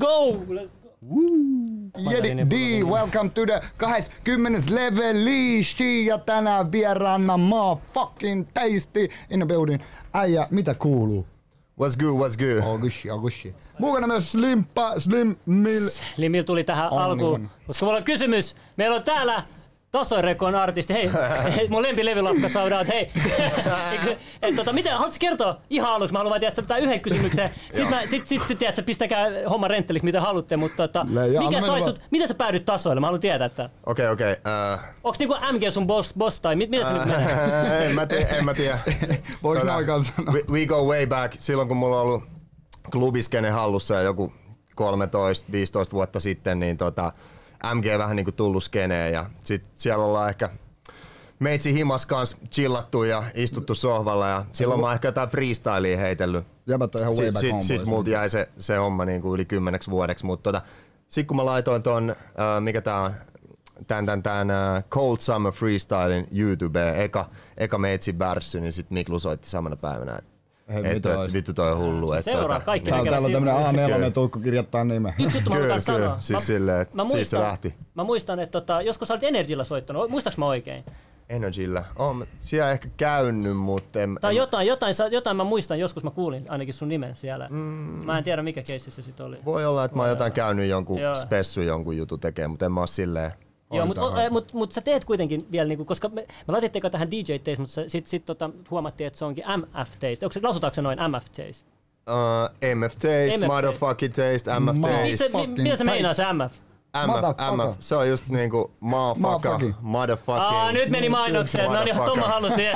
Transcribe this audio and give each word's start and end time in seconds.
Go! 0.00 0.32
Let's 0.48 0.70
go. 0.78 0.88
Jedi 2.10 2.48
D, 2.48 2.82
welcome 2.82 3.30
to 3.30 3.46
the 3.46 3.60
20. 4.24 4.70
leveli. 4.70 5.62
Ja 6.06 6.18
tänään 6.18 6.72
vieraana 6.72 7.38
fucking 7.94 8.48
tasty 8.54 9.08
in 9.30 9.40
the 9.40 9.46
building. 9.46 9.82
Äijä, 10.14 10.48
mitä 10.50 10.74
kuuluu? 10.74 11.26
What's 11.80 11.96
good, 11.98 12.20
what's 12.20 12.36
good? 12.38 12.62
Augushi, 12.64 13.10
Augushi. 13.10 13.54
Mukana 13.78 14.06
myös 14.06 14.32
Slimpa, 14.32 15.00
Slim 15.00 15.36
Mill. 15.46 15.88
Slimil 15.88 16.42
tuli 16.42 16.64
tähän 16.64 16.92
On, 16.92 17.02
alkuun, 17.02 17.40
niin 17.40 17.50
koska 17.66 17.86
mulla 17.86 17.98
on 17.98 18.04
kysymys. 18.04 18.56
Meillä 18.76 18.96
on 18.96 19.02
täällä 19.02 19.44
Tasorekon 19.92 20.54
artisti, 20.54 20.94
hei, 20.94 21.10
hei 21.56 21.68
mun 21.68 21.82
lempilevylafka 21.82 22.48
saudaat, 22.48 22.88
hei. 22.88 23.10
Et, 24.42 24.56
tota, 24.56 24.72
mitä, 24.72 24.92
haluatko 24.98 25.16
kertoa 25.20 25.60
ihan 25.70 25.90
aluksi? 25.92 26.12
Mä 26.12 26.18
haluan 26.18 26.40
vaan 26.42 26.54
tiedä, 26.54 26.78
yhden 26.78 27.00
kysymyksen. 27.00 27.50
Sitten 27.64 27.90
mä, 27.90 28.06
sit, 28.06 28.26
sit, 28.26 28.42
sit, 28.48 28.58
tiedät, 28.58 28.86
pistäkää 28.86 29.28
homma 29.50 29.68
rentteliksi, 29.68 30.04
mitä 30.04 30.20
haluatte, 30.20 30.56
mutta 30.56 30.88
tota, 30.88 31.04
mikä 31.04 31.60
mennä 31.60 31.84
sut, 31.84 32.00
miten 32.10 32.28
sä 32.28 32.34
päädyt 32.34 32.64
tasoille? 32.64 33.00
Mä 33.00 33.06
haluan 33.06 33.20
tietää, 33.20 33.46
että 33.46 33.70
Okei, 33.86 34.08
okei. 34.08 34.36
äh, 34.72 34.80
onks 35.04 35.18
niinku 35.18 35.36
MG 35.52 35.70
sun 35.70 35.86
boss, 35.86 36.14
boss 36.18 36.40
tai 36.40 36.56
mit, 36.56 36.70
mitä 36.70 36.84
se 36.88 36.92
nyt 36.92 37.06
menee? 37.06 37.86
En 37.86 37.94
mä 37.94 38.06
tiedä, 38.06 38.26
en 38.28 38.44
mä 38.44 38.54
tiedä. 38.54 38.78
Voiko 39.42 39.66
Tota, 39.66 39.84
kanssa 39.84 40.12
sanoa? 40.16 40.32
we, 40.34 40.40
we 40.50 40.66
go 40.66 40.84
way 40.84 41.06
back. 41.06 41.34
Silloin 41.38 41.68
kun 41.68 41.76
mulla 41.76 41.96
on 41.96 42.02
ollut 42.02 42.24
klubiskene 42.92 43.50
hallussa 43.50 43.94
ja 43.94 44.02
joku 44.02 44.32
13-15 44.80 44.84
vuotta 45.92 46.20
sitten, 46.20 46.60
niin 46.60 46.76
tota, 46.76 47.12
MG 47.74 47.84
vähän 47.98 48.16
niinku 48.16 48.32
tullut 48.32 48.64
skeneen 48.64 49.12
ja 49.12 49.30
sit 49.38 49.70
siellä 49.74 50.04
ollaan 50.04 50.28
ehkä 50.28 50.50
meitsi 51.38 51.74
himas 51.74 52.06
kanssa 52.06 52.36
chillattu 52.50 53.04
ja 53.04 53.24
istuttu 53.34 53.74
sohvalla 53.74 54.28
ja 54.28 54.44
silloin 54.52 54.80
mä 54.80 54.86
oon 54.86 54.94
ehkä 54.94 55.08
jotain 55.08 55.28
freestylea 55.28 55.96
heitellyt. 55.96 56.46
Jäbät 56.66 56.94
on 56.94 57.00
ihan 57.00 57.14
way 57.14 57.16
Sitten 57.16 57.32
back 57.32 57.40
sit, 57.40 57.50
homeboys. 57.50 57.68
sit 57.68 57.84
multa 57.84 58.10
jäi 58.10 58.30
se, 58.30 58.48
se 58.58 58.76
homma 58.76 59.04
niinku 59.04 59.34
yli 59.34 59.44
kymmeneksi 59.44 59.90
vuodeksi, 59.90 60.26
mutta 60.26 60.52
tota, 60.52 60.66
sit 61.08 61.26
kun 61.26 61.36
mä 61.36 61.44
laitoin 61.44 61.82
ton, 61.82 62.10
äh, 62.10 62.60
mikä 62.60 62.80
tää 62.80 63.00
on, 63.00 63.14
tän, 63.86 64.06
tän, 64.06 64.22
tän 64.22 64.50
äh, 64.50 64.84
Cold 64.90 65.16
Summer 65.20 65.52
Freestylin 65.52 66.26
YouTubeen, 66.36 66.96
eka, 67.00 67.30
eka 67.56 67.78
meitsi 67.78 68.12
bärssy, 68.12 68.60
niin 68.60 68.72
sit 68.72 68.90
Miklu 68.90 69.18
soitti 69.18 69.50
samana 69.50 69.76
päivänä, 69.76 70.16
että 70.18 70.31
Et, 70.84 71.06
ois? 71.06 71.32
vittu 71.32 71.54
toi 71.54 71.72
on 71.72 71.78
hullu. 71.78 72.12
et 72.12 72.24
Seuraa 72.24 72.48
tota, 72.48 72.60
kaikki 72.60 72.90
Täällä, 72.90 73.10
täällä 73.10 73.26
on 73.26 73.32
tämmönen 73.32 73.86
Kyllä. 73.86 74.08
A4 74.08 74.12
tukku 74.12 74.38
kirjoittaa 74.40 74.84
nimen. 74.84 75.14
Yksi 75.18 75.36
juttu 75.36 75.50
mä 75.50 75.56
Kyllä, 75.56 75.66
kyllä. 75.68 75.80
sanoa. 75.80 76.16
Siis 76.20 76.46
silleen, 76.46 76.80
että 76.82 76.96
mä 76.96 77.02
siitä 77.02 77.14
se 77.14 77.16
muistan, 77.18 77.40
lähti. 77.42 77.74
Mä 77.94 78.04
muistan, 78.04 78.40
että 78.40 78.60
tota, 78.60 78.82
joskus 78.82 79.08
sä 79.08 79.14
olit 79.14 79.22
Energyllä 79.24 79.64
soittanut. 79.64 80.10
Muistaaks 80.10 80.38
mä 80.38 80.46
oikein? 80.46 80.84
Energyllä. 81.28 81.84
Oon 81.98 82.16
mä 82.16 82.24
siellä 82.38 82.70
ehkä 82.72 82.88
käynyt, 82.96 83.56
mutta 83.56 84.00
en, 84.00 84.18
Tai 84.20 84.32
en, 84.32 84.36
jotain, 84.36 84.66
jotain, 84.68 84.94
jotain 85.10 85.36
mä 85.36 85.44
muistan, 85.44 85.78
joskus 85.78 86.04
mä 86.04 86.10
kuulin 86.10 86.50
ainakin 86.50 86.74
sun 86.74 86.88
nimen 86.88 87.16
siellä. 87.16 87.48
Mm. 87.50 87.56
Mä 88.06 88.18
en 88.18 88.24
tiedä 88.24 88.42
mikä 88.42 88.62
keissi 88.62 88.90
se 88.90 89.02
sit 89.02 89.20
oli. 89.20 89.38
voi 89.44 89.64
olla, 89.66 89.84
että 89.84 89.96
mä 89.96 90.02
oon 90.02 90.10
jotain 90.10 90.32
käynyt 90.32 90.68
jonkun 90.68 90.98
Joo. 91.00 91.16
spessu 91.16 91.60
jonkun 91.60 91.96
jutun 91.96 92.20
tekemään, 92.20 92.50
mutta 92.50 92.66
en 92.66 92.72
mä 92.72 92.80
oo 92.80 92.86
silleen 92.86 93.32
Joo, 93.72 93.86
mutta 93.86 94.00
Hoitaa, 94.00 94.30
mut, 94.30 94.52
mut 94.52 94.72
sä 94.72 94.80
teet 94.80 95.04
kuitenkin 95.04 95.46
vielä, 95.52 95.68
niinku, 95.68 95.84
koska 95.84 96.08
me, 96.08 96.20
me 96.20 96.52
laitettiin 96.52 96.90
tähän 96.90 97.10
DJ 97.10 97.32
Taste, 97.38 97.56
mutta 97.58 97.74
sitten 97.74 98.10
sit, 98.10 98.24
tota, 98.24 98.50
huomattiin, 98.70 99.06
että 99.06 99.18
se 99.18 99.24
onkin 99.24 99.44
MF 99.56 99.90
Taste. 99.90 100.26
Onko 100.26 100.32
se, 100.32 100.40
lausutaanko 100.42 100.74
se 100.74 100.82
noin 100.82 100.98
MF 100.98 101.24
Taste? 101.24 101.72
Uh, 102.10 102.74
MF 102.74 102.92
Taste, 102.92 103.38
MF 103.38 103.46
motherfucking 103.46 104.14
Taste, 104.14 104.60
MF 104.60 104.80
Taste. 104.80 105.46
Mitä 105.46 105.76
se 105.76 105.84
meinaa 105.84 106.14
se 106.14 106.24
MF? 106.32 106.71
MF. 107.06 107.36
MF, 107.56 107.76
se 107.80 107.96
on 107.96 108.08
just 108.08 108.28
niinku 108.28 108.70
motherfucker, 108.80 109.72
Motherfucking. 109.80 110.44
Aa, 110.46 110.72
nyt 110.72 110.90
meni 110.90 111.08
mainokset. 111.08 111.64
No 111.64 111.84
niin, 111.84 111.96
Tomma 111.96 112.26
halusi. 112.28 112.62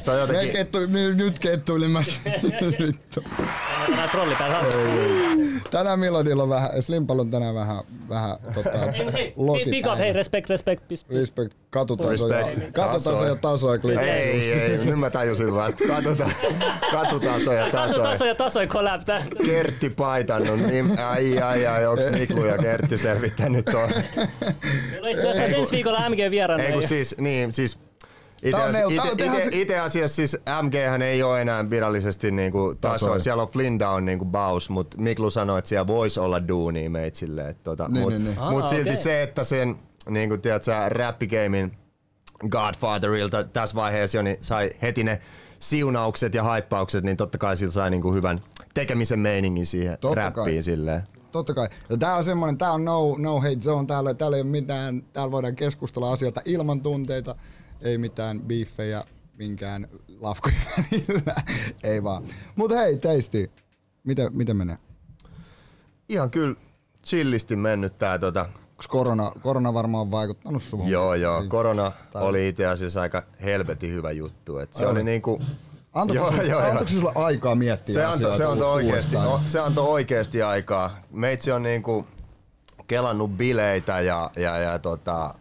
Se 0.00 0.10
on 0.10 0.16
Me 0.16 0.20
jotenkin, 0.20 0.52
kettu, 0.52 0.78
nyt- 1.16 1.38
kettuilimassa. 1.38 2.20
Vittu. 2.86 3.22
Tänään 3.86 4.08
trolli 4.10 4.34
päällä. 4.34 4.58
Tänään 5.70 5.98
Milodilla 5.98 6.42
on 6.42 6.48
vähän, 6.48 6.82
Slimpal 6.82 7.18
on 7.18 7.30
tänään 7.30 7.54
vähän, 7.54 7.76
vähän 8.08 8.36
tota, 8.54 8.70
loki 9.36 9.64
big 9.70 9.86
up, 9.86 9.98
hei, 9.98 10.12
respect, 10.12 10.48
respect. 10.50 10.88
Pis, 10.88 11.04
pis. 11.04 11.16
Respect, 11.18 11.54
katutaso 11.70 12.28
ja, 12.28 12.46
Respect. 12.46 12.70
katutaso 12.72 13.10
Tasoja. 13.10 13.28
ja 13.28 13.36
tasoja 13.36 13.78
klikkaa. 13.78 14.04
ei, 14.04 14.52
ei, 14.52 14.78
nyt 14.84 14.98
mä 14.98 15.10
tajusin 15.10 15.54
vasta. 15.54 15.84
Katsotaan, 15.88 16.32
katutaso 16.92 17.52
ja 17.52 17.64
Taso, 17.70 17.94
taso. 17.94 18.02
taso 18.02 18.24
ja 18.26 18.34
taso 18.34 18.60
ja 18.60 18.66
collab. 18.66 19.00
Kertti 19.46 19.90
paitannut, 19.90 20.58
niin 20.60 20.91
ai 20.98 21.38
ai 21.38 21.66
ai, 21.66 21.86
onks 21.86 22.04
Miklu 22.18 22.44
ja 22.44 22.58
Kertti 22.58 22.98
selvittänyt 22.98 23.64
tuon? 23.64 23.90
Meillä 24.90 25.06
on 25.06 25.10
itse 25.10 25.30
asiassa 25.30 25.56
ensi 25.56 25.72
viikolla 25.72 26.08
MG 26.10 26.30
vieraana. 26.30 26.62
Ei 26.62 26.72
kun 26.72 26.88
siis, 26.88 27.14
niin 27.18 27.52
siis 27.52 27.78
itse, 28.42 28.62
asiassa, 28.62 29.12
ite, 29.12 29.24
ite, 29.24 29.48
ite 29.52 29.78
asiassa 29.78 30.16
siis 30.16 30.36
MG 30.62 30.74
hän 30.88 31.02
ei 31.02 31.22
ole 31.22 31.42
enää 31.42 31.70
virallisesti 31.70 32.30
niinku 32.30 32.74
tasoa. 32.80 33.18
Siellä 33.18 33.42
on 33.42 33.48
Flindown 33.48 34.04
niinku 34.04 34.24
baus, 34.24 34.70
mutta 34.70 34.96
Miklu 34.98 35.30
sanoi, 35.30 35.58
että 35.58 35.68
siellä 35.68 35.86
voisi 35.86 36.20
olla 36.20 36.48
duunia 36.48 36.90
meitsille. 36.90 37.56
Tota, 37.62 37.88
Niin, 37.88 38.00
mut, 38.02 38.12
niin, 38.12 38.24
niin. 38.24 38.38
mut 38.50 38.68
silti 38.68 38.82
okei. 38.82 38.96
se, 38.96 39.22
että 39.22 39.44
sen 39.44 39.76
niinku, 40.08 40.38
tiedätkö, 40.38 40.72
räppigamein 40.88 41.72
Godfatherilta 42.48 43.44
tässä 43.44 43.76
vaiheessa 43.76 44.18
jo 44.18 44.22
niin 44.22 44.36
sai 44.40 44.70
heti 44.82 45.04
ne 45.04 45.20
siunaukset 45.60 46.34
ja 46.34 46.42
haippaukset, 46.42 47.04
niin 47.04 47.16
totta 47.16 47.38
kai 47.38 47.56
sillä 47.56 47.72
sai 47.72 47.90
niinku 47.90 48.12
hyvän 48.12 48.40
tekemisen 48.74 49.18
meiningin 49.18 49.66
siihen 49.66 49.98
Totta 50.00 50.14
räppiin 50.14 50.44
kai. 50.44 50.62
silleen. 50.62 51.02
Totta 51.32 51.54
kai. 51.54 51.68
Ja 51.88 51.96
tää 51.96 52.16
on 52.16 52.24
semmonen, 52.24 52.58
tää 52.58 52.72
on 52.72 52.84
no, 52.84 53.16
no 53.18 53.40
hate 53.40 53.60
zone, 53.60 53.86
täällä, 53.86 54.14
täällä 54.14 54.36
ei 54.36 54.42
ole 54.42 54.50
mitään, 54.50 55.02
täällä 55.12 55.32
voidaan 55.32 55.56
keskustella 55.56 56.12
asioita 56.12 56.40
ilman 56.44 56.80
tunteita, 56.80 57.34
ei 57.80 57.98
mitään 57.98 58.40
beefejä 58.40 59.04
minkään 59.38 59.88
lafkojen 60.20 60.58
välillä, 60.76 61.34
ei 61.82 62.02
vaan. 62.02 62.22
Mut 62.56 62.70
hei, 62.70 62.96
teisti, 62.98 63.50
miten, 64.04 64.36
miten 64.36 64.56
menee? 64.56 64.78
Ihan 66.08 66.30
kyllä 66.30 66.56
chillisti 67.06 67.56
mennyt 67.56 67.98
tää 67.98 68.18
tota, 68.18 68.48
Onks 68.82 68.88
korona, 68.88 69.32
korona 69.42 69.74
varmaan 69.74 70.10
vaikuttanut 70.10 70.62
sun? 70.62 70.88
Joo, 70.88 71.14
joo. 71.14 71.44
Korona 71.48 71.92
Tai- 72.12 72.22
oli 72.22 72.48
itse 72.48 72.66
asiassa 72.66 73.00
aika 73.00 73.22
helvetin 73.42 73.92
hyvä 73.92 74.10
juttu. 74.10 74.58
Et 74.58 74.72
se 74.72 74.84
Ai 74.84 74.90
oli 74.90 75.04
niinku, 75.04 75.40
Antoiko, 75.92 76.22
Joo, 76.22 76.30
sulle, 76.30 76.44
joo, 76.44 76.60
joo. 76.60 76.68
antoiko 76.68 76.88
se 76.88 76.94
sulle 76.94 77.12
aikaa 77.14 77.54
miettiä 77.54 77.94
se, 77.94 78.04
antoi, 78.04 78.36
se, 78.36 78.44
antoi 78.44 78.84
uudestaan? 78.84 79.28
o, 79.28 79.40
se 79.46 79.60
antoi 79.60 79.88
oikeesti 79.88 80.42
aikaa. 80.42 80.96
Meitsi 81.10 81.52
on 81.52 81.62
niinku 81.62 82.06
kelannut 82.86 83.30
bileitä 83.30 84.00
ja, 84.00 84.30
ja, 84.36 84.58
ja 84.58 84.78
tota, 84.78 85.34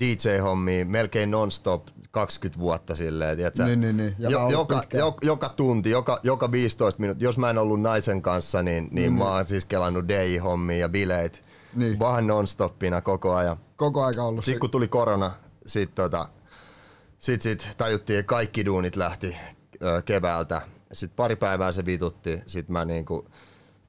DJ-hommia 0.00 0.84
melkein 0.84 1.30
non-stop 1.30 1.86
20 2.10 2.60
vuotta 2.60 2.94
silleen, 2.94 3.36
tiiätsä? 3.36 3.64
Niin, 3.64 3.80
niin, 3.80 3.96
niin. 3.96 4.14
Ja 4.18 4.30
Jo, 4.30 4.48
joka, 4.48 4.82
jo, 4.92 5.16
joka 5.22 5.48
tunti, 5.48 5.90
joka, 5.90 6.20
joka 6.22 6.52
15 6.52 7.00
minuuttia. 7.00 7.28
Jos 7.28 7.38
mä 7.38 7.50
en 7.50 7.58
ollut 7.58 7.80
naisen 7.80 8.22
kanssa, 8.22 8.62
niin, 8.62 8.88
niin 8.90 9.12
mä 9.12 9.24
oon 9.24 9.46
siis 9.46 9.64
kelannut 9.64 10.04
DJ-hommia 10.08 10.78
ja 10.78 10.88
bileet. 10.88 11.43
Niin. 11.74 11.98
Vaan 11.98 12.26
non-stoppina 12.26 13.00
koko 13.02 13.34
ajan. 13.34 13.56
Koko 13.76 14.04
aika 14.04 14.22
ollut 14.22 14.44
Sitten 14.44 14.60
kun 14.60 14.70
tuli 14.70 14.88
korona, 14.88 15.30
sit, 15.66 15.94
tota, 15.94 16.28
sit, 17.18 17.42
sit 17.42 17.68
tajuttiin, 17.76 18.18
että 18.18 18.28
kaikki 18.28 18.64
duunit 18.64 18.96
lähti 18.96 19.36
ö, 19.82 20.02
keväältä. 20.02 20.62
Sitten 20.92 21.16
pari 21.16 21.36
päivää 21.36 21.72
se 21.72 21.86
vitutti. 21.86 22.42
Sitten 22.46 22.72
mä 22.72 22.84
niinku 22.84 23.26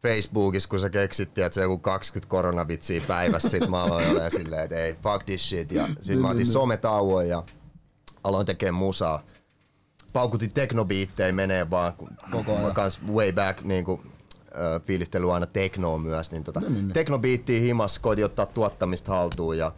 Facebookissa, 0.01 0.69
kun 0.69 0.79
sä 0.79 0.89
keksittiin, 0.89 1.45
että 1.45 1.53
se 1.53 1.61
joku 1.61 1.77
20 1.77 2.29
koronavitsiä 2.29 3.01
päivässä, 3.07 3.49
sit 3.49 3.67
mä 3.67 3.83
aloin 3.83 4.09
olemaan 4.09 4.31
silleen, 4.31 4.63
että 4.63 4.75
ei, 4.75 4.95
fuck 5.03 5.23
this 5.25 5.49
shit. 5.49 5.71
Ja 5.71 5.87
sit 6.01 6.19
mä 6.19 6.29
otin 6.29 6.45
sometauon 6.45 7.27
ja 7.27 7.43
aloin 8.23 8.45
tekemään 8.45 8.75
musaa. 8.75 9.23
Paukutin 10.13 10.53
teknobiittejä 10.53 11.31
menee 11.31 11.69
vaan, 11.69 11.93
kun 11.93 12.09
Koko 12.31 12.51
ajan. 12.51 12.63
mä 12.65 12.71
kans 12.71 12.99
way 13.13 13.31
back 13.31 13.61
niinku, 13.61 14.01
ö, 14.55 14.79
fiilistely 14.79 15.33
aina 15.33 15.45
teknoa 15.45 15.97
myös, 15.97 16.31
niin 16.31 16.43
tota, 16.43 16.59
niin, 16.59 16.73
niin. 16.73 16.89
teknobiittiin 16.89 17.63
himas, 17.63 17.99
koitin 17.99 18.25
ottaa 18.25 18.45
tuottamista 18.45 19.11
haltuun 19.11 19.57
ja 19.57 19.71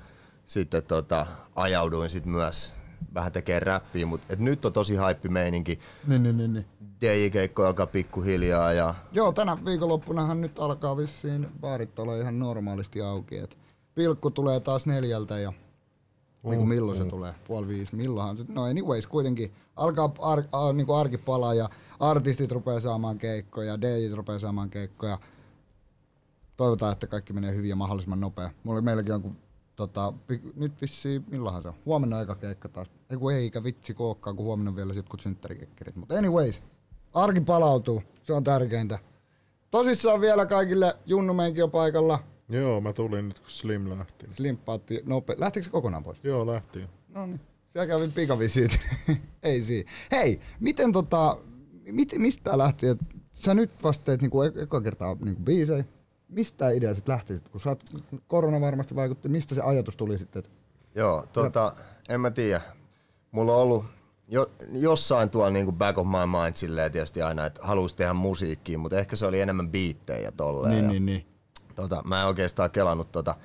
sitten 0.48 0.84
tota, 0.84 1.28
ajauduin 1.56 2.10
sit 2.10 2.26
myös 2.26 2.74
vähän 3.14 3.32
tekee 3.32 3.60
räppiä, 3.60 4.06
mutta 4.06 4.34
et 4.34 4.40
nyt 4.40 4.66
on 4.66 4.74
tosi 4.74 4.96
haippi 4.96 5.30
meininki. 5.30 5.80
Niin, 6.08 6.24
niin, 6.24 6.38
niin, 6.38 6.54
niin. 6.54 6.66
DJ-keikko 7.02 7.66
alkaa 7.66 7.88
pikkuhiljaa 7.88 8.74
ja 8.74 8.96
Joo, 9.12 9.32
tänä 9.32 9.58
viikonloppunahan 9.66 10.42
nyt 10.42 10.60
alkaa 10.60 10.98
vissiin 10.98 11.48
baarit 11.62 12.00
olla 12.00 12.16
ihan 12.16 12.40
normaalisti 12.40 13.02
auki. 13.02 13.38
Et 13.38 13.58
pilkku 13.96 14.32
tulee 14.32 14.60
taas 14.60 14.86
neljältä 14.86 15.40
ja 15.40 15.50
uh, 16.44 16.52
niin 16.52 16.58
kuin 16.58 16.70
milloin 16.70 16.98
se 16.98 17.06
tulee? 17.06 17.34
Puoli 17.48 17.68
viisi. 17.68 17.96
Milloinhan 17.96 18.38
se? 18.38 18.46
No 18.48 18.64
anyways, 18.64 19.08
kuitenkin 19.08 19.54
alkaa 19.76 20.14
ar, 20.20 20.44
ar, 20.52 20.74
niin 20.74 20.88
kuin 20.88 21.00
arki 21.00 21.18
palaa 21.18 21.54
ja 21.54 21.70
artistit 22.00 22.52
rupeaa 22.52 22.80
saamaan 22.80 23.18
keikkoja, 23.18 23.82
DJt 23.82 24.14
rupeaa 24.14 24.40
saamaan 24.40 24.70
keikkoja. 24.70 25.20
Toivotaan, 26.58 26.92
että 26.92 27.08
kaikki 27.08 27.34
menee 27.34 27.56
hyvin 27.56 27.70
ja 27.70 27.76
mahdollisimman 27.76 28.20
nopea. 28.20 28.50
Mulla 28.64 28.82
meilläkin 28.82 29.14
on, 29.14 29.22
kun, 29.22 29.38
tota, 29.76 30.14
nyt 30.56 30.82
vissiin, 30.82 31.26
milloinhan 31.32 31.62
se 31.62 31.68
on? 31.68 31.74
Huomenna 31.86 32.18
aika 32.18 32.36
keikka 32.36 32.70
taas. 32.70 32.88
Ei 33.10 33.18
kun 33.18 33.34
eikä 33.34 33.64
vitsi 33.64 33.94
kookkaan, 33.94 34.36
kun 34.36 34.46
huomenna 34.46 34.70
on 34.70 34.76
vielä 34.76 34.94
jotkut 34.94 35.20
synttärikekkerit. 35.20 35.96
Mutta 35.96 36.16
anyways, 36.18 36.64
arki 37.14 37.42
palautuu. 37.42 38.04
Se 38.24 38.34
on 38.34 38.44
tärkeintä. 38.44 39.00
Tosissaan 39.72 40.22
vielä 40.22 40.46
kaikille 40.46 40.98
Junnumeenkin 41.06 41.64
on 41.64 41.72
paikalla. 41.72 42.20
Joo, 42.50 42.82
mä 42.82 42.94
tulin 42.94 43.28
nyt 43.28 43.40
kun 43.40 43.50
Slim 43.50 43.90
lähti. 43.90 44.28
Slimppaatti 44.32 45.02
nope. 45.06 45.36
Lähtikö 45.38 45.64
se 45.64 45.70
kokonaan 45.70 46.04
pois? 46.04 46.20
Joo, 46.24 46.48
lähti. 46.48 46.84
No 47.10 47.26
niin. 47.26 47.40
Siellä 47.70 47.88
kävi 47.88 48.08
pikavisiit. 48.08 48.80
Ei 49.44 49.62
siinä. 49.62 49.92
Hei, 50.12 50.40
miten 50.60 50.92
tota, 50.92 51.38
mit, 51.92 52.14
mistä 52.18 52.44
tää 52.44 52.58
lähti, 52.58 52.88
että 52.88 53.06
sä 53.34 53.54
nyt 53.54 53.84
vasta 53.84 54.06
teet 54.06 54.22
niinku 54.22 54.42
e- 54.42 54.54
eka 54.56 54.82
kertaa 54.82 55.16
niinku 55.24 55.42
biisejä. 55.44 55.86
Mistä 56.30 56.58
tää 56.58 56.72
idea 56.72 56.94
sitten 56.94 57.14
lähti 57.14 57.36
sit, 57.38 57.50
kun 57.50 57.62
sä 57.62 57.70
oot, 57.70 57.84
korona 58.28 58.62
varmasti 58.62 58.96
vaikutti, 58.96 59.30
mistä 59.30 59.56
se 59.56 59.62
ajatus 59.62 59.98
tuli 59.98 60.18
sitten? 60.18 60.44
Joo, 60.96 61.26
tota, 61.34 61.76
en 62.10 62.22
mä 62.22 62.32
tiedä. 62.32 62.62
Mulla 63.32 63.56
on 63.56 63.62
ollut 63.62 63.86
jo, 64.28 64.52
jossain 64.72 65.30
tuolla 65.30 65.50
niinku 65.50 65.72
back 65.72 65.98
of 65.98 66.08
my 66.08 66.42
mind 66.42 66.56
silleen 66.56 66.92
tietysti 66.92 67.22
aina, 67.22 67.46
että 67.46 67.62
haluaisi 67.64 67.96
tehdä 67.96 68.14
musiikkia, 68.14 68.78
mutta 68.78 69.00
ehkä 69.00 69.16
se 69.16 69.26
oli 69.26 69.42
enemmän 69.42 69.70
biittejä 69.70 70.32
tolleen. 70.32 70.74
Niin, 70.74 70.84
ja, 70.84 70.92
niin, 70.92 71.06
niin. 71.06 71.26
Tota, 71.76 72.04
mä 72.06 72.22
en 72.22 72.28
oikeastaan 72.28 72.72
kelannut 72.72 73.12
tota 73.12 73.36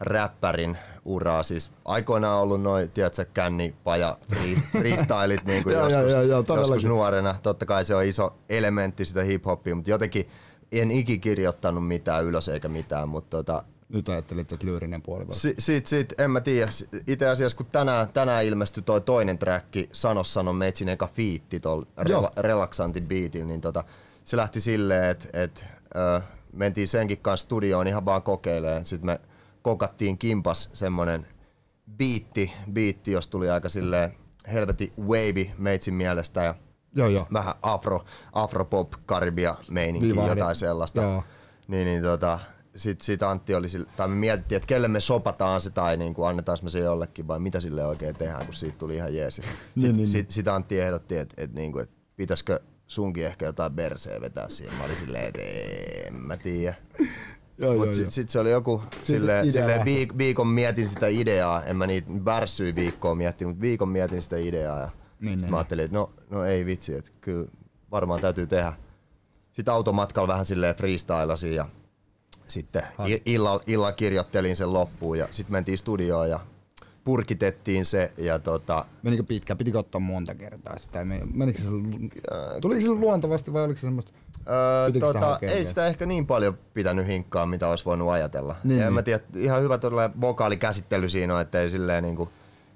räppärin 0.00 0.78
uraa. 1.04 1.42
Siis 1.42 1.70
aikoinaan 1.84 2.40
ollut 2.42 2.62
noin, 2.62 2.90
tiedätkö, 2.90 3.24
känni, 3.34 3.74
paja, 3.84 4.18
free, 4.28 4.56
freestylit 4.80 5.44
niin 5.44 5.62
kuin 5.62 5.74
joskus, 5.74 5.92
joo, 5.92 6.02
joo, 6.08 6.22
joo, 6.22 6.44
joskus 6.56 6.84
nuorena. 6.84 7.34
Totta 7.42 7.66
kai 7.66 7.84
se 7.84 7.94
on 7.94 8.04
iso 8.04 8.34
elementti 8.48 9.04
sitä 9.04 9.20
hip-hopia, 9.22 9.74
mutta 9.74 9.90
jotenkin 9.90 10.28
en 10.72 10.90
iki 10.90 11.18
kirjoittanut 11.18 11.86
mitään 11.88 12.24
ylös 12.24 12.48
eikä 12.48 12.68
mitään, 12.68 13.08
mutta 13.08 13.36
tota, 13.36 13.64
Nyt 13.88 14.08
ajattelit, 14.08 14.52
että 14.52 14.66
lyyrinen 14.66 15.02
puoli? 15.02 15.24
Si- 15.30 15.54
sit, 15.58 15.86
sit, 15.86 16.20
en 16.20 16.30
mä 16.30 16.40
tiedä. 16.40 16.68
Itse 17.06 17.28
asiassa 17.28 17.56
kun 17.56 17.66
tänään, 17.66 18.08
tänään 18.08 18.44
ilmestyi 18.44 18.82
toi 18.82 19.00
toinen 19.00 19.38
träkki, 19.38 19.88
Sano 19.92 20.24
Sano 20.24 20.52
Meitsin 20.52 20.88
eka 20.88 21.06
fiitti 21.06 21.60
tuolla 21.60 21.86
rela- 22.00 22.32
Relaxantin 22.42 23.06
beatillä, 23.08 23.46
niin 23.46 23.60
tota, 23.60 23.84
se 24.24 24.36
lähti 24.36 24.60
silleen, 24.60 25.10
että 25.10 25.28
et, 25.32 25.64
ö, 25.96 26.20
mentiin 26.52 26.88
senkin 26.88 27.18
kanssa 27.18 27.44
studioon 27.44 27.86
ihan 27.88 28.04
vaan 28.04 28.22
kokeilemaan. 28.22 28.84
Sitten 28.84 29.06
me 29.06 29.20
kokattiin 29.64 30.18
kimpas 30.18 30.70
semmonen 30.72 31.26
biitti, 31.96 32.52
biitti, 32.72 33.12
jos 33.12 33.28
tuli 33.28 33.50
aika 33.50 33.68
silleen 33.68 34.14
helvetin 34.52 34.92
wavy 35.00 35.46
Meitsin 35.58 35.94
mielestä 35.94 36.42
ja 36.42 36.54
Joo, 36.96 37.08
joo. 37.08 37.26
vähän 37.32 37.54
afro, 37.62 38.04
afropop, 38.32 38.92
karibia 39.06 39.54
meininki, 39.70 40.08
Vivahde. 40.08 40.30
jotain 40.30 40.56
sellaista. 40.56 41.02
Joo. 41.02 41.24
Niin, 41.68 41.84
niin 41.84 42.02
tota, 42.02 42.38
sit, 42.76 43.00
sit 43.00 43.22
Antti 43.22 43.54
oli, 43.54 43.68
sille, 43.68 43.86
tai 43.96 44.08
me 44.08 44.14
mietittiin, 44.14 44.56
että 44.56 44.66
kelle 44.66 44.88
me 44.88 45.00
sopataan 45.00 45.60
se 45.60 45.70
tai 45.70 45.96
niin 45.96 46.14
kuin 46.14 46.28
annetaan 46.28 46.58
me 46.62 46.70
se 46.70 46.78
jollekin 46.78 47.28
vai 47.28 47.38
mitä 47.40 47.60
sille 47.60 47.86
oikein 47.86 48.16
tehdään, 48.16 48.46
kun 48.46 48.54
siitä 48.54 48.78
tuli 48.78 48.96
ihan 48.96 49.14
jeesi. 49.14 49.42
Sitten 49.42 49.58
Niin, 49.76 49.96
niin, 49.96 50.08
sit, 50.08 50.30
sit 50.30 50.48
Antti 50.48 50.80
ehdotti, 50.80 51.16
että 51.16 51.34
et, 51.38 51.54
niin 51.54 51.72
kuin, 51.72 51.82
et 51.82 51.90
pitäisikö 52.16 52.60
sunkin 52.86 53.26
ehkä 53.26 53.46
jotain 53.46 53.72
berseä 53.72 54.20
vetää 54.20 54.48
siihen. 54.48 54.74
Mä 54.74 54.84
olin 54.84 54.96
silleen, 54.96 55.24
että 55.26 55.42
en 56.06 56.14
mä 56.14 56.36
tiedä. 56.36 56.74
Joo, 57.58 57.72
joo, 57.72 57.86
Mut 57.86 57.96
joo. 57.96 58.10
sit, 58.10 58.28
se 58.28 58.40
oli 58.40 58.50
joku, 58.50 58.82
silleen 59.02 59.46
lähti. 59.66 59.84
viik, 59.84 60.18
viikon 60.18 60.46
mietin 60.46 60.88
sitä 60.88 61.06
ideaa, 61.06 61.64
en 61.64 61.76
mä 61.76 61.86
niitä 61.86 62.08
värssyä 62.24 62.74
viikkoa 62.74 63.14
miettinyt, 63.14 63.48
mutta 63.54 63.62
viikon 63.62 63.88
mietin 63.88 64.22
sitä 64.22 64.36
ideaa 64.36 64.80
ja 64.80 64.86
Niin, 64.86 64.94
niin, 65.20 65.38
sit 65.38 65.46
niin, 65.46 65.50
mä 65.50 65.56
ajattelin, 65.56 65.84
että 65.84 65.96
no, 65.96 66.12
no 66.30 66.44
ei 66.44 66.66
vitsi, 66.66 66.94
että 66.94 67.10
kyllä 67.20 67.46
varmaan 67.90 68.20
täytyy 68.20 68.46
tehdä. 68.46 68.72
Sitten 69.52 69.74
automatkalla 69.74 70.28
vähän 70.28 70.46
silleen 70.46 70.76
freestylasin 70.76 71.54
ja 71.54 71.66
sitten 72.48 72.82
illalla, 73.26 73.62
illalla 73.66 73.92
kirjoittelin 73.92 74.56
sen 74.56 74.72
loppuun 74.72 75.18
ja 75.18 75.28
sitten 75.30 75.52
mentiin 75.52 75.78
studioon 75.78 76.30
ja 76.30 76.40
purkitettiin 77.04 77.84
se 77.84 78.12
ja 78.18 78.38
tota, 78.38 78.84
Menikö 79.02 79.22
pitkä? 79.22 79.56
Pitikö 79.56 79.78
ottaa 79.78 80.00
monta 80.00 80.34
kertaa 80.34 80.78
sitä? 80.78 81.04
Me- 81.04 81.22
Menikö 81.34 81.58
se, 81.58 81.68
tuliko 82.60 82.80
se 82.80 82.88
luontavasti 82.88 83.52
vai 83.52 83.64
oliko 83.64 83.78
se 83.78 83.80
semmoista? 83.80 84.12
Öö, 84.48 84.86
Pitikö 84.86 85.06
sitä 85.06 85.18
tota, 85.18 85.32
hakea 85.32 85.50
ei 85.50 85.64
sitä 85.64 85.86
ehkä 85.86 86.06
niin 86.06 86.26
paljon 86.26 86.58
pitänyt 86.74 87.06
hinkkaa, 87.06 87.46
mitä 87.46 87.68
olisi 87.68 87.84
voinut 87.84 88.10
ajatella. 88.10 88.56
Niin, 88.64 88.78
ja 88.78 88.84
en 88.84 88.88
niin. 88.88 88.94
mä 88.94 89.02
tiedä, 89.02 89.20
ihan 89.36 89.62
hyvä 89.62 89.78
todella 89.78 90.10
vokaalikäsittely 90.20 91.08
siinä 91.08 91.34
on, 91.34 91.40
ettei 91.40 91.70
silleen 91.70 92.02
niinku, 92.02 92.28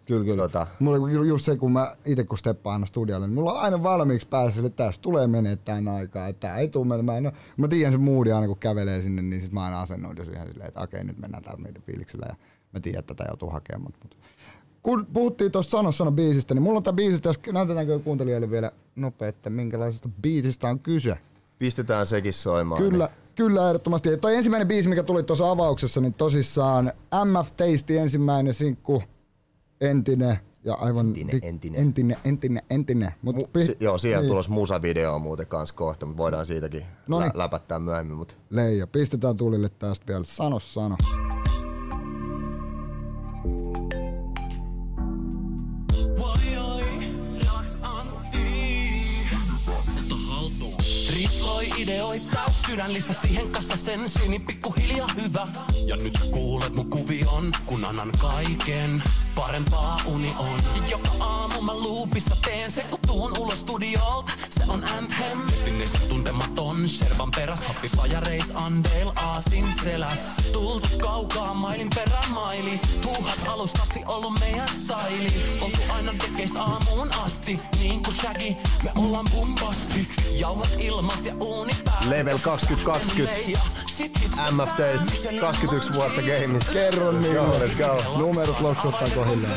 Kyllä, 0.08 0.24
kyllä. 0.24 0.42
Tota. 0.42 0.66
Mulla 0.78 1.10
just 1.10 1.44
se, 1.44 1.56
kun 1.56 1.72
mä 1.72 1.96
itse 2.04 2.24
kun 2.24 2.38
steppaan 2.38 2.72
aina 2.72 2.86
studiolle, 2.86 3.26
niin 3.26 3.34
mulla 3.34 3.52
on 3.52 3.60
aina 3.60 3.82
valmiiksi 3.82 4.28
päässä, 4.28 4.66
että 4.66 4.84
tästä 4.84 5.02
tulee 5.02 5.26
menee 5.26 5.56
tämän 5.56 5.88
aikaa, 5.88 6.28
että 6.28 6.48
tää 6.48 6.58
ei 6.58 6.68
tuu 6.68 6.84
menemään. 6.84 7.22
No, 7.22 7.32
mä 7.56 7.68
tiedän 7.68 7.92
sen 7.92 8.00
moodi 8.00 8.32
aina, 8.32 8.46
kun 8.46 8.58
kävelee 8.58 9.02
sinne, 9.02 9.22
niin 9.22 9.42
sit 9.42 9.52
mä 9.52 9.64
aina 9.64 9.80
asennoidun 9.80 10.24
siihen 10.24 10.48
silleen, 10.48 10.68
että 10.68 10.80
okei, 10.80 11.04
nyt 11.04 11.18
mennään 11.18 11.42
täällä 11.42 11.62
meidän 11.62 11.82
fiiliksellä 11.82 12.26
ja 12.28 12.36
mä 12.72 12.80
tiedän, 12.80 12.98
että 12.98 13.14
tätä 13.14 13.28
joutuu 13.30 13.50
hakemaan. 13.50 13.92
Mutta. 14.02 14.16
Kun 14.82 15.06
puhuttiin 15.12 15.52
tuosta 15.52 15.70
Sano 15.70 15.92
Sano 15.92 16.10
biisistä, 16.12 16.54
niin 16.54 16.62
mulla 16.62 16.76
on 16.76 16.82
tää 16.82 16.92
biisistä, 16.92 17.28
jos 17.28 17.40
näytetäänkö 17.52 17.98
kuuntelijoille 17.98 18.50
vielä 18.50 18.72
nopea, 18.96 19.28
että 19.28 19.50
minkälaisesta 19.50 20.08
biisistä 20.22 20.68
on 20.68 20.78
kyse. 20.80 21.18
pistetään 21.58 22.06
sekin 22.06 22.32
soimaan. 22.32 22.82
Kyllä, 22.82 23.10
kyllä 23.34 23.68
ehdottomasti. 23.68 24.08
Ja 24.08 24.16
toi 24.16 24.34
ensimmäinen 24.36 24.68
biisi, 24.68 24.88
mikä 24.88 25.02
tuli 25.02 25.22
tuossa 25.22 25.50
avauksessa, 25.50 26.00
niin 26.00 26.14
tosissaan 26.14 26.92
MF 27.24 27.52
Tasty 27.56 27.98
ensimmäinen 27.98 28.54
sinkku, 28.54 29.02
entinen 29.80 30.38
ja 30.64 30.74
aivan... 30.74 31.06
Entinen, 31.06 31.40
entinen. 31.42 31.80
Entinen, 31.80 32.16
entinen, 32.24 32.62
entinen. 32.70 33.14
Mut 33.22 33.36
Mu- 33.36 33.48
pi- 33.52 33.64
si- 33.64 33.76
joo, 33.80 33.98
siellä 33.98 34.18
on 34.18 34.22
niin. 34.24 34.30
tulossa 34.30 34.52
musavideo 34.52 35.18
muuten 35.18 35.46
kanssa 35.46 35.74
kohta, 35.74 36.06
mutta 36.06 36.22
voidaan 36.22 36.46
siitäkin 36.46 36.82
Noniin. 37.08 37.32
lä- 37.34 37.42
läpättää 37.44 37.78
myöhemmin. 37.78 38.16
Mutta 38.16 38.34
Leija, 38.50 38.86
pistetään 38.86 39.36
tulille 39.36 39.68
tästä 39.68 40.06
vielä. 40.06 40.24
Sano, 40.24 40.58
sano. 40.58 40.96
Risloi 51.58 51.82
ideoi 51.82 52.20
täys 52.20 52.62
sydän, 52.62 52.92
lisä 52.92 53.12
siihen 53.12 53.48
kassa 53.48 53.76
sen 53.76 54.08
sini 54.08 54.38
pikkuhiljaa 54.38 55.08
hyvä. 55.22 55.46
Ja 55.86 55.96
nyt 55.96 56.18
kuulet 56.30 56.74
mun 56.74 56.90
kuvion, 56.90 57.52
kun 57.66 57.84
annan 57.84 58.10
kaiken. 58.18 59.02
Parempaa 59.34 60.00
uni 60.06 60.34
on. 60.38 60.60
Joka 60.90 61.10
aamu 61.20 61.62
mä 61.62 61.72
loopissa 61.72 62.36
teen 62.44 62.70
se, 62.70 62.82
kun 62.82 62.97
tuun 63.08 63.38
ulos 63.38 63.60
studiolta. 63.60 64.32
Se 64.50 64.64
on 64.68 64.84
Anthem. 64.84 65.38
Destinessä 65.50 65.98
tuntematon, 66.08 66.88
Shervan 66.88 67.30
peräs, 67.30 67.64
happipaja 67.64 68.20
reis 68.20 68.52
Andale, 68.54 69.12
aasin 69.16 69.72
seläs. 69.82 70.34
Tultu 70.52 70.88
kaukaa, 70.98 71.54
mailin 71.54 71.90
perään 71.94 72.30
maili. 72.30 72.80
Tuhat 73.00 73.38
alusta 73.46 73.82
asti 73.82 74.02
ollut 74.06 74.40
meidän 74.40 74.68
styli. 74.68 75.58
Oltu 75.60 75.78
aina 75.88 76.14
tekeis 76.14 76.56
aamuun 76.56 77.14
asti, 77.14 77.60
niin 77.78 78.02
kuin 78.02 78.14
Shaggy. 78.14 78.56
Me 78.82 78.90
ollaan 78.96 79.26
bumbasti, 79.30 80.08
jauhat 80.32 80.70
ilmas 80.78 81.26
ja 81.26 81.34
uuni 81.40 81.72
päällä. 81.84 82.10
Level 82.10 82.38
2020. 82.38 83.60
MF 84.50 84.68
Taste, 84.68 85.38
21 85.40 85.94
vuotta 85.94 86.20
gameissa. 86.20 86.72
Kerro 86.72 87.12
Let's 87.12 87.14
niin. 87.14 87.34
go, 87.34 87.42
let's 87.42 87.76
go. 87.76 88.18
Numerot 88.18 88.60
loksuttaa 88.60 89.08
kohilleen. 89.14 89.54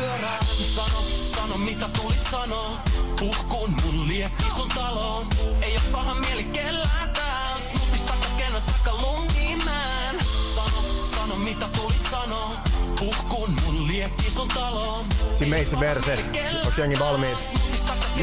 Sano, 0.74 1.02
sano 1.24 1.58
mitä 1.58 1.88
tulit 1.88 2.22
sano. 2.30 2.91
Puhkuun 3.22 3.70
mun 3.84 4.08
liekki 4.08 4.50
sun 4.56 4.68
taloon. 4.68 5.26
Ei 5.62 5.76
oo 5.76 5.82
paha 5.92 6.14
mieli 6.14 6.44
kellään 6.44 7.10
täällä. 7.10 7.60
Smoothista 7.60 8.12
kakena 8.12 8.60
saakka 8.60 8.92
lungimään. 9.00 10.16
Sano, 10.54 10.82
sano 11.04 11.36
mitä 11.36 11.68
tulit 11.76 12.02
sano. 12.10 12.54
Puhkuun 12.98 13.56
mun 13.64 13.86
liekki 13.86 14.30
sun 14.30 14.48
taloon. 14.48 15.06
Siinä 15.32 15.56
meitsi 15.56 15.80
verse. 15.80 16.24
Onks 16.64 16.78
jengi 16.78 16.98
valmiit? 16.98 17.38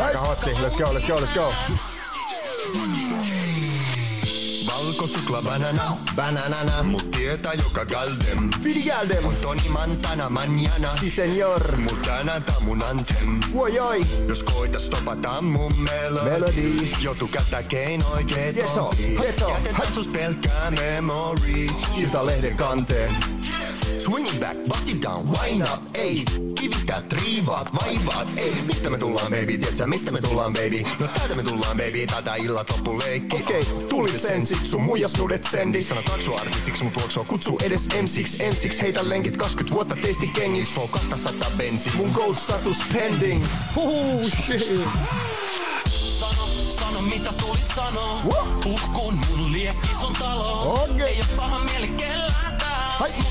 Aika 0.03 0.19
hotti. 0.19 0.49
Let's 0.49 0.77
go, 0.77 0.93
let's 0.93 1.07
go, 1.07 1.19
let's 1.21 1.33
go. 1.33 1.53
Valkosukla 4.79 5.41
banana, 5.41 5.97
Bananana. 6.15 6.83
mut 6.83 7.11
tietää 7.11 7.53
joka 7.53 7.85
galdem. 7.85 8.49
Fidi 8.63 8.83
Galdem. 8.83 9.25
On 9.25 9.35
Toni 9.35 9.69
Mantana 9.69 10.29
manjana, 10.29 10.95
Si 10.99 11.09
senor. 11.09 11.77
mut 11.77 12.01
tänään 12.01 12.43
tää 12.43 12.55
mun 12.61 12.83
anthem. 12.83 13.39
Oi 13.55 13.79
oi. 13.79 14.05
Jos 14.27 14.43
koita 14.43 14.79
stopata 14.79 15.41
mun 15.41 15.73
melodi, 15.79 16.29
Melodi. 16.29 16.91
joutu 17.01 17.27
käyttää 17.27 17.63
keinoin 17.63 18.27
Get 18.27 18.57
on, 18.77 18.95
get 19.21 19.41
on. 19.41 19.51
Jätetään 19.53 19.93
sus 19.93 20.07
pelkkää 20.07 20.71
memory. 20.71 21.67
Iltalehden 21.97 22.57
kanteen. 22.57 23.15
Swinging 23.97 24.39
back, 24.39 24.57
bust 24.67 24.89
it 24.89 25.01
down, 25.01 25.27
wind 25.29 25.61
up, 25.61 25.81
ei 25.93 26.25
Kivittää, 26.59 27.01
triivaat, 27.01 27.67
vaivaat, 27.73 28.27
ei 28.37 28.53
Mistä 28.65 28.89
me 28.89 28.97
tullaan 28.97 29.31
baby, 29.31 29.57
tietsä 29.57 29.87
mistä 29.87 30.11
me 30.11 30.21
tullaan 30.21 30.53
baby 30.53 30.83
No 30.99 31.07
täältä 31.07 31.35
me 31.35 31.43
tullaan 31.43 31.77
baby, 31.77 32.07
täältä 32.07 32.35
illat 32.35 32.69
loppuleikki 32.71 33.35
Okei, 33.35 33.65
tulit 33.89 34.19
sen 34.21 34.45
sit 34.45 34.65
sun 34.65 34.81
muijas 34.81 35.17
nudet 35.17 35.43
sendi 35.43 35.81
Sana 35.81 36.01
taksuartistiksi, 36.01 36.83
mut 36.83 36.97
luoksoo 36.97 37.23
kutsu 37.23 37.57
edes 37.63 37.87
M6 37.87 38.43
Ensiksi 38.43 38.81
heitä 38.81 39.09
lenkit 39.09 39.37
20 39.37 39.75
vuotta 39.75 39.95
teisti 39.95 40.27
kengis 40.27 40.73
Flow 40.73 40.89
200 40.89 41.49
bensi 41.57 41.91
Mun 41.95 42.11
gold 42.11 42.35
status 42.35 42.77
pending. 42.93 43.45
Huhu, 43.75 44.29
shit. 44.45 44.89
Sano, 45.85 46.45
sano 46.67 47.01
mitä 47.01 47.33
tulit 47.33 47.67
sano. 47.75 48.21
Puhkuun 48.63 49.13
mun 49.13 49.51
liekki 49.51 49.95
sun 49.99 50.13
taloon. 50.13 50.79
Okei. 50.91 51.07
Ei 51.07 51.21
oo 51.21 51.27
paha 51.35 51.59
mieli 51.59 51.87
kellään. 51.87 52.48
Hai, 52.99 53.11
hai. 53.11 53.29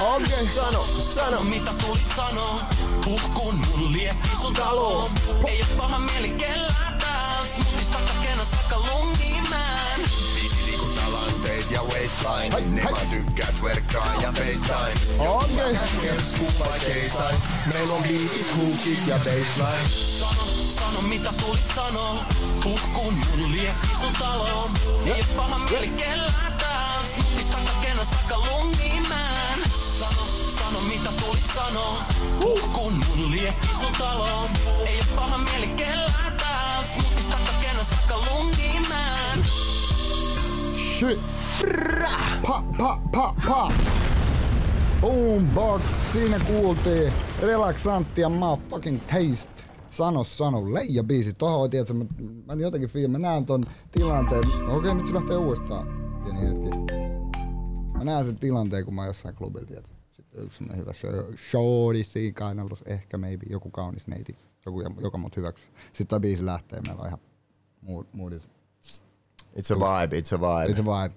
Okei, 0.00 0.46
Sano, 0.46 0.84
Sano 0.84 1.36
sano. 1.36 1.44
mitä 1.44 1.72
tulit 1.72 2.06
sano. 2.16 2.60
Puhkuun 3.04 3.54
mun 3.54 3.92
liekki 3.92 4.36
sun 4.40 4.54
taloon. 4.54 5.10
Ei 5.48 5.60
oo 5.62 5.76
paha 5.76 5.98
mieli 5.98 6.28
kellään 6.28 6.98
täällä. 6.98 7.48
Smoothista 7.48 7.98
kakena 7.98 8.44
saakka 8.44 8.76
lungimään. 8.76 10.00
Talanteet 11.60 11.70
ja 11.70 11.82
waistline 11.82 12.74
Ne 12.74 12.82
hai. 12.82 12.92
vaan 12.92 13.06
tykkäät 13.06 13.62
verkkaa 13.62 14.14
ja 14.22 14.32
FaceTime 14.32 15.28
Okei. 15.28 15.78
Kerskuu 16.00 16.48
vai 16.58 16.78
keisais 16.78 17.44
Meillä 17.74 17.94
on 17.94 18.02
beatit, 18.02 18.56
hookit 18.56 19.06
ja 19.06 19.18
baseline 19.18 19.88
Sano, 19.88 20.42
sano 20.68 21.00
mitä 21.00 21.32
tulit 21.32 21.66
sanoo. 21.66 22.16
Puhkuun 22.62 23.14
mun 23.14 23.52
liekki 23.52 23.88
sun 24.00 24.12
taloon. 24.18 24.70
Ei 25.06 25.12
oo 25.12 25.36
paha 25.36 25.58
mieli 25.58 25.88
kellään 25.88 26.52
täällä. 26.58 27.06
Smutista 27.14 27.56
kakena 27.56 28.04
saakka 28.04 28.36
lungimään. 28.38 29.58
Sano, 29.98 30.22
sano 30.58 30.80
mitä 30.80 31.10
tulit 31.20 31.46
sanoo. 31.54 31.96
Puhkuun 32.40 32.92
mun 32.92 33.30
liekki 33.30 33.68
sun 33.80 33.92
taloon. 33.98 34.50
Ei 34.86 34.98
oo 34.98 35.16
paha 35.16 35.38
mieli 35.38 35.66
kellään 35.66 36.32
täällä. 36.36 36.86
Smutista 36.86 37.36
kakena 37.46 37.84
saakka 37.84 38.14
lungimään. 38.30 39.44
Shit. 40.98 41.39
Pa, 42.46 42.64
pa, 42.78 43.00
pa, 43.12 43.34
pa. 43.46 43.72
Boombox, 45.00 45.82
siinä 46.12 46.40
kuultiin 46.46 47.12
Relaxantia 47.42 48.28
Motherfucking 48.28 49.00
Taste. 49.00 49.50
Sano, 49.88 50.24
sano, 50.24 50.74
leija 50.74 51.04
biisi. 51.04 51.32
Tohon, 51.32 51.70
tiedätkö, 51.70 51.94
mä, 51.94 52.04
mä 52.46 52.52
jotenkin 52.52 52.88
fiilan, 52.88 53.10
mä 53.10 53.18
näen 53.18 53.46
ton 53.46 53.64
tilanteen. 53.92 54.42
Okei, 54.68 54.94
nyt 54.94 55.06
se 55.06 55.14
lähtee 55.14 55.36
uudestaan. 55.36 55.86
Pieni 56.24 56.40
hetki. 56.40 56.70
Mä 57.98 58.04
näen 58.04 58.24
sen 58.24 58.36
tilanteen, 58.36 58.84
kun 58.84 58.94
mä 58.94 59.00
oon 59.00 59.08
jossain 59.08 59.34
klubilla, 59.34 59.66
tiedätkö. 59.66 59.94
Sitten 60.12 60.44
yksi 60.44 60.58
semmonen 60.58 60.80
hyvä 60.80 60.92
show, 60.92 61.12
shorty 61.50 62.04
siinä 62.04 62.32
kainalossa, 62.32 62.84
ehkä 62.88 63.18
maybe, 63.18 63.46
joku 63.50 63.70
kaunis 63.70 64.06
neiti, 64.06 64.38
joku, 64.66 64.82
joka 65.00 65.18
mut 65.18 65.36
hyväksyy. 65.36 65.68
Sitten 65.86 66.06
tää 66.06 66.20
biisi 66.20 66.46
lähtee, 66.46 66.80
meillä 66.86 67.02
on 67.02 67.08
ihan 67.08 67.20
mood. 68.12 68.32
It's 69.56 69.74
a 69.74 69.76
vibe, 69.76 70.20
it's 70.20 70.34
a 70.34 70.40
vibe. 70.40 70.70
Ei 70.70 70.76
se 70.76 70.84
vaan. 70.84 71.10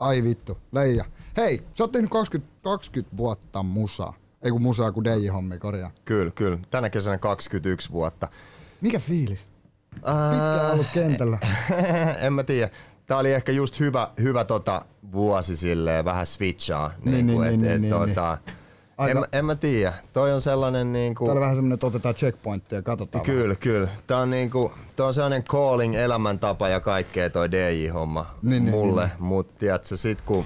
Ai 0.00 0.22
vittu, 0.22 0.58
leija. 0.72 1.04
Hei, 1.36 1.62
sä 1.74 1.84
oot 1.84 1.92
tehnyt 1.92 2.10
20, 2.10 2.52
20 2.62 3.16
vuotta 3.16 3.62
musaa. 3.62 4.14
Ei 4.42 4.50
kun 4.50 4.62
musaa, 4.62 4.92
kun 4.92 5.04
DJ-hommi, 5.04 5.58
korjaa. 5.58 5.90
Kyllä, 6.04 6.30
kyllä. 6.30 6.58
Tänä 6.70 6.90
kesänä 6.90 7.18
21 7.18 7.92
vuotta. 7.92 8.28
Mikä 8.80 8.98
fiilis? 8.98 9.46
Pitkään 9.94 10.72
ollut 10.72 10.86
kentällä. 10.94 11.38
en 12.26 12.32
mä 12.32 12.44
tiedä. 12.44 12.70
Tää 13.06 13.18
oli 13.18 13.32
ehkä 13.32 13.52
just 13.52 13.80
hyvä, 13.80 14.10
hyvä 14.20 14.44
tota 14.44 14.84
vuosi 15.12 15.56
silleen 15.56 16.04
vähän 16.04 16.26
switchaa. 16.26 16.92
Niin, 17.04 17.26
niinku, 17.26 17.42
niin, 17.42 17.54
et, 17.54 17.60
niin, 17.60 17.72
et, 17.72 17.80
niin, 17.80 17.90
tota, 17.90 18.38
Aika- 18.98 19.18
en, 19.18 19.24
en 19.38 19.44
mä 19.44 19.54
tiedä. 19.54 19.92
Toi 20.12 20.32
on 20.32 20.40
sellainen 20.40 20.92
niinku... 20.92 21.24
Tää 21.24 21.32
oli 21.32 21.40
vähän 21.40 21.54
semmonen, 21.56 21.74
että 21.74 21.86
otetaan 21.86 22.14
checkpointtia 22.14 22.78
ja 22.78 22.82
katsotaan. 22.82 23.24
vähän. 23.26 23.36
Kyllä, 23.40 23.54
kyllä. 23.54 23.88
Tää 24.06 24.18
on, 24.18 24.30
niinku, 24.30 24.72
tää 24.96 25.06
on 25.06 25.14
sellainen 25.14 25.44
calling 25.44 25.94
elämäntapa 25.94 26.68
ja 26.68 26.80
kaikkea 26.80 27.30
toi 27.30 27.50
DJ-homma 27.50 28.34
Niin, 28.42 28.64
niin, 28.64 28.70
mulle. 28.74 29.02
niin. 29.06 29.12
Mut 29.18 29.58
tiedätkö, 29.58 29.96
sit 29.96 30.20
kun, 30.20 30.44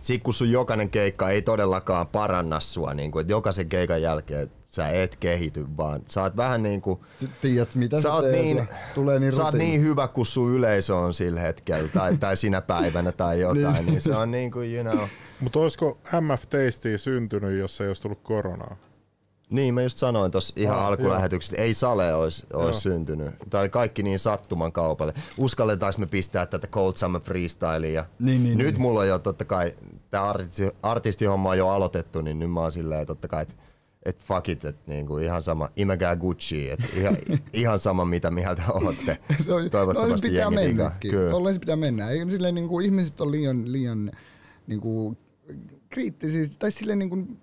sit 0.00 0.22
kun 0.22 0.34
sun 0.34 0.50
jokainen 0.50 0.90
keikka 0.90 1.28
ei 1.30 1.42
todellakaan 1.42 2.06
paranna 2.06 2.60
sua, 2.60 2.94
niinku, 2.94 3.18
että 3.18 3.32
jokaisen 3.32 3.66
keikan 3.66 4.02
jälkeen 4.02 4.50
sä 4.68 4.88
et 4.88 5.16
kehity, 5.16 5.66
vaan 5.76 6.00
sä 6.08 6.22
oot 6.22 6.36
vähän 6.36 6.62
niinku... 6.62 7.04
Sit 7.20 7.30
tiedät, 7.42 7.74
mitä 7.74 8.00
Sä 8.00 8.12
oot, 8.14 8.24
teet 8.24 8.36
niin, 8.44 8.68
tulee 8.94 9.18
niin 9.18 9.32
sä 9.32 9.44
oot 9.44 9.54
niin 9.54 9.80
hyvä 9.80 10.08
kuin 10.08 10.26
sun 10.26 10.50
yleisö 10.50 10.96
on 10.96 11.14
sillä 11.14 11.40
hetkellä 11.40 11.88
tai, 11.94 12.16
tai 12.16 12.36
sinä 12.36 12.60
päivänä 12.60 13.12
tai 13.12 13.40
jotain, 13.40 13.74
niin, 13.74 13.86
niin 13.86 14.00
se 14.00 14.16
on 14.16 14.30
niin 14.30 14.50
kuin, 14.50 14.74
you 14.74 14.84
know. 14.94 15.08
Mutta 15.40 15.58
olisiko 15.58 15.98
MF 16.20 16.42
Tasty 16.42 16.98
syntynyt, 16.98 17.58
jos 17.58 17.80
ei 17.80 17.88
olisi 17.88 18.02
tullut 18.02 18.20
koronaa? 18.22 18.76
Niin, 19.50 19.74
mä 19.74 19.82
just 19.82 19.98
sanoin 19.98 20.32
tuossa 20.32 20.54
ihan 20.56 20.78
Ah, 20.78 20.84
alkulähetyksestä, 20.86 21.62
ei 21.62 21.74
Sale 21.74 22.14
olisi, 22.14 22.46
olisi 22.52 22.80
syntynyt. 22.80 23.34
Tämä 23.50 23.60
oli 23.60 23.68
kaikki 23.68 24.02
niin 24.02 24.18
sattuman 24.18 24.72
kaupalle. 24.72 25.14
Uskalletaanko 25.38 25.98
me 25.98 26.06
pistää 26.06 26.46
tätä 26.46 26.66
Cold 26.66 26.94
Summer 26.94 27.20
Freestylia? 27.20 28.04
Niin, 28.18 28.44
niin, 28.44 28.58
nyt 28.58 28.74
niin. 28.74 28.82
mulla 28.82 29.00
on 29.00 29.08
jo 29.08 29.18
totta 29.18 29.44
kai, 29.44 29.72
tämä 30.10 30.24
artisti, 30.24 30.70
artistihomma 30.82 31.50
on 31.50 31.58
jo 31.58 31.68
aloitettu, 31.68 32.20
niin 32.20 32.38
nyt 32.38 32.50
mä 32.50 32.60
oon 32.60 32.72
silleen 32.72 33.06
totta 33.06 33.28
kai, 33.28 33.42
että 33.42 33.54
et 34.02 34.22
fuck 34.22 34.48
it, 34.48 34.64
että 34.64 34.82
niinku 34.86 35.18
ihan 35.18 35.42
sama, 35.42 35.68
imekää 35.76 36.16
Gucci, 36.16 36.70
että 36.70 36.86
ihan, 36.96 37.16
ihan 37.52 37.78
sama 37.78 38.04
mitä 38.04 38.30
mieltä 38.30 38.62
ootte. 38.68 39.18
Se 39.44 39.54
on, 39.54 39.70
Toivottavasti 39.70 40.10
noin 40.10 40.20
pitää 40.20 40.40
jengi 40.40 40.74
mennäkin. 40.74 41.10
Kyllä. 41.10 41.30
Tolleen 41.30 41.54
se 41.54 41.60
pitää 41.60 41.76
mennä. 41.76 42.08
Ei, 42.08 42.30
silleen, 42.30 42.54
niin 42.54 42.68
kuin, 42.68 42.84
ihmiset 42.84 43.20
on 43.20 43.30
liian, 43.30 43.72
liian 43.72 44.10
niin 44.66 44.80
kuin, 45.90 45.94
kriittisiä, 45.94 46.46
tai 46.58 46.72
silleen 46.72 46.98
niin 46.98 47.10
kuin, 47.10 47.40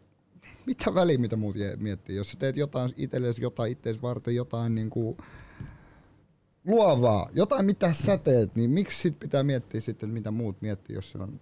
mitä 0.65 0.93
väliä, 0.93 1.17
mitä 1.17 1.35
muut 1.35 1.55
miettii. 1.77 2.15
Jos 2.15 2.31
sä 2.31 2.37
teet 2.39 2.57
jotain 2.57 2.89
itsellesi, 2.97 3.41
jotain 3.41 3.71
ittees 3.71 4.01
varten, 4.01 4.35
jotain 4.35 4.75
niin 4.75 4.89
kuin, 4.89 5.17
luovaa, 6.65 7.29
jotain 7.33 7.65
mitä 7.65 7.93
sä 7.93 8.17
teet, 8.17 8.55
niin 8.55 8.69
miksi 8.69 9.01
sit 9.01 9.19
pitää 9.19 9.43
miettiä 9.43 9.81
sitten, 9.81 10.09
mitä 10.09 10.31
muut 10.31 10.61
miettii, 10.61 10.95
jos 10.95 11.11
se 11.11 11.17
on, 11.17 11.39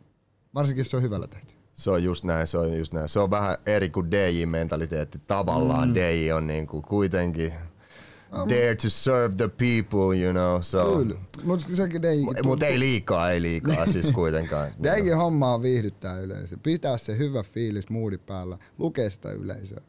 varsinkin 0.55 0.81
jos 0.81 0.91
se 0.91 0.97
on 0.97 1.03
hyvällä 1.03 1.27
tehty. 1.27 1.53
Se 1.73 1.91
on 1.91 2.03
just 2.03 2.23
näin, 2.23 2.47
se 2.47 2.57
on 2.57 2.77
just 2.77 2.93
näin. 2.93 3.09
Se 3.09 3.19
on 3.19 3.31
vähän 3.31 3.57
eri 3.65 3.89
kuin 3.89 4.11
DJ-mentaliteetti. 4.11 5.19
Tavallaan 5.27 5.89
mm. 5.89 5.95
DJ 5.95 6.31
on 6.31 6.47
niinku 6.47 6.81
kuitenkin 6.81 7.53
dare 8.49 8.75
to 8.75 8.89
serve 8.89 9.35
the 9.35 9.47
people, 9.47 10.21
you 10.23 10.31
know. 10.31 10.61
So, 10.61 10.97
Kyllä, 10.97 11.15
mutta 11.43 11.65
sekin 11.75 12.05
ei... 12.05 12.19
Liikaa, 12.79 13.31
ei 13.31 13.41
liikaa 13.41 13.85
siis 13.91 14.09
kuitenkaan. 14.09 14.71
DJ 14.83 15.11
homma 15.11 15.53
on 15.53 15.61
viihdyttää 15.61 16.19
yleisö. 16.19 16.57
Pitää 16.63 16.97
se 16.97 17.17
hyvä 17.17 17.43
fiilis 17.43 17.89
moodi 17.89 18.17
päällä, 18.17 18.57
lukee 18.77 19.09
sitä 19.09 19.31
yleisöä. 19.31 19.81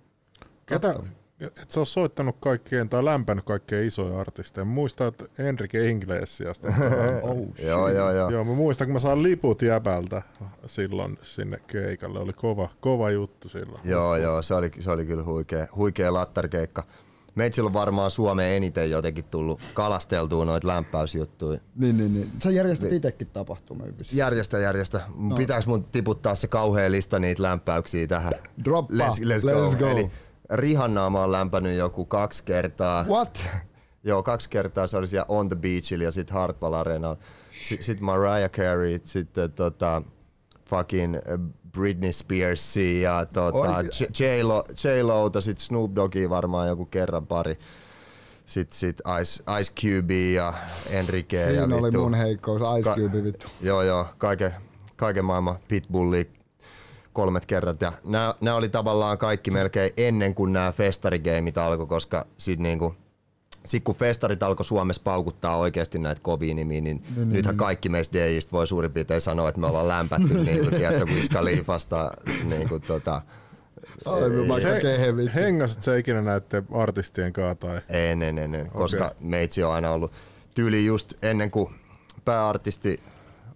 Ketä, 0.66 0.94
et 1.40 1.70
sä 1.70 1.80
oot 1.80 1.88
soittanut 1.88 2.36
kaikkien 2.40 2.88
tai 2.88 3.04
lämpännyt 3.04 3.44
kaikkien 3.44 3.84
isoja 3.84 4.20
artisteja. 4.20 4.66
Että 5.08 5.44
Enrique 5.44 5.90
Iglesiasta. 5.90 6.68
Oh, 7.22 7.36
Joo, 7.62 7.88
joo, 7.88 8.12
joo. 8.12 8.30
Joo, 8.30 8.44
mä 8.44 8.54
muistan, 8.54 8.86
kun 8.86 8.92
mä 8.92 8.98
saan 8.98 9.22
liput 9.22 9.62
jäbältä 9.62 10.22
silloin 10.66 11.18
sinne 11.22 11.60
keikalle. 11.66 12.18
Oli 12.18 12.32
kova, 12.32 12.68
kova 12.80 13.10
juttu 13.10 13.48
silloin. 13.48 13.80
Joo, 13.84 14.16
joo, 14.16 14.42
se 14.42 14.54
oli, 14.54 14.70
se 14.80 14.90
oli 14.90 15.06
kyllä 15.06 15.24
huikea, 15.24 15.66
huikea 15.76 16.12
lattarkeikka. 16.12 16.82
Meitsillä 17.36 17.66
on 17.66 17.72
varmaan 17.72 18.10
Suomeen 18.10 18.56
eniten 18.56 18.90
jotenkin 18.90 19.24
tullut 19.24 19.60
kalasteltua 19.74 20.44
noita 20.44 20.66
lämpäysjuttuja. 20.66 21.60
Niin, 21.74 21.96
niin, 21.96 22.14
niin. 22.14 22.30
Sä 22.42 22.50
järjestät 22.50 22.92
itekin 22.92 23.26
tapahtumia. 23.26 23.86
vissiin. 23.98 24.18
Järjestä, 24.18 24.58
järjestä. 24.58 25.00
No. 25.16 25.36
Pitäis 25.36 25.66
mun 25.66 25.84
tiputtaa 25.84 26.34
se 26.34 26.48
kauhea 26.48 26.90
lista 26.90 27.18
niitä 27.18 27.42
lämpäyksiä 27.42 28.06
tähän. 28.06 28.32
Droppa. 28.64 28.94
Let's, 28.94 29.20
let's, 29.24 29.70
Let's 29.72 29.76
go. 29.76 29.84
go. 29.84 29.86
Eli 29.86 30.10
Rihannaa 30.50 31.10
mä 31.10 31.20
oon 31.20 31.32
lämpänyt 31.32 31.76
joku 31.76 32.04
kaksi 32.04 32.44
kertaa. 32.44 33.04
What? 33.08 33.48
Joo, 34.04 34.22
kaksi 34.22 34.50
kertaa 34.50 34.86
se 34.86 34.96
oli 34.96 35.08
siellä 35.08 35.26
On 35.28 35.48
the 35.48 35.56
Beachillä 35.56 36.04
ja 36.04 36.10
sitten 36.10 36.34
Hartwell 36.34 36.74
Arenalla. 36.74 37.16
S- 37.50 37.68
sitten 37.86 38.04
Mariah 38.04 38.50
Carey, 38.50 39.00
sitten 39.02 39.52
tota, 39.52 40.02
fucking 40.68 41.14
äh, 41.14 41.22
Britney 41.76 42.12
Spearsia 42.12 43.00
ja 43.10 43.26
tota? 43.26 43.82
J- 43.82 44.24
J-Lo, 44.24 44.64
J-Lota, 44.84 45.40
sitten 45.40 45.64
Snoop 45.66 45.92
Doggia 45.94 46.30
varmaan 46.30 46.68
joku 46.68 46.84
kerran 46.84 47.26
pari. 47.26 47.58
Sitten 48.46 48.78
sit 48.78 49.00
Ice, 49.22 49.44
Ice 49.60 49.72
Cube 49.80 50.14
ja 50.14 50.52
Enrique 50.90 51.40
ja 51.40 51.46
Siinä 51.48 51.76
oli 51.76 51.82
vittu. 51.82 52.00
mun 52.02 52.14
heikkous, 52.14 52.62
Ice 52.80 52.90
Cube 52.90 53.24
vittu. 53.24 53.46
Joo, 53.60 53.82
joo, 53.82 54.06
kaiken, 54.18 54.52
kaiken 54.96 55.24
maailman 55.24 55.56
pitbulli 55.68 56.30
kolmet 57.12 57.46
kerrat. 57.46 57.80
Ja 57.80 57.92
nämä 58.40 58.56
oli 58.56 58.68
tavallaan 58.68 59.18
kaikki 59.18 59.50
melkein 59.50 59.90
ennen 59.96 60.34
kuin 60.34 60.52
nämä 60.52 60.72
festarigeimit 60.72 61.58
alkoi, 61.58 61.86
koska 61.86 62.26
sit 62.38 62.58
niinku, 62.60 62.94
sit 63.66 63.84
kun 63.84 63.94
festarit 63.94 64.42
alkoi 64.42 64.64
Suomessa 64.64 65.02
paukuttaa 65.04 65.56
oikeasti 65.56 65.98
näitä 65.98 66.20
kovia 66.20 66.54
nimiä, 66.54 66.80
niin, 66.80 67.04
niin 67.16 67.32
nythän 67.32 67.56
kaikki 67.56 67.88
meistä 67.88 68.18
DJistä 68.18 68.52
voi 68.52 68.66
suurin 68.66 68.92
piirtein 68.92 69.20
sanoa, 69.20 69.48
että 69.48 69.60
me 69.60 69.66
ollaan 69.66 69.88
lämpätty 69.88 70.34
niin 70.44 70.60
kuin, 70.60 70.74
tiedätkö, 70.74 71.04
Wiz 71.14 71.28
Khalifasta, 71.28 72.10
niin 72.44 72.68
kuin, 72.68 72.82
tota, 72.82 73.22
Aivan 74.04 74.30
vittu. 74.30 75.34
Hengasit 75.34 75.82
sä 75.82 75.96
ikinä 75.96 76.22
näiden 76.22 76.66
artistien 76.72 77.32
kanssa 77.32 77.54
tai? 77.54 77.80
En, 77.88 78.22
en, 78.22 78.38
en, 78.38 78.54
en 78.54 78.70
koska 78.70 79.12
meitsi 79.20 79.62
on 79.62 79.72
aina 79.72 79.90
ollut 79.90 80.12
tyyli 80.54 80.86
just 80.86 81.14
ennen 81.22 81.50
kuin 81.50 81.74
pääartisti 82.24 83.00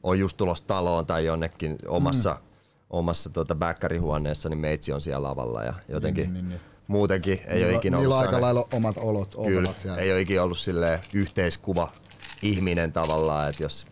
on 0.02 0.18
just 0.18 0.36
tulossa 0.36 0.66
taloon 0.66 1.06
tai 1.06 1.24
jonnekin 1.24 1.78
omassa, 1.88 2.30
mm. 2.30 2.46
omassa 2.90 3.30
tota 3.30 3.54
bäkkärihuoneessa, 3.54 4.48
niin 4.48 4.58
meitsi 4.58 4.92
on 4.92 5.00
siellä 5.00 5.28
lavalla 5.28 5.64
ja 5.64 5.74
jotenkin 5.88 6.24
niin, 6.24 6.34
niin, 6.34 6.48
niin. 6.48 6.60
Muutenkin 6.90 7.38
ei 7.46 7.64
ole 7.64 7.74
ikinä 7.74 7.98
ollut 7.98 8.16
aika 8.16 8.40
lailla 8.40 8.68
omat 8.72 8.96
olot, 8.98 9.34
Kyllä, 9.46 9.74
siellä. 9.76 9.98
ei 9.98 10.12
ole 10.12 10.20
ikinä 10.20 10.42
ollut 10.42 10.58
silleen 10.58 10.98
yhteiskuva 11.12 11.92
ihminen 12.42 12.92
tavallaan, 12.92 13.50
että 13.50 13.62
jos, 13.62 13.86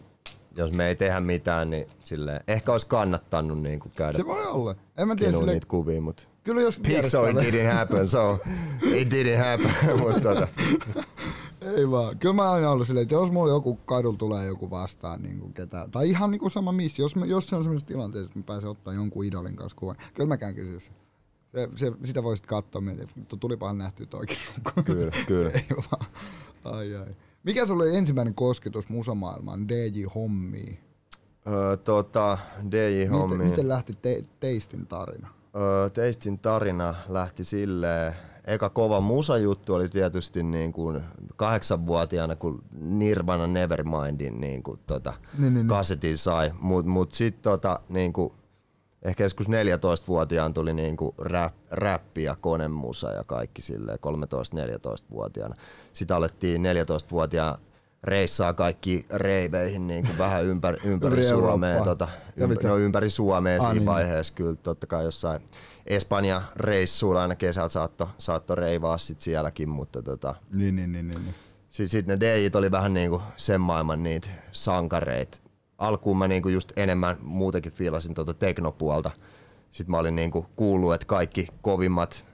jos 0.56 0.72
me 0.72 0.88
ei 0.88 0.96
tehdä 0.96 1.20
mitään, 1.20 1.70
niin 1.70 1.86
silleen, 2.04 2.40
ehkä 2.48 2.72
olisi 2.72 2.86
kannattanut 2.86 3.62
niin 3.62 3.80
kuin 3.80 3.92
käydä 3.96 4.18
Se 4.18 4.26
voi 4.26 4.46
olla. 4.46 4.74
En 4.98 5.08
mä 5.08 5.16
tiedä 5.16 5.32
sille, 5.32 5.52
niitä 5.52 5.66
kuvia, 5.66 6.00
mutta 6.00 6.22
kyllä 6.44 6.62
jos 6.62 6.80
so 7.10 7.26
it 7.26 7.36
didn't 7.36 7.72
happen, 7.72 8.08
so 8.08 8.38
it 8.82 9.14
didn't 9.14 9.44
happen, 9.44 9.98
mutta 10.02 10.20
tota, 10.20 10.48
Ei 11.76 11.90
vaan. 11.90 12.18
Kyllä 12.18 12.34
mä 12.34 12.42
oon 12.42 12.54
aina 12.54 12.70
ollut 12.70 12.86
silleen, 12.86 13.02
että 13.02 13.14
jos 13.14 13.30
mulla 13.30 13.52
joku 13.52 13.76
kadulla 13.76 14.18
tulee 14.18 14.46
joku 14.46 14.70
vastaan, 14.70 15.22
niin 15.22 15.38
kuin 15.38 15.52
ketä, 15.52 15.88
tai 15.90 16.10
ihan 16.10 16.30
niin 16.30 16.40
kuin 16.40 16.50
sama 16.50 16.72
missä, 16.72 17.02
jos, 17.02 17.16
mä, 17.16 17.26
jos 17.26 17.48
se 17.48 17.56
on 17.56 17.62
semmoisessa 17.64 17.88
tilanteessa, 17.88 18.26
että 18.26 18.38
mä 18.38 18.42
pääsen 18.42 18.70
ottaa 18.70 18.94
jonkun 18.94 19.24
idolin 19.24 19.56
kanssa 19.56 19.76
kuvan, 19.78 19.96
kyllä 20.14 20.28
mä 20.28 20.36
käyn 20.36 20.54
kysyä 20.54 20.94
se, 21.54 21.68
se, 21.76 21.92
sitä 22.04 22.22
voisit 22.22 22.46
katsoa, 22.46 22.80
mietin, 22.80 23.08
että 23.22 23.36
tulipahan 23.36 23.78
nähtyä 23.78 24.06
toikin. 24.06 24.36
kyllä, 24.84 25.10
kyllä. 25.26 25.50
Ei 25.50 25.66
vaan. 25.76 26.06
Ai 26.64 26.94
ai. 26.96 27.06
Mikä 27.44 27.66
sulla 27.66 27.82
oli 27.84 27.96
ensimmäinen 27.96 28.34
kosketus 28.34 28.88
musamaailmaan, 28.88 29.66
DJ-hommiin? 29.68 30.78
Öö, 31.46 31.76
tota, 31.76 32.38
Miten, 32.62 32.70
DJ-hommiin. 32.70 33.50
miten 33.50 33.68
lähti 33.68 33.92
te, 34.02 34.22
Teistin 34.40 34.86
tarina? 34.86 35.28
Öö, 35.56 35.90
Teistin 35.90 36.38
tarina 36.38 36.94
lähti 37.08 37.44
silleen, 37.44 38.12
eka 38.46 38.70
kova 38.70 39.00
musajuttu 39.00 39.74
oli 39.74 39.88
tietysti 39.88 40.42
niin 40.42 40.72
kuin 40.72 41.00
kahdeksanvuotiaana, 41.36 42.36
kun 42.36 42.62
Nirvana 42.80 43.46
Nevermindin 43.46 44.40
niin 44.40 44.62
kuin 44.62 44.80
tota, 44.86 45.10
Niin, 45.32 45.40
niin, 45.42 45.54
niin. 45.54 45.68
kasetin 45.68 46.18
sai. 46.18 46.50
Mutta 46.60 46.90
mut 46.90 47.12
sitten 47.12 47.42
tota, 47.42 47.80
niin 47.88 48.12
kuin, 48.12 48.32
ehkä 49.02 49.22
joskus 49.24 49.46
14-vuotiaan 49.48 50.54
tuli 50.54 50.72
niin 50.74 50.96
kuin 50.96 51.14
rap, 51.18 51.54
räppi 51.70 52.22
ja 52.24 52.36
konemusa 52.40 53.10
ja 53.12 53.24
kaikki 53.24 53.62
silleen 53.62 53.98
13-14-vuotiaana. 53.98 55.54
Sitten 55.92 56.16
alettiin 56.16 56.62
14-vuotiaan 56.62 57.58
reissaa 58.04 58.54
kaikki 58.54 59.06
reiveihin 59.14 59.86
niin 59.86 60.06
kuin 60.06 60.18
vähän 60.18 60.44
ympäri, 60.44 60.78
ympäri 60.84 61.12
Ympäri 61.12 61.24
Suomea. 61.28 61.84
Tota, 61.84 62.08
Ja 62.36 62.44
ymp, 62.44 62.50
mikä? 62.50 62.68
no, 62.68 62.76
ympäri 62.76 63.10
Suomea 63.10 63.54
Ah, 63.54 63.60
siinä 63.60 63.72
niin, 63.72 63.78
niin. 63.80 63.86
vaiheessa 63.86 64.34
kyllä 64.34 64.54
totta 64.54 64.86
kai 64.86 65.04
jossain 65.04 65.40
Espanja 65.86 66.42
reissuilla 66.56 67.22
aina 67.22 67.34
kesällä 67.34 67.68
saatto, 67.68 68.08
saatto 68.18 68.54
reivaa 68.54 68.98
sit 68.98 69.20
sielläkin, 69.20 69.68
mutta 69.68 70.02
tota, 70.02 70.34
Niin, 70.52 70.76
niin, 70.76 70.92
niin, 70.92 71.08
niin. 71.08 71.22
niin. 71.24 71.34
sitten 71.70 71.88
sit 71.88 72.06
ne 72.06 72.20
DJt 72.20 72.54
oli 72.54 72.70
vähän 72.70 72.94
niinku 72.94 73.22
sen 73.36 73.60
maailman 73.60 74.02
niitä 74.02 74.28
sankareita. 74.52 75.38
Alkuun 75.78 76.18
mä 76.18 76.28
niinku 76.28 76.48
just 76.48 76.72
enemmän 76.76 77.16
muutenkin 77.22 77.72
fiilasin 77.72 78.14
tuota 78.14 78.34
teknopuolta. 78.34 79.10
Sitten 79.70 79.90
mä 79.90 79.98
olin 79.98 80.16
niinku 80.16 80.46
kuullut, 80.56 80.94
että 80.94 81.06
kaikki 81.06 81.46
kovimmat 81.62 82.24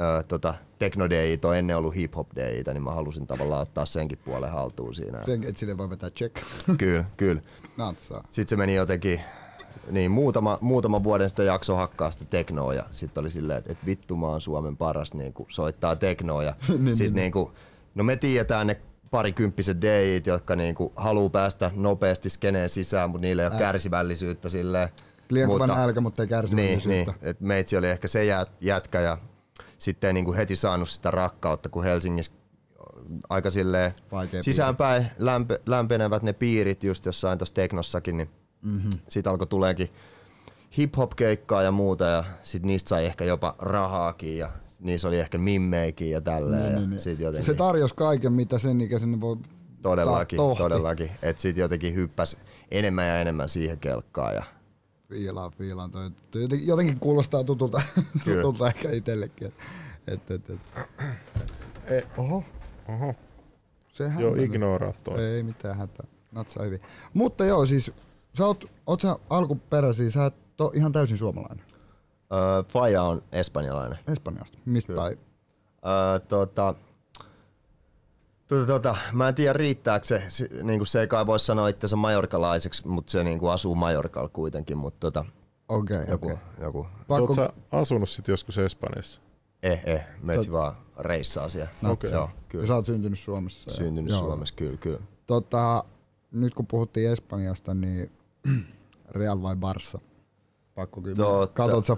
ö, 0.00 0.22
tota, 0.22 0.54
tekno 0.78 1.04
on 1.44 1.56
ennen 1.56 1.76
ollut 1.76 1.94
hip 1.96 2.16
hop 2.16 2.28
niin 2.72 2.82
mä 2.82 2.92
halusin 2.92 3.26
tavallaan 3.26 3.62
ottaa 3.62 3.86
senkin 3.86 4.18
puolen 4.24 4.52
haltuun 4.52 4.94
siinä. 4.94 5.22
Sen, 5.24 5.44
että 5.44 5.58
sille 5.58 5.78
voi 5.78 5.90
vetää 5.90 6.10
check. 6.10 6.36
Kyllä, 6.78 7.04
kyllä. 7.16 7.40
Natsaa. 7.76 8.24
Sitten 8.30 8.48
se 8.48 8.56
meni 8.56 8.74
jotenkin, 8.74 9.20
niin 9.90 10.10
muutama, 10.10 10.58
muutama 10.60 11.04
vuoden 11.04 11.28
sitten 11.28 11.46
jakso 11.46 11.76
hakkaa 11.76 12.10
sitä 12.10 12.24
teknoa 12.24 12.74
ja 12.74 12.84
sitten 12.90 13.20
oli 13.20 13.30
silleen, 13.30 13.58
että, 13.58 13.72
että 13.72 13.86
vittu 13.86 14.16
mä 14.16 14.26
oon 14.26 14.40
Suomen 14.40 14.76
paras 14.76 15.14
niin 15.14 15.34
soittaa 15.48 15.96
teknoa 15.96 16.44
ja 16.44 16.54
Niin, 16.68 16.96
sitten 16.96 16.96
niin. 16.96 17.14
niin 17.14 17.32
kuin, 17.32 17.50
no 17.94 18.04
me 18.04 18.16
tiedetään 18.16 18.66
ne 18.66 18.80
parikymppiset 19.10 19.80
DJt, 19.80 20.26
jotka 20.26 20.56
niin 20.56 20.74
kuin, 20.74 20.92
haluaa 20.96 21.28
päästä 21.30 21.70
nopeasti 21.74 22.30
skeneen 22.30 22.68
sisään, 22.68 23.10
mutta 23.10 23.26
niillä 23.26 23.42
ei 23.42 23.48
ole 23.48 23.58
kärsivällisyyttä 23.58 24.48
silleen. 24.48 24.88
Liian 25.30 25.50
kovan 25.50 25.68
nälkä, 25.68 26.00
mutta 26.00 26.22
ei 26.22 26.26
Niin, 26.26 26.30
kärsivällisyyttä. 26.30 27.12
niin, 27.12 27.30
et 27.30 27.40
meitsi 27.40 27.76
oli 27.76 27.88
ehkä 27.90 28.08
se 28.08 28.24
jät, 28.24 28.50
jätkä 28.60 29.00
ja 29.00 29.18
sitten 29.78 30.08
ei 30.08 30.14
niin 30.14 30.24
kuin 30.24 30.36
heti 30.36 30.56
saanut 30.56 30.88
sitä 30.88 31.10
rakkautta, 31.10 31.68
kun 31.68 31.84
Helsingissä 31.84 32.32
aika 33.28 33.50
silleen 33.50 33.92
Vaikea 34.12 34.42
sisäänpäin 34.42 35.06
lämpe, 35.18 35.60
lämpenevät 35.66 36.22
ne 36.22 36.32
piirit 36.32 36.84
just 36.84 37.06
jossain 37.06 37.38
tuossa 37.38 37.54
teknossakin, 37.54 38.16
niin 38.16 38.30
Mhm. 38.62 38.74
mm-hmm. 38.74 38.90
siitä 39.08 39.30
alkoi 39.30 39.46
tuleekin 39.46 39.90
hip-hop-keikkaa 40.78 41.62
ja 41.62 41.70
muuta 41.72 42.04
ja 42.04 42.24
sit 42.42 42.62
niistä 42.62 42.88
sai 42.88 43.06
ehkä 43.06 43.24
jopa 43.24 43.54
rahaakin 43.58 44.38
ja 44.38 44.50
niissä 44.80 45.08
oli 45.08 45.18
ehkä 45.18 45.38
mimmeikin 45.38 46.10
ja 46.10 46.20
tälleen 46.20 46.62
Niin, 46.62 46.72
ja 46.72 46.78
niin, 46.78 46.90
niin. 46.90 47.00
sit 47.00 47.20
jotenkin 47.20 47.46
Se 47.46 47.54
tarjosi 47.54 47.94
kaiken, 47.94 48.32
mitä 48.32 48.58
sen 48.58 48.80
ikäisen 48.80 49.20
voi 49.20 49.36
todellakin, 49.82 50.36
tohti. 50.36 50.62
todellakin, 50.62 51.10
että 51.22 51.42
sit 51.42 51.56
jotenkin 51.56 51.94
hyppäs 51.94 52.36
enemmän 52.70 53.06
ja 53.08 53.20
enemmän 53.20 53.48
siihen 53.48 53.78
kelkkaan 53.78 54.34
ja 54.34 54.44
Fiilaan, 55.08 55.52
fiilaan. 55.58 55.90
Toi, 55.90 56.10
toi 56.30 56.42
jotenkin, 56.66 57.00
kuulostaa 57.00 57.44
tutulta, 57.44 57.82
tutulta 58.24 58.66
ehkä 58.66 58.90
itsellekin. 58.90 59.52
Et, 60.06 60.30
et, 60.30 60.50
et. 60.50 60.60
E, 61.90 62.02
Oho, 62.16 62.44
oho, 62.88 63.14
sehän 63.88 64.22
joo, 64.22 64.34
ignoraa 64.34 64.92
toi. 65.04 65.24
Ei 65.24 65.42
mitään 65.42 65.76
hätää. 65.76 66.06
Natsaa 66.32 66.64
hyvin. 66.64 66.80
Mutta 67.14 67.44
joo, 67.44 67.66
siis 67.66 67.92
sä 68.38 68.46
oot, 68.46 68.64
oot 68.86 69.00
sä 69.00 69.16
alkuperäisiä, 69.30 70.10
sä 70.10 70.26
et 70.26 70.60
ole 70.60 70.70
ihan 70.74 70.92
täysin 70.92 71.18
suomalainen. 71.18 71.64
Öö, 72.32 72.62
Faja 72.68 73.02
on 73.02 73.22
espanjalainen. 73.32 73.98
Espanjasta. 74.12 74.58
Mistä 74.64 74.92
päin? 74.92 75.18
Öö, 75.86 76.18
tota, 76.28 76.74
tota, 78.48 78.66
tota, 78.66 78.96
mä 79.12 79.28
en 79.28 79.34
tiedä 79.34 79.52
riittääkö 79.52 80.06
se, 80.06 80.22
se, 80.28 80.48
niinku 80.62 80.84
se 80.84 81.00
ei 81.00 81.06
kai 81.06 81.26
voi 81.26 81.40
sanoa 81.40 81.68
itsensä 81.68 81.96
majorkalaiseksi, 81.96 82.88
mutta 82.88 83.10
se 83.12 83.24
niinku 83.24 83.48
asuu 83.48 83.74
Majorkalla 83.74 84.28
kuitenkin, 84.28 84.78
mutta 84.78 85.00
tota, 85.00 85.24
Okei, 85.68 85.96
okay, 85.96 86.10
joku, 86.10 86.26
okei. 86.26 86.34
okay. 86.36 86.64
joku, 86.66 86.82
Pakko, 86.82 87.14
Oletko 87.14 87.34
sä 87.34 87.50
asunut 87.72 88.08
sit 88.10 88.28
joskus 88.28 88.58
Espanjassa? 88.58 89.20
eh, 89.62 89.82
eh, 89.84 90.06
metsi 90.22 90.52
vaan 90.52 90.74
reissaa 90.98 91.48
siellä. 91.48 91.70
No, 91.82 91.90
Okei. 91.90 92.10
Joo, 92.10 92.22
ja 92.24 92.28
kyllä. 92.48 92.66
sä 92.66 92.74
oot 92.74 92.86
syntynyt 92.86 93.18
Suomessa. 93.18 93.70
ja- 93.70 93.74
Syntynyt 93.76 94.10
joo. 94.10 94.20
Suomessa, 94.20 94.54
kyllä, 94.54 94.76
kyllä. 94.76 95.00
Tota, 95.26 95.84
nyt 96.32 96.54
kun 96.54 96.66
puhuttiin 96.66 97.10
Espanjasta, 97.10 97.74
niin 97.74 98.10
Real 99.18 99.42
vai 99.42 99.54
Barça? 99.54 100.00
Pakko 100.74 101.00
kyllä. 101.00 101.16
Totta. 101.16 101.54
Katot 101.54 101.86
sä. 101.86 101.96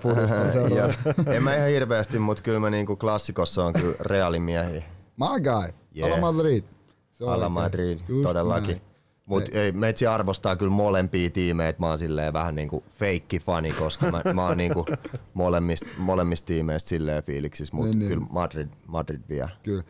Ja- 0.76 0.88
en 1.34 1.42
mä 1.42 1.56
ihan 1.56 1.68
hirveästi, 1.68 2.18
mutta 2.18 2.42
kyllä 2.42 2.60
mä 2.60 2.70
niinku 2.70 2.96
klassikossa 2.96 3.64
on 3.64 3.72
kyllä 3.72 3.94
realimiehiä. 4.00 4.82
My 5.16 5.40
guy. 5.42 5.72
Yeah. 5.96 6.12
Ala 6.12 6.32
Madrid. 6.32 6.64
Se 7.12 7.24
oikein. 7.24 7.52
Madrid, 7.52 7.98
Just 8.08 8.22
todellakin. 8.28 8.68
näin. 8.68 8.82
Mut 9.26 9.44
ei, 9.54 9.72
Metsi 9.72 10.06
arvostaa 10.06 10.56
kyllä 10.56 10.72
molempia 10.72 11.30
tiimejä, 11.30 11.68
että 11.68 11.82
mä 11.82 11.88
oon 11.88 11.98
silleen 11.98 12.32
vähän 12.32 12.54
niinku 12.54 12.84
feikki 12.90 13.38
fani, 13.40 13.72
koska 13.72 14.10
mä, 14.10 14.22
mä 14.34 14.46
oon 14.46 14.56
niinku 14.56 14.86
molemmista, 15.34 15.86
molemmista 15.98 16.46
tiimeistä 16.46 16.88
silleen 16.88 17.22
fiiliksissä, 17.22 17.76
mutta 17.76 17.88
Niin, 17.90 17.98
niin, 17.98 18.08
niin. 18.08 18.18
kyllä 18.18 18.32
Madrid, 18.32 18.68
Madrid 18.86 19.20
vie. 19.28 19.48
Kyllä. 19.62 19.82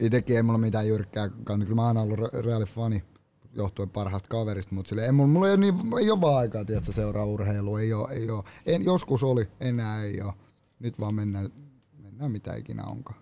Itekin 0.00 0.36
ei 0.36 0.42
mulla 0.42 0.58
mitään 0.58 0.88
jyrkkää. 0.88 1.28
Kyllä 1.28 1.74
mä 1.74 1.86
oon 1.86 1.96
ollut 1.96 2.18
Re- 2.18 2.40
Realin 2.44 2.66
fani 2.68 3.02
johtuen 3.56 3.90
parhaasta 3.90 4.28
kaverista, 4.28 4.74
mutta 4.74 4.88
sille 4.88 5.04
ei 5.06 5.12
mulla, 5.12 5.28
mulla 5.28 5.46
ei, 5.46 5.52
ole 5.52 5.60
niin, 5.60 5.74
ei 6.00 6.10
ole 6.10 6.20
vaan 6.20 6.36
aikaa, 6.36 6.64
tiedätkö, 6.64 6.92
seuraa 6.92 7.24
urheilua, 7.24 7.80
ei 7.80 7.92
ole, 7.92 8.08
ei 8.12 8.30
ole. 8.30 8.44
En, 8.66 8.84
joskus 8.84 9.22
oli, 9.22 9.48
enää 9.60 10.04
ei 10.04 10.22
ole. 10.22 10.32
Nyt 10.80 11.00
vaan 11.00 11.14
mennään, 11.14 11.50
mennään 12.02 12.30
mitä 12.30 12.54
ikinä 12.54 12.84
onkaan. 12.84 13.18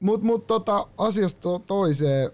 Mut, 0.00 0.22
mut 0.22 0.46
tota, 0.46 0.86
asiasta 0.98 1.40
to- 1.40 1.58
toiseen, 1.58 2.30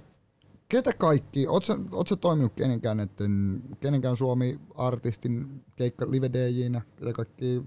ketä 0.68 0.92
kaikki, 0.92 1.46
oot 1.46 1.64
sä, 1.64 1.76
toiminut 2.20 2.52
kenenkään, 2.56 2.96
näitten, 2.96 3.62
kenenkään 3.80 4.16
Suomi-artistin 4.16 5.64
keikka 5.76 6.06
live 6.10 6.30
DJnä, 6.32 6.80
ketä 6.96 7.12
kaikki, 7.12 7.62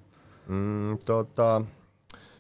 Mm, 0.48 0.98
tota, 1.06 1.62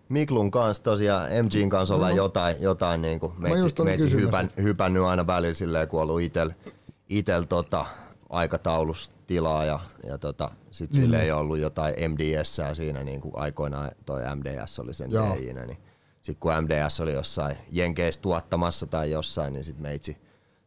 Miklun 0.09 0.51
kanssa 0.51 0.83
tosiaan, 0.83 1.29
MGn 1.45 1.69
kanssa 1.69 1.95
ollaan 1.95 2.15
jotain, 2.15 2.55
jotain 2.61 3.01
niinku 3.01 3.33
No. 3.39 3.55
just 3.55 3.79
meitsi, 3.79 3.83
meitsi 3.83 4.11
hypän, 4.11 4.49
hypännyt 4.63 5.03
aina 5.03 5.27
välillä 5.27 5.53
silleen, 5.53 5.87
kun 5.87 6.01
ollut 6.01 6.21
itel, 6.21 6.51
itel 7.11 7.43
tota, 7.43 7.85
aikataulus 8.29 9.11
tilaa 9.27 9.65
ja, 9.65 9.79
ja 10.03 10.17
tota, 10.17 10.51
sit 10.71 10.91
Niin, 10.91 11.01
sille 11.01 11.17
niin. 11.17 11.25
ei 11.25 11.31
ollut 11.31 11.57
jotain 11.59 11.95
MDS 12.11 12.61
siinä 12.73 13.03
niin 13.03 13.21
kuin 13.21 13.33
aikoinaan 13.35 13.91
toi 14.05 14.21
MDS 14.35 14.79
oli 14.79 14.93
sen. 14.93 15.11
DJnä, 15.11 15.65
niin 15.65 15.77
sit 16.21 16.37
kun 16.39 16.51
MDS 16.61 16.99
oli 16.99 17.13
jossain 17.13 17.57
Jenkeissä 17.71 18.21
tuottamassa 18.21 18.87
tai 18.87 19.11
jossain, 19.11 19.53
niin 19.53 19.63
sit 19.65 19.79
meitsi 19.79 20.17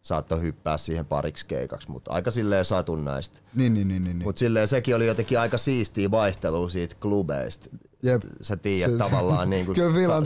saattoi 0.04 0.40
hyppää 0.40 0.76
siihen 0.76 1.06
pariksi 1.06 1.46
keikaksi, 1.46 1.90
mutta 1.90 2.12
aika 2.12 2.30
silleen 2.30 2.64
satunnaista. 2.64 3.38
niin, 3.54 3.74
niin, 3.74 3.88
niin, 3.88 4.02
niin. 4.04 4.18
niin. 4.18 4.26
Mutta 4.26 4.38
silleen 4.38 4.68
sekin 4.68 4.96
oli 4.96 5.06
jotenkin 5.06 5.40
aika 5.40 5.58
siistiä 5.58 6.10
vaihtelua 6.10 6.68
siitä 6.68 6.96
klubeista. 7.00 7.70
Jep. 8.02 8.22
Sä 8.42 8.56
tiedät 8.56 8.92
Se- 8.92 8.98
tavallaan, 8.98 9.50
niin 9.50 9.66
kun 9.66 9.76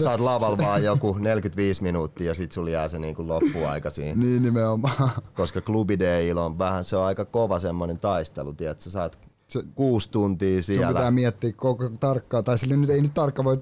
sä, 0.00 0.10
oot 0.10 0.20
lavalla 0.20 0.58
vaan 0.58 0.84
joku 0.84 1.12
45 1.12 1.82
minuuttia 1.82 2.26
ja 2.26 2.34
sit 2.34 2.52
sulla 2.52 2.70
jää 2.70 2.88
se 2.88 2.98
niin 2.98 3.14
kuin 3.14 3.28
loppuaika 3.28 3.90
siinä. 3.90 4.22
Niin 4.22 4.42
nimenomaan. 4.42 5.10
Koska 5.36 5.60
klubideilla 5.60 6.44
on 6.44 6.58
vähän, 6.58 6.84
se 6.84 6.96
on 6.96 7.04
aika 7.04 7.24
kova 7.24 7.58
semmonen 7.58 8.00
taistelu, 8.00 8.52
tiedät, 8.52 8.80
sä 8.80 8.90
saat 8.90 9.18
Se- 9.48 9.62
kuusi 9.74 10.10
tuntia 10.10 10.54
Sun 10.54 10.62
siellä. 10.62 10.86
pitää 10.88 11.10
miettiä 11.10 11.52
koko 11.52 11.90
tarkkaan, 12.00 12.44
tai 12.44 12.58
sille 12.58 12.76
nyt 12.76 12.90
ei 12.90 13.02
nyt 13.02 13.14
tarkka 13.14 13.44
voi, 13.44 13.58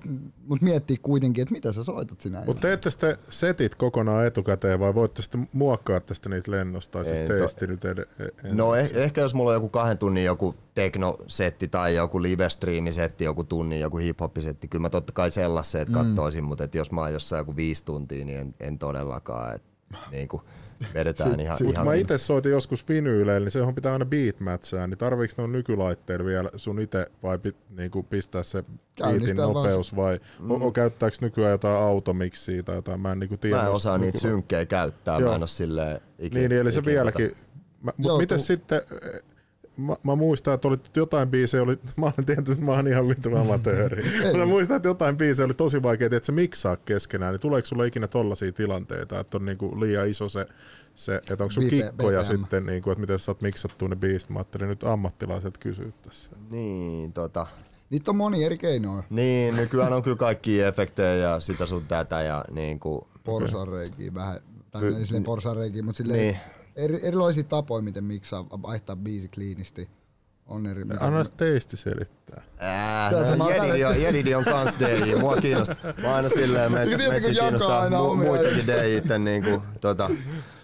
mutta 0.47 0.65
miettiä 0.65 0.97
kuitenkin, 1.03 1.43
että 1.43 1.53
mitä 1.53 1.73
sä 1.73 1.85
soitat 1.85 2.21
sinä. 2.21 2.43
Mutta 2.47 2.63
teette 2.63 2.91
sitten 2.91 3.17
setit 3.31 3.75
kokonaan 3.75 4.27
etukäteen 4.27 4.81
vai 4.81 4.95
voitte 4.95 5.23
sitten 5.23 5.49
muokkaa 5.53 6.01
tästä 6.01 6.29
niitä 6.29 6.51
lennosta? 6.51 6.93
Tai 6.93 7.05
siis 7.05 7.19
Ei, 7.19 7.29
teistä 7.29 7.67
nyt 7.67 7.85
ed- 7.85 7.99
e- 8.21 8.53
No 8.55 8.75
eh, 8.75 8.91
ehkä 8.95 9.21
jos 9.21 9.35
mulla 9.35 9.51
on 9.51 9.57
joku 9.57 9.69
kahden 9.69 9.99
tunnin 9.99 10.25
joku 10.25 10.55
teknosetti 10.75 11.69
tai 11.69 11.95
joku 11.95 12.23
live-streamisetti, 12.23 13.25
joku 13.25 13.45
tunnin 13.45 13.81
joku 13.81 13.97
hip-hop-setti, 13.99 14.69
kyllä 14.69 14.83
mä 14.83 14.91
totta 14.91 15.13
kai 15.13 15.31
sellaiset 15.31 15.91
kattoisin, 15.91 16.45
mutta 16.45 16.65
et 16.65 16.75
jos 16.75 16.93
mä 16.93 17.01
oon 17.01 17.13
jossain 17.13 17.41
joku 17.41 17.57
viisi 17.57 17.85
tuntia, 17.85 18.25
niin 18.25 18.39
en, 18.39 18.55
en 18.61 18.79
todellakaan. 18.79 19.55
Et, 19.55 19.63
niin 20.13 20.29
kuin 20.29 20.43
vedetään 20.95 21.41
ihan, 21.41 21.57
Mutta 21.61 21.73
ihan 21.73 21.87
mä 21.87 21.95
itse 21.95 22.19
soitin 22.19 22.53
joskus 22.53 22.89
vinyyleillä, 22.89 23.45
niin 23.45 23.53
sehän 23.53 23.75
pitää 23.75 23.93
aina 23.93 24.05
beat 24.05 24.41
matchaa, 24.41 24.87
niin 24.87 24.99
tarviiko 24.99 25.43
ne 25.43 25.49
nykylaitteilla 25.49 26.25
vielä 26.25 26.49
sun 26.57 26.81
itse 26.81 27.07
vai 27.23 27.39
pit, 27.39 27.57
niinku 27.71 28.03
pistää 28.03 28.43
se 28.43 28.65
beatin 29.03 29.37
nopeus 29.37 29.97
vai 29.97 30.21
mm. 30.41 30.51
o, 30.51 30.73
käyttääkö 30.73 31.17
nykyään 31.21 31.51
jotain 31.53 31.77
automixia 31.77 32.63
tai 32.63 32.77
jotain, 32.77 33.01
mä 33.01 33.13
en 33.13 33.19
niinku 33.19 33.37
tiedä. 33.37 33.57
Mä 33.57 33.63
en 33.67 33.73
osaa 33.73 33.99
niitä 33.99 34.19
synkkejä 34.21 34.67
käyttää, 34.67 35.19
Joo. 35.19 35.29
mä 35.31 35.37
en 35.37 35.43
oo 35.43 35.47
silleen 35.47 36.01
ikinä. 36.19 36.41
Niin, 36.41 36.49
niin, 36.49 36.61
eli 36.61 36.73
se 36.73 36.81
ikinä 36.81 36.93
vieläkin. 36.95 37.31
tota- 37.31 37.47
Mä, 37.83 37.93
Joo, 37.99 38.13
mut 38.15 38.21
miten 38.21 38.39
tu- 38.39 38.45
sitten, 38.45 38.81
mä, 39.79 39.97
mä, 40.05 40.17
muistan, 40.17 40.55
että 40.55 40.69
oli 40.69 40.77
jotain 40.97 41.29
biisejä, 41.29 41.63
oli, 41.63 41.79
mä 41.97 42.07
olen 42.07 42.27
tietysti, 42.27 42.53
että 42.53 42.65
mä 42.65 42.73
oon 42.73 42.89
ihan 42.89 43.09
vittu 43.09 43.37
amatööri. 43.37 44.05
Mutta 44.23 44.39
mä 44.39 44.47
muistan, 44.47 44.77
että 44.77 44.89
jotain 44.89 45.17
biisejä 45.17 45.45
oli 45.45 45.55
tosi 45.55 45.83
vaikea, 45.83 46.07
että 46.07 46.27
se 46.27 46.33
miksaa 46.33 46.77
keskenään, 46.77 47.33
niin 47.33 47.41
tuleeko 47.41 47.67
sulle 47.67 47.87
ikinä 47.87 48.07
tollaisia 48.07 48.53
tilanteita, 48.53 49.21
että 49.21 49.37
on 49.37 49.45
niinku 49.45 49.81
liian 49.81 50.09
iso 50.09 50.29
se, 50.29 50.47
se 50.95 51.15
että 51.17 51.45
onko 51.45 51.51
sun 51.51 51.69
kikkoja 51.69 52.23
BPM. 52.23 52.37
sitten, 52.37 52.67
niinku, 52.67 52.91
että 52.91 53.01
miten 53.01 53.19
sä 53.19 53.25
saat 53.25 53.43
miksattua 53.43 53.89
ne 53.89 53.97
biisit, 53.97 54.31
mä 54.31 54.39
ajattelin 54.39 54.69
nyt 54.69 54.85
ammattilaiset 54.85 55.59
kysyä 55.59 55.93
tässä. 56.03 56.31
Niin, 56.51 57.13
tota, 57.13 57.47
Niitä 57.91 58.11
on 58.11 58.17
moni 58.17 58.45
eri 58.45 58.59
keinoja. 58.59 59.03
Niin, 59.11 59.57
nykyään 59.57 59.93
on 59.93 60.03
kyllä 60.03 60.17
kaikki 60.17 60.63
efektejä 60.63 61.15
ja 61.15 61.41
sitä 61.41 61.67
sun 61.67 61.87
tätä 61.87 62.23
ja 62.23 62.45
niinku... 62.51 63.09
Porsareikiä 63.25 64.15
vähän, 64.15 64.41
tai 64.71 64.83
Ky- 64.83 64.97
ei 64.97 65.05
silleen 65.05 65.25
porsareikiä, 65.25 65.83
mutta 65.83 65.97
silleen 65.97 66.21
Niin. 66.21 66.37
Eri, 66.77 67.01
erilaisia 67.03 67.45
tapoja, 67.45 67.83
miten 67.83 68.05
miksaa, 68.05 68.47
vaihtaa 68.51 68.97
biisi 68.97 69.29
kliinisti. 69.29 69.89
On 70.47 70.67
eri. 70.67 70.85
mitä- 70.85 71.05
Anna 71.07 71.25
teisti 71.25 71.77
selittää. 71.77 72.43
Mä 73.37 73.45
oon 73.45 73.55
Jedidi 73.55 73.85
on, 73.85 74.03
Jedidi 74.03 74.35
on 74.35 74.45
kans 74.45 74.79
DJ. 74.79 75.15
Mua 75.17 75.37
kiinnostaa. 75.37 75.77
Mä 76.03 76.17
aina 76.17 76.29
silleen, 76.29 76.73
me, 76.73 76.85
Tiedätkö, 76.85 77.13
metsi 77.13 77.31
kiinnostaa 77.31 77.91
mu, 77.91 78.15
muitakin 78.15 78.67
DJitten 78.67 79.25
niinku, 79.25 79.63
tota, 79.81 80.11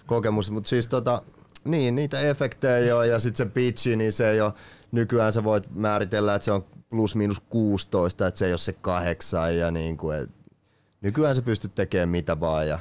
kokemus. 0.07 0.51
Mut 0.51 0.67
siis 0.67 0.87
tota, 0.87 1.23
niin, 1.65 1.95
niitä 1.95 2.21
efektejä 2.21 2.97
oo, 2.97 3.03
ja 3.03 3.19
sit 3.19 3.37
se 3.37 3.47
pitchi, 3.47 3.97
niin 3.97 4.13
se 4.13 4.31
ei 4.31 4.41
oo, 4.41 4.53
nykyään 4.93 5.33
sä 5.33 5.45
voit 5.45 5.65
määritellä, 5.75 6.35
että 6.35 6.45
se 6.45 6.53
on 6.53 6.65
plus 6.91 7.15
miinus 7.17 7.41
16, 7.51 8.27
että 8.27 8.39
se 8.39 8.47
ei 8.47 8.53
ole 8.53 8.59
se 8.59 8.73
kahdeksan 8.73 9.57
ja 9.59 9.71
niinku, 9.71 10.11
et, 10.11 10.31
nykyään 11.01 11.37
sä 11.37 11.43
pystyt 11.43 11.75
tekemään 11.75 12.09
mitä 12.09 12.41
vaan 12.41 12.69
ja 12.69 12.79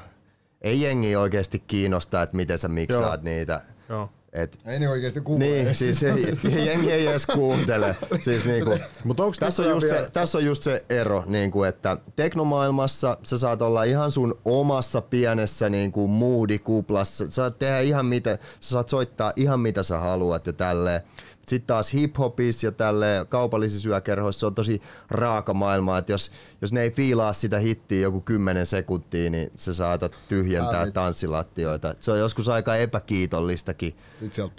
ei 0.62 0.82
jengi 0.82 1.16
oikeasti 1.16 1.60
kiinnosta, 1.60 2.22
että 2.22 2.36
miten 2.38 2.58
sä 2.58 2.68
miksaat 2.68 3.22
niitä. 3.24 3.62
Joo. 3.90 4.10
Et, 4.34 4.60
Ei 4.66 4.80
ne 4.80 4.90
oikeesti 4.90 5.22
kuule. 5.22 5.40
niin, 5.46 5.76
siis 5.76 6.04
ei, 6.04 6.38
jengi 6.66 6.92
ei 6.92 7.08
edes 7.08 7.26
kuuntele. 7.26 7.96
Siis 8.22 8.46
niinku, 8.46 8.78
Mut 9.04 9.20
onks 9.20 9.40
tässä, 9.40 9.62
on 9.64 9.68
nykyään 9.68 9.76
just 9.84 9.94
vielä- 9.94 10.06
se, 10.06 10.12
tässä 10.12 10.38
on 10.38 10.46
just 10.46 10.64
se 10.64 10.84
ero, 10.90 11.24
niin 11.28 11.52
kuin, 11.52 11.70
että 11.70 11.98
teknomaailmassa 12.16 13.18
sä 13.24 13.38
saat 13.38 13.62
olla 13.62 13.84
ihan 13.84 14.12
sun 14.12 14.40
omassa 14.46 15.02
pienessä 15.02 15.70
niin 15.70 15.92
kuin 15.92 16.10
moodikuplassa. 16.10 17.26
Sä 17.26 17.32
saat 17.32 17.60
tehdä 17.60 17.80
ihan 17.80 18.06
mitä, 18.06 18.38
sä 18.60 18.70
saat 18.70 18.90
soittaa 18.90 19.34
ihan 19.36 19.60
mitä 19.60 19.84
sä 19.84 19.98
haluat 19.98 20.48
ja 20.48 20.54
tälleen. 20.54 21.02
Sitten 21.48 21.68
taas 21.68 21.94
hip-hopissa 21.94 22.68
ja 22.68 22.72
tälle 22.72 23.26
kaupallisissa 23.30 23.90
yökerhoissa 23.90 24.40
se 24.40 24.46
on 24.46 24.56
tosi 24.56 24.82
raaka 25.10 25.54
maailma, 25.54 25.98
että 25.98 26.12
jos, 26.12 26.32
jos 26.62 26.74
ne 26.74 26.82
ei 26.82 26.92
fiilaa 26.92 27.34
sitä 27.34 27.60
hittiä 27.60 28.02
joku 28.02 28.22
10 28.22 28.66
sekuntia, 28.66 29.30
niin 29.30 29.52
sä 29.56 29.74
saatat 29.74 30.18
tyhjentää 30.28 30.92
tanssilattioita. 30.92 31.96
Se 32.00 32.12
on 32.12 32.20
joskus 32.20 32.50
aika 32.50 32.76
epäkiitollistakin 32.76 33.96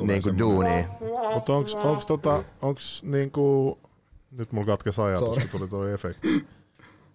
niin 0.07 0.23
kuin 0.23 0.39
duunia. 0.39 0.85
Mutta 1.35 1.53
onks, 1.53 1.75
onks, 1.75 2.07
tota, 2.07 2.45
onks 2.63 3.03
niinku... 3.03 3.79
Nyt 4.31 4.53
mulla 4.53 4.67
katkesi 4.67 5.01
ajatus, 5.01 5.29
Sorry. 5.29 5.49
kun 5.49 5.61
tuli 5.61 5.71
toi 5.71 5.93
efekti. 5.93 6.47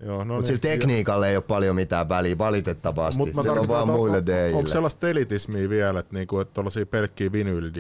Joo, 0.06 0.24
no 0.24 0.36
Mutta 0.36 0.36
niin. 0.36 0.46
sillä 0.48 0.60
tekniikalle 0.60 1.30
ei 1.30 1.36
ole 1.36 1.44
paljon 1.44 1.76
mitään 1.76 2.10
väliä, 2.10 2.38
valitettavasti. 2.38 3.18
Mut 3.18 3.34
mä 3.34 3.42
se 3.42 3.50
on 3.52 3.68
vaan 3.68 3.88
muille 3.88 4.18
on. 4.18 4.56
Onko 4.58 4.68
sellaista 4.68 5.10
elitismiä 5.10 5.70
vielä, 5.70 6.00
että 6.00 6.14
niinku, 6.14 6.40
et 6.40 6.54
tollasia 6.54 6.86
pelkkiä 6.86 7.32
vinyl 7.32 7.72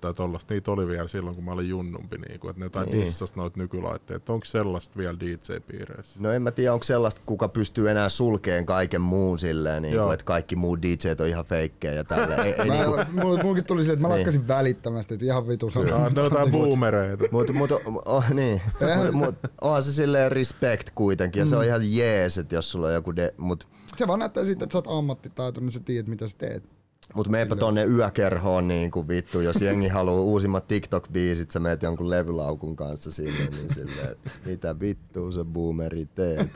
tai 0.00 0.14
tollasta, 0.14 0.54
niitä 0.54 0.70
oli 0.70 0.88
vielä 0.88 1.08
silloin, 1.08 1.36
kun 1.36 1.44
mä 1.44 1.52
olin 1.52 1.68
junnumpi, 1.68 2.18
niinku, 2.28 2.48
että 2.48 2.60
ne 2.60 2.66
jotain 2.66 2.88
Niin. 2.88 3.04
dissas 3.04 3.36
noita 3.36 3.58
nykylaitteet. 3.60 4.30
Onko 4.30 4.44
sellaista 4.44 4.96
vielä 4.98 5.16
DJ-piireissä? 5.20 6.20
No 6.22 6.32
en 6.32 6.42
mä 6.42 6.50
tiedä, 6.50 6.72
onko 6.72 6.84
sellaista, 6.84 7.20
kuka 7.26 7.48
pystyy 7.48 7.90
enää 7.90 8.08
sulkeen 8.08 8.66
kaiken 8.66 9.00
muun 9.00 9.38
silleen, 9.38 9.82
niin 9.82 9.94
Joo. 9.94 10.04
kuin, 10.04 10.14
että 10.14 10.24
kaikki 10.24 10.56
muut 10.56 10.82
DJt 10.82 11.20
on 11.20 11.26
ihan 11.26 11.44
feikkejä 11.44 11.92
ja 11.94 12.04
tälleen. 12.04 12.40
Ei, 12.40 12.54
niinku, 12.70 12.96
mulla, 13.12 13.42
mullakin 13.42 13.64
tuli 13.64 13.80
silleen, 13.80 13.94
että 13.98 14.08
mä 14.08 14.14
Niin. 14.14 14.18
lakkasin 14.18 14.48
välittämästä, 14.48 15.14
että 15.14 15.26
ihan 15.26 15.48
vitu 15.48 15.70
sanoo. 15.70 15.88
ne 15.88 15.94
on 15.94 16.24
jotain 16.24 16.52
boomereita. 16.52 17.24
Mut, 17.30 17.52
mut, 17.54 17.70
oh, 18.04 18.30
niin. 18.30 18.62
mut, 18.96 19.12
mut, 19.12 19.34
onhan 19.60 19.82
se 19.82 19.92
silleen 19.92 20.32
respect 20.32 20.88
kuitenkin 20.94 21.40
ja 21.40 21.46
se 21.46 21.56
on 21.56 21.65
Mm. 21.66 21.68
ihan 21.68 21.96
jees, 21.96 22.38
että 22.38 22.54
jos 22.54 22.70
sulla 22.70 22.86
on 22.86 22.94
joku 22.94 23.16
de, 23.16 23.34
mut, 23.36 23.68
Se 23.96 24.06
vaan 24.06 24.18
näyttää 24.18 24.44
siitä, 24.44 24.64
että 24.64 24.72
sä 24.74 24.78
oot 24.78 24.98
ammattitaitoinen, 24.98 25.66
niin 25.66 25.72
sä 25.72 25.80
tiedät 25.80 26.06
mitä 26.06 26.28
sä 26.28 26.34
teet. 26.38 26.70
mut 27.14 27.28
meepä 27.28 27.56
tonne 27.56 27.84
yökerhoon 27.84 28.68
niin 28.68 28.90
kuin 28.90 29.08
vittu, 29.08 29.40
jos 29.40 29.62
jengi 29.62 29.88
haluu 29.88 30.32
uusimmat 30.32 30.64
TikTok-biisit, 30.72 31.50
sä 31.50 31.60
meet 31.60 31.82
jonkun 31.82 32.10
levylaukun 32.10 32.76
kanssa 32.76 33.12
sinne, 33.12 33.48
niin 33.50 33.74
silleen, 33.74 34.12
että 34.12 34.30
mitä 34.46 34.80
vittua 34.80 35.32
sä 35.32 35.44
boomeri 35.44 36.06
teet. 36.06 36.48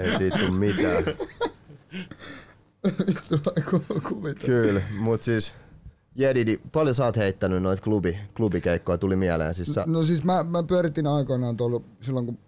Ei 0.00 0.18
siitä 0.18 0.38
tuu 0.38 0.50
mitään. 0.50 1.04
Kyllä, 4.46 4.80
mut 4.98 5.22
siis 5.22 5.54
Jedidi, 6.14 6.60
paljon 6.72 6.94
sä 6.94 7.04
oot 7.04 7.16
heittänyt 7.16 7.62
noita 7.62 7.82
klubi, 7.82 8.18
klubikeikkoja, 8.36 8.98
tuli 8.98 9.16
mieleen. 9.16 9.54
Siis 9.54 9.68
sä, 9.68 9.84
No 9.86 10.02
siis 10.02 10.24
mä, 10.24 10.42
mä 10.42 10.62
pyöritin 10.62 11.06
aikoinaan 11.06 11.56
tuolla 11.56 11.80
silloin, 12.00 12.26
kun 12.26 12.38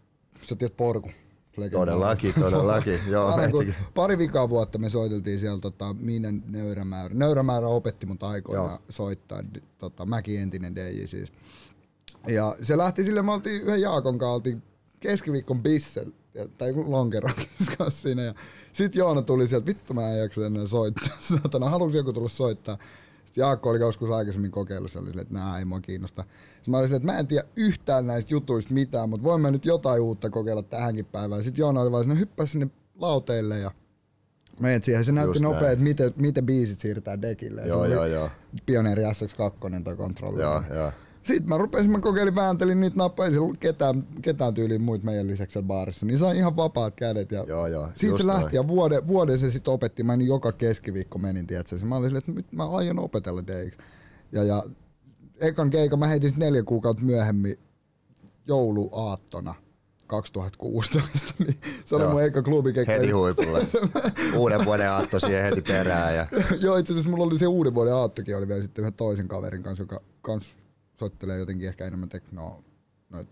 sä 0.43 0.57
tiedät 0.57 0.77
Porku. 0.77 1.09
legendaarinen. 1.57 1.71
todellakin, 1.95 2.35
todellakin. 2.35 2.99
Joo, 3.11 3.37
metsikin. 3.37 3.75
pari 3.95 4.19
vikaa 4.19 4.49
vuotta 4.49 4.79
me 4.79 4.91
soiteltiin 4.91 5.41
siellä 5.41 5.61
tota, 5.61 5.95
Miinen 5.99 6.43
Nöyrämäärä. 6.47 7.15
Nöyrämäärä 7.15 7.69
opetti 7.69 8.07
mut 8.07 8.23
aikoinaan 8.23 8.71
Joo. 8.71 8.79
soittaa, 8.91 9.43
tota, 9.79 10.07
mäkin 10.07 10.41
entinen 10.41 10.75
DJ 10.75 11.07
siis. 11.07 11.33
Ja 12.29 12.57
se 12.63 12.79
lähti 12.79 13.05
sille, 13.05 13.23
me 13.23 13.33
oltiin 13.33 13.63
yhden 13.63 13.81
Jaakon 13.81 14.19
kanssa, 14.19 14.35
oltiin 14.35 14.63
keskiviikkon 15.01 15.63
bissel, 15.63 16.11
ja- 16.35 16.49
tai 16.59 16.69
joku 16.69 16.91
lonkerockis 16.91 17.71
kanssa 17.79 18.03
siinä. 18.09 18.23
Ja 18.23 18.35
sit 18.73 18.95
Joona 18.95 19.23
tuli 19.23 19.47
sieltä, 19.47 19.67
vittu 19.67 19.95
mä 19.95 20.11
en 20.13 20.19
jaksa 20.19 20.47
enää 20.47 20.67
soittaa. 20.67 21.17
Satana, 21.43 21.71
halusi 21.71 21.97
joku 21.97 22.13
tulla 22.13 22.29
soittaa. 22.29 22.79
Sitten 23.25 23.43
Jaakko 23.43 23.71
oli 23.71 23.79
joskus 23.81 24.11
aikaisemmin 24.11 24.51
kokeillut, 24.51 24.91
se 24.93 24.99
oli 24.99 25.07
silleen, 25.07 25.23
että 25.23 25.35
nää 25.35 25.59
ei 25.59 25.65
mua 25.65 25.81
kiinnosta. 25.81 26.25
Sitten 26.63 26.73
mä 26.73 26.79
olin 26.79 26.89
silleen, 26.89 27.03
että 27.03 27.13
mä 27.13 27.19
en 27.19 27.27
tiedä 27.27 27.49
yhtään 27.57 28.07
näistä 28.07 28.35
jutuista 28.35 28.75
mitään, 28.75 29.09
mutta 29.09 29.25
voin 29.25 29.41
mä 29.41 29.51
nyt 29.51 29.65
jotain 29.65 30.03
uutta 30.03 30.31
kokeilla 30.31 30.63
tähänkin 30.63 31.05
päivään. 31.05 31.45
Sitten 31.45 31.63
Joona 31.63 31.81
oli 31.81 31.93
vaan 31.93 32.05
sinne, 32.05 32.19
hyppää 32.19 32.47
sinne 32.47 32.67
lauteille 32.99 33.59
ja 33.59 33.71
menet 34.61 34.85
siihen. 34.85 35.05
Se 35.05 35.13
näytti 35.13 35.41
nopea, 35.41 35.71
että 35.71 35.85
miten, 35.85 36.13
miten 36.17 36.47
biisit 36.47 36.81
siirtää 36.81 37.23
dekille. 37.23 37.63
Joo, 37.67 37.85
joo, 37.85 38.07
joo. 38.07 38.31
Pioneeri 38.67 39.03
SX2 39.03 39.83
toi 39.85 39.97
kontrolli. 39.97 40.43
Joo, 40.43 40.63
joo. 40.75 40.93
Sitten 41.23 41.49
mä 41.49 41.59
rupesin, 41.59 41.91
mä 41.91 42.01
kokeilin, 42.01 42.35
vääntelin 42.35 42.81
niitä 42.81 42.97
nappeja, 42.97 43.29
ei 43.31 43.39
ollut 43.39 43.59
ketään, 43.59 44.07
ketään 44.23 44.55
tyyliin 44.55 44.83
muut 44.83 45.03
meidän 45.03 45.27
lisäksi 45.27 45.53
siellä 45.53 45.67
baarissa. 45.67 46.07
Niin 46.07 46.19
sai 46.19 46.37
ihan 46.37 46.57
vapaat 46.57 46.95
kädet. 46.95 47.33
Ja 47.33 47.45
Joo, 47.49 47.67
joo, 47.67 47.89
Siitä 47.95 48.17
se 48.17 48.27
lähti 48.27 48.43
noin. 48.43 48.55
ja 48.55 48.69
vuoden, 48.69 49.07
vuoden 49.07 49.39
se 49.39 49.51
sitten 49.51 49.75
opetti. 49.75 50.03
Mä 50.03 50.15
joka 50.15 50.53
keskiviikko 50.53 51.19
menin, 51.19 51.47
tiedätkö. 51.47 51.77
Mä 51.85 51.97
olin 51.97 52.09
silleen, 52.09 52.19
että 52.19 52.33
nyt 52.33 52.53
mä 52.53 52.71
aion 52.71 52.99
opetella 52.99 53.43
DX. 53.47 53.79
Ja, 54.33 54.43
ja 54.45 54.63
ekan 55.43 55.71
keikan 55.71 55.99
mä 55.99 56.07
heitin 56.07 56.33
neljä 56.37 56.63
kuukautta 56.63 57.03
myöhemmin 57.03 57.59
jouluaattona 58.47 59.55
2016. 60.07 61.35
Niin 61.39 61.61
se 61.85 61.97
oli 61.97 62.05
Joo. 62.05 62.13
mun 62.13 62.23
eka 62.23 62.43
klubikeikka. 62.43 62.93
Heti 62.93 63.11
huipulle. 63.11 63.67
Uuden 64.37 64.65
vuoden 64.65 64.91
aatto 64.91 65.21
siihen 65.21 65.43
heti 65.43 65.63
perään. 65.63 66.15
Ja... 66.17 66.27
Joo, 66.61 66.77
itse 66.77 66.93
asiassa 66.93 67.11
mulla 67.11 67.25
oli 67.25 67.39
se 67.39 67.47
uuden 67.47 67.75
vuoden 67.75 67.95
aattokin, 67.95 68.37
oli 68.37 68.49
vielä 68.49 68.63
sitten 68.63 68.83
yhden 68.83 68.95
toisen 68.95 69.29
kaverin 69.29 69.63
kanssa, 69.63 69.83
joka 69.83 70.01
kans 70.23 70.57
soittelee 70.99 71.39
jotenkin 71.39 71.69
ehkä 71.69 71.87
enemmän 71.87 72.09
teknoa. 72.09 72.63
No, 73.11 73.25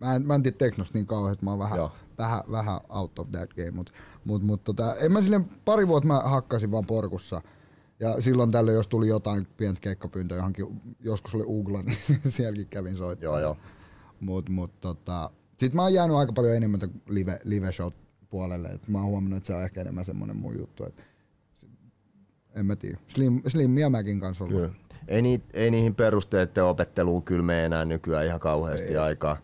mä, 0.00 0.14
en, 0.14 0.26
mä 0.26 0.34
en 0.34 0.42
tiedä 0.42 0.56
teknosta 0.58 0.98
niin 0.98 1.06
kauheasti, 1.06 1.44
mä 1.44 1.50
oon 1.50 1.58
vähän, 1.58 1.76
Joo. 1.76 1.92
vähän, 2.18 2.42
vähän 2.50 2.80
out 2.88 3.18
of 3.18 3.30
that 3.30 3.54
game, 3.54 3.70
mutta 3.70 3.92
mut, 4.24 4.42
mut, 4.42 4.64
tota, 4.64 4.94
en 4.94 5.12
mä 5.12 5.22
silleen, 5.22 5.44
pari 5.64 5.88
vuotta 5.88 6.06
mä 6.06 6.20
hakkasin 6.20 6.70
vaan 6.70 6.86
porkussa. 6.86 7.42
Ja 8.00 8.20
silloin 8.20 8.50
tällöin, 8.50 8.74
jos 8.74 8.88
tuli 8.88 9.08
jotain 9.08 9.46
pientä 9.56 9.80
keikkapyyntöä 9.80 10.38
johonkin, 10.38 10.66
joskus 11.00 11.34
oli 11.34 11.44
Ugla, 11.46 11.82
niin 11.86 11.98
sielläkin 12.28 12.66
kävin 12.66 12.96
soittaa. 12.96 13.24
Joo, 13.24 13.40
joo. 13.40 13.56
Mut, 14.20 14.48
mut, 14.48 14.80
tota, 14.80 15.30
sit 15.56 15.74
mä 15.74 15.82
oon 15.82 15.94
jäänyt 15.94 16.16
aika 16.16 16.32
paljon 16.32 16.56
enemmän 16.56 16.80
live, 17.08 17.38
live 17.44 17.72
show 17.72 17.92
puolelle. 18.30 18.68
Et 18.68 18.88
mä 18.88 18.98
oon 18.98 19.10
huomannut, 19.10 19.36
että 19.36 19.46
se 19.46 19.54
on 19.54 19.62
ehkä 19.62 19.80
enemmän 19.80 20.04
semmonen 20.04 20.36
mun 20.36 20.58
juttu. 20.58 20.84
Et, 20.84 21.02
en 22.54 22.66
mä 22.66 22.76
tiedä. 22.76 22.98
Slim, 23.08 23.42
Slim 23.46 23.78
ja 23.78 23.90
Mäkin 23.90 24.20
kanssa 24.20 24.44
ollut. 24.44 24.60
Kyllä. 24.60 24.74
Ei, 25.08 25.22
ni, 25.22 25.42
ei 25.54 25.70
niihin 25.70 25.94
perusteiden 25.94 26.64
opetteluun 26.64 27.22
kyllä 27.22 27.42
mene 27.42 27.64
enää 27.64 27.84
nykyään 27.84 28.26
ihan 28.26 28.40
kauheasti 28.40 28.88
ei. 28.88 28.96
aikaa. 28.96 29.36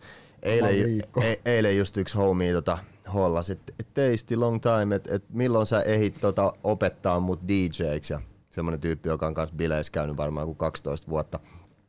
Eilen, 0.43 1.01
e, 1.23 1.35
eilen 1.45 1.77
just 1.77 1.97
yksi 1.97 2.17
homie 2.17 2.53
tota, 2.53 2.77
hollasi, 3.13 3.51
että 3.51 3.73
et 3.79 3.93
teisti 3.93 4.35
long 4.35 4.59
time, 4.61 4.95
että 4.95 5.15
et 5.15 5.23
milloin 5.29 5.65
sä 5.65 5.81
ehit 5.81 6.17
tota, 6.21 6.53
opettaa 6.63 7.19
mut 7.19 7.39
DJiksi. 7.47 8.13
Ja 8.13 8.21
semmonen 8.55 8.79
tyyppi, 8.79 9.09
joka 9.09 9.27
on 9.27 9.33
kanssa 9.33 9.55
bileissä 9.55 9.91
käynyt 9.91 10.17
varmaan 10.17 10.45
kuin 10.45 10.57
12 10.57 11.07
vuotta. 11.07 11.39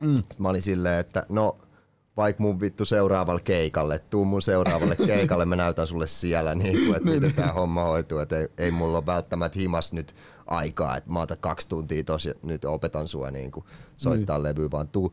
Mm. 0.00 0.14
Sitten 0.14 0.36
mä 0.38 0.48
olin 0.48 0.62
silleen, 0.62 1.00
että 1.00 1.22
no 1.28 1.58
vaikka 2.16 2.42
mun 2.42 2.60
vittu 2.60 2.84
seuraavalle 2.84 3.40
keikalle, 3.40 3.98
tuu 3.98 4.24
mun 4.24 4.42
seuraavalle 4.42 4.96
keikalle, 5.06 5.44
mä 5.44 5.56
näytän 5.56 5.86
sulle 5.86 6.06
siellä, 6.06 6.54
niin 6.54 6.86
kuin, 6.86 6.96
että 6.96 7.08
miten 7.08 7.34
tää 7.34 7.52
homma 7.52 7.84
hoituu, 7.84 8.18
että 8.18 8.38
ei, 8.38 8.48
ei 8.58 8.70
mulla 8.70 8.98
ole 8.98 9.06
välttämättä 9.06 9.58
himas 9.58 9.92
nyt 9.92 10.14
aikaa, 10.46 10.96
että 10.96 11.10
mä 11.10 11.20
otan 11.20 11.36
kaksi 11.40 11.68
tuntia 11.68 12.04
tosi, 12.04 12.34
nyt 12.42 12.64
opetan 12.64 13.08
sua 13.08 13.30
niin 13.30 13.50
kuin, 13.50 13.66
soittaa 13.96 14.42
levyä, 14.42 14.70
vaan 14.70 14.88
tuu, 14.88 15.12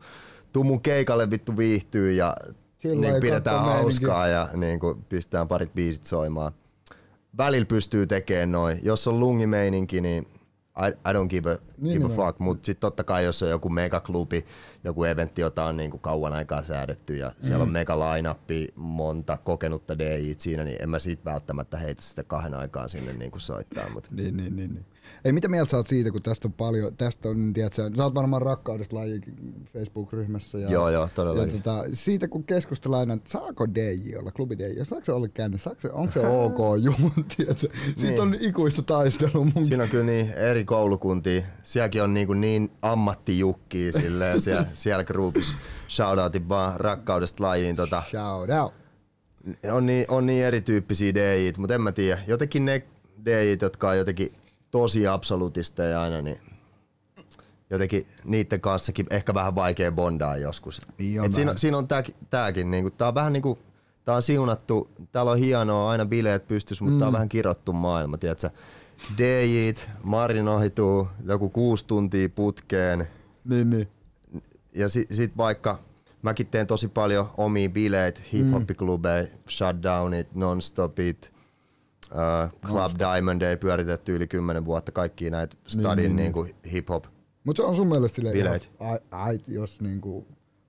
tuu 0.52 0.64
mun 0.64 0.80
keikalle 0.80 1.30
vittu 1.30 1.56
viihtyy 1.56 2.12
ja 2.12 2.36
niin 2.84 3.20
pidetään 3.20 3.64
hauskaa 3.64 4.28
ja 4.28 4.48
niin 4.54 4.80
kuin, 4.80 5.04
pistetään 5.04 5.48
parit 5.48 5.74
biisit 5.74 6.04
soimaan. 6.04 6.52
Välillä 7.36 7.66
pystyy 7.66 8.06
tekemään 8.06 8.52
noin. 8.52 8.80
Jos 8.82 9.08
on 9.08 9.20
lungimeininki, 9.20 10.00
niin 10.00 10.26
I, 10.76 10.88
I 11.10 11.12
don't 11.12 11.28
give 11.28 11.52
a, 11.52 11.56
Niin 11.78 11.92
give 12.00 12.04
a 12.04 12.08
on. 12.08 12.26
fuck, 12.26 12.38
mutta 12.38 12.66
sitten 12.66 12.80
totta 12.80 13.04
kai 13.04 13.24
jos 13.24 13.42
on 13.42 13.48
joku 13.48 13.68
megaklubi, 13.68 14.44
joku 14.84 15.04
eventti, 15.04 15.40
jota 15.40 15.64
on 15.64 15.76
niinku 15.76 15.98
kauan 15.98 16.32
aikaa 16.32 16.62
säädetty 16.62 17.16
ja 17.16 17.32
siellä 17.40 17.62
on 17.62 17.70
mega 17.72 17.94
line 18.00 18.34
monta 18.74 19.38
kokenutta 19.44 19.98
DJt 19.98 20.40
siinä, 20.40 20.64
niin 20.64 20.82
en 20.82 20.90
mä 20.90 20.98
siitä 20.98 21.24
välttämättä 21.24 21.76
heitä 21.78 22.02
sitä 22.02 22.24
kahden 22.24 22.54
aikaa 22.54 22.88
sinne 22.88 23.12
niinku 23.12 23.38
soittaa. 23.38 23.88
Mut. 23.90 24.10
Niin, 24.10 24.36
niin, 24.36 24.56
niin, 24.56 24.74
niin. 24.74 24.86
Ei, 25.24 25.32
mitä 25.32 25.48
mieltä 25.48 25.70
sä 25.70 25.76
oot 25.76 25.86
siitä, 25.86 26.10
kun 26.10 26.22
tästä 26.22 26.48
on 26.48 26.52
paljon, 26.52 26.96
tästä 26.96 27.28
on, 27.28 27.52
tiedätkö, 27.52 27.90
sä 27.96 28.04
oot 28.04 28.14
varmaan 28.14 28.42
rakkaudesta 28.42 28.96
laji 28.96 29.20
Facebook-ryhmässä. 29.72 30.58
Ja, 30.58 30.70
Joo, 30.70 30.90
joo, 30.90 31.02
ja 31.02 31.08
todellakin. 31.14 31.62
tota, 31.62 31.84
siitä 31.92 32.28
kun 32.28 32.44
keskustellaan 32.44 33.10
että 33.10 33.30
saako 33.30 33.74
DJ 33.74 34.16
olla, 34.16 34.30
klubi 34.32 34.58
DJ, 34.58 34.82
saako 34.82 35.04
se 35.04 35.12
olla 35.12 35.28
känne, 35.28 35.58
saako 35.58 35.80
se, 35.80 35.90
onko 35.92 36.12
se 36.12 36.20
ok 36.44 36.58
juu, 36.82 37.10
tiedätkö? 37.36 37.68
Siitä 37.84 38.02
Niin. 38.02 38.20
on 38.20 38.36
ikuista 38.40 38.82
taistelua 38.82 39.46
mun 39.54 39.64
Siinä 39.64 39.82
on 39.82 39.88
kyllä 39.88 40.04
niin 40.04 40.32
eri 40.32 40.64
koulukuntia. 40.64 41.42
Sielläkin 41.62 42.02
on 42.02 42.14
niin, 42.14 42.40
niin 42.40 42.70
ammattijukkia 42.82 43.92
silleen 43.92 44.40
siellä, 44.40 44.66
siellä 44.74 45.04
groupissa. 45.04 45.56
Shoutoutin 45.88 46.48
vaan 46.48 46.80
rakkaudesta 46.80 47.44
lajiin. 47.44 47.76
Tota, 47.76 48.02
shout 48.10 48.50
out. 48.50 48.72
on, 49.72 49.86
niin, 49.86 50.04
on 50.08 50.26
niin 50.26 50.44
erityyppisiä 50.44 51.14
DJit, 51.14 51.58
mutta 51.58 51.74
en 51.74 51.80
mä 51.82 51.92
tiedä. 51.92 52.22
Jotenkin 52.26 52.64
ne 52.64 52.82
DJit, 53.24 53.62
jotka 53.62 53.90
on 53.90 53.98
jotenkin 53.98 54.32
tosi 54.74 55.06
absolutisteja 55.06 56.02
aina, 56.02 56.22
niin 56.22 56.38
jotenkin 57.70 58.06
niiden 58.24 58.60
kanssakin 58.60 59.06
ehkä 59.10 59.34
vähän 59.34 59.54
vaikea 59.54 59.92
bondaa 59.92 60.36
joskus. 60.36 60.80
Niin 60.98 61.20
on 61.20 61.26
Et 61.26 61.32
siinä, 61.32 61.52
siinä 61.56 61.78
on 61.78 61.88
tääkin 62.30 62.70
niinku, 62.70 62.90
tää 62.90 63.08
on 63.08 63.14
vähän 63.14 63.32
niinku, 63.32 63.58
tää 64.04 64.14
on 64.14 64.22
siunattu, 64.22 64.90
täällä 65.12 65.32
on 65.32 65.38
hienoa, 65.38 65.90
aina 65.90 66.06
bileet 66.06 66.48
pystys, 66.48 66.80
mutta 66.80 66.94
mm. 66.94 66.98
tää 66.98 67.08
on 67.08 67.12
vähän 67.12 67.28
kirottu 67.28 67.72
maailma, 67.72 68.18
tiedätkö? 68.18 68.50
DJit, 69.18 69.88
marinoituu 70.02 71.08
joku 71.26 71.48
kuusi 71.48 71.86
tuntia 71.86 72.28
putkeen, 72.28 73.08
Niin, 73.44 73.70
niin. 73.70 73.88
ja 74.74 74.88
sit, 74.88 75.08
sit 75.12 75.36
vaikka 75.36 75.78
mäkin 76.22 76.46
teen 76.46 76.66
tosi 76.66 76.88
paljon 76.88 77.30
omia 77.36 77.68
bileitä, 77.68 78.20
hip-hop-klubeja, 78.32 79.26
shutdownit, 79.50 80.34
nonstopit, 80.34 81.33
Club 82.66 82.92
Diamond 82.98 83.42
ei 83.42 83.56
pyöritetty 83.56 84.14
yli 84.16 84.26
10 84.26 84.64
vuotta, 84.64 84.92
kaikki 84.92 85.30
näitä 85.30 85.56
stadin 85.66 86.16
niin, 86.16 86.32
niin, 86.34 86.44
niin, 86.44 86.54
hip-hop. 86.72 87.04
Mutta 87.44 87.62
se 87.62 87.66
on 87.68 87.76
sun 87.76 87.88
mielestä 87.88 88.16
silleen, 88.16 88.36
ihan, 88.36 88.60
ai, 88.80 88.98
ai, 89.10 89.38
jos 89.48 89.80
niinku 89.80 90.26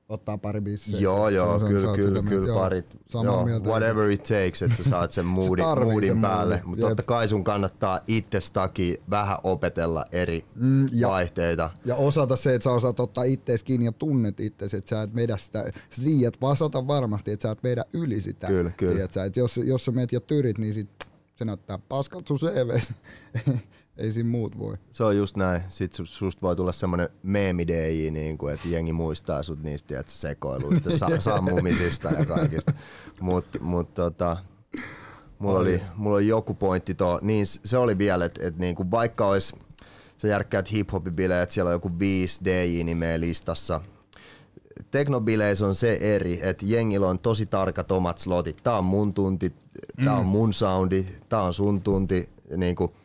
ottaa 0.09 0.37
pari 0.37 0.61
bissiä. 0.61 0.99
Joo, 0.99 1.29
joo, 1.29 1.59
sä 1.59 1.65
kyllä, 1.65 1.95
kyllä, 1.95 2.21
kyllä 2.23 2.53
parit. 2.53 2.85
Joo, 3.13 3.45
mieltä. 3.45 3.69
whatever 3.69 4.09
it 4.11 4.23
takes, 4.23 4.61
että 4.61 4.77
sä 4.83 4.89
saat 4.89 5.11
sen 5.11 5.25
moodin, 5.35 5.65
moodin 5.65 6.09
sen 6.09 6.21
päälle. 6.21 6.61
Mutta 6.65 6.87
totta 6.87 7.03
kai 7.03 7.27
sun 7.27 7.43
kannattaa 7.43 7.99
itsestäkin 8.07 8.97
vähän 9.09 9.37
opetella 9.43 10.05
eri 10.11 10.45
Mm, 10.55 10.87
ja- 10.91 11.07
vaihteita. 11.07 11.69
Ja 11.85 11.95
osata 11.95 12.35
se, 12.35 12.55
että 12.55 12.63
sä 12.63 12.71
osaat 12.71 12.99
ottaa 12.99 13.23
ittees 13.23 13.63
kiinni 13.63 13.85
ja 13.85 13.91
tunnet 13.91 14.39
ittees, 14.39 14.73
että 14.73 14.89
sä 14.89 15.01
et 15.01 15.15
vedä 15.15 15.37
sitä, 15.37 15.65
sä 15.89 16.01
tiedät 16.03 16.41
vasata 16.41 16.87
varmasti, 16.87 17.31
että 17.31 17.47
sä 17.47 17.51
et 17.51 17.63
vedä 17.63 17.85
yli 17.93 18.21
sitä. 18.21 18.47
Kyllä, 18.47 18.71
kyllä. 18.77 18.93
Tiedät 18.93 19.11
sä, 19.13 19.23
että 19.25 19.39
jos, 19.39 19.57
jos 19.57 19.85
sä 19.85 19.91
meet 19.91 20.11
ja 20.11 20.19
tyrit, 20.19 20.57
niin 20.57 20.73
sit 20.73 20.89
se 21.35 21.45
näyttää 21.45 21.77
paskat 21.77 22.27
sun 22.27 22.37
CVs. 22.37 22.93
Ei 23.97 24.11
siinä 24.11 24.29
muut 24.29 24.57
voi. 24.57 24.77
Se 24.91 25.03
on 25.03 25.17
just 25.17 25.35
näin. 25.35 25.61
Sitten 25.69 26.05
sus- 26.05 26.09
susta 26.09 26.41
voi 26.41 26.55
tulla 26.55 26.71
semmonen 26.71 27.09
meemi 27.23 27.67
DJ, 27.67 28.09
niin 28.11 28.37
kuin, 28.37 28.53
että 28.53 28.67
jengi 28.67 28.93
muistaa 28.93 29.43
sut 29.43 29.63
niistä 29.63 29.99
että 29.99 30.11
sekoiluista, 30.11 30.97
sa- 30.97 31.21
sammumisista 31.31 32.09
ja 32.09 32.25
kaikista. 32.25 32.73
Mutta 33.21 33.59
mut, 33.61 33.93
tota, 33.93 34.37
mulla, 35.39 35.59
oli, 35.59 35.81
mulla 35.95 36.15
oli 36.15 36.27
joku 36.27 36.53
pointti 36.53 36.93
tuo. 36.93 37.19
Niin 37.21 37.45
se 37.45 37.77
oli 37.77 37.97
vielä, 37.97 38.25
että 38.25 38.47
et, 38.47 38.57
niinku, 38.57 38.91
vaikka 38.91 39.27
olisi 39.27 39.55
sä 40.17 40.27
järkkäät 40.27 40.71
hip-hop-bileet, 40.71 41.49
siellä 41.49 41.69
on 41.69 41.75
joku 41.75 41.99
viisi 41.99 42.45
DJ-nimeä 42.45 43.19
listassa. 43.19 43.81
Teknobileissä 44.91 45.67
on 45.67 45.75
se 45.75 45.97
eri, 46.01 46.39
että 46.43 46.65
jengillä 46.67 47.07
on 47.07 47.19
tosi 47.19 47.45
tarkat 47.45 47.91
omat 47.91 48.17
slotit. 48.17 48.57
Tää 48.63 48.77
on 48.77 48.85
mun 48.85 49.13
tunti, 49.13 49.53
tää 50.05 50.15
on 50.15 50.25
mun 50.25 50.53
soundi, 50.53 51.05
tää 51.29 51.41
on 51.41 51.53
sun 51.53 51.81
tunti. 51.81 52.29
Niinku, 52.57 52.95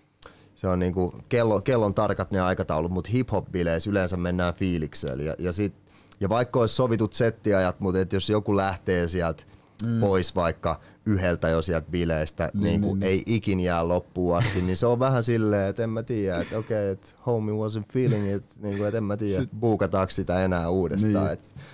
se 0.54 0.68
on 0.68 0.78
niinku, 0.78 1.14
kello, 1.28 1.61
kellon 1.61 1.94
tarkat 1.94 2.30
ne 2.30 2.40
aikataulut, 2.40 2.92
mutta 2.92 3.11
hip-hop-bileissä 3.11 3.90
yleensä 3.90 4.16
mennään 4.16 4.54
fiiliksellä. 4.54 5.22
Ja, 5.22 5.35
ja, 5.38 5.52
sit, 5.52 5.74
ja 6.20 6.28
vaikka 6.28 6.61
olisi 6.61 6.74
sovitut 6.74 7.12
settiajat, 7.12 7.80
mutta 7.80 8.00
et 8.00 8.12
jos 8.12 8.30
joku 8.30 8.56
lähtee 8.56 9.09
sieltä 9.09 9.42
mm. 9.85 10.00
pois 10.00 10.35
vaikka 10.35 10.80
yhdeltä 11.11 11.49
jo 11.49 11.62
sieltä 11.62 11.90
bileistä, 11.90 12.51
niin, 12.55 12.81
niin, 12.81 13.01
niin, 13.01 13.03
ei 13.03 13.23
ikin 13.27 13.61
jää 13.61 13.88
loppuun 13.88 14.37
asti, 14.37 14.62
niin 14.62 14.77
se 14.77 14.87
on 14.87 14.99
vähän 14.99 15.25
silleen, 15.25 15.68
että 15.68 15.85
en 15.85 15.90
mä 15.90 16.03
tiedä, 16.03 16.40
että 16.40 16.59
okei, 16.59 16.83
okay, 16.83 16.92
että 16.92 17.09
homie 17.27 17.55
wasn't 17.55 17.92
feeling 17.92 18.37
it, 18.37 18.44
niin 18.62 18.77
kuin, 18.77 18.87
että 18.87 18.99
en 18.99 19.05
mä 19.05 19.16
tiedä, 19.16 19.46
buukataanko 19.61 20.11
sitä 20.11 20.44
enää 20.44 20.68
uudestaan. 20.68 21.12
Niin. 21.12 21.38
Niin. 21.38 21.64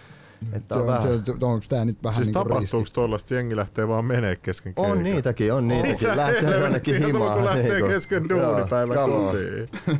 Et, 0.42 0.56
että 0.56 0.74
Se 0.74 0.80
on 0.80 0.80
on, 0.80 0.86
vähän... 0.86 1.02
se, 1.26 1.32
onko 1.32 1.64
tää 1.68 1.84
nyt 1.84 1.96
vähän 2.02 2.14
Siis 2.16 2.26
niinku 2.26 2.38
tapahtuuko 2.48 2.78
riski? 2.84 2.94
tuollaista, 2.94 3.34
jengi 3.34 3.56
lähtee 3.56 3.88
vaan 3.88 4.04
menee 4.04 4.36
kesken 4.36 4.72
On 4.76 4.84
keikan? 4.86 5.04
niitäkin, 5.04 5.52
on 5.52 5.68
niitäkin. 5.68 5.92
Mitä 6.00 6.16
Lähtee 6.16 6.42
helvettiä, 6.42 6.64
jonnekin 6.64 7.06
himaan. 7.06 7.32
kuin 7.32 7.44
lähtee 7.44 7.72
niinku. 7.72 7.88
kesken 7.88 8.24
Joo, 8.28 8.52
duunipäivän 8.52 8.98
on. 8.98 9.10
kotiin. 9.26 9.68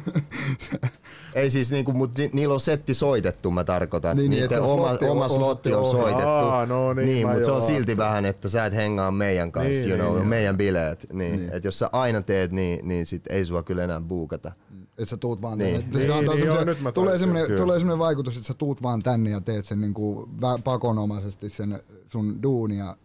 Ei 1.35 1.51
siis 1.51 1.70
niinku, 1.70 1.92
mut 1.92 2.18
ni, 2.18 2.31
niillä 2.33 2.55
on 2.55 2.61
setti 2.61 2.94
soitettu, 2.94 3.51
mä 3.51 3.64
tarkoitan. 3.64 4.16
Niin, 4.16 4.31
niin, 4.31 4.40
Niiden 4.42 4.44
että 4.44 4.66
se 4.66 4.72
oma, 4.72 4.88
slotti 4.88 5.05
on- 5.05 5.11
oma 5.11 5.25
on 5.25 5.31
slotti 5.31 5.75
on 5.75 5.85
slotti 5.87 6.03
soitettu. 6.03 6.29
Aa, 6.29 6.66
no 6.66 6.92
niin, 6.92 7.07
niin 7.09 7.29
mutta 7.29 7.44
se 7.44 7.51
on 7.51 7.62
silti 7.62 7.75
ajattelin. 7.79 7.96
vähän, 7.99 8.25
että 8.25 8.49
sä 8.49 8.66
et 8.66 8.75
hengaa 8.75 9.11
meidän 9.11 9.53
kanssa, 9.53 9.70
Niin, 9.72 9.81
you 9.88 9.88
niin, 9.96 10.01
know, 10.05 10.16
joo. 10.16 10.25
meidän 10.25 10.57
bileet. 10.57 11.07
Niin, 11.12 11.37
niin. 11.37 11.51
Et 11.53 11.64
jos 11.64 11.79
sä 11.79 11.88
aina 11.92 12.22
teet 12.22 12.53
niin, 12.53 12.88
niin 12.88 13.07
sit 13.07 13.22
ei 13.31 13.44
sua 13.44 13.62
kyllä 13.62 13.85
enää 13.85 14.01
buukata. 14.01 14.53
Että 14.98 15.04
sä 15.11 15.16
tuut 15.16 15.42
vaan 15.42 15.59
Niin. 15.59 15.80
tänne. 15.82 15.92
Se 15.92 15.98
Niin, 15.98 16.12
antaa 16.18 16.35
niin, 16.35 16.46
joo, 16.46 16.64
nyt 16.64 16.80
mä 16.80 16.92
tulee, 16.92 17.18
semmoinen, 17.18 17.56
tulee 17.56 17.78
semmoinen 17.78 17.98
vaikutus, 17.98 18.37
että 18.37 18.46
sä 18.46 18.54
tuut 18.54 18.82
vaan 18.82 19.02
tänne 19.02 19.30
ja 19.30 19.40
teet 19.40 19.64
sen 19.64 19.80
niinku 19.80 20.28
vä- 20.40 20.62
pakonomaisesti 20.64 21.50
sen 21.50 21.80
sun 22.06 22.42
duunia 22.42 22.96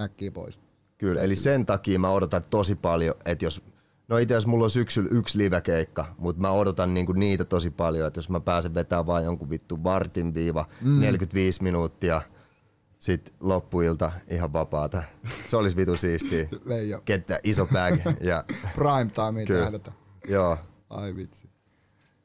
äkkiä 0.00 0.30
pois. 0.32 0.58
Kyllä, 0.98 1.20
eli 1.22 1.36
sen 1.36 1.66
takia 1.66 1.98
mä 1.98 2.10
odotan 2.10 2.42
tosi 2.50 2.74
paljon, 2.74 3.14
että 3.24 3.44
jos 3.44 3.62
No 4.08 4.18
itse 4.18 4.34
asiassa 4.34 4.48
mulla 4.48 4.64
on 4.64 4.70
syksyllä 4.70 5.08
yksi 5.12 5.38
livekeikka, 5.38 6.14
mutta 6.18 6.42
mä 6.42 6.50
odotan 6.50 6.94
niinku 6.94 7.12
niitä 7.12 7.44
tosi 7.44 7.70
paljon, 7.70 8.06
että 8.06 8.18
jos 8.18 8.28
mä 8.30 8.40
pääsen 8.40 8.74
vetämään 8.74 9.06
vaan 9.06 9.24
jonkun 9.24 9.50
vittu 9.50 9.84
vartin 9.84 10.34
viiva, 10.34 10.64
mm. 10.80 11.00
45 11.00 11.62
minuuttia, 11.62 12.22
sit 12.98 13.34
loppuilta 13.40 14.12
ihan 14.30 14.52
vapaata. 14.52 15.02
Se 15.48 15.56
olisi 15.56 15.76
vitu 15.76 15.96
siistiä. 15.96 16.48
Leijo. 16.64 17.00
Kettä 17.04 17.38
iso 17.44 17.66
bag 17.66 18.00
ja 18.20 18.44
Prime 18.74 19.10
time 19.14 19.44
tähdätä. 19.60 19.92
joo. 20.28 20.58
Ai 20.90 21.16
vitsi. 21.16 21.48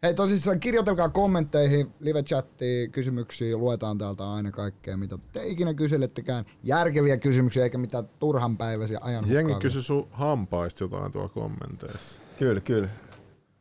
Hei 0.03 0.13
tosissaan 0.13 0.59
kirjoitelkaa 0.59 1.09
kommentteihin, 1.09 1.93
live-chattiin, 1.99 2.91
kysymyksiä, 2.91 3.57
luetaan 3.57 3.97
täältä 3.97 4.31
aina 4.31 4.51
kaikkea, 4.51 4.97
mitä 4.97 5.17
te 5.33 5.47
ikinä 5.47 5.73
kyselettekään. 5.73 6.45
Järkeviä 6.63 7.17
kysymyksiä, 7.17 7.63
eikä 7.63 7.77
mitään 7.77 8.09
turhanpäiväisiä 8.19 8.99
ajan 9.01 9.23
Jengi 9.27 9.55
kysyi 9.55 9.83
sun 9.83 10.07
hampaista 10.11 10.83
jotain 10.83 11.11
tuolla 11.11 11.29
kommenteissa. 11.29 12.21
Kyllä, 12.39 12.61
kyllä. 12.61 12.89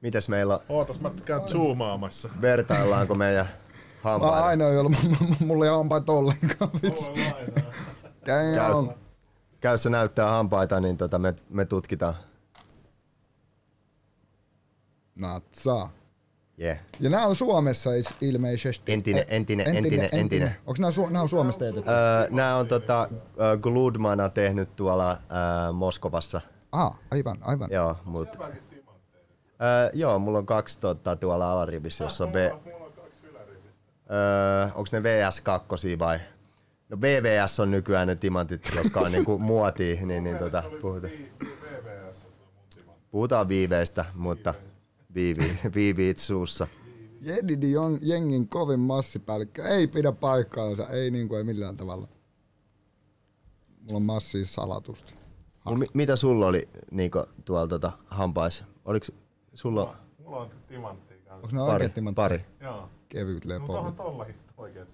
Mitäs 0.01 0.29
meillä 0.29 0.55
on? 0.55 0.61
Ootas, 0.69 1.01
mä 1.01 1.11
käyn 1.25 1.49
zoomaamassa. 1.49 2.29
Vertaillaanko 2.41 3.15
meidän 3.15 3.47
Mä 4.05 4.11
hampaita? 4.11 4.45
aina 4.45 4.65
jolla 4.69 4.91
mulla 5.41 5.65
ei 5.65 5.71
hampaita 5.71 6.13
ollenkaan, 6.13 6.71
vitsi. 6.83 7.11
Damn. 8.27 8.55
Käy, 8.87 8.97
käy 9.61 9.79
se 9.79 9.91
näyttää 9.91 10.31
hampaita, 10.31 10.81
niin 10.81 10.97
tota 10.97 11.19
me, 11.19 11.35
me 11.51 11.65
tutkitaan. 11.65 12.15
Natsaa. 15.21 15.91
Yeah. 16.61 16.79
Ja 17.01 17.11
nämä 17.11 17.27
on 17.27 17.37
Suomessa 17.37 17.95
is- 17.95 18.15
ilmeisesti. 18.21 18.93
Entinen, 18.93 19.25
entinen, 19.29 19.77
entinen, 19.77 20.09
entinen. 20.13 20.57
Onko 20.67 20.83
nämä, 20.83 20.91
su- 20.91 21.11
nämä 21.11 21.23
on 21.23 21.29
Suomessa 21.29 21.59
teetetty? 21.59 21.91
Öö, 21.91 22.27
Nämä 22.31 22.57
on 22.57 22.69
tota, 22.69 23.09
ö, 23.13 23.17
Gludmana 23.59 24.29
tehnyt 24.29 24.77
tuolla 24.77 25.11
öö, 25.11 25.19
Moskovassa. 25.73 26.41
Ah, 26.73 26.99
aivan, 27.11 27.39
aivan. 27.41 27.69
Joo, 27.73 27.97
mut, 28.05 28.29
öö, 28.43 28.51
joo, 29.95 30.19
mulla 30.19 30.39
on 30.39 30.47
kaksi 30.47 30.81
tota, 30.81 31.17
tuolla 31.17 31.53
alarivissä, 31.53 32.05
jossa 32.05 32.25
on 32.25 32.33
B... 32.33 32.37
Öö, 32.37 32.51
onks 34.75 34.93
ne 34.93 35.01
VS2 35.01 35.99
vai? 35.99 36.19
No 36.89 37.01
VVS 37.01 37.61
on 37.61 37.71
nykyään 37.71 38.09
ne 38.09 38.17
timantit, 38.17 38.73
jotka 38.77 39.01
on 39.01 39.13
niinku 39.13 39.39
muotia, 39.53 40.07
niin, 40.07 40.25
niin 40.25 40.39
tota, 40.39 40.63
puhutaan. 40.81 41.13
Puhutaan 43.11 43.49
viiveistä, 43.49 44.05
mutta 44.15 44.55
viivi, 45.15 45.59
viiviit 45.75 46.19
suussa. 46.19 46.67
Jedidi 47.21 47.77
on 47.77 47.99
jengin 48.03 48.49
kovin 48.49 48.81
massipäällikkö. 48.81 49.63
Ei 49.65 49.87
pidä 49.87 50.13
paikkaansa, 50.13 50.89
ei 50.89 51.11
niinku 51.11 51.35
ei 51.37 51.45
millään 51.45 51.77
tavalla. 51.77 52.09
Mulla 53.81 53.97
on 53.97 54.03
massia 54.03 54.47
salatusta. 54.47 55.13
Mul, 55.65 55.77
mi- 55.77 55.87
mitä 55.95 56.17
sulla 56.17 56.47
oli 56.47 56.69
niinku, 56.91 57.25
tuolla 57.45 57.67
tota, 57.67 57.93
hampais? 58.07 58.65
Oliks 58.85 59.13
sulla 59.55 59.97
Mulla 60.19 60.37
on 60.37 60.51
timanttia 60.69 61.17
kanssa. 61.17 61.35
Onko 61.35 61.49
ne 61.53 61.59
pari? 61.59 61.73
oikeat 61.73 61.95
timantit? 61.95 62.17
pari. 62.17 62.45
Joo. 62.61 62.89
Kevyt 63.09 63.35
Mutta 63.35 63.49
lepo. 63.49 63.79
onhan 63.79 63.95
tollakin 63.95 64.35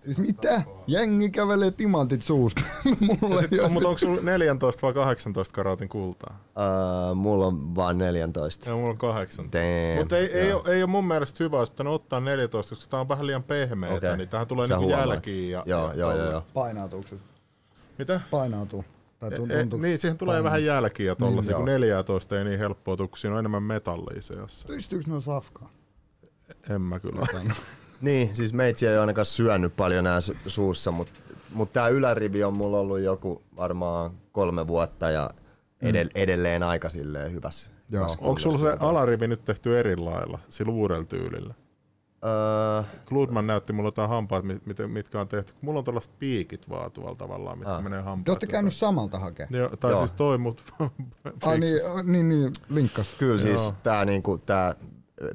Siis 0.04 0.18
mitä? 0.18 0.62
Jengi 0.86 1.30
kävelee 1.30 1.70
timantit 1.70 2.22
suusta. 2.22 2.62
Mulla 3.00 3.42
No, 3.42 3.64
ole 3.64 3.68
mutta 3.68 3.88
onko 3.88 3.98
sulla 3.98 4.20
14 4.22 4.82
vai 4.82 4.92
18 4.94 5.54
karaatin 5.54 5.88
kultaa? 5.88 6.40
Öö, 7.08 7.14
mulla 7.14 7.46
on 7.46 7.74
vaan 7.76 7.98
14. 7.98 8.70
Joo, 8.70 8.78
mulla 8.78 8.90
on 8.90 8.98
18. 8.98 9.58
Damn. 9.58 9.98
Mutta 9.98 10.18
ei, 10.18 10.26
ei, 10.32 10.52
ole, 10.52 10.62
ei 10.74 10.82
ole 10.82 10.90
mun 10.90 11.06
mielestä 11.08 11.44
hyvä, 11.44 11.58
olisi 11.58 11.72
pitänyt 11.72 11.92
ottaa 11.92 12.20
14, 12.20 12.74
koska 12.74 12.90
tää 12.90 13.00
on 13.00 13.08
vähän 13.08 13.26
liian 13.26 13.42
pehmeä, 13.42 13.90
Okei. 13.94 14.16
niin 14.16 14.28
tähän 14.28 14.46
tulee 14.46 14.66
niinku 14.66 14.90
jälkiin. 14.90 15.50
Ja, 15.50 15.62
Joo, 15.66 15.88
ja 15.88 15.94
joo, 15.94 16.16
joo, 16.16 16.30
joo. 16.30 16.42
se? 17.06 17.16
Mitä? 17.98 18.20
Painautuu. 18.30 18.84
Tai 19.18 19.30
E, 19.32 19.36
tuntuu, 19.36 19.78
niin, 19.78 19.98
siihen 19.98 20.18
tulee 20.18 20.42
vähän 20.42 20.64
jälkiä 20.64 21.14
tollasia, 21.14 21.50
Niin, 21.50 21.56
kun 21.56 21.68
joo. 21.68 21.78
14 21.78 22.38
ei 22.38 22.44
niin 22.44 22.58
helppoa 22.58 22.96
tuu, 22.96 23.08
kun 23.08 23.18
siinä 23.18 23.34
on 23.34 23.38
enemmän 23.38 23.62
metallia 23.62 24.22
seassa. 24.22 24.66
Pystyykö 24.68 25.10
ne 25.10 25.20
safkaa? 25.20 25.70
En 26.70 26.82
mä 26.82 27.00
kyllä. 27.00 27.26
Niin, 28.00 28.36
siis 28.36 28.52
meitsi 28.52 28.86
ei 28.86 28.98
ainakaan 28.98 29.26
syönyt 29.26 29.76
paljon 29.76 30.04
nää 30.04 30.20
su- 30.20 30.36
suussa, 30.46 30.90
mutta 30.90 31.12
mut 31.54 31.72
tää 31.72 31.88
ylärivi 31.88 32.44
on 32.44 32.54
mulla 32.54 32.78
ollut 32.78 33.00
joku 33.00 33.42
varmaan 33.56 34.10
kolme 34.32 34.66
vuotta 34.66 35.10
ja 35.10 35.30
edell- 35.84 36.10
edelleen 36.14 36.62
aika 36.62 36.90
silleen 36.90 37.32
hyvässä. 37.32 37.70
Joo. 37.90 38.00
hyvässä 38.02 38.18
Onko 38.20 38.38
sulla 38.40 38.58
se 38.58 38.62
kunnossa. 38.64 38.86
alarivi 38.88 39.28
nyt 39.28 39.44
tehty 39.44 39.78
eri 39.78 39.96
lailla, 39.96 40.38
sillä 40.48 40.72
uudella 40.72 41.04
tyylillä? 41.04 41.54
Öö, 42.24 42.82
Kludman 43.08 43.46
näytti 43.46 43.72
mulle 43.72 43.86
jotain 43.88 44.08
hampaat, 44.08 44.44
mit- 44.44 44.66
mit- 44.66 44.78
mitkä 44.92 45.20
on 45.20 45.28
tehty. 45.28 45.52
Mulla 45.60 45.78
on 45.78 45.84
tällaiset 45.84 46.18
piikit 46.18 46.68
vaan 46.68 46.92
tuolla 46.92 47.14
tavallaan, 47.14 47.58
mitkä 47.58 47.74
Ah. 47.74 47.82
menee 47.82 48.00
hampaat. 48.00 48.24
Te 48.24 48.30
olette 48.30 48.46
käynyt 48.46 48.74
samalta 48.74 49.18
hakemaan. 49.18 49.54
Joo, 49.60 49.68
tai 49.80 49.90
Joo. 49.90 50.00
siis 50.00 50.12
toi, 50.12 50.38
mut 50.38 50.64
Ai 51.42 51.58
niin, 51.60 51.80
niin, 52.04 52.28
niin, 52.28 52.52
linkkas. 52.68 53.14
kyllä 53.18 53.38
siis 53.38 53.62
Joo. 53.62 53.74
tää, 53.82 54.04
niinku, 54.04 54.38
tää 54.38 54.74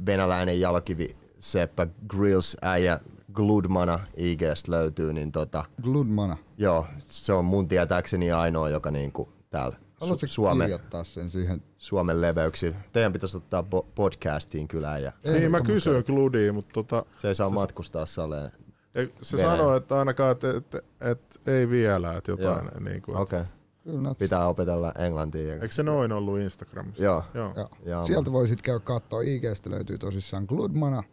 venäläinen 0.06 0.60
jalkivi 0.62 1.16
Seppä 1.42 1.88
Grills 2.08 2.58
äijä 2.62 3.00
Gludmana 3.34 4.00
IGstä 4.18 4.72
löytyy, 4.72 5.14
niin 5.14 5.32
tota, 5.32 5.66
Gludmana. 5.82 6.38
joo, 6.58 6.86
se 7.00 7.34
on 7.34 7.46
mun 7.46 7.68
tietääkseni 7.68 8.32
ainoa, 8.32 8.70
joka 8.70 8.92
niinku 8.92 9.30
täällä 9.50 9.76
Haluatko 10.02 10.26
Su- 10.26 10.30
Suomen, 10.30 10.66
kirjoittaa 10.66 11.04
sen 11.04 11.30
siihen? 11.30 11.64
Suomen 11.78 12.22
leveyksiin. 12.22 12.76
Teidän 12.94 13.14
pitäisi 13.14 13.38
ottaa 13.38 13.62
po- 13.62 13.86
podcastiin 13.96 14.68
kyllä 14.68 14.98
ja 14.98 15.12
Niin, 15.24 15.52
mä 15.52 15.62
kysyin 15.62 16.04
Kludiin, 16.04 16.56
mutta 16.56 16.74
tota, 16.74 17.06
se 17.22 17.28
ei 17.28 17.36
saa 17.36 17.50
matkustaa 17.50 18.06
saleen. 18.06 18.52
ei- 18.96 19.14
se 19.22 19.38
Venäjä. 19.38 19.58
sanoi, 19.58 19.78
että 19.78 20.00
ainakaan, 20.00 20.32
että 20.32 20.50
et, 20.58 20.76
et, 21.02 21.42
ei 21.48 21.70
vielä, 21.70 22.18
että 22.18 22.32
jotain. 22.32 22.68
Niin 22.80 23.02
kuin, 23.02 23.18
Okei, 23.18 23.40
okay. 23.40 23.52
Kyllä, 23.84 24.16
pitää 24.16 24.48
opetella 24.48 24.92
englantia. 25.00 25.54
Eikö 25.54 25.68
se 25.72 25.84
noin 25.84 26.12
ollut 26.12 26.40
Instagramissa? 26.40 27.04
Joo. 27.04 27.24
Joo. 27.34 27.54
Joo. 27.56 27.70
Joo. 27.86 28.06
Sieltä 28.08 28.32
voisit 28.32 28.62
käydä 28.62 28.80
katsoa 28.80 29.22
IGstä 29.22 29.70
löytyy 29.70 29.98
tosissaan 29.98 30.46
Gludmana. 30.48 31.04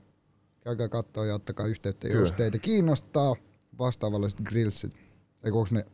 Käykää 0.64 0.88
katsoa 0.88 1.26
ja 1.26 1.34
ottakaa 1.34 1.66
yhteyttä, 1.66 2.08
jos 2.08 2.16
Kyllä. 2.16 2.30
teitä 2.30 2.58
kiinnostaa 2.58 3.36
vastaavalliset 3.78 4.40
grillsit. 4.40 4.92
Eikö 5.44 5.58
onks 5.58 5.72
ne, 5.72 5.86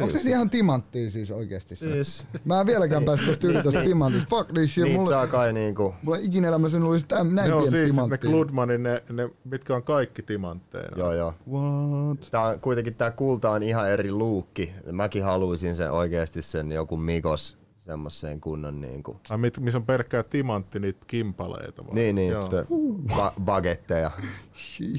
onks 0.00 0.24
ne 0.24 0.30
ihan 0.30 0.50
timanttia 0.50 1.10
siis 1.10 1.30
oikeesti? 1.30 1.76
se? 1.76 1.92
Siis, 1.92 2.26
Mä 2.44 2.60
en 2.60 2.66
vieläkään 2.66 3.04
päästä 3.04 3.26
tosta 3.26 3.46
yli 3.46 3.62
tosta 3.62 3.80
timantista. 3.80 4.28
Fuck 4.30 4.52
this 4.52 4.74
shit. 4.74 4.84
niitä 4.84 4.96
Mulla, 4.98 5.10
saa 5.10 5.26
kai 5.26 5.52
niinku, 5.52 5.94
mulla 6.02 6.18
ei 6.18 6.24
ikinä 6.24 6.48
elämässä 6.48 6.78
olisi 6.84 7.06
täm, 7.06 7.34
näin 7.34 7.48
Ne 7.48 7.54
on 7.54 7.62
pieni 7.70 7.90
siis 7.90 8.08
ne. 8.08 8.18
Kludmanin, 8.18 8.82
ne, 8.82 9.02
ne, 9.12 9.30
mitkä 9.44 9.76
on 9.76 9.82
kaikki 9.82 10.22
timantteina. 10.22 10.96
joo 10.96 11.12
joo. 11.12 11.34
What? 11.52 12.28
Tää 12.30 12.40
on, 12.46 12.60
kuitenkin 12.60 12.94
tää 12.94 13.10
kulta 13.10 13.50
on 13.50 13.62
ihan 13.62 13.90
eri 13.90 14.12
luukki. 14.12 14.72
Mäkin 14.92 15.24
haluaisin 15.24 15.76
sen 15.76 15.92
oikeesti 15.92 16.42
sen 16.42 16.72
joku 16.72 16.96
Mikos 16.96 17.61
semmoiseen 17.82 18.40
kunnon 18.40 18.80
niinku. 18.80 19.20
Ai, 19.30 19.38
mit, 19.38 19.60
missä 19.60 19.78
on 19.78 19.86
pelkkää 19.86 20.22
timantti, 20.22 20.80
niitä 20.80 21.04
kimpaleita 21.06 21.86
vai? 21.86 21.94
Niin, 21.94 22.14
niin, 22.14 22.34
te, 22.50 22.66
ba- 23.16 23.32
bagetteja, 23.40 24.10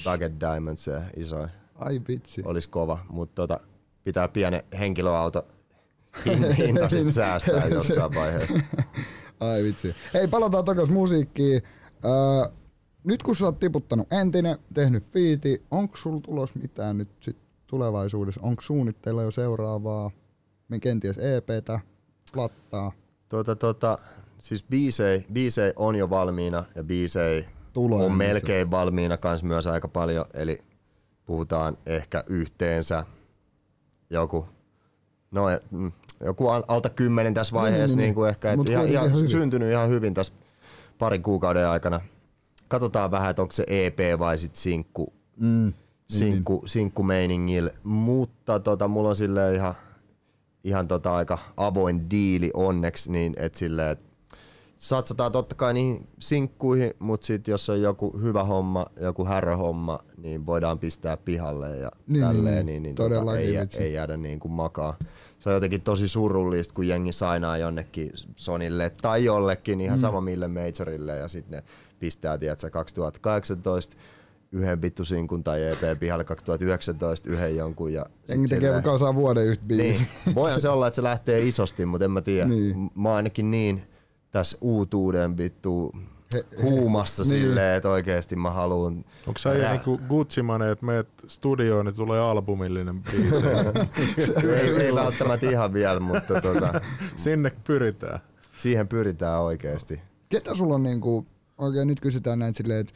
baget 0.03 0.39
diamonds 0.39 0.87
ja 0.87 1.01
isoja. 1.17 1.49
Ai 1.75 2.01
vitsi. 2.07 2.41
Olisi 2.45 2.69
kova, 2.69 2.99
mutta 3.09 3.35
tota, 3.41 3.59
pitää 4.03 4.27
pienen 4.27 4.63
henkilöauto 4.79 5.47
hin- 6.25 6.53
hinta 6.53 6.89
sit 6.89 7.13
säästää 7.21 7.67
jossain 7.67 8.15
vaiheessa. 8.15 8.59
Ai 9.39 9.63
vitsi. 9.63 9.95
Hei, 10.13 10.27
palataan 10.27 10.65
takas 10.65 10.89
musiikkiin. 10.89 11.61
Öö, 12.05 12.51
nyt 13.03 13.23
kun 13.23 13.35
sä 13.35 13.45
oot 13.45 13.59
tiputtanut 13.59 14.13
entinen, 14.13 14.57
tehnyt 14.73 15.03
fiiti, 15.11 15.63
onko 15.71 15.97
sulla 15.97 16.21
tulos 16.21 16.55
mitään 16.55 16.97
nyt 16.97 17.09
sit 17.21 17.37
tulevaisuudessa? 17.67 18.41
Onko 18.43 18.61
suunnitteilla 18.61 19.23
jo 19.23 19.31
seuraavaa, 19.31 20.11
me 20.67 20.79
kenties 20.79 21.17
EPtä, 21.17 21.79
plattaa? 22.33 22.91
Tota, 23.29 23.55
tota, 23.55 23.97
siis 24.37 24.63
biisei, 24.63 25.25
biisei 25.33 25.73
on 25.75 25.95
jo 25.95 26.09
valmiina 26.09 26.63
ja 26.75 26.83
biisei 26.83 27.45
Tulee 27.73 28.05
on 28.05 28.11
melkein 28.11 28.71
valmiina 28.71 29.17
kans 29.17 29.43
myös 29.43 29.67
aika 29.67 29.87
paljon, 29.87 30.25
eli 30.33 30.61
puhutaan 31.25 31.77
ehkä 31.85 32.23
yhteensä 32.27 33.05
joku, 34.09 34.45
no 35.31 35.49
e- 35.49 35.61
mm, 35.71 35.91
joku 36.25 36.47
al- 36.49 36.63
alta 36.67 36.89
kymmenen 36.89 37.33
tässä 37.33 37.53
vaiheessa, 37.53 37.95
niin, 37.95 37.97
niin, 37.97 38.05
niin. 38.07 38.15
kuin 38.15 38.29
ehkä, 38.29 38.51
et 38.51 38.59
ihan, 38.69 38.87
ihan 38.87 39.13
hyvin. 39.13 39.29
syntynyt 39.29 39.71
ihan 39.71 39.89
hyvin 39.89 40.13
tässä 40.13 40.33
parin 40.99 41.23
kuukauden 41.23 41.67
aikana. 41.67 41.99
Katsotaan 42.67 43.11
vähän, 43.11 43.29
että 43.29 43.41
onko 43.41 43.51
se 43.51 43.63
EP 43.67 43.99
vai 44.19 44.37
sit 44.37 44.55
sinkku, 44.55 45.13
Mm. 45.37 45.73
sinkku, 46.07 46.63
sinkku 46.65 47.03
meiningillä, 47.03 47.71
mutta 47.83 48.59
tota, 48.59 48.87
mulla 48.87 49.09
on 49.09 49.15
silleen 49.15 49.55
ihan, 49.55 49.73
ihan 50.63 50.87
tota 50.87 51.15
aika 51.15 51.37
avoin 51.57 52.09
diili 52.09 52.51
onneksi, 52.53 53.11
niin 53.11 53.33
että 53.37 53.59
silleen, 53.59 53.91
et 53.91 53.99
satsataan 54.77 55.31
totta 55.31 55.55
kai 55.55 55.73
niihin 55.73 56.07
sinkkuihin, 56.19 56.93
mutta 56.99 57.25
sitten 57.25 57.51
jos 57.51 57.69
on 57.69 57.81
joku 57.81 58.19
hyvä 58.21 58.43
homma, 58.43 58.85
joku 59.01 59.25
häröhomma, 59.25 59.99
niin 60.17 60.45
voidaan 60.45 60.79
pistää 60.79 61.17
pihalle 61.17 61.77
ja 61.77 61.91
Niin, 62.07 62.13
niin, 62.13 62.35
tälleen, 62.35 62.65
niin, 62.65 62.65
niin, 62.65 62.83
niin, 62.83 62.95
tota, 62.95 63.37
ei, 63.37 63.59
vitsi. 63.61 63.83
ei 63.83 63.93
jäädä 63.93 64.17
niin 64.17 64.39
kuin 64.39 64.51
makaa. 64.51 64.97
Se 65.39 65.49
on 65.49 65.55
jotenkin 65.55 65.81
tosi 65.81 66.07
surullista, 66.07 66.73
kun 66.73 66.87
jengi 66.87 67.11
sainaa 67.11 67.57
jonnekin 67.57 68.11
Sonille 68.35 68.89
tai 68.89 69.25
jollekin, 69.25 69.81
ihan 69.81 69.97
mm. 69.97 70.01
sama 70.01 70.21
mille 70.21 70.47
majorille, 70.47 71.17
ja 71.17 71.27
sitten 71.27 71.57
ne 71.57 71.63
pistää, 71.99 72.37
tiedätkö, 72.37 72.69
2018 72.69 73.95
yhden 74.53 74.81
vittu 74.81 75.05
sinkun 75.05 75.43
tai 75.43 75.63
EP 75.63 75.99
pihalle 75.99 76.23
2019 76.23 77.29
yhden 77.29 77.55
jonkun. 77.55 77.93
Ja 77.93 78.05
Jengi 78.29 78.47
tekee 78.47 78.61
silleen- 78.69 78.83
kasaan 78.83 79.15
vuoden 79.15 79.45
yhtä 79.45 79.63
biisiä. 79.67 80.05
niin. 80.25 80.35
Voihan 80.35 80.61
se 80.61 80.69
olla, 80.69 80.87
että 80.87 80.95
se 80.95 81.03
lähtee 81.03 81.41
isosti, 81.47 81.85
mutta 81.85 82.05
en 82.05 82.11
mä 82.11 82.21
tiedä. 82.21 82.45
Niin. 82.47 82.77
Niin. 82.77 82.91
Mä 82.95 83.09
oon 83.09 83.15
ainakin 83.15 83.51
niin 83.51 83.83
tässä 84.31 84.57
uutuuden 84.61 85.37
vittu 85.37 85.91
huumassa 86.61 87.23
niin. 87.23 87.29
silleen, 87.29 87.77
että 87.77 87.89
oikeesti 87.89 88.35
mä 88.35 88.51
haluun... 88.51 89.05
Onko 89.27 89.37
sä 89.37 89.53
Rä- 89.53 89.71
niinku 89.71 89.99
Gucci 90.09 90.41
Mane, 90.41 90.71
että 90.71 90.85
meet 90.85 91.07
studioon, 91.27 91.85
niin 91.85 91.95
tulee 91.95 92.19
albumillinen 92.19 93.03
biisi. 93.03 93.45
ei, 94.61 94.73
se 94.73 94.83
ei 94.85 94.95
välttämättä 94.95 95.49
ihan 95.49 95.73
vielä, 95.73 95.99
mutta 95.99 96.41
tota, 96.41 96.81
Sinne 97.15 97.51
pyritään. 97.63 98.19
siihen 98.55 98.87
pyritään 98.87 99.41
oikeesti. 99.41 100.01
Ketä 100.29 100.55
sulla 100.55 100.75
on 100.75 100.83
niinku, 100.83 101.25
oikein 101.57 101.87
nyt 101.87 101.99
kysytään 101.99 102.39
näin 102.39 102.55
silleen, 102.55 102.79
että 102.79 102.93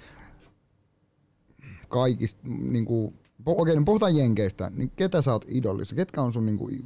kaikista 1.88 2.42
niinku, 2.44 3.14
po- 3.40 3.62
okei, 3.62 3.76
no 3.76 3.82
puhutaan 3.86 4.16
jenkeistä, 4.16 4.72
niin 4.76 4.92
ketä 4.96 5.22
sä 5.22 5.32
oot 5.34 5.46
idolissa? 5.48 5.96
Ketkä 5.96 6.22
on 6.22 6.34
sun 6.34 6.46
niinku, 6.46 6.70
i- 6.70 6.86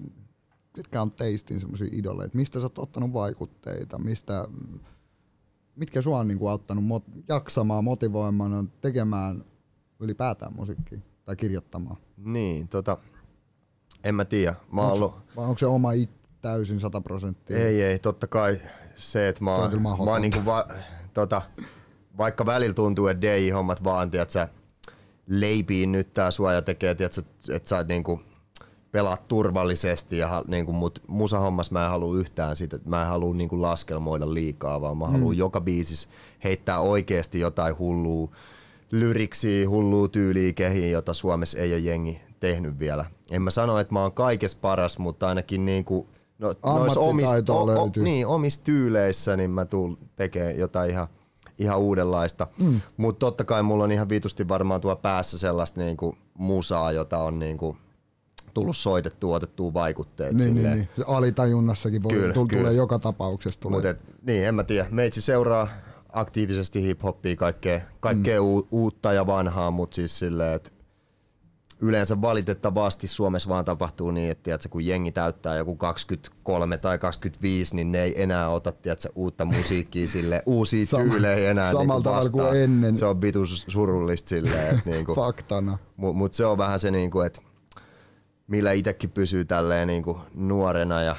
ketkä 0.73 1.01
on 1.01 1.11
teistin 1.11 1.59
semmosia 1.59 1.87
idoleita? 1.91 2.37
Mistä 2.37 2.59
sä 2.59 2.65
oot 2.65 2.79
ottanut 2.79 3.13
vaikutteita? 3.13 3.97
Mistä, 3.99 4.47
mitkä 5.75 6.01
sua 6.01 6.19
on 6.19 6.27
niinku 6.27 6.47
auttanut 6.47 6.83
mot- 6.83 7.23
jaksamaan, 7.27 7.83
motivoimaan, 7.83 8.71
tekemään 8.81 9.45
ylipäätään 9.99 10.55
musiikkia 10.55 10.99
tai 11.25 11.35
kirjoittamaan? 11.35 11.97
Niin, 12.17 12.67
tota, 12.67 12.97
en 14.03 14.15
mä 14.15 14.25
tiedä. 14.25 14.55
Mä 14.71 14.81
oon 14.81 14.91
ollut... 14.93 15.15
Vai 15.35 15.45
onko 15.45 15.57
se 15.57 15.65
oma 15.65 15.91
it 15.91 16.09
täysin 16.41 16.79
100 16.79 17.01
prosenttia? 17.01 17.57
Ei, 17.57 17.81
ei, 17.81 17.99
totta 17.99 18.27
kai 18.27 18.59
se, 18.95 19.27
että 19.27 19.43
mä 19.43 19.55
oon, 19.55 19.81
mä 19.81 19.89
oon 19.95 20.21
niinku 20.21 20.45
va, 20.45 20.67
tota, 21.13 21.41
vaikka 22.17 22.45
välillä 22.45 22.73
tuntuu, 22.73 23.07
että 23.07 23.21
DJ-hommat 23.27 23.83
vaan, 23.83 24.11
tiedät 24.11 24.29
sä, 24.29 24.49
leipiin 25.27 25.91
nyt 25.91 26.13
tää 26.13 26.31
sua 26.31 26.53
ja 26.53 26.61
tekee, 26.61 26.91
että 26.91 27.21
sä 27.63 27.85
niinku 27.87 28.21
pelaat 28.91 29.27
turvallisesti 29.27 30.17
ja 30.17 30.27
ha- 30.27 30.43
niinku, 30.47 30.71
mut 30.71 31.03
musahommas 31.07 31.71
mä 31.71 31.83
en 31.83 31.89
halua 31.89 32.17
yhtään 32.17 32.55
sitä, 32.55 32.75
että 32.75 32.89
mä 32.89 33.01
en 33.01 33.07
halua 33.07 33.33
niinku 33.33 33.61
laskelmoida 33.61 34.33
liikaa, 34.33 34.81
vaan 34.81 34.97
mä 34.97 35.07
haluan 35.07 35.37
joka 35.37 35.61
biisissä 35.61 36.09
heittää 36.43 36.79
oikeasti 36.79 37.39
jotain 37.39 37.77
hullua 37.79 38.29
lyriksiä, 38.91 39.69
hullua 39.69 40.07
tyyliä 40.07 40.53
kehiin, 40.53 40.91
jota 40.91 41.13
Suomessa 41.13 41.57
ei 41.57 41.73
ole 41.73 41.79
jengi 41.79 42.21
tehnyt 42.39 42.79
vielä. 42.79 43.05
En 43.31 43.41
mä 43.41 43.51
sano, 43.51 43.79
että 43.79 43.93
mä 43.93 44.01
oon 44.01 44.11
kaikessa 44.11 44.57
paras, 44.61 44.97
mutta 44.97 45.27
ainakin 45.27 45.65
niinku, 45.65 46.07
no, 46.39 46.47
nois 46.47 46.97
omista, 46.97 47.29
Ammattitaitoa 47.29 47.67
löytyy. 47.67 48.03
niin, 48.03 48.27
omissa 48.27 48.63
tyyleissä 48.63 49.37
niin 49.37 49.51
mä 49.51 49.65
tuun 49.65 49.97
tekemään 50.15 50.57
jotain 50.57 50.91
ihan, 50.91 51.07
ihan 51.57 51.79
uudenlaista. 51.79 52.47
Mm. 52.59 52.81
Mutta 52.97 53.19
totta 53.19 53.43
kai 53.43 53.63
mulla 53.63 53.83
on 53.83 53.91
ihan 53.91 54.09
vitusti 54.09 54.47
varmaan 54.47 54.81
tuo 54.81 54.95
päässä 54.95 55.37
sellaista 55.37 55.81
niinku 55.81 56.15
musaa, 56.33 56.91
jota 56.91 57.17
on 57.17 57.39
niinku 57.39 57.77
tullut 58.53 58.77
soitettua, 58.77 59.35
otettua 59.35 59.73
vaikutteet 59.73 60.33
Niin, 60.33 60.37
niin, 60.45 60.55
silleen. 60.55 60.77
niin. 60.77 60.89
Se 60.95 61.03
alitajunnassakin 61.07 62.03
voi, 62.03 62.11
Kyllä, 62.13 62.33
tull, 62.33 62.45
kyllä. 62.47 62.61
tulee 62.61 62.73
joka 62.73 62.99
tapauksessa. 62.99 63.59
Tulee. 63.59 63.77
Mut 63.77 63.85
et, 63.85 63.99
niin, 64.21 64.45
en 64.47 64.55
mä 64.55 64.63
tiedä. 64.63 64.87
Meitsi 64.91 65.21
seuraa 65.21 65.67
aktiivisesti 66.09 66.81
hip-hoppia, 66.93 67.35
kaikkea, 67.35 67.81
kaikkea 67.99 68.41
mm. 68.41 68.47
uutta 68.71 69.13
ja 69.13 69.27
vanhaa, 69.27 69.71
mutta 69.71 69.95
siis 69.95 70.19
silleen, 70.19 70.55
että 70.55 70.69
yleensä 71.81 72.21
valitettavasti 72.21 73.07
Suomessa 73.07 73.49
vaan 73.49 73.65
tapahtuu 73.65 74.11
niin, 74.11 74.31
että 74.31 74.43
tiedätkö, 74.43 74.69
kun 74.69 74.85
jengi 74.85 75.11
täyttää 75.11 75.55
joku 75.57 75.75
23 75.75 76.77
tai 76.77 76.99
25, 76.99 77.75
niin 77.75 77.91
ne 77.91 78.01
ei 78.03 78.21
enää 78.23 78.49
ota 78.49 78.71
tiedätkö, 78.71 79.09
uutta 79.15 79.45
musiikkia 79.45 80.07
sille 80.07 80.43
uusia 80.45 80.85
Sama- 80.85 81.03
tyylejä 81.03 81.51
enää 81.51 81.71
samalla 81.71 82.03
tavalla 82.03 82.29
kuin 82.29 82.43
vastaan. 82.43 82.63
ennen. 82.63 82.97
Se 82.97 83.05
on 83.05 83.21
vitus 83.21 83.65
surullista 83.67 84.29
silleen, 84.29 84.75
että 84.77 84.89
niinku, 84.89 85.15
Faktana. 85.25 85.77
Mutta 85.97 86.17
mut 86.17 86.33
se 86.33 86.45
on 86.45 86.57
vähän 86.57 86.79
se, 86.79 86.91
niinku, 86.91 87.21
että 87.21 87.41
millä 88.47 88.71
itsekin 88.71 89.11
pysyy 89.11 89.45
tälleen 89.45 89.87
niinku 89.87 90.19
nuorena 90.35 91.01
ja 91.01 91.15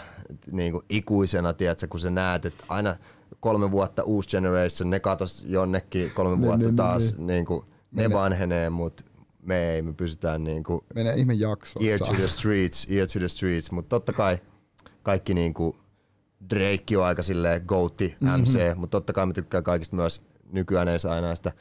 niinku 0.53 0.83
ikuisena, 0.89 1.53
tiedätkö, 1.53 1.87
kun 1.89 2.01
sä 2.01 2.11
näet, 2.11 2.45
että 2.47 2.65
aina 2.69 2.97
kolme 3.41 3.71
vuotta 3.71 4.03
uusi 4.03 4.29
generation, 4.31 4.91
ne 4.91 5.01
katos 5.01 5.45
jonnekin 5.49 6.11
kolme 6.11 6.37
Niin, 6.37 6.43
vuotta 6.43 6.67
niin, 6.67 6.77
taas, 6.77 7.17
niin. 7.17 7.27
niinku, 7.27 7.65
ne 7.93 8.03
Mene- 8.09 8.15
vanhenee, 8.15 8.71
mutta 8.71 9.05
me 9.43 9.71
ei, 9.75 9.83
me 9.83 9.93
pysytään 9.93 10.45
niinku 10.45 10.85
Menee 10.95 11.15
ihme 11.15 11.35
jaksossa. 11.35 11.89
ear 11.91 11.99
to 11.99 12.13
the 12.13 12.29
streets, 12.29 12.87
ear 12.91 13.07
to 13.13 13.19
the 13.19 13.29
streets, 13.29 13.71
mutta 13.71 13.89
totta 13.89 14.13
kai 14.13 14.39
kaikki 15.03 15.35
niinku 15.35 15.77
Drake 16.51 16.99
on 16.99 17.05
aika 17.05 17.23
silleen 17.23 17.63
goatti 17.67 18.17
MC, 18.39 18.55
mm-hmm. 18.55 18.81
mutta 18.81 18.97
totta 18.97 19.13
kai 19.13 19.27
mä 19.27 19.33
tykkään 19.33 19.65
kaikista 19.65 19.97
myös 19.97 20.23
nykyään 20.53 20.89
ei 20.89 20.99
saa 20.99 21.19
enää 21.19 21.35
sitä 21.35 21.53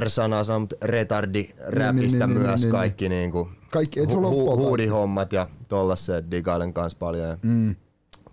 R-sanaa 0.00 0.44
sanoa, 0.44 0.58
mutta 0.60 0.76
retardi 0.82 1.48
räpistä 1.66 2.26
niin, 2.26 2.34
niin, 2.34 2.46
myös 2.46 2.60
niin, 2.60 2.66
niin, 2.66 2.72
kaikki 2.72 3.08
niinku 3.08 3.48
Kaikki, 3.70 4.00
et 4.00 4.10
hu- 4.10 4.14
hu- 4.16 4.56
huudihommat 4.56 5.32
ja 5.32 5.48
tollaset 5.68 6.30
digailen 6.30 6.72
kanssa 6.72 6.98
paljon 6.98 7.28
ja 7.28 7.38
Mm. 7.42 7.76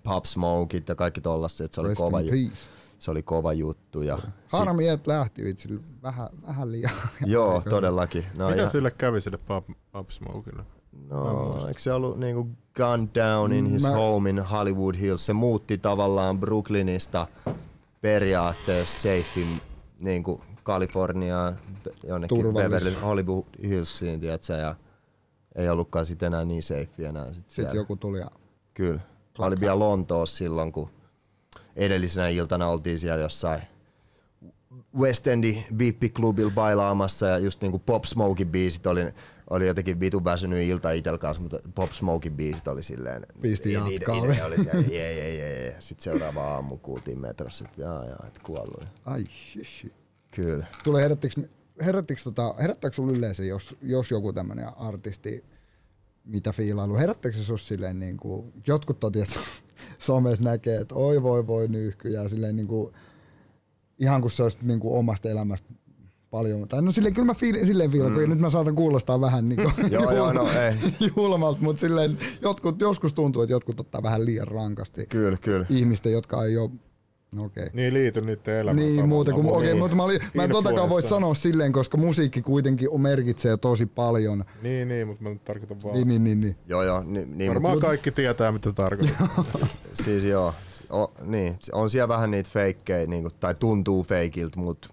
Pop 0.03 0.25
Smokeit 0.25 0.89
ja 0.89 0.95
kaikki 0.95 1.21
tollaset, 1.21 1.73
se 1.73 1.81
oli, 1.81 1.89
Rest 1.89 1.97
kova, 1.97 2.19
in 2.19 2.25
ju- 2.25 2.31
peace. 2.31 2.61
se 2.99 3.11
oli 3.11 3.23
kova 3.23 3.53
juttu 3.53 4.01
ja 4.01 4.19
Harmi, 4.47 4.87
että 4.87 5.11
lähti 5.11 5.43
vitsi 5.43 5.79
vähän, 6.03 6.27
vähän 6.47 6.71
liian. 6.71 6.91
joo, 7.25 7.61
todellakin. 7.69 8.25
No, 8.35 8.47
Mikä 8.47 8.59
ihan- 8.59 8.71
sille 8.71 8.91
kävi 8.91 9.21
sille 9.21 9.37
Pop, 9.37 9.65
Pop 9.91 10.09
Smokelle? 10.09 10.63
No, 11.09 11.67
eikö 11.67 11.81
se 11.81 11.93
ollut 11.93 12.19
niinku 12.19 12.49
gunned 12.75 13.09
down 13.15 13.53
in 13.53 13.65
his 13.65 13.83
Mä- 13.83 13.89
home 13.89 14.29
in 14.29 14.39
Hollywood 14.39 14.95
Hills? 14.95 15.25
Se 15.25 15.33
muutti 15.33 15.77
tavallaan 15.77 16.39
Brooklynista 16.39 17.27
periaatteessa 18.01 19.01
safein 19.01 19.61
niinku 19.99 20.41
Kaliforniaan, 20.63 21.55
jonnekin 22.07 22.53
Beverly 22.53 22.93
Hollywood 22.93 23.43
Hillsiin, 23.63 24.19
tiedätkö, 24.19 24.53
ja 24.53 24.75
ei 25.55 25.69
ollutkaan 25.69 26.05
sit 26.05 26.23
enää 26.23 26.45
niin 26.45 26.63
safe 26.63 26.89
enää 26.99 27.25
sit 27.25 27.35
Sitten 27.35 27.53
siellä. 27.55 27.73
joku 27.75 27.95
tuli 27.95 28.19
ja 28.19 28.27
Kyllä. 28.73 28.99
Mä 29.39 29.45
olin 29.45 29.59
vielä 29.59 29.79
Lontoossa 29.79 30.37
silloin, 30.37 30.71
kun 30.71 30.89
edellisenä 31.75 32.27
iltana 32.27 32.67
oltiin 32.67 32.99
siellä 32.99 33.21
jossain 33.23 33.61
West 34.97 35.27
Endi 35.27 35.63
VIP-klubilla 35.79 36.51
bailaamassa 36.55 37.27
ja 37.27 37.37
just 37.37 37.61
niinku 37.61 37.79
Pop 37.79 38.03
Smokin 38.05 38.47
biisit 38.47 38.87
oli, 38.87 39.01
oli 39.49 39.67
jotenkin 39.67 39.99
vitu 39.99 40.23
väsynyt 40.23 40.59
ilta 40.67 40.91
itel 40.91 41.17
kanssa, 41.17 41.41
mutta 41.41 41.59
Pop 41.75 41.91
Smokin 41.91 42.33
biisit 42.35 42.67
oli 42.67 42.83
silleen... 42.83 43.25
Pisti 43.41 43.73
jatkaa. 43.73 44.15
ide- 44.15 44.33
ide 44.33 44.43
oli 44.43 44.63
siellä, 44.63 44.81
jee, 44.81 45.13
jee, 45.13 45.35
jee, 45.35 45.63
jee. 45.63 45.75
Sitten 45.79 46.03
seuraava 46.03 46.43
aamu 46.53 46.77
kuultiin 46.77 47.19
metrossa, 47.19 47.65
että 47.65 47.81
jaa, 47.81 48.05
jaa, 48.05 48.25
et 48.27 48.39
kuollut. 48.43 48.87
ai 49.05 49.23
shishi. 49.29 49.93
Kyllä. 50.31 50.65
Tulee 50.83 51.03
herättikö, 51.03 51.41
herättikö 51.81 52.21
tota, 52.23 52.55
herättääkö 52.59 53.01
yleensä, 53.01 53.43
jos, 53.43 53.75
jos 53.81 54.11
joku 54.11 54.33
tämmönen 54.33 54.77
artisti, 54.77 55.43
mitä 56.25 56.51
fiilailu, 56.51 56.97
herättääkö 56.97 57.37
se 57.37 57.43
sus 57.43 57.67
silleen 57.67 57.99
niin 57.99 58.17
kuin, 58.17 58.53
jotkut 58.67 58.99
totias 58.99 59.39
somessa 59.99 60.43
näkee, 60.43 60.77
että 60.81 60.95
oi 60.95 61.23
voi 61.23 61.47
voi 61.47 61.67
nyyhky 61.67 62.09
ja 62.09 62.29
silleen 62.29 62.55
niin 62.55 62.67
kuin, 62.67 62.93
ihan 64.03 64.21
kun 64.21 64.31
se 64.31 64.43
olisi 64.43 64.57
niin 64.61 64.79
kuin 64.79 64.93
omasta 64.99 65.29
elämästä 65.29 65.73
paljon, 66.31 66.67
tai 66.67 66.81
no 66.81 66.91
silleen 66.91 67.13
kyllä 67.13 67.25
mä 67.25 67.33
fiil, 67.33 67.65
silleen 67.65 67.91
fiilan, 67.91 68.11
mm. 68.11 68.29
nyt 68.29 68.39
mä 68.39 68.49
saatan 68.49 68.75
kuulostaa 68.75 69.21
vähän 69.21 69.49
niin 69.49 69.61
kuin, 69.61 69.91
Joo, 69.93 70.11
joo, 70.11 70.33
no 70.33 70.47
ei. 70.51 70.75
julmalta, 71.17 71.61
mutta 71.61 71.79
silleen 71.79 72.17
jotkut, 72.41 72.81
joskus 72.81 73.13
tuntuu, 73.13 73.41
että 73.41 73.53
jotkut 73.53 73.79
ottaa 73.79 74.03
vähän 74.03 74.25
liian 74.25 74.47
rankasti 74.47 75.05
Kyllä, 75.05 75.37
kyllä. 75.41 75.65
ihmistä, 75.69 76.09
jotka 76.09 76.43
ei 76.43 76.57
ole, 76.57 76.69
no 77.31 77.43
okei. 77.43 77.63
Okay. 77.63 77.75
Niin 77.75 77.93
liity 77.93 78.21
niiden 78.21 78.55
elämään. 78.59 78.87
Niin, 78.87 79.09
muuta 79.09 79.31
kuin, 79.31 79.47
okei, 79.47 79.67
niin. 79.67 79.77
mutta 79.77 79.95
mä, 79.95 80.03
olin, 80.03 80.19
mä 80.33 80.43
en 80.43 80.49
totakaan 80.49 80.89
voi 80.89 81.03
sanoa 81.03 81.33
silleen, 81.33 81.71
koska 81.71 81.97
musiikki 81.97 82.41
kuitenkin 82.41 82.89
on- 82.89 83.01
merkitsee 83.01 83.57
tosi 83.57 83.85
paljon. 83.85 84.45
Niin, 84.61 84.87
niin, 84.87 85.07
mutta 85.07 85.23
mä 85.23 85.29
nyt 85.29 85.43
tarkoitan 85.45 85.77
vaan. 85.83 85.95
Niin, 85.95 86.07
niin, 86.07 86.23
niin, 86.23 86.39
niin. 86.39 86.55
Joo, 86.67 86.83
joo. 86.83 87.03
Niin, 87.03 87.37
niin, 87.37 87.49
Varmaan 87.49 87.77
mut- 87.77 87.81
kaikki 87.81 88.11
tietää, 88.11 88.51
mitä 88.51 88.71
tarkoitat. 88.73 89.29
Siis 90.03 90.23
joo, 90.23 90.53
o, 90.93 91.13
niin, 91.21 91.57
on 91.71 91.89
siellä 91.89 92.07
vähän 92.07 92.31
niitä 92.31 92.49
feikkejä, 92.53 93.07
niinku, 93.07 93.29
tai 93.29 93.55
tuntuu 93.55 94.03
feikiltä, 94.03 94.59
mutta 94.59 94.89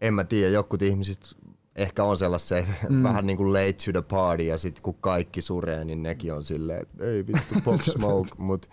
en 0.00 0.14
mä 0.14 0.24
tiedä, 0.24 0.50
jotkut 0.50 0.82
ihmiset 0.82 1.36
ehkä 1.76 2.04
on 2.04 2.16
sellaisia 2.16 2.62
mm. 2.88 3.02
vähän 3.02 3.26
niin 3.26 3.36
kuin 3.36 3.52
late 3.52 3.72
to 3.72 3.92
the 3.92 4.02
party 4.02 4.42
ja 4.42 4.58
sitten 4.58 4.82
kun 4.82 4.94
kaikki 5.00 5.42
suree, 5.42 5.84
niin 5.84 6.02
nekin 6.02 6.34
on 6.34 6.42
silleen, 6.42 6.82
että 6.82 7.04
ei 7.04 7.26
vittu 7.26 7.54
pop 7.64 7.80
smoke, 7.96 8.30
mutta 8.38 8.68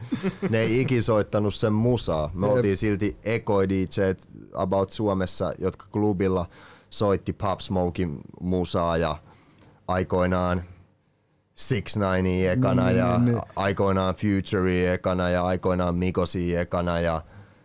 ne 0.50 0.60
ei 0.60 0.82
ikin 0.82 1.04
soittanut 1.04 1.56
sen 1.56 1.74
musaa. 1.74 2.32
Me 2.34 2.48
Jep. 2.48 2.56
oltiin 2.56 2.78
silti 2.78 3.18
ekoi 3.24 3.70
DJt 3.70 4.28
about 4.54 4.90
Suomessa, 4.90 5.54
jotka 5.60 5.86
klubilla 5.92 6.46
soitti 6.90 7.34
pop 7.34 7.60
smokein 7.60 8.18
musaa 8.42 8.98
ja 8.98 9.18
aikoinaan 9.88 10.64
Six 11.58 11.96
Nine 11.98 12.52
ekana 12.52 12.86
Niin, 12.86 12.98
ja 12.98 13.18
niin, 13.18 13.26
niin. 13.26 13.42
aikoinaan 13.56 14.16
Future 14.16 14.94
ekana 14.94 15.30
ja 15.30 15.46
aikoinaan 15.46 15.96
Mikosi 15.96 16.56
ekana 16.56 17.00
ja 17.00 17.22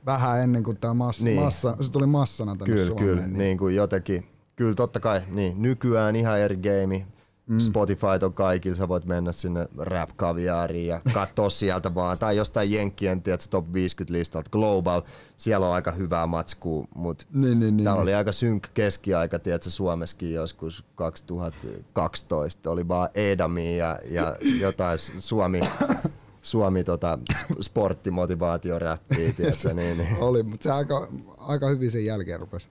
Vähän 0.07 0.41
ennen 0.41 0.63
kuin 0.63 0.77
tämä 0.81 0.95
massa, 0.95 1.25
Niin. 1.25 1.35
niin. 1.37 1.45
massa, 1.45 1.77
se 1.81 1.91
tuli 1.91 2.07
massana 2.07 2.57
tänne 2.57 2.75
kyllä, 2.75 2.87
Suomeen. 2.89 3.09
kyllä, 3.09 3.27
niin 3.27 3.59
kuin 3.59 3.75
jotenkin, 3.77 4.27
kyllä 4.57 4.75
totta 4.75 5.01
kai, 5.01 5.21
niin 5.31 5.63
nykyään 5.63 6.17
ihan 6.17 6.41
eri 6.41 6.57
game. 6.57 7.07
Mm. 7.47 7.59
Spotify 7.59 8.07
on 8.23 8.35
kaikilla, 8.35 8.77
sä 8.77 8.89
voit 8.89 9.05
mennä 9.05 9.33
sinne 9.33 9.69
rap 9.79 10.11
kaviaariin 10.17 10.87
ja 10.87 11.01
katsoa 11.15 11.51
sieltä 11.61 11.95
vaan, 11.95 12.19
tai 12.19 12.37
jostain 12.37 12.73
Jenkkien, 12.73 13.23
tiedätkö, 13.23 13.47
top 13.51 13.73
50 13.73 14.13
listalta, 14.19 14.51
Global, 14.51 15.03
siellä 15.37 15.67
on 15.67 15.75
aika 15.75 15.91
hyvää 15.91 16.27
matskua, 16.27 16.85
mutta 16.95 17.25
Niin, 17.33 17.61
niin, 17.61 17.77
niin, 17.77 17.85
täällä 17.85 18.01
niin. 18.01 18.03
oli 18.03 18.15
aika 18.15 18.33
synkkä 18.33 18.69
keskiaika, 18.75 19.39
tiedätkö, 19.39 19.71
Suomessakin 19.71 20.33
joskus 20.33 20.85
2012, 20.95 22.71
oli 22.71 22.89
vaan 22.89 23.09
Edami 23.15 23.77
ja, 23.77 23.99
ja 24.11 24.37
jotain 24.61 24.99
Suomi, 25.19 25.61
Suomi 26.43 26.85
tota, 26.85 27.19
sporttimotivaatioräppiä, 27.61 29.33
tiedätkö, 29.33 29.75
niin, 29.75 29.99
niin. 29.99 30.17
Oli, 30.29 30.43
mutta 30.43 30.65
se 30.65 30.71
aika, 30.71 31.09
aika 31.37 31.69
hyvin 31.69 31.91
sen 31.91 32.05
jälkeen 32.05 32.41
rupesi. 32.41 32.69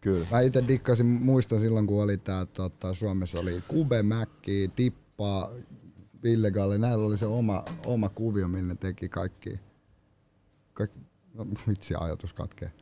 Kyllä. 0.00 0.26
Mä 0.30 0.40
itse 0.40 0.64
dikkasin, 0.68 1.06
muistan 1.06 1.60
silloin 1.60 1.86
kun 1.86 2.02
oli 2.02 2.16
tää, 2.16 2.46
tota, 2.46 2.94
Suomessa 2.94 3.40
oli 3.40 3.62
Kube, 3.68 4.02
Mäkki, 4.02 4.70
Tippa, 4.76 5.50
Ville 6.22 6.50
Galle, 6.50 6.78
näillä 6.78 7.06
oli 7.06 7.18
se 7.18 7.26
oma, 7.26 7.64
oma 7.86 8.08
kuvio, 8.08 8.48
millä 8.48 8.68
ne 8.68 8.74
teki 8.74 9.08
kaikki. 9.08 9.60
kaikki 10.74 10.98
no, 11.34 11.46
vitsi, 11.68 11.94
ajatus 12.00 12.32
katkee. 12.32 12.72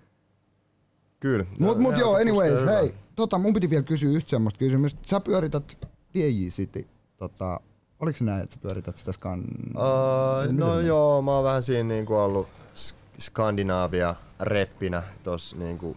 Kyllä. 1.21 1.47
Mut, 1.59 1.79
mut 1.79 1.99
joo, 1.99 2.15
anyways, 2.15 2.61
hyvä. 2.61 2.71
hei, 2.71 2.95
tota, 3.17 3.39
mun 3.39 3.55
piti 3.55 3.71
vielä 3.71 3.83
kysyä 3.83 4.11
yhtä 4.11 4.31
semmoista 4.31 4.59
kysymystä. 4.59 5.01
Sä 5.07 5.21
pyörität 5.21 5.87
DJ 6.15 6.49
City, 6.49 6.87
tota, 7.17 7.61
oliko 8.01 8.19
se 8.19 8.25
näin, 8.25 8.43
että 8.43 8.55
sä 8.55 8.61
pyörität 8.63 8.97
sitä 8.97 9.13
skan... 9.13 9.45
Uh, 9.69 10.53
no 10.53 10.75
se 10.75 10.87
joo, 10.87 11.23
mä 11.23 11.35
oon 11.35 11.45
vähän 11.45 11.63
siinä 11.63 11.89
niinku 11.89 12.15
ollut 12.15 12.49
Sk- 12.75 13.19
Skandinaavia 13.19 14.15
reppinä 14.41 15.03
tossa 15.23 15.57
niinku 15.57 15.97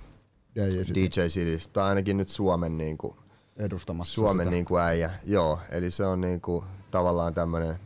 DJ 0.67 1.21
City 1.27 1.51
DJ 1.51 1.69
tai 1.73 1.89
ainakin 1.89 2.17
nyt 2.17 2.29
Suomen 2.29 2.77
niinku, 2.77 3.15
edustamassa 3.57 4.13
Suomen 4.13 4.45
sitä. 4.45 4.51
niinku 4.51 4.77
äijä. 4.77 5.11
Joo, 5.25 5.59
eli 5.71 5.91
se 5.91 6.05
on 6.05 6.21
niinku 6.21 6.63
tavallaan 6.91 7.33
tämmönen 7.33 7.79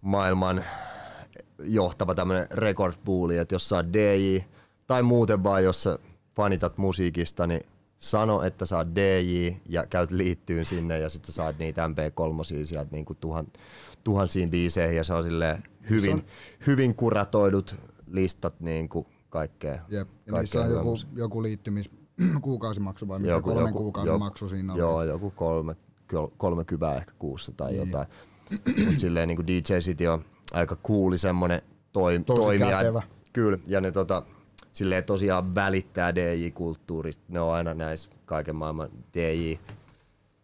maailman 0.00 0.64
johtava 1.64 2.14
tämmönen 2.14 2.46
record 2.50 2.94
pooli, 3.04 3.38
että 3.38 3.54
jos 3.54 3.68
sä 3.68 3.76
oot 3.76 3.92
DJ 3.92 4.38
tai 4.86 5.02
muuten 5.02 5.44
vaan 5.44 5.64
jos 5.64 5.82
sä 5.82 5.98
fanitat 6.36 6.78
musiikista, 6.78 7.46
niin 7.46 7.60
sano, 7.98 8.42
että 8.42 8.66
sä 8.66 8.76
oot 8.76 8.88
DJ 8.94 9.50
ja 9.68 9.86
käyt 9.86 10.10
liittyyn 10.10 10.64
sinne 10.64 10.98
ja 10.98 11.08
sitten 11.08 11.32
saat 11.32 11.58
niitä 11.58 11.86
MP3 11.86 12.64
sieltä 12.64 12.90
niinku 12.92 13.14
tuhan, 13.14 13.46
tuhansiin 14.04 14.50
biiseihin 14.50 14.96
ja 14.96 15.04
se 15.04 15.12
on 15.12 15.24
silleen 15.24 15.62
hyvin, 15.90 16.26
hyvin 16.66 16.94
kuratoidut 16.94 17.74
listat 18.06 18.60
niinku 18.60 19.06
kaikkea. 19.30 19.74
Jep, 19.88 20.08
ja 20.26 20.32
kaikkea 20.32 20.40
niissä 20.40 20.60
on 20.60 20.70
joku, 20.70 20.96
joku 21.14 21.42
liittymis 21.42 21.90
kuukausimaksu 22.42 23.08
vai 23.08 23.18
mikä 23.18 23.40
kolmen 23.40 23.74
kuukauden 23.74 24.18
maksu 24.18 24.48
siinä 24.48 24.72
on. 24.72 24.78
Joo, 24.78 25.02
joku 25.02 25.30
kolme, 25.30 25.76
kol- 26.12 26.28
kolme 26.36 26.64
kyvää 26.64 26.96
ehkä 26.96 27.12
kuussa 27.18 27.52
tai 27.56 27.72
niin. 27.72 27.86
jotain. 27.86 28.06
Mutta 28.86 29.00
silleen 29.00 29.28
niin 29.28 29.46
DJ 29.46 29.78
City 29.78 30.06
on 30.06 30.24
aika 30.52 30.76
cooli 30.76 31.18
semmonen 31.18 31.62
toi, 31.92 32.20
toimija. 32.26 32.76
kätevä. 32.78 33.02
Kyllä, 33.32 33.58
ja 33.66 33.80
ne 33.80 33.92
tota, 33.92 34.22
silleen 34.72 35.04
tosiaan 35.04 35.54
välittää 35.54 36.14
DJ-kulttuurista. 36.14 37.24
Ne 37.28 37.40
on 37.40 37.52
aina 37.52 37.74
näissä 37.74 38.10
kaiken 38.24 38.56
maailman 38.56 38.88
DJ 39.14 39.54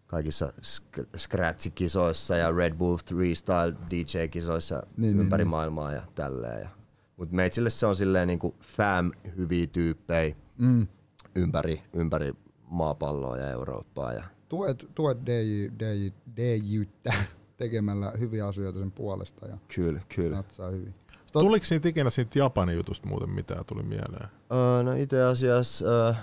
kaikissa 0.06 0.52
sk- 0.62 1.06
Scratch-kisoissa 1.16 2.36
ja 2.36 2.52
Red 2.52 2.74
Bull 2.74 2.96
Freestyle 3.08 3.74
DJ-kisoissa 3.90 4.74
Niin, 4.76 4.86
niin, 4.96 5.02
niin, 5.16 5.20
ympäri 5.20 5.44
niin, 5.44 5.50
maailmaa 5.50 5.92
ja 5.92 6.02
tälleen. 6.14 6.60
Ja, 6.60 6.68
mut 7.16 7.32
meitsille 7.32 7.70
se 7.70 7.86
on 7.86 7.96
silleen 7.96 8.28
niinku 8.28 8.54
fam 8.62 9.12
hyviä 9.36 9.66
tyyppejä 9.66 10.34
Mm. 10.58 10.86
ympäri, 11.34 11.82
ympäri 11.92 12.32
maapalloa 12.70 13.36
ja 13.36 13.50
Eurooppaa. 13.50 14.12
Ja 14.12 14.24
Tuet, 14.48 14.90
tuet 14.94 15.18
DJ, 15.26 15.68
DJ, 15.78 16.08
DJyttä 16.36 17.12
tekemällä 17.56 18.12
hyviä 18.18 18.46
asioita 18.46 18.78
sen 18.78 18.92
puolesta 18.92 19.46
ja 19.46 19.58
kyllä, 19.74 20.00
kyllä. 20.14 20.36
natsaa 20.36 20.70
hyvin. 20.70 20.94
Tuliko 21.32 21.64
siitä 21.64 21.88
ikinä 21.88 22.10
siitä 22.10 22.38
Japanin 22.38 22.76
jutusta 22.76 23.08
muuten 23.08 23.30
mitään 23.30 23.64
tuli 23.64 23.82
mieleen? 23.82 24.28
Uh, 24.50 24.84
no 24.84 24.92
itse 24.92 25.22
asiassa 25.22 25.84
uh, 26.10 26.16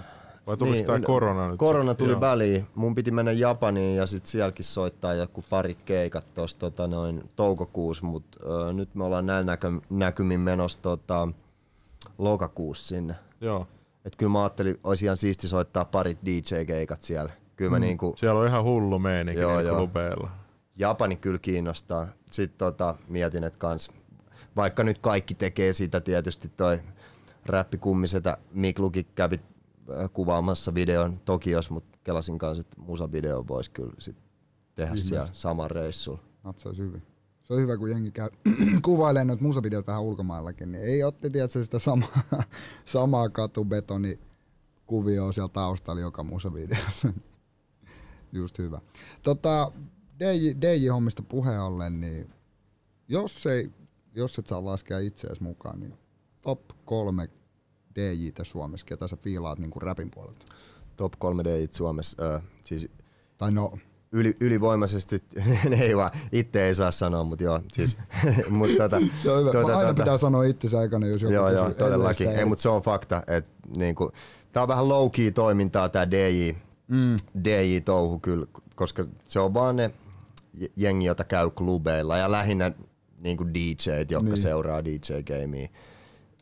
Vai 0.48 0.58
tuliko 0.58 0.76
Niin, 0.76 0.86
tämä 0.86 1.00
korona 1.00 1.48
nyt? 1.48 1.58
Korona 1.58 1.94
tuli 1.94 2.12
Joo. 2.12 2.22
väliin. 2.22 2.68
Mun 2.76 2.96
piti 2.96 3.12
mennä 3.12 3.32
Japaniin 3.32 3.96
ja 3.96 4.06
sitten 4.06 4.32
sielläkin 4.32 4.66
soittaa 4.66 5.14
joku 5.14 5.44
parit 5.50 5.82
keikat 5.82 6.34
tuossa 6.34 6.60
tota, 6.60 6.88
noin 6.88 7.30
toukokuussa, 7.36 8.06
mutta 8.06 8.39
nyt 8.74 8.96
me 8.96 9.04
ollaan 9.04 9.26
näin 9.26 9.46
näkö, 9.46 9.72
näkymin 9.89 10.39
menossa 10.39 10.80
tota, 10.82 11.28
lokakuussa 12.18 12.88
sinne. 12.88 13.16
Joo. 13.41 13.68
Et 14.06 14.16
kyllä 14.16 14.32
mä 14.32 14.44
ajattelin, 14.44 14.80
olisi 14.84 15.06
ihan 15.06 15.18
siisti 15.18 15.48
soittaa 15.48 15.86
parit 15.86 16.18
DJ-keikat 16.26 17.02
siellä. 17.02 17.32
Kyllä 17.56 17.72
mä 17.72 17.78
mm. 17.78 17.82
niinku, 17.82 18.14
Siellä 18.18 18.39
on 18.39 18.48
ihan 18.48 18.64
hullu 18.64 19.00
meininki 19.00 19.41
Joo, 19.41 19.60
joo. 19.60 19.76
klubeilla. 19.78 20.30
Japani 20.76 21.16
kyllä 21.16 21.39
kiinnostaa. 21.39 22.08
Sitten 22.32 22.58
tota, 22.58 22.96
mietin, 23.08 23.44
että 23.44 23.60
kans, 23.60 23.91
vaikka 24.56 24.84
nyt 24.84 24.98
kaikki 24.98 25.36
tekee 25.36 25.74
sitä 25.74 26.02
tietysti 26.02 26.52
toi 26.58 26.80
räppikummisetä, 27.46 28.38
Miklukin 28.54 29.06
kävi 29.16 29.39
kuvaamassa 30.14 30.74
videon 30.74 31.20
Tokios, 31.26 31.70
mutta 31.70 32.00
kelasin 32.04 32.38
kanssa, 32.38 32.62
että 32.62 32.82
musavideo 32.82 33.48
voisi 33.48 33.72
kyllä 33.72 33.94
sit 34.00 34.18
tehdä 34.76 34.96
siellä 34.96 35.30
saman 35.34 35.72
reissulla. 35.72 36.20
Natsaisi 36.44 36.82
hyvin. 36.82 37.04
Se 37.44 37.54
on 37.54 37.60
hyvä, 37.60 37.78
kun 37.78 37.90
jengi 37.90 38.12
käy 38.12 38.30
kuvailee 38.82 39.26
noita 39.26 39.44
musavideoita 39.44 39.88
vähän 39.88 40.04
ulkomaillakin, 40.04 40.72
niin 40.72 40.84
ei 40.84 41.04
otti 41.04 41.30
tiedätkö, 41.30 41.64
sitä 41.64 41.80
samaa, 41.80 42.24
samaa 42.86 43.30
katubetoni 43.30 44.20
kuvioa 44.86 45.32
siellä 45.32 45.50
taustalla 45.50 46.02
joka 46.02 46.24
musavideossa. 46.24 47.14
Just 48.34 48.58
hyvä. 48.58 48.82
Tota, 49.24 49.72
DJ, 50.20 50.50
DJ-hommista 50.62 51.24
puheen 51.24 51.62
ollen, 51.62 52.02
niin 52.02 52.30
jos, 53.08 53.46
ei, 53.46 53.72
jos 54.16 54.40
et 54.40 54.48
saa 54.48 54.66
laskea 54.66 55.00
itseäsi 55.00 55.44
mukaan, 55.44 55.80
niin 55.80 55.94
top 56.42 56.62
kolme 56.86 57.30
DJtä 57.96 58.44
Suomessa, 58.44 58.86
ketä 58.86 59.08
sä 59.08 59.16
fiilaat 59.18 59.60
niin 59.60 59.72
kuin 59.72 59.82
rapin 59.84 60.12
puolelta. 60.12 60.46
Top 60.98 61.14
3 61.20 61.44
d 61.44 61.68
Suomessa, 61.72 62.36
äh, 62.36 62.44
siis 62.64 62.89
Tai 63.38 63.52
no, 63.52 63.74
yli, 64.12 64.38
ylivoimaisesti, 64.39 65.24
ne 65.70 65.76
ei 65.82 65.98
vaan, 65.98 66.12
itse 66.32 66.68
ei 66.68 66.76
saa 66.76 66.91
sanoa, 66.91 67.24
mutta 67.24 67.44
joo, 67.44 67.60
siis, 67.72 67.98
mutta 68.50 68.78
tota, 68.78 68.98
se 69.24 69.32
on 69.32 69.39
hyvä. 69.39 69.52
tota, 69.52 69.78
Aina 69.78 69.91
tota- 69.91 69.96
pitää 69.96 70.18
sanoa 70.18 70.44
itsensä 70.44 70.80
aikana, 70.80 71.08
jos 71.08 71.22
joku 71.22 71.34
Joo, 71.34 71.50
joo, 71.50 71.72
todellakin. 71.72 72.28
Ei, 72.30 72.46
mutta 72.46 72.62
se 72.62 72.70
on 72.70 72.82
fakta, 72.82 73.24
että 73.28 73.52
niinku, 73.78 74.12
tää 74.52 74.64
on 74.64 74.70
vähän 74.70 74.89
low 74.89 75.12
key 75.12 75.32
toimintaa 75.32 75.89
tää 75.89 76.12
DJ, 76.12 76.52
mm. 76.88 77.16
DJ-touhu 77.44 78.20
kyllä, 78.20 78.46
koska 78.76 79.06
se 79.26 79.39
on 79.39 79.54
vaan 79.54 79.76
ne 79.76 79.91
jengi, 80.76 81.06
jota 81.06 81.24
käy 81.24 81.50
klubeilla 81.50 82.18
ja 82.18 82.32
lähinnä 82.32 82.72
niinku 83.18 83.46
DJt, 83.48 84.12
jotka 84.12 84.24
Niin. 84.24 84.26
niin. 84.26 84.38
seuraa 84.41 84.84
DJ-gamea. 84.84 85.68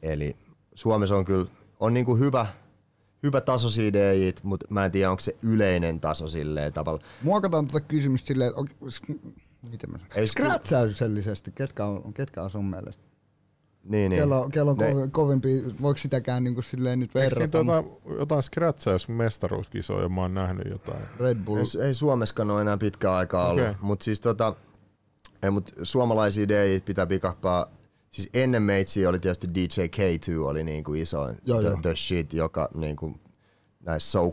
Eli 0.02 0.36
Suomessa 0.82 1.16
on 1.16 1.26
kyllä 1.26 1.46
on 1.80 1.94
niinku 1.94 2.16
hyvä, 2.16 2.46
hyvä 3.24 3.42
taso 3.42 3.68
DJit, 3.94 4.44
mutta 4.44 4.66
mä 4.70 4.86
en 4.86 4.92
tiedä, 4.92 5.12
onko 5.12 5.22
se 5.22 5.36
yleinen 5.42 6.00
taso 6.00 6.28
silleen 6.28 6.74
tavalla. 6.74 7.02
Muokataan 7.24 7.68
tuota 7.68 7.86
kysymystä 7.88 8.28
silleen, 8.28 8.50
että 8.50 9.14
miten 9.72 9.92
mä 9.92 9.98
sanon? 9.98 10.94
Ketkä 11.56 11.86
on, 11.86 12.14
ketkä 12.14 12.44
on 12.44 12.50
sun 12.50 12.66
mielestä? 12.66 13.04
Niin, 13.84 14.10
niin. 14.10 14.20
Kello, 14.22 14.50
kello 14.50 14.72
on 14.72 14.78
Ne- 14.78 14.92
ko- 14.92 15.10
kovempi, 15.12 15.64
voiko 15.82 15.98
sitäkään 15.98 16.44
niin 16.44 16.54
kuin 16.54 16.64
silleen 16.64 17.00
nyt 17.00 17.16
Eikö 17.16 17.36
siinä 17.36 17.52
verrata? 17.54 17.84
tuota, 17.84 18.20
jotain 18.20 18.44
scratchaus 18.44 19.08
mestaruuskisoja, 19.08 20.10
mä 20.10 20.22
oon 20.22 20.34
nähnyt 20.34 20.66
jotain. 20.70 21.02
Red 21.20 21.38
Bull, 21.38 21.58
Ei, 21.58 21.86
ei 21.88 21.94
Suomessakaan 21.94 22.52
ole 22.52 22.62
enää 22.62 22.78
pitkään 22.78 23.16
aikaa 23.16 23.48
ollut, 23.50 23.62
okay. 23.62 23.76
mutta 23.82 24.04
siis 24.04 24.22
tota, 24.22 24.56
ei, 25.44 25.50
mut 25.50 25.72
suomalaisia 25.84 26.48
DJ 26.48 26.80
pitää 26.86 27.08
pikappaa. 27.08 27.81
Siis 28.12 28.30
ennen 28.34 28.64
meitsiä 28.64 29.10
oli 29.10 29.20
tietysti 29.20 29.56
DJ 29.56 29.82
K2 29.82 30.40
oli 30.40 30.64
niinku 30.64 30.94
isoin 30.94 31.38
Joo, 31.46 31.62
the, 31.62 31.68
joo. 31.68 31.80
the 31.82 31.96
shit, 31.96 32.34
joka 32.34 32.70
niinku 32.74 33.20
näissä 33.80 34.12
soul 34.12 34.32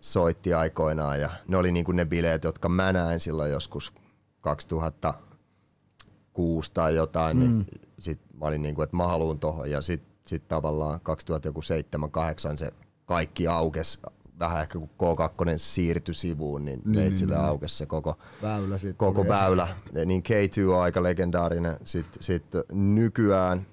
soitti 0.00 0.54
aikoinaan 0.54 1.20
ja 1.20 1.30
ne 1.48 1.56
oli 1.56 1.72
niinku 1.72 1.92
ne 1.92 2.04
bileet, 2.04 2.44
jotka 2.44 2.68
mä 2.68 2.92
näin 2.92 3.20
silloin 3.20 3.50
joskus 3.50 3.92
2006 4.40 6.72
tai 6.74 6.94
jotain, 6.94 7.36
mm. 7.36 7.40
niin 7.40 7.66
sit 7.98 8.20
mä 8.34 8.46
olin 8.46 8.62
niinku, 8.62 8.82
että 8.82 8.96
mä 8.96 9.06
haluun 9.06 9.38
tohon 9.38 9.70
ja 9.70 9.80
sit, 9.80 10.02
sit 10.26 10.48
tavallaan 10.48 11.00
2007-2008 12.54 12.56
se 12.56 12.72
kaikki 13.04 13.46
aukes 13.46 14.00
vähän 14.42 14.62
ehkä 14.62 14.78
kun 14.78 14.88
K2 14.88 15.54
siirtyi 15.56 16.14
sivuun, 16.14 16.64
niin, 16.64 16.82
niin 16.84 17.04
Veitsille 17.04 17.34
niin, 17.34 17.44
aukesi 17.44 17.76
se 17.76 17.86
koko, 17.86 18.18
väylä 18.42 18.76
koko 18.96 19.28
väylä. 19.28 19.68
Niin 20.06 20.22
K2 20.28 20.74
on 20.74 20.82
aika 20.82 21.02
legendaarinen. 21.02 21.76
Sitten 21.84 22.22
sit 22.22 22.44
nykyään 22.72 23.66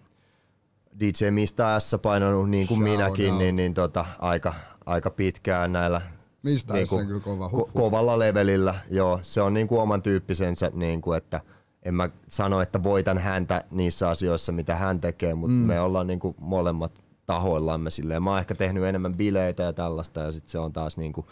DJ 0.99 1.30
Mistä 1.30 1.80
S 1.80 1.95
painanut 2.01 2.49
niin 2.49 2.67
kuin 2.67 2.78
Shout 2.78 2.91
minäkin, 2.91 3.30
out. 3.30 3.39
niin, 3.39 3.55
niin 3.55 3.74
tota, 3.74 4.05
aika, 4.20 4.53
aika 4.86 5.09
pitkään 5.09 5.74
näillä 5.74 6.01
Mistä 6.43 6.74
S 6.86 6.93
on 6.93 7.07
kyllä 7.07 7.20
kova, 7.20 7.47
ko- 7.47 7.51
huh, 7.51 7.74
kovalla 7.74 8.20
levelillä. 8.20 8.76
Joo, 8.91 9.20
se 9.22 9.41
on 9.41 9.53
niinku 9.53 9.80
oman 9.80 10.01
tyyppisensä, 10.01 10.72
niinku, 10.74 11.13
että 11.13 11.41
en 11.84 11.93
mä 11.93 12.09
sano, 12.28 12.61
että 12.61 12.84
voitan 12.84 13.17
häntä 13.17 13.63
niissä 13.72 14.09
asioissa, 14.09 14.51
mitä 14.51 14.76
hän 14.76 15.01
tekee, 15.01 15.34
mutta 15.34 15.55
mm. 15.55 15.67
me 15.67 15.80
ollaan 15.80 16.07
niinku 16.07 16.36
molemmat 16.39 17.09
tahoillamme 17.30 17.89
silleen. 17.89 18.23
Mä 18.23 18.30
oon 18.30 18.39
ehkä 18.39 18.55
tehnyt 18.55 18.84
enemmän 18.84 19.15
bileitä 19.15 19.63
ja 19.63 19.73
tällaista, 19.73 20.19
ja 20.19 20.32
sitten 20.32 20.51
se 20.51 20.59
on 20.59 20.73
taas 20.73 20.97
niinku 20.97 21.25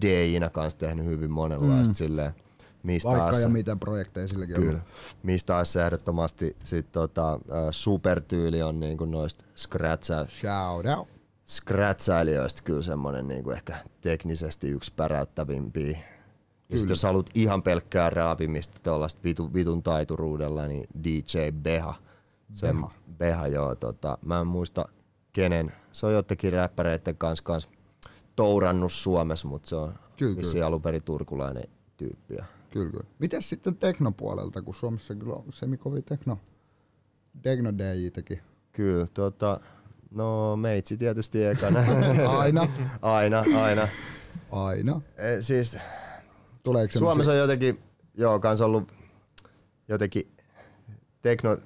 DJ-nä 0.00 0.50
kanssa 0.50 0.78
tehnyt 0.78 1.06
hyvin 1.06 1.30
monenlaista 1.30 1.88
mm. 1.88 1.94
silleen. 1.94 2.34
Mistä 2.82 3.08
Vaikka 3.08 3.30
taas- 3.30 3.42
ja 3.42 3.48
mitä 3.48 3.76
projekteja 3.76 4.28
silläkin 4.28 4.56
Kyllä. 4.56 4.72
on. 4.72 4.82
Mistä 5.22 5.46
taas 5.46 5.76
ehdottomasti 5.76 6.56
sit 6.64 6.92
tota, 6.92 7.40
supertyyli 7.70 8.62
on 8.62 8.80
niinku 8.80 9.04
noista 9.04 9.44
scratcha, 9.56 10.26
Shout 10.26 10.86
out. 10.96 11.08
scratchailijoista 11.46 12.62
kyllä 12.62 12.82
semmonen 12.82 13.28
niinku 13.28 13.50
ehkä 13.50 13.76
teknisesti 14.00 14.68
yksi 14.68 14.92
päräyttävimpiä. 14.96 15.98
Ja 16.68 16.78
sit 16.78 16.88
jos 16.88 17.02
haluat 17.02 17.30
ihan 17.34 17.62
pelkkää 17.62 18.10
raapimista 18.10 18.78
tuollaista 18.82 19.20
vitu, 19.24 19.54
vitun 19.54 19.82
taituruudella, 19.82 20.66
niin 20.66 20.84
DJ 21.04 21.38
Beha. 21.62 21.94
Se 22.52 22.66
Beha. 22.66 22.90
Beha, 23.18 23.46
joo. 23.46 23.74
Tota, 23.74 24.18
mä 24.24 24.40
en 24.40 24.46
muista 24.46 24.84
kenen. 25.32 25.72
Se 25.92 26.06
on 26.06 26.12
jotenkin 26.12 26.52
räppäreiden 26.52 27.16
kanssa 27.16 27.44
kans 27.44 27.68
tourannut 28.36 28.92
Suomessa, 28.92 29.48
mutta 29.48 29.68
se 29.68 29.76
on 29.76 29.94
Kyllä, 30.16 30.36
vissiin 30.36 30.64
alun 30.64 30.82
perin 30.82 31.02
turkulainen 31.02 31.64
tyyppi. 31.96 32.34
Kyllä, 32.34 32.46
kyllä. 32.90 33.04
Mites 33.18 33.48
sitten 33.48 33.76
teknopuolelta, 33.76 34.62
kun 34.62 34.74
Suomessa 34.74 35.14
kyllä 35.14 35.34
on 35.34 35.52
semikovi 35.52 36.02
tekno, 36.02 36.38
tekno 37.42 37.72
DJtäkin. 37.78 38.40
Kyllä, 38.72 39.06
tota, 39.14 39.60
no 40.10 40.56
meitsi 40.56 40.96
tietysti 40.96 41.44
ekana. 41.44 41.80
Aina, 42.38 42.68
aina, 43.02 43.44
aina. 43.56 43.88
aina. 44.52 45.00
E, 45.16 45.42
siis 45.42 45.78
Tuleeko 46.64 46.98
Suomessa 46.98 47.32
on 47.32 47.38
jotenkin, 47.38 47.80
joo, 48.14 48.40
kans 48.40 48.60
ollut 48.60 48.92
jotenkin 49.88 50.32
tekno, 51.22 51.58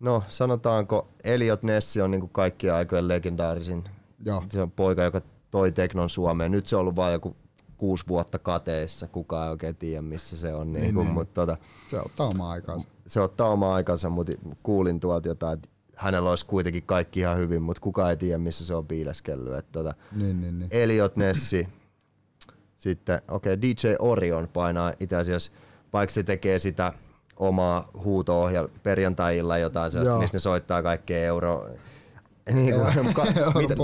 no 0.00 0.22
sanotaanko 0.28 1.08
Eliot 1.24 1.62
Nessi 1.62 2.00
on 2.00 2.10
niinku 2.10 2.28
kaikkien 2.28 2.74
aikojen 2.74 3.08
legendaarisin. 3.08 3.84
Joo. 4.24 4.44
Se 4.48 4.62
on 4.62 4.70
poika, 4.70 5.02
joka 5.02 5.20
toi 5.50 5.72
teknon 5.72 6.10
Suomeen. 6.10 6.52
Nyt 6.52 6.66
se 6.66 6.76
on 6.76 6.80
ollut 6.80 6.96
vain 6.96 7.12
joku 7.12 7.36
kuusi 7.76 8.04
vuotta 8.08 8.38
kateessa, 8.38 9.06
kukaan 9.06 9.46
ei 9.46 9.50
oikein 9.50 9.76
tiedä 9.76 10.02
missä 10.02 10.36
se 10.36 10.54
on. 10.54 10.72
Niin, 10.72 10.82
niin, 10.82 10.94
niin. 10.94 11.06
mutta 11.06 11.34
tota, 11.34 11.56
Se 11.90 12.00
ottaa 12.00 12.28
omaa 12.28 12.50
aikaansa. 12.50 12.88
se 13.06 13.20
ottaa 13.20 13.48
oma 13.50 13.74
aikansa, 13.74 14.10
mutta 14.10 14.32
kuulin 14.62 15.00
tuolta 15.00 15.28
jotain, 15.28 15.54
että 15.54 15.68
hänellä 15.96 16.30
olisi 16.30 16.46
kuitenkin 16.46 16.82
kaikki 16.82 17.20
ihan 17.20 17.38
hyvin, 17.38 17.62
mutta 17.62 17.80
kukaan 17.80 18.10
ei 18.10 18.16
tiedä, 18.16 18.38
missä 18.38 18.66
se 18.66 18.74
on 18.74 18.86
piileskellyt. 18.86 19.54
Että 19.54 19.72
tota, 19.72 19.94
Niin, 20.16 20.40
niin, 20.40 20.58
niin. 20.58 20.68
Eliot 20.72 21.16
Nessi, 21.16 21.68
sitten 22.78 23.22
okei, 23.28 23.54
okay, 23.54 23.62
DJ 23.62 23.94
Orion 23.98 24.48
painaa 24.48 24.92
itse 25.00 25.16
asiassa, 25.16 25.52
vaikka 25.92 26.14
se 26.14 26.22
tekee 26.22 26.58
sitä 26.58 26.92
omaa 27.40 27.90
huuto 28.04 28.48
perjantai-illa 28.82 29.58
jotain, 29.58 29.90
sellaista, 29.90 30.18
missä 30.18 30.36
ne 30.36 30.40
soittaa 30.40 30.82
kaikkea 30.82 31.24
euro... 31.24 31.66
Niin 32.54 32.74
kuin, 32.74 33.14
ka, 33.14 33.24
mitä, 33.60 33.74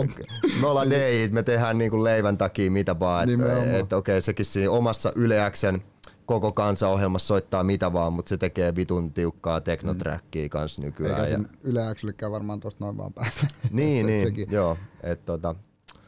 me 0.60 0.66
ollaan 0.66 0.90
DJt, 0.90 1.32
me 1.32 1.42
tehdään 1.42 1.78
niin 1.78 1.90
kuin 1.90 2.04
leivän 2.04 2.38
takia 2.38 2.70
mitä 2.70 3.00
vaan. 3.00 3.22
Että 3.22 3.36
Nimenomaan. 3.36 3.74
et, 3.74 3.92
okei, 3.92 4.12
okay, 4.12 4.22
sekin 4.22 4.44
siinä 4.46 4.70
omassa 4.70 5.12
Yleäksen 5.16 5.82
koko 6.26 6.52
kansaohjelmassa 6.52 7.26
soittaa 7.26 7.64
mitä 7.64 7.92
vaan, 7.92 8.12
mutta 8.12 8.28
se 8.28 8.36
tekee 8.36 8.76
vitun 8.76 9.12
tiukkaa 9.12 9.60
teknotrackia 9.60 10.48
kanssa 10.48 10.82
nykyään. 10.82 11.20
Eikä 11.20 11.30
ja, 11.30 11.36
sen 11.36 11.48
yleäksellekään 11.62 12.32
varmaan 12.32 12.60
tosta 12.60 12.84
noin 12.84 12.96
vaan 12.96 13.12
päästä. 13.12 13.46
niin, 13.70 14.06
se, 14.06 14.12
niin, 14.12 14.26
Sekin, 14.26 14.46
joo. 14.50 14.78
Et, 15.02 15.24
tota, 15.24 15.54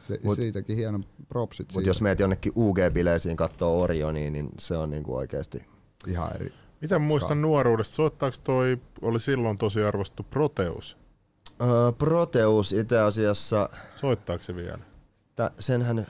se, 0.09 0.20
mut- 0.22 0.36
siitäkin 0.36 0.76
hieno 0.76 1.01
propsit 1.28 1.72
Mutta 1.74 1.90
jos 1.90 2.03
meet 2.03 2.20
jonnekin 2.20 2.53
UG-bileisiin 2.53 3.36
katsoo 3.36 3.82
Orioniin, 3.82 4.32
niin 4.32 4.49
se 4.59 4.76
on 4.76 4.90
niinku 4.90 5.16
oikeasti... 5.16 5.66
Ihan 6.07 6.34
eri. 6.34 6.53
Mitä 6.81 6.99
muistan 6.99 7.43
nuoruudesta? 7.43 7.97
Soittaako 7.97 8.37
toi, 8.45 8.79
oli 9.03 9.20
silloin 9.20 9.59
tosi 9.59 9.83
arvostettu 9.83 10.22
Proteus? 10.31 10.97
Öö, 11.61 11.93
Proteus 11.99 12.72
itse 12.72 12.99
asiassa, 12.99 13.68
Soittaako 13.97 14.43
se 14.43 14.55
vielä? 14.55 14.79
tä, 15.37 15.51
senhän, 15.59 16.07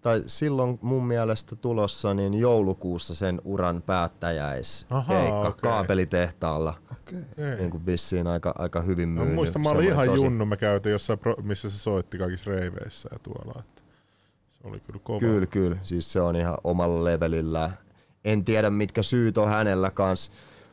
tai 0.00 0.22
silloin 0.26 0.78
mun 0.82 1.06
mielestä 1.06 1.56
tulossa 1.56 2.14
niin 2.14 2.34
joulukuussa 2.34 3.14
sen 3.14 3.40
uran 3.44 3.82
päättäjäiskeikka 3.82 5.48
okei. 5.48 5.60
kaapelitehtaalla. 5.62 6.74
Okei. 6.92 7.56
Niin 7.58 7.70
kuin 7.70 7.86
vissiin 7.86 8.26
aika, 8.26 8.54
aika 8.58 8.80
hyvin 8.80 9.08
Mä 9.08 9.14
myynyt. 9.20 9.34
muistan, 9.34 9.62
mä 9.62 9.70
olin 9.70 9.88
ihan 9.88 10.06
tosi- 10.06 10.24
junnu, 10.24 10.46
me 10.46 10.56
käytiin 10.56 10.90
jossain, 10.92 11.18
pro, 11.18 11.34
missä 11.42 11.70
se 11.70 11.78
soitti 11.78 12.18
kaikissa 12.18 12.50
reiveissä 12.50 13.08
ja 13.12 13.18
tuolla. 13.18 13.54
Että 13.60 13.82
se 14.62 14.68
oli 14.68 14.80
kyllä 14.80 15.00
kova. 15.02 15.20
Kyllä, 15.20 15.46
kyllä. 15.46 15.76
Siis 15.82 16.12
se 16.12 16.20
on 16.20 16.36
ihan 16.36 16.58
omalla 16.64 17.04
levelillään. 17.04 17.78
En 18.28 18.44
tiedä, 18.44 18.70
mitkä 18.70 19.02
syyt 19.02 19.38
on 19.38 19.48
hänellä 19.48 19.90
kanssa, 19.90 20.30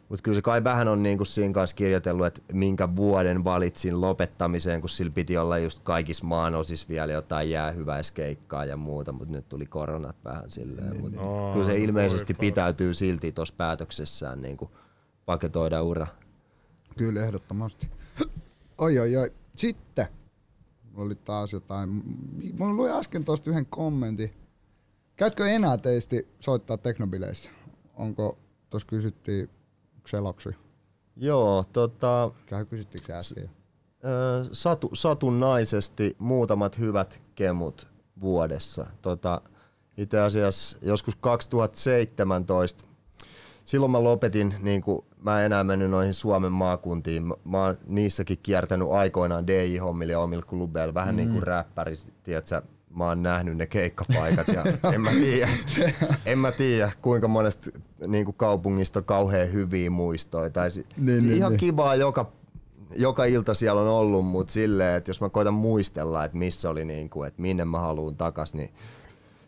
mutta 0.09 0.23
kyllä 0.23 0.35
se 0.35 0.41
kai 0.41 0.63
vähän 0.63 0.87
on 0.87 1.03
niinku 1.03 1.25
siinä 1.25 1.53
kanssa 1.53 1.75
kirjoitellut, 1.75 2.25
että 2.25 2.41
minkä 2.53 2.95
vuoden 2.95 3.43
valitsin 3.43 4.01
lopettamiseen, 4.01 4.81
kun 4.81 4.89
sillä 4.89 5.11
piti 5.11 5.37
olla 5.37 5.57
just 5.57 5.79
kaikissa 5.79 6.25
maanosissa 6.25 6.87
vielä 6.89 7.13
jotain 7.13 7.49
jäähyväiskeikkaa 7.49 8.65
ja 8.65 8.77
muuta, 8.77 9.11
mutta 9.11 9.33
nyt 9.33 9.49
tuli 9.49 9.65
koronat 9.65 10.15
vähän 10.25 10.51
silleen. 10.51 11.01
Mut 11.01 11.13
Aa, 11.17 11.53
kyllä 11.53 11.65
se 11.65 11.77
ilmeisesti 11.77 12.33
voi 12.33 12.39
pitäytyy 12.39 12.93
silti 12.93 13.31
tuossa 13.31 13.53
päätöksessään 13.57 14.41
niinku 14.41 14.71
paketoida 15.25 15.81
ura. 15.81 16.07
Kyllä, 16.97 17.23
ehdottomasti. 17.23 17.89
Oi, 18.77 18.99
oi, 18.99 19.17
oi. 19.17 19.33
Sitten, 19.55 20.07
mulla 20.91 21.05
oli 21.05 21.15
taas 21.15 21.53
jotain, 21.53 21.89
mulla 22.57 22.73
luin 22.73 22.91
äsken 22.91 23.23
tosta 23.23 23.49
yhden 23.49 23.65
kommentin. 23.65 24.33
Käytkö 25.15 25.47
enää 25.47 25.77
teisti 25.77 26.27
soittaa 26.39 26.77
teknobileissä? 26.77 27.51
Onko, 27.95 28.37
tuossa 28.69 28.87
kysyttiin 28.87 29.49
Xeloxi. 30.07 30.49
Joo, 31.15 31.65
tota, 31.73 32.31
Käy 32.45 32.65
kysyttiinkö 32.65 33.07
se 33.07 33.13
äsken? 33.13 33.49
Satu, 34.51 34.89
satunnaisesti 34.93 36.15
muutamat 36.19 36.79
hyvät 36.79 37.21
kemut 37.35 37.87
vuodessa. 38.21 38.85
Tota, 39.01 39.41
itse 39.97 40.19
asiassa 40.19 40.77
joskus 40.81 41.15
2017, 41.15 42.85
silloin 43.65 43.91
mä 43.91 44.03
lopetin, 44.03 44.55
niin 44.59 44.81
kuin, 44.81 45.05
mä 45.17 45.39
en 45.39 45.45
enää 45.45 45.63
mennyt 45.63 45.91
noihin 45.91 46.13
Suomen 46.13 46.51
maakuntiin. 46.51 47.23
Mä, 47.25 47.63
oon 47.63 47.75
niissäkin 47.87 48.37
kiertänyt 48.43 48.87
aikoinaan 48.91 49.47
DJ-hommilla 49.47 50.11
ja 50.11 50.19
omilla 50.19 50.45
klubeilla, 50.45 50.93
vähän 50.93 51.15
mm. 51.15 51.17
niin 51.17 51.29
kuin 51.29 51.43
räppäri, 51.43 51.95
tiedätkö, 52.23 52.61
mä 52.95 53.05
oon 53.07 53.23
nähnyt 53.23 53.57
ne 53.57 53.67
keikkapaikat 53.67 54.47
ja 54.47 54.63
en 54.93 55.01
mä 55.01 55.09
tiedä, 55.11 55.47
en 56.25 56.39
mä 56.39 56.51
tiedä 56.51 56.91
kuinka 57.01 57.27
monesta 57.27 57.69
niin 58.07 58.25
kuin 58.25 58.35
kaupungista 58.37 58.99
on 58.99 59.05
kauhean 59.05 59.53
hyviä 59.53 59.89
muistoja. 59.89 60.49
Tai 60.49 60.71
si- 60.71 60.85
Niin, 60.97 61.21
si- 61.21 61.25
niin, 61.27 61.37
ihan 61.37 61.51
niin. 61.51 61.59
kivaa 61.59 61.95
joka, 61.95 62.31
joka 62.95 63.25
ilta 63.25 63.53
siellä 63.53 63.81
on 63.81 63.87
ollut, 63.87 64.25
mutta 64.25 64.53
silleen, 64.53 64.95
että 64.95 65.09
jos 65.09 65.21
mä 65.21 65.29
koitan 65.29 65.53
muistella, 65.53 66.25
että 66.25 66.37
missä 66.37 66.69
oli 66.69 66.85
niin 66.85 67.09
kuin, 67.09 67.27
että 67.27 67.41
minne 67.41 67.65
mä 67.65 67.79
haluan 67.79 68.15
takas, 68.15 68.53
niin 68.53 68.69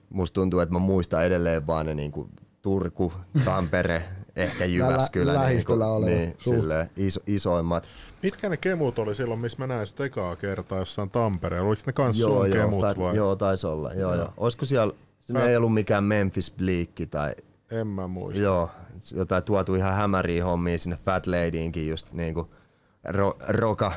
musta 0.09 0.33
tuntuu, 0.35 0.59
että 0.59 0.73
mä 0.73 0.79
muistan 0.79 1.25
edelleen 1.25 1.67
vaan 1.67 1.85
ne 1.85 1.93
niin 1.95 2.11
kuin 2.11 2.29
Turku, 2.61 3.13
Tampere, 3.45 4.03
ehkä 4.37 4.65
Jyväskylä, 4.65 5.33
lä- 5.33 5.39
niin, 5.39 5.41
kuin, 5.41 5.49
lähistöllä 5.79 5.87
olevat 5.87 6.13
niin 6.15 6.35
suht. 6.37 6.57
silleen, 6.57 6.89
iso, 6.97 7.19
isoimmat. 7.27 7.87
Mitkä 8.23 8.49
ne 8.49 8.57
kemut 8.57 8.99
oli 8.99 9.15
silloin, 9.15 9.39
missä 9.39 9.57
mä 9.59 9.67
näin 9.67 9.87
sitä 9.87 10.03
ekaa 10.05 10.35
kertaa 10.35 10.77
jossain 10.79 11.09
Tampereella? 11.09 11.67
Oliko 11.67 11.81
ne 11.85 11.93
kans 11.93 12.19
Joo, 12.19 12.29
sun 12.29 12.49
joo, 12.49 12.65
kemut 12.65 12.81
fat, 12.81 12.99
vai? 12.99 13.15
joo, 13.15 13.35
taisi 13.35 13.67
olla. 13.67 13.93
Joo, 13.93 14.15
joo. 14.15 14.33
Olisiko 14.37 14.65
siellä, 14.65 14.93
se 15.21 15.33
Fat- 15.33 15.37
ei 15.41 15.57
ollut 15.57 15.73
mikään 15.73 16.03
Memphis 16.03 16.51
Bleakki 16.57 17.05
tai 17.05 17.31
En 17.71 17.87
mä 17.87 18.07
muista. 18.07 18.43
joo, 18.43 18.69
jotain 19.15 19.43
tuotu 19.43 19.75
ihan 19.75 19.93
hämäriä 19.95 20.45
hommia 20.45 20.77
sinne 20.77 20.97
Fat 21.05 21.27
Ladyinkin 21.27 21.89
just 21.89 22.07
niinku 22.11 22.49
ro, 23.03 23.37
roka, 23.47 23.91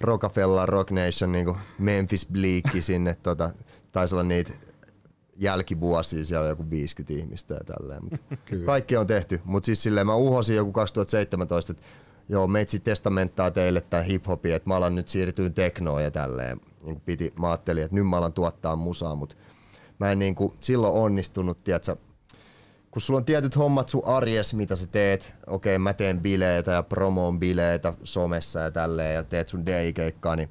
Rockefeller 0.00 0.68
Rock 0.68 0.90
Nation 0.90 1.32
niinku 1.32 1.56
Memphis 1.78 2.26
Bleakki 2.32 2.82
sinne 2.92 3.16
tota, 3.22 3.50
taisi 3.92 4.14
olla 4.14 4.24
niitä 4.24 4.52
jälkivuosia, 5.40 6.24
siellä 6.24 6.44
on 6.44 6.48
joku 6.48 6.70
50 6.70 7.14
ihmistä 7.14 7.54
ja 7.54 7.60
tälleen. 7.64 8.04
Mut 8.04 8.12
kaikki 8.66 8.96
on 8.96 9.06
tehty, 9.06 9.40
mutta 9.44 9.66
siis 9.66 9.82
silleen 9.82 10.06
mä 10.06 10.14
uhosin 10.14 10.56
joku 10.56 10.72
2017, 10.72 11.72
että 11.72 11.82
joo, 12.28 12.46
meitsi 12.46 12.80
testamenttaa 12.80 13.50
teille 13.50 13.80
tää 13.80 14.02
hip-hopi, 14.02 14.52
että 14.52 14.68
mä 14.68 14.76
alan 14.76 14.94
nyt 14.94 15.08
siirtyä 15.08 15.50
teknoon 15.50 16.02
ja 16.02 16.10
tälleen. 16.10 16.60
Niin 16.84 17.00
piti, 17.00 17.32
mä 17.38 17.48
ajattelin, 17.48 17.84
että 17.84 17.94
nyt 17.94 18.08
mä 18.08 18.16
alan 18.16 18.32
tuottaa 18.32 18.76
musaa, 18.76 19.14
mutta 19.14 19.36
mä 19.98 20.12
en 20.12 20.18
niinku 20.18 20.54
silloin 20.60 20.94
onnistunut, 20.94 21.64
tiedätkö, 21.64 21.96
kun 22.90 23.02
sulla 23.02 23.18
on 23.18 23.24
tietyt 23.24 23.56
hommat 23.56 23.88
sun 23.88 24.04
arjes, 24.04 24.54
mitä 24.54 24.76
sä 24.76 24.86
teet, 24.86 25.32
okei 25.46 25.78
mä 25.78 25.92
teen 25.92 26.20
bileitä 26.20 26.70
ja 26.70 26.82
promoon 26.82 27.40
bileitä 27.40 27.94
somessa 28.02 28.60
ja 28.60 28.70
tälleen 28.70 29.14
ja 29.14 29.22
teet 29.22 29.48
sun 29.48 29.66
DJ-keikkaa, 29.66 30.36
niin 30.36 30.50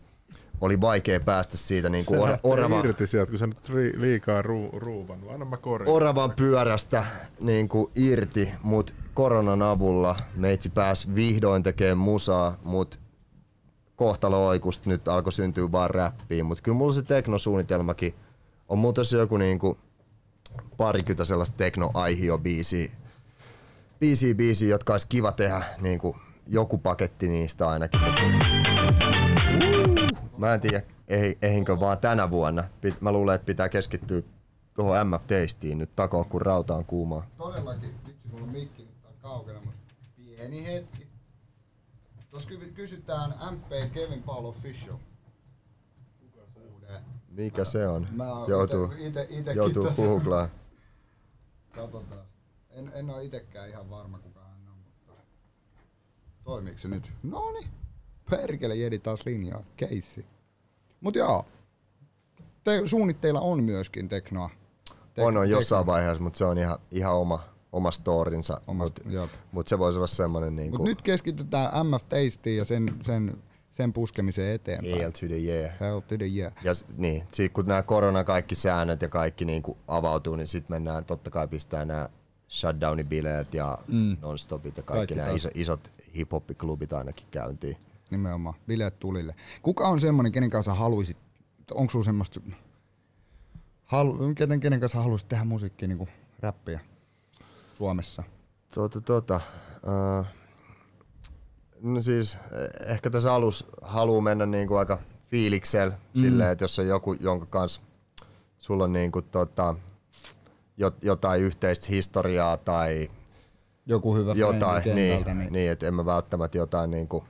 oli 0.62 0.82
vaikea 0.82 1.20
päästä 1.20 1.58
siitä 1.58 1.90
niin 1.90 2.06
kuin 2.06 2.20
or, 2.20 2.38
orava, 2.44 2.80
irti 2.80 3.08
sieltä, 3.08 3.30
kun 3.30 3.40
sä 3.40 3.48
nyt 3.48 3.58
liikaa 3.98 4.42
ruu, 4.42 4.70
ruuvannut. 4.80 5.32
Anna 5.32 5.46
mä 5.46 5.58
korjaan. 5.58 5.96
oravan 5.96 6.32
pyörästä 6.32 7.06
niin 7.40 7.70
kuin 7.70 7.92
irti, 7.96 8.52
mutta 8.64 8.94
koronan 9.14 9.62
avulla 9.62 10.16
meitsi 10.36 10.70
pääsi 10.70 11.16
vihdoin 11.16 11.64
tekemään 11.64 11.98
musaa, 11.98 12.58
mutta 12.64 12.98
kohtalo 13.96 14.48
oikusta 14.48 14.90
nyt 14.90 15.08
alkoi 15.08 15.34
syntyä 15.34 15.72
vaan 15.72 15.90
räppiin, 15.90 16.46
mutta 16.46 16.64
kyllä 16.64 16.78
mulla 16.78 16.94
se 16.94 17.02
teknosuunnitelmakin 17.02 18.14
on 18.70 18.80
muuten 18.80 19.06
se 19.06 19.18
joku 19.18 19.38
niinku 19.38 19.78
parikymmentä 20.78 21.26
sellaista 21.26 21.58
tekno-aihio-biisiä, 21.58 22.92
biisiä, 24.00 24.36
biisiä, 24.36 24.70
jotka 24.70 24.94
olisi 24.94 25.08
kiva 25.10 25.32
tehdä 25.32 25.62
niinku 25.82 26.16
joku 26.48 26.78
paketti 26.78 27.28
niistä 27.28 27.68
ainakin. 27.70 28.00
Mä 30.40 30.54
en 30.54 30.62
tiedä, 30.62 30.82
eh, 31.08 31.36
ehinkö 31.42 31.80
vaan 31.80 31.98
tänä 31.98 32.32
vuonna. 32.32 32.64
Pit, 32.82 33.02
mä 33.02 33.12
luulen, 33.12 33.36
että 33.36 33.46
pitää 33.46 33.70
keskittyä 33.70 34.22
tuohon 34.74 35.08
MF-teistiin 35.08 35.78
nyt 35.78 35.96
takoa, 35.96 36.24
kun 36.24 36.42
rauta 36.42 36.76
on 36.76 36.86
kuumaa. 36.86 37.28
Todellakin, 37.38 37.96
vitsi 38.08 38.28
mulla 38.28 38.44
on 38.44 38.52
mikki 38.52 38.84
nyt 38.84 39.02
tää 39.02 39.12
kaukana, 39.22 39.60
mutta 39.66 39.94
pieni 40.16 40.66
hetki. 40.66 41.08
Ky- 42.48 42.72
kysytään 42.76 43.36
MP 43.52 43.94
Kevin 43.94 44.24
Paul 44.24 44.46
Official. 44.46 44.98
Mikä 47.30 47.66
se 47.66 47.88
on? 47.88 48.08
Mä 48.12 48.26
Joutuu, 48.48 48.94
ite, 48.98 49.28
ite, 49.30 49.54
joutuu 49.54 49.88
googlaa. 49.96 50.50
Katsotaan. 51.76 52.22
En, 52.70 52.92
en 52.94 53.10
oo 53.10 53.20
itekään 53.20 53.70
ihan 53.70 53.90
varma 53.90 54.20
kuka 54.20 54.40
hän 54.40 54.68
on, 54.68 54.78
mutta... 54.78 55.14
Toimiiko 56.44 56.80
se 56.80 56.88
nyt? 56.88 57.12
Noni. 57.24 57.79
Perkele 58.30 58.76
jedi 58.76 59.00
taas 59.00 59.26
linjaa. 59.26 59.64
Keissi. 59.78 60.26
Mut 61.02 61.16
joo. 61.16 61.46
Te, 62.64 62.82
suunnitteilla 62.86 63.40
on 63.42 63.64
myöskin 63.64 64.10
teknoa. 64.10 64.50
Te- 65.14 65.22
On, 65.24 65.38
on 65.38 65.50
jossain 65.50 65.80
teknoa. 65.82 65.96
vaiheessa, 65.96 66.24
mutta 66.24 66.38
se 66.38 66.46
on 66.46 66.58
ihan, 66.58 66.80
ihan 66.92 67.16
oma, 67.16 67.40
oma 67.72 67.92
storinsa. 67.92 68.62
Oma- 68.68 68.84
Mutta 68.84 69.02
mut 69.52 69.68
se 69.68 69.80
voisi 69.80 69.98
olla 69.98 70.08
semmoinen 70.08 70.56
niin 70.56 70.72
Mut 70.72 70.84
nyt 70.84 71.02
keskitytään 71.02 71.88
MF 71.88 72.04
Tastiin 72.10 72.58
ja 72.58 72.66
sen, 72.66 72.90
sen, 73.02 73.38
sen 73.72 73.94
puskemiseen 73.94 74.56
eteenpäin. 74.56 75.02
EL 75.02 75.12
to 75.12 75.26
the 75.28 75.36
yeah. 75.38 75.80
Hell 75.80 76.00
to 76.00 76.18
the 76.18 76.26
yeah. 76.36 76.54
Ja 76.64 76.72
niin, 76.98 77.24
sit 77.34 77.54
kun 77.54 77.66
nämä 77.66 77.84
korona 77.84 78.24
kaikki 78.24 78.56
säännöt 78.56 79.02
ja 79.02 79.10
kaikki 79.10 79.46
niin 79.46 79.64
kuin 79.64 79.78
avautuu, 79.88 80.36
niin 80.36 80.48
sitten 80.48 80.76
mennään 80.76 81.06
totta 81.06 81.30
kai 81.30 81.48
pistää 81.48 81.86
nämä 81.86 82.10
shutdownibileet 82.50 83.54
ja 83.54 83.78
mm. 83.88 84.18
nonstopit 84.22 84.78
ja 84.78 84.84
kaikki, 84.84 85.00
Kaikki 85.00 85.16
nämä 85.16 85.30
iso, 85.30 85.50
isot 85.54 85.92
hip-hop-klubit 86.16 86.94
ainakin 86.94 87.28
käyntiin. 87.32 87.78
Nimenomaan. 88.10 88.56
Bileet 88.68 89.00
tulille. 89.00 89.36
Kuka 89.62 89.88
on 89.88 90.00
semmonen, 90.00 90.32
kenen 90.32 90.50
kanssa 90.50 90.74
haluaisit, 90.74 91.18
onko 91.74 91.92
sulla 91.92 92.06
semmoista, 92.06 92.40
halu, 93.84 94.34
kenen, 94.36 94.60
kenen 94.60 94.80
kanssa 94.80 95.02
haluaisit 95.02 95.28
tehdä 95.28 95.44
musiikkia, 95.44 95.88
niinku 95.88 96.08
räppiä 96.40 96.80
Suomessa? 97.78 98.24
Tota, 98.76 99.02
tota, 99.02 99.42
uh, 99.84 100.26
no 101.82 102.02
siis 102.02 102.34
eh, 102.34 102.92
ehkä 102.92 103.10
tässä 103.10 103.34
alus 103.34 103.68
haluaa 103.82 104.22
mennä 104.22 104.46
niinku 104.46 104.76
aika 104.76 105.00
fiiliksellä 105.32 105.94
mm. 105.94 106.22
silleen, 106.22 106.52
että 106.52 106.64
jos 106.64 106.80
on 106.80 106.88
joku, 106.88 107.14
jonka 107.14 107.46
kanssa 107.46 107.82
sulla 108.58 108.84
on 108.84 108.94
niinku 108.94 109.22
tota, 109.22 109.76
jot, 110.78 111.04
jotain 111.04 111.42
yhteistä 111.42 111.88
historiaa 111.90 112.58
tai 112.58 113.10
Joku 113.86 114.16
hyvä 114.16 114.34
jotain, 114.34 114.84
niin, 114.84 115.26
niin. 115.26 115.54
niin 115.54 115.72
että 115.72 115.88
en 115.88 115.94
mä 115.94 116.06
välttämättä 116.06 116.58
jotain 116.58 116.92
niinku 116.92 117.24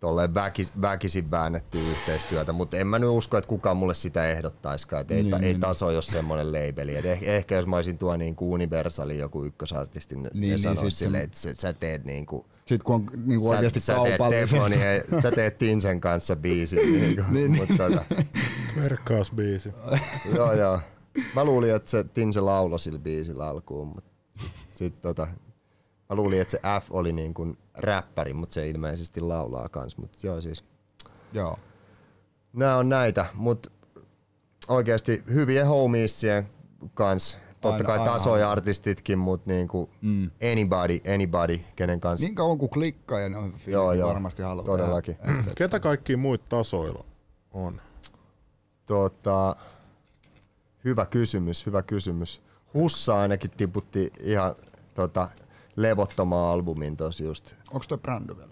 tolleen 0.00 0.34
väkis, 0.34 0.72
väkisin 0.80 1.30
väännettyä 1.30 1.80
yhteistyötä, 1.90 2.52
mutta 2.52 2.76
en 2.76 2.86
mä 2.86 2.98
nyt 2.98 3.10
usko, 3.10 3.36
että 3.38 3.48
kukaan 3.48 3.76
mulle 3.76 3.94
sitä 3.94 4.30
ehdottaisikaan, 4.30 5.00
että 5.00 5.14
ei, 5.14 5.22
Niin, 5.22 5.30
ta, 5.30 5.36
ei 5.36 5.42
niin, 5.42 5.60
taso 5.60 5.86
ole 5.86 6.02
semmoinen 6.02 6.52
labeli. 6.52 6.96
Et 6.96 7.04
ehkä, 7.04 7.26
ehkä 7.26 7.54
jos 7.56 7.66
mä 7.66 7.76
olisin 7.76 7.98
tuo 7.98 8.16
niin 8.16 8.36
kuin 8.36 8.50
Universali 8.50 9.18
joku 9.18 9.44
ykkösartisti, 9.44 10.14
niin, 10.16 10.22
Niin, 10.22 10.32
niin, 10.32 10.50
niin, 10.50 10.58
sanoisi 10.58 10.96
silleen, 10.96 11.30
se- 11.32 11.50
että 11.50 11.60
sä, 11.60 11.68
sä 11.68 11.72
teet 11.72 12.04
niin 12.04 12.26
kuin, 12.26 12.44
Sitten 12.64 12.84
kun 12.84 12.94
on 12.94 13.06
niinku 13.26 13.50
oikeasti 13.50 13.80
sä, 13.80 13.86
sä 13.86 14.02
teet 14.02 14.18
kaupallisen. 14.18 14.48
Teflonin, 14.48 14.80
ja 14.80 15.20
sä 15.22 15.30
teet 15.30 15.58
Tinsen 15.58 16.00
kanssa 16.00 16.36
biisin. 16.36 16.78
Niin 17.00 17.16
kuin, 17.16 17.34
niin, 17.34 17.56
mutta 17.56 17.74
tota, 17.76 18.04
Verkkausbiisi. 18.82 19.72
joo, 20.34 20.52
joo. 20.52 20.80
Mä 21.34 21.44
luulin, 21.44 21.74
että 21.74 21.90
se 21.90 22.04
Tinse 22.04 22.40
lauloi 22.40 22.78
sillä 22.78 22.98
biisillä 22.98 23.46
alkuun, 23.46 23.88
mutta 23.88 24.10
sit 24.70 25.00
tota, 25.00 25.28
mä 26.08 26.16
luulin, 26.16 26.40
että 26.40 26.50
se 26.50 26.60
F 26.80 26.86
oli 26.90 27.12
niin 27.12 27.34
kuin 27.34 27.58
räppäri, 27.78 28.34
mutta 28.34 28.52
se 28.52 28.68
ilmeisesti 28.68 29.20
laulaa 29.20 29.68
kans, 29.68 29.96
mutta 29.96 30.18
joo 30.22 30.40
siis. 30.40 30.64
Joo. 31.32 31.58
Nämä 32.52 32.76
on 32.76 32.88
näitä, 32.88 33.26
mutta 33.34 33.70
oikeasti 34.68 35.22
hyvien 35.32 35.66
homiesien 35.66 36.48
kanssa. 36.94 37.38
Totta 37.60 37.74
Aina, 37.76 37.86
kai 37.86 37.98
aina, 37.98 38.12
tasoja 38.12 38.34
aina. 38.44 38.50
artistitkin, 38.52 39.18
mutta 39.18 39.50
niinku 39.50 39.90
mm. 40.00 40.30
anybody, 40.52 40.98
anybody, 41.14 41.60
kenen 41.76 42.00
kanssa. 42.00 42.26
Niin 42.26 42.34
kauan 42.34 42.58
kuin 42.58 42.70
klikkaa 42.70 43.20
ja 43.20 43.28
ne 43.28 43.36
on 43.36 43.54
Joo, 43.66 43.92
joo. 43.92 44.08
varmasti 44.08 44.42
haluaa. 44.42 44.66
Todellakin. 44.66 45.16
tehdä. 45.16 45.40
Et- 45.40 45.46
et- 45.46 45.54
Ketä 45.54 45.80
kaikki 45.80 46.16
muut 46.16 46.48
tasoilla 46.48 47.04
on? 47.52 47.80
Tota, 48.86 49.56
hyvä 50.84 51.06
kysymys, 51.06 51.66
hyvä 51.66 51.82
kysymys. 51.82 52.42
Hussa 52.74 53.18
ainakin 53.20 53.50
tiputti 53.50 54.12
ihan 54.20 54.54
tota, 54.94 55.28
levottomaan 55.82 56.52
albumin 56.52 56.96
tosi 56.96 57.24
just. 57.24 57.54
Onks 57.72 57.88
toi 57.88 57.98
Brando 57.98 58.36
vielä? 58.36 58.50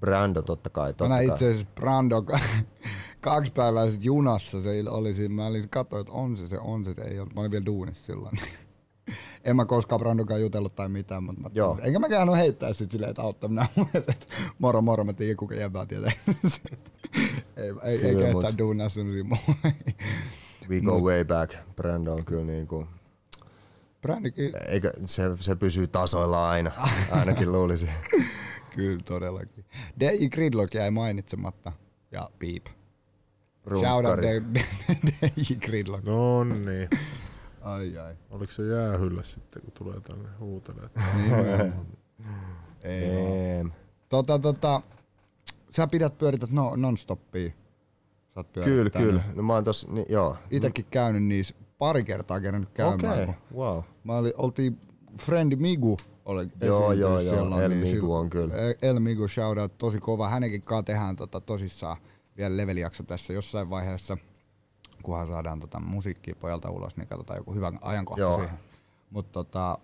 Brando 0.00 0.42
totta 0.42 0.70
kai. 0.70 0.88
Mä 0.88 0.92
Totta 0.92 1.08
näin 1.08 1.26
kai. 1.28 1.34
itse 1.34 1.48
asiassa 1.48 1.68
Brando 1.74 2.24
kaksi 3.20 3.52
päivää 3.52 3.86
sitten 3.90 4.04
junassa. 4.06 4.60
Se 4.62 4.84
oli 4.88 5.14
siinä, 5.14 5.34
mä 5.34 5.46
olin 5.46 5.68
katsoin, 5.68 6.00
että 6.00 6.12
on 6.12 6.36
se, 6.36 6.46
se 6.46 6.58
on 6.58 6.84
se, 6.84 6.94
se 6.94 7.02
ei 7.02 7.18
ollut. 7.20 7.34
Mä 7.34 7.40
olin 7.40 7.50
vielä 7.50 7.66
duunissa 7.66 8.04
silloin. 8.06 8.38
en 9.44 9.56
mä 9.56 9.64
koskaan 9.66 10.00
Brandokaan 10.00 10.40
jutellut 10.40 10.74
tai 10.74 10.88
mitään, 10.88 11.24
mutta 11.24 11.40
mä, 11.42 11.50
Joo. 11.54 11.78
enkä 11.82 11.98
mä 11.98 12.08
käynyt 12.08 12.36
heittää 12.36 12.72
sit 12.72 12.92
silleen, 12.92 13.10
että 13.10 13.22
auttaa 13.22 13.48
minä 13.48 13.66
että 13.94 14.26
moro 14.58 14.82
moro, 14.82 15.04
mä 15.04 15.12
tiedän 15.12 15.36
kuka 15.36 15.54
jäbää 15.54 15.86
tietää. 15.86 16.12
ei, 17.56 17.72
ei, 17.82 18.06
ei 18.06 18.16
kehtaa 18.16 18.50
mut- 18.50 18.58
duunaa 18.58 18.88
semmosia. 18.88 19.24
We 20.68 20.80
go 20.80 21.00
way 21.00 21.24
back. 21.24 21.54
Brando 21.76 22.12
on 22.14 22.24
kyllä 22.24 22.44
niinku, 22.44 22.86
Brandikin, 24.04 24.52
eikä, 24.68 24.92
se, 25.04 25.22
se 25.40 25.56
pysyy 25.56 25.86
tasoilla 25.86 26.50
aina, 26.50 26.70
ainakin 27.10 27.52
luulisin. 27.52 27.90
kyllä 28.76 29.00
todellakin. 29.04 29.64
DJ 30.00 30.26
Gridlock 30.26 30.74
jäi 30.74 30.90
mainitsematta 30.90 31.72
ja 32.12 32.30
Beep. 32.38 32.66
Shout 33.68 34.06
out. 34.06 34.18
DJ 35.22 35.54
Gridlock. 35.66 36.04
No 36.04 36.44
niin. 36.44 36.88
Ai 37.60 37.98
ai. 37.98 38.14
Oliko 38.30 38.52
se 38.52 38.62
jäähyllä 38.66 39.22
sitten, 39.22 39.62
kun 39.62 39.72
tulee 39.72 40.00
tänne 40.00 40.28
huutelee? 40.40 40.88
Ei 42.82 43.16
oo. 43.16 43.34
Eem. 43.34 43.70
Tota, 44.08 44.38
tota, 44.38 44.82
sä 45.70 45.86
pidät 45.86 46.18
pyörität 46.18 46.50
no, 46.50 46.76
non-stoppia. 46.76 47.50
Kyllä, 48.64 48.90
kyllä. 48.90 49.22
No 49.34 49.42
mä 49.42 49.52
oon 49.52 49.64
tossa, 49.64 49.88
niin, 49.90 50.06
joo. 50.08 50.36
Itekin 50.50 50.84
käynyt 50.90 51.24
niissä 51.24 51.54
pari 51.84 52.04
kertaa 52.04 52.40
kerännyt 52.40 52.70
käymään. 52.70 53.22
Okay. 53.22 53.34
wow. 53.54 53.82
Mä 54.04 54.14
oli, 54.16 54.34
oltiin 54.36 54.80
Frendi 55.18 55.56
Migu 55.56 55.96
oli 56.24 56.48
Joo, 56.60 56.92
joo, 56.92 57.20
joo. 57.20 57.60
El 57.60 57.68
niin 57.68 57.80
Migu 57.80 58.14
on 58.14 58.30
kyllä. 58.30 58.54
El 58.82 59.00
Migu 59.00 59.28
shout 59.28 59.58
out, 59.58 59.78
tosi 59.78 60.00
kova. 60.00 60.28
Hänenkin 60.28 60.62
kanssa 60.62 60.82
tehdään 60.82 61.16
tota, 61.16 61.40
tosissaan 61.40 61.96
vielä 62.36 62.56
levelijakso 62.56 63.02
tässä 63.02 63.32
jossain 63.32 63.70
vaiheessa. 63.70 64.16
Kunhan 65.02 65.26
saadaan 65.26 65.60
tota, 65.60 65.80
musiikkia 65.80 66.34
pojalta 66.40 66.70
ulos, 66.70 66.96
niin 66.96 67.08
katsotaan 67.08 67.36
joku 67.36 67.54
hyvä 67.54 67.72
ajankohta 67.80 68.20
Joo. 68.20 68.38
siihen. 68.38 68.58
Mutta 69.10 69.32
tota, 69.32 69.78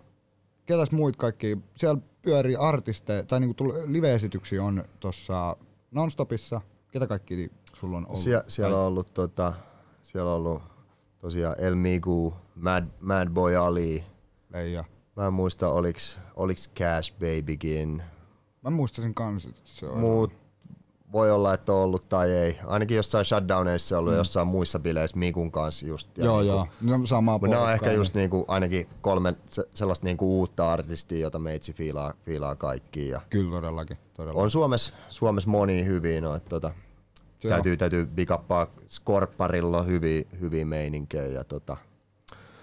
ketäs 0.67 0.91
muut 0.91 1.17
kaikki? 1.17 1.59
Siellä 1.77 2.01
pyörii 2.23 2.57
artisteja, 2.57 3.25
tai 3.25 3.41
niinku 3.41 3.65
live-esityksiä 3.87 4.65
on 4.65 4.85
tuossa 5.01 5.57
Nonstopissa. 5.91 6.61
Ketä 6.93 7.07
kaikki 7.07 7.53
sulla 7.75 7.97
on 7.97 8.07
ollut? 8.07 8.21
Sie, 8.21 8.45
siellä 8.49 8.77
on 8.77 8.87
ollut, 8.87 9.15
tota, 9.15 9.53
siellä 10.03 10.31
on 10.31 10.37
ollut 10.37 10.70
tosiaan 11.21 11.55
El 11.59 11.75
Migu, 11.75 12.35
Mad, 12.55 12.85
Mad 13.01 13.29
Boy 13.31 13.57
Ali. 13.57 14.05
Leija. 14.53 14.85
Mä 15.17 15.27
en 15.27 15.33
muista, 15.33 15.69
oliks, 15.69 16.19
oliks 16.37 16.71
Cash 16.79 17.13
Babykin. 17.13 18.03
Mä 18.63 18.71
muistasin 18.71 19.15
kans, 19.15 19.45
että 19.45 19.61
se 19.65 19.87
on. 19.87 19.99
Muut 19.99 20.41
voi 21.13 21.31
olla, 21.31 21.55
että 21.55 21.73
on 21.73 21.79
ollut 21.79 22.09
tai 22.09 22.31
ei. 22.31 22.59
Ainakin 22.67 22.97
jossain 22.97 23.25
shutdowneissa 23.25 23.99
ollut 23.99 24.13
mm. 24.13 24.19
jossain 24.19 24.49
muissa 24.49 24.79
bileissä 24.79 25.17
Mikun 25.17 25.53
kanssa 25.53 25.87
just. 25.87 26.19
Ja 26.19 26.25
Joo, 26.25 26.41
niinku, 26.41 26.57
joo. 26.57 26.99
No, 26.99 27.07
samaa 27.07 27.39
Mutta 27.39 27.57
ne 27.57 27.63
on 27.63 27.73
ehkä 27.73 27.87
niin. 27.87 27.97
just 27.97 28.15
niinku, 28.15 28.45
ainakin 28.49 28.87
kolme 29.01 29.35
se, 29.49 29.65
sellaista 29.75 30.05
niinku 30.05 30.39
uutta 30.39 30.73
artistia, 30.73 31.19
jota 31.19 31.39
meitsi 31.39 31.73
fiilaa, 31.73 32.13
fiilaa 32.23 32.57
kaikki. 32.57 33.09
Ja 33.09 33.21
Kyllä 33.31 33.51
todellakin. 33.51 33.97
todellakin. 34.15 34.43
on 34.43 34.51
Suomessa, 34.51 34.95
Suomessa 35.09 35.51
monia 35.51 35.85
hyviä 35.85 36.21
noita. 36.21 36.49
Tota, 36.49 36.71
Se 37.41 37.49
täytyy, 37.49 37.77
täytyy 37.77 38.07
big 38.07 38.31
uppaa 38.31 38.67
Skorpparilla 38.89 39.79
on 39.79 39.87
hyviä, 39.87 40.23
hyviä 40.41 40.65
meininkejä. 40.65 41.27
Ja, 41.27 41.45
tota, 41.45 41.77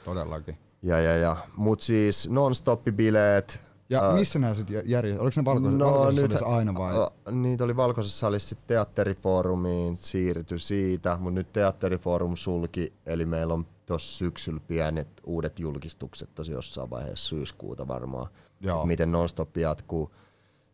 Todellakin. 0.06 0.58
ja, 0.82 1.00
ja, 1.02 1.18
ja. 1.18 1.38
Mut 1.56 1.82
siis 1.82 2.30
non-stop-bileet. 2.30 3.60
Ja 3.90 4.04
ää, 4.04 4.14
missä 4.14 4.40
nämä 4.40 4.54
sitten 4.54 4.82
järjestetään? 4.86 5.22
Oliko 5.24 5.42
ne 5.42 5.46
valkoisessa, 5.46 5.78
no, 5.86 5.92
valkoisessa 6.00 6.46
nyt, 6.46 6.54
aina 6.56 6.74
vai? 6.76 6.94
a- 7.04 7.32
Niitä 7.32 7.64
oli 7.64 7.76
valkoisessa 7.76 8.20
salissa 8.20 8.50
sitten 8.50 8.68
teatterifoorumiin, 8.68 9.98
siirtyi 9.98 10.60
siitä, 10.60 11.18
mutta 11.20 11.36
nyt 11.40 11.54
teatterifoorum 11.54 12.36
sulki, 12.36 12.94
eli 13.06 13.26
meillä 13.26 13.54
on 13.54 13.66
tuossa 13.86 14.18
syksyllä 14.18 14.60
pienet 14.68 15.08
uudet 15.24 15.60
julkistukset 15.60 16.30
tosi 16.36 16.52
jossain 16.52 16.90
vaiheessa 16.90 17.28
syyskuuta 17.30 17.88
varmaan, 17.88 18.28
Joo. 18.62 18.86
miten 18.86 19.12
nonstop 19.12 19.58
jatkuu. 19.58 20.12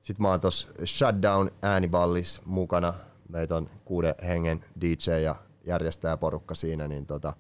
Sitten 0.01 0.21
mä 0.21 0.29
oon 0.29 0.39
tuossa 0.41 0.67
Shutdown 0.85 1.49
äänivallis 1.61 2.41
mukana, 2.45 2.93
meitä 3.33 3.55
on 3.55 3.69
kuuden 3.85 4.15
hengen 4.27 4.65
DJ 4.81 5.11
ja 5.23 5.35
järjestäjäporukka 5.65 6.55
siinä, 6.55 6.87
niin 6.87 7.05
tota, 7.05 7.33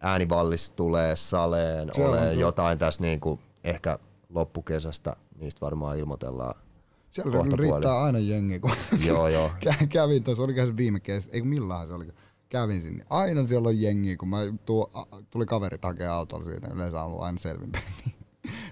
äänivallis 0.00 0.70
tulee 0.70 1.16
saleen, 1.16 1.90
Se 1.94 2.04
ole 2.06 2.34
jotain 2.34 2.78
tässä 2.78 3.02
niinku 3.02 3.40
ehkä 3.64 3.98
loppukesästä, 4.28 5.16
niistä 5.38 5.60
varmaan 5.60 5.98
ilmoitellaan 5.98 6.54
Siellä 7.10 7.32
kohta 7.32 7.56
riittää 7.56 7.80
puolin. 7.80 8.04
aina 8.04 8.18
jengi, 8.18 8.60
kun 8.60 8.70
Joo, 9.06 9.28
joo. 9.28 9.50
kä- 9.64 9.86
kävin 9.86 10.24
tuossa, 10.24 10.42
oliko 10.42 10.66
se 10.66 10.76
viime 10.76 11.00
kesä, 11.00 11.30
ei 11.32 11.40
kun 11.40 11.48
milloin 11.48 11.88
se 11.88 11.94
oli, 11.94 12.08
kävin 12.48 12.82
sinne. 12.82 13.04
Aina 13.10 13.46
siellä 13.46 13.68
on 13.68 13.80
jengi, 13.82 14.16
kun 14.16 14.28
mä 14.28 14.38
tuo, 14.66 14.90
a- 14.94 15.06
tuli 15.30 15.46
kaveri 15.46 15.78
hakea 15.82 16.14
autolla 16.14 16.44
siitä, 16.44 16.68
yleensä 16.74 17.00
on 17.00 17.06
ollut 17.06 17.22
aina 17.22 17.38
selvinpäin. 17.38 17.84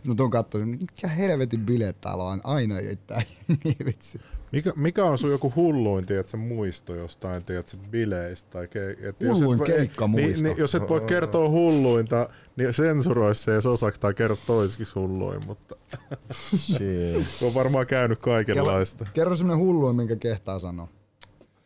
No 0.06 0.14
tuon 0.16 0.30
katsoin, 0.30 0.68
mikä 0.68 1.08
helvetin 1.08 1.66
bileet 1.66 2.00
täällä 2.00 2.24
on, 2.24 2.40
aina 2.44 2.80
jättää 2.80 3.22
jengi 3.48 3.76
vitsi. 3.84 4.20
Mikä, 4.52 4.72
mikä 4.76 5.04
on 5.04 5.18
sun 5.18 5.30
joku 5.30 5.52
hulluin, 5.56 6.06
tiedätkö, 6.06 6.36
muisto 6.36 6.94
jostain, 6.94 7.44
tiedätkö, 7.44 7.76
bileistä? 7.90 8.50
Tai 8.50 8.68
ke, 8.68 8.90
et 8.90 9.20
jos 9.20 9.38
Hulluin 9.38 9.54
et 9.54 9.58
voi- 9.58 9.66
keikkamuisto. 9.66 10.30
Niin, 10.32 10.42
niin, 10.42 10.58
jos 10.58 10.74
et 10.74 10.88
voi 10.88 11.00
kertoa 11.00 11.48
hulluinta, 11.48 12.28
niin 12.56 12.74
sensuroi 12.74 13.34
se 13.34 13.52
edes 13.52 13.66
osaksi 13.66 14.00
tai 14.00 14.14
kerro 14.14 14.36
toisikin 14.46 14.86
hulluin, 14.94 15.46
mutta 15.46 15.76
on 17.46 17.54
varmaan 17.54 17.86
käynyt 17.86 18.18
kaikenlaista. 18.20 19.06
Kerro 19.14 19.36
semmonen 19.36 19.64
hullu, 19.64 19.92
minkä 19.92 20.16
kehtaa 20.16 20.58
sanoa. 20.58 20.88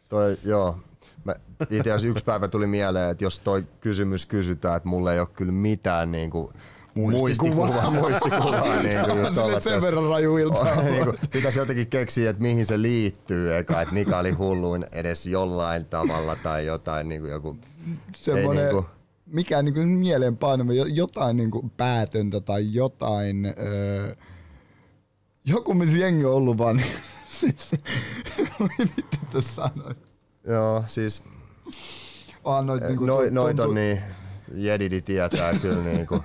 Toi, 0.09 0.37
joo. 0.45 0.78
Mä, 1.24 1.35
itse 1.61 1.91
asiassa 1.91 2.09
yksi 2.09 2.24
päivä 2.24 2.49
tuli 2.49 2.66
mieleen, 2.66 3.11
että 3.11 3.24
jos 3.24 3.39
toi 3.39 3.64
kysymys 3.80 4.26
kysytään, 4.26 4.76
että 4.76 4.89
mulla 4.89 5.12
ei 5.12 5.20
ole 5.20 5.28
kyllä 5.35 5.53
mitään 5.53 6.12
niinku, 6.12 6.53
Muistikuvaa. 6.95 7.66
muistikuvaa, 7.66 7.90
muistikuvaa 7.90 8.76
niin 8.82 8.99
kuin 9.11 9.34
Sille 9.34 9.61
sen 9.61 9.82
verran 9.82 10.05
raju 10.09 10.36
ilta. 10.36 10.64
niin 10.90 11.05
kuin, 11.05 11.16
pitäisi 11.32 11.59
jotenkin 11.59 11.86
keksiä, 11.86 12.30
että 12.30 12.42
mihin 12.42 12.66
se 12.66 12.82
liittyy 12.82 13.57
eka, 13.57 13.80
että 13.82 13.95
mikä 13.95 14.18
oli 14.18 14.30
hulluin 14.30 14.86
edes 14.92 15.26
jollain 15.26 15.84
tavalla 15.84 16.36
tai 16.36 16.66
jotain 16.66 17.09
niin 17.09 17.20
kuin 17.20 17.30
joku. 17.32 17.57
semmoinen, 18.16 18.66
Ei 18.66 18.72
niinku- 18.72 18.90
mikä 19.26 19.62
niinku 19.62 19.80
mieleenpainava, 19.80 20.72
jo- 20.72 20.84
jotain 20.84 21.36
niinku 21.36 21.70
päätöntä 21.76 22.40
tai 22.40 22.74
jotain, 22.74 23.47
öö, 23.59 24.14
joku 25.45 25.74
missä 25.74 25.99
jengi 25.99 26.24
on 26.24 26.32
ollut 26.32 26.59
vaan, 26.59 26.82
siis, 27.26 27.70
mitä 28.78 29.18
tässä 29.32 29.55
sanoin? 29.55 29.97
Joo, 30.49 30.84
siis 30.86 31.22
Vaan 32.45 32.66
noit 32.66 32.82
niinku, 32.88 33.05
noi, 33.07 33.28
tu- 33.28 33.34
noit 33.34 33.61
on 33.61 33.74
niin, 33.74 34.01
jedidi 34.55 35.03
tietää 35.03 35.53
kyllä 35.62 35.82
niinku. 35.82 36.20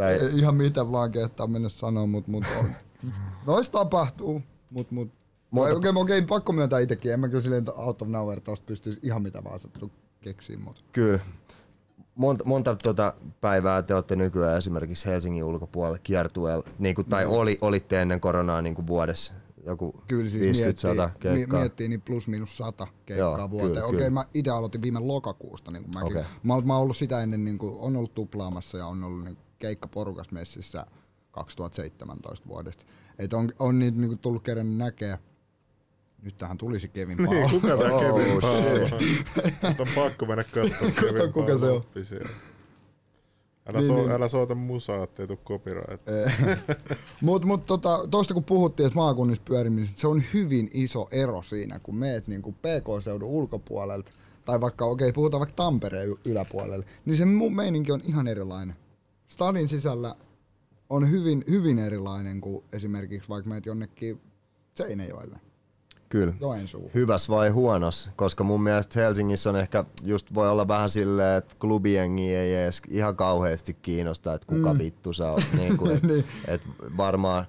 Tai, 0.00 0.12
ei 0.12 0.38
Ihan 0.38 0.54
mitä 0.54 0.92
vaan 0.92 1.12
kehtaa 1.12 1.46
mennä 1.46 1.68
sanoa, 1.68 2.06
mut, 2.06 2.28
mut 2.28 2.44
on. 2.58 2.72
Noista 3.46 3.78
tapahtuu, 3.78 4.42
mut, 4.70 4.90
mut 4.90 5.10
Okei, 5.52 5.72
okei, 5.72 5.92
okei, 5.96 6.22
pakko 6.22 6.52
myöntää 6.52 6.80
itekin. 6.80 7.12
En 7.12 7.20
mä 7.20 7.28
kyllä 7.28 7.42
silleen 7.42 7.64
out 7.76 8.02
of 8.02 8.08
nowhere 8.08 8.40
tosta 8.40 8.66
pystyisi 8.66 9.00
ihan 9.02 9.22
mitä 9.22 9.44
vaan 9.44 9.58
sattuu 9.58 9.90
keksiä, 10.20 10.58
mut. 10.58 10.84
Kyllä. 10.92 11.20
Monta, 12.14 12.44
monta 12.44 12.76
tota 12.76 13.14
päivää 13.40 13.82
te 13.82 13.94
olette 13.94 14.16
nykyään 14.16 14.58
esimerkiksi 14.58 15.06
Helsingin 15.06 15.44
ulkopuolella 15.44 15.98
kiertueella, 15.98 16.64
niin 16.78 16.94
kuin, 16.94 17.06
tai 17.06 17.26
oli, 17.26 17.58
olitte 17.60 18.02
ennen 18.02 18.20
koronaa 18.20 18.62
niin 18.62 18.74
kuin 18.74 18.86
vuodessa 18.86 19.32
joku 19.66 20.02
Kyllä 20.06 20.30
siis 20.30 20.60
50-100 20.60 20.62
miettii, 20.64 20.84
keikkaa. 21.20 21.60
miettii 21.60 21.88
niin 21.88 22.00
plus 22.00 22.26
miinus 22.28 22.56
sata 22.56 22.86
keikkaa 23.06 23.38
Joo, 23.38 23.50
vuoteen. 23.50 23.72
kyllä, 23.72 23.86
Okei, 23.86 23.98
kyllä. 23.98 24.10
mä 24.10 24.24
itse 24.34 24.50
aloitin 24.50 24.82
viime 24.82 25.00
lokakuusta. 25.00 25.70
Niin 25.70 25.84
mäkin. 25.94 26.16
Okei. 26.16 26.22
Mä, 26.42 26.60
mä 26.60 26.72
oon 26.74 26.82
ollut 26.82 26.96
sitä 26.96 27.22
ennen, 27.22 27.44
niin 27.44 27.58
kuin, 27.58 27.76
on 27.78 27.96
ollut 27.96 28.14
tuplaamassa 28.14 28.78
ja 28.78 28.86
on 28.86 29.04
ollut 29.04 29.24
niin 29.24 29.36
keikka 29.36 29.49
porukas 29.90 30.30
messissä 30.30 30.86
2017 31.30 32.48
vuodesta. 32.48 32.84
Et 33.18 33.32
on, 33.32 33.48
on 33.58 33.78
niitä 33.78 33.98
niin 33.98 34.08
kuin, 34.08 34.18
tullut 34.18 34.42
kerran 34.42 34.78
näkee. 34.78 35.18
Nyt 36.22 36.36
tähän 36.36 36.58
tulisi 36.58 36.88
Kevin 36.88 37.16
Paul. 37.16 37.30
Niin, 37.30 37.50
kuka 37.50 37.76
tää 37.76 37.92
Oh, 37.92 38.00
Kevin. 38.00 38.40
Paul? 38.40 39.74
on 39.78 39.86
pakko 39.94 40.26
mennä 40.26 40.44
katsomaan 40.44 40.92
Kevin 40.92 41.32
kuka 41.32 41.58
se 41.58 41.66
on. 41.66 41.84
Älä, 43.68 43.78
Niin, 43.78 43.88
niin, 43.88 43.98
so, 43.98 44.02
niin. 44.02 44.10
älä 44.10 44.28
soita 44.28 44.54
musaa, 44.54 45.04
ettei 45.04 45.26
tuu 45.26 45.36
copyright. 45.36 46.02
Mutta 47.20 47.46
mut, 47.46 47.66
tota, 47.66 47.98
toista 48.10 48.34
kun 48.34 48.44
puhuttiin, 48.44 48.86
että 48.86 48.96
maakunnissa 48.96 49.42
pyörimistä, 49.44 50.00
se 50.00 50.06
on 50.06 50.22
hyvin 50.34 50.70
iso 50.74 51.08
ero 51.10 51.42
siinä, 51.42 51.78
kun 51.78 51.96
meet 51.96 52.28
niin 52.28 52.42
kuin 52.42 52.54
PK-seudun 52.54 53.28
ulkopuolelta 53.28 54.12
tai 54.44 54.60
vaikka, 54.60 54.84
okei, 54.84 55.06
okay, 55.08 55.12
puhutaan 55.12 55.38
vaikka 55.40 55.56
Tampereen 55.56 56.16
yläpuolelle, 56.24 56.86
niin 57.04 57.16
se 57.16 57.24
meininki 57.24 57.92
on 57.92 58.00
ihan 58.04 58.28
erilainen. 58.28 58.76
Stadin 59.30 59.68
sisällä 59.68 60.14
on 60.88 61.10
hyvin, 61.10 61.44
hyvin 61.50 61.78
erilainen 61.78 62.40
kuin 62.40 62.64
esimerkiksi 62.72 63.28
vaikka 63.28 63.50
meet 63.50 63.66
jonnekin 63.66 64.20
Seinäjoelle, 64.74 65.40
Kyllä. 66.08 66.34
Joensuuhun. 66.40 66.90
Hyväs 66.94 67.28
vai 67.28 67.48
huonos? 67.50 68.10
Koska 68.16 68.44
mun 68.44 68.62
mielestä 68.62 69.00
Helsingissä 69.00 69.50
on 69.50 69.56
ehkä 69.56 69.84
just 70.02 70.34
voi 70.34 70.50
olla 70.50 70.68
vähän 70.68 70.90
silleen, 70.90 71.38
että 71.38 71.54
klubijengi 71.58 72.34
ei 72.34 72.54
edes 72.54 72.82
ihan 72.88 73.16
kauheasti 73.16 73.74
kiinnosta, 73.74 74.34
että 74.34 74.46
kuka 74.46 74.72
mm. 74.72 74.78
vittu 74.78 75.12
sä 75.12 75.30
oot. 75.30 75.42
niin 75.56 75.76
kuin, 75.76 75.92
et, 75.96 76.02
Niin. 76.02 76.24
et 76.48 76.62
varmaan 76.96 77.44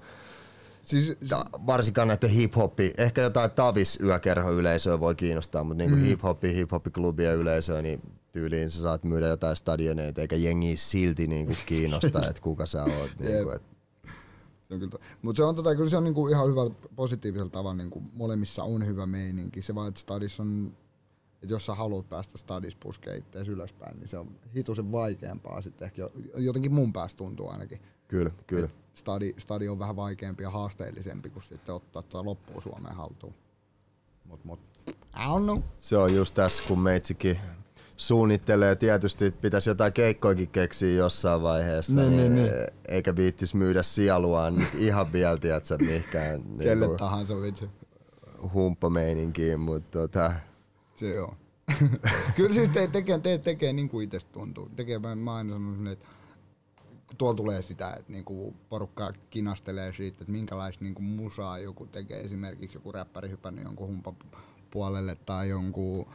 Siis, 0.84 1.14
ta, 1.30 1.46
varsinkaan 1.66 2.08
näiden 2.08 2.30
hip-hoppi, 2.30 2.94
ehkä 2.98 3.22
jotain 3.22 3.52
tavis 3.52 4.00
yökerhoyleisöä 4.04 5.00
voi 5.00 5.16
kiinnostaa, 5.16 5.64
mutta 5.64 5.84
niinku 5.84 5.98
mm. 5.98 6.04
hip-hoppi, 6.04 6.54
hip-hoppiklubien 6.54 7.36
yleisöä, 7.36 7.82
niin 7.82 8.02
tyyliin 8.32 8.72
sä 8.72 8.82
saat 8.82 9.04
myydä 9.04 9.28
jotain 9.28 9.56
stadioneita, 9.56 10.22
eikä 10.22 10.36
jengi 10.36 10.78
silti 10.78 11.28
niinku 11.28 11.54
kiinnosta, 11.66 12.20
että 12.30 12.42
kuka 12.42 12.66
sä 12.66 12.84
oot. 12.84 13.12
Niinku, 13.20 13.52
et, 13.52 13.62
mutta 15.22 15.38
se 15.38 15.44
on, 15.44 15.56
tota, 15.56 15.76
kyllä 15.76 15.90
se 15.90 15.98
on 15.98 16.04
niinku 16.04 16.28
ihan 16.28 16.48
hyvä 16.48 16.62
positiivisella 16.96 17.50
tavalla, 17.50 17.76
niinku 17.76 18.04
molemmissa 18.14 18.64
on 18.64 18.86
hyvä 18.86 19.06
meininki. 19.06 19.62
Se 19.62 19.76
vaan, 19.76 19.88
että 19.88 20.00
stadis 20.00 20.40
on, 20.40 20.78
että 21.34 21.54
jos 21.54 21.66
sä 21.66 21.76
haluat 21.76 22.10
päästä 22.10 22.38
stadis 22.38 22.76
puskeen 22.76 23.18
ittees 23.18 23.48
ylöspäin, 23.48 24.00
niin 24.00 24.08
se 24.08 24.18
on 24.18 24.28
hitusen 24.56 24.92
vaikeampaa 24.92 25.62
sitten 25.62 25.86
ehkä 25.86 26.02
jo- 26.02 26.12
jotenkin 26.36 26.74
mun 26.74 26.94
päästä 26.94 27.18
tuntuu 27.18 27.50
ainakin. 27.50 27.80
kyllä, 28.08 28.32
kyllä. 28.48 28.70
Stadi, 28.94 29.34
stadi 29.38 29.68
on 29.68 29.80
vähän 29.80 29.96
vaikeampi 29.96 30.44
ja 30.44 30.50
haasteellisempi 30.50 31.30
kuin 31.30 31.44
sitten 31.44 31.76
ottaa 31.76 32.02
tuota 32.02 32.26
loppua 32.26 32.62
Suomeen 32.62 32.96
haltuun. 32.96 33.34
Mut, 34.26 34.44
mut, 34.44 34.60
I 34.88 34.92
don't 35.14 35.44
know. 35.44 35.60
Se 35.80 35.98
on 35.98 36.16
just 36.16 36.34
tässä, 36.36 36.64
kun 36.68 36.80
meitsikin 36.80 37.40
suunnittelee. 38.02 38.76
Tietysti 38.76 39.26
että 39.26 39.42
pitäisi 39.42 39.70
jotain 39.70 39.94
keikkoikin 39.94 40.48
keksiä 40.50 40.94
jossain 40.96 41.42
vaiheessa, 41.42 42.02
Niin, 42.02 42.18
niin, 42.18 42.36
niin, 42.36 42.52
niin, 42.52 42.68
eikä 42.88 43.16
viittis 43.16 43.54
myydä 43.54 43.84
sieluaan 43.84 44.56
nyt 44.56 44.70
ihan 44.76 45.14
vielä, 45.14 45.38
tiedätkö, 45.38 45.78
mihinkään 45.78 46.42
Kelle 46.60 46.76
niinku, 46.86 46.98
tahansa 46.98 47.42
vitsi. 47.42 47.70
humppameininkiin, 48.54 49.60
mutta 49.60 50.00
tota, 50.00 50.34
Se 50.96 51.22
on. 51.22 51.36
Kyllä 52.36 52.54
siis 52.54 52.70
te, 52.70 52.88
tekee, 52.88 53.20
te, 53.20 53.38
tekee 53.38 53.74
niin 53.74 53.90
kuin 53.90 54.04
itse 54.04 54.20
tuntuu. 54.32 54.70
Tekee 54.76 55.00
mä 55.00 55.36
aina 55.36 55.54
sanon 55.54 55.88
että 55.88 56.06
tuolla 57.18 57.36
tulee 57.36 57.62
sitä, 57.62 57.94
että 57.94 58.12
niinku 58.12 58.56
porukka 58.70 59.14
kinastelee 59.30 59.94
siitä, 59.94 60.18
että 60.22 60.32
minkälaista 60.32 60.84
niinku 60.84 61.02
musaa 61.02 61.60
joku 61.60 61.86
tekee. 61.86 62.22
Esimerkiksi 62.22 62.78
joku 62.78 62.92
räppäri 62.92 63.30
hypännyt 63.30 63.64
jonkun 63.64 63.88
humpan 63.88 64.16
puolelle 64.72 65.16
tai 65.26 65.50
jonkun 65.50 66.08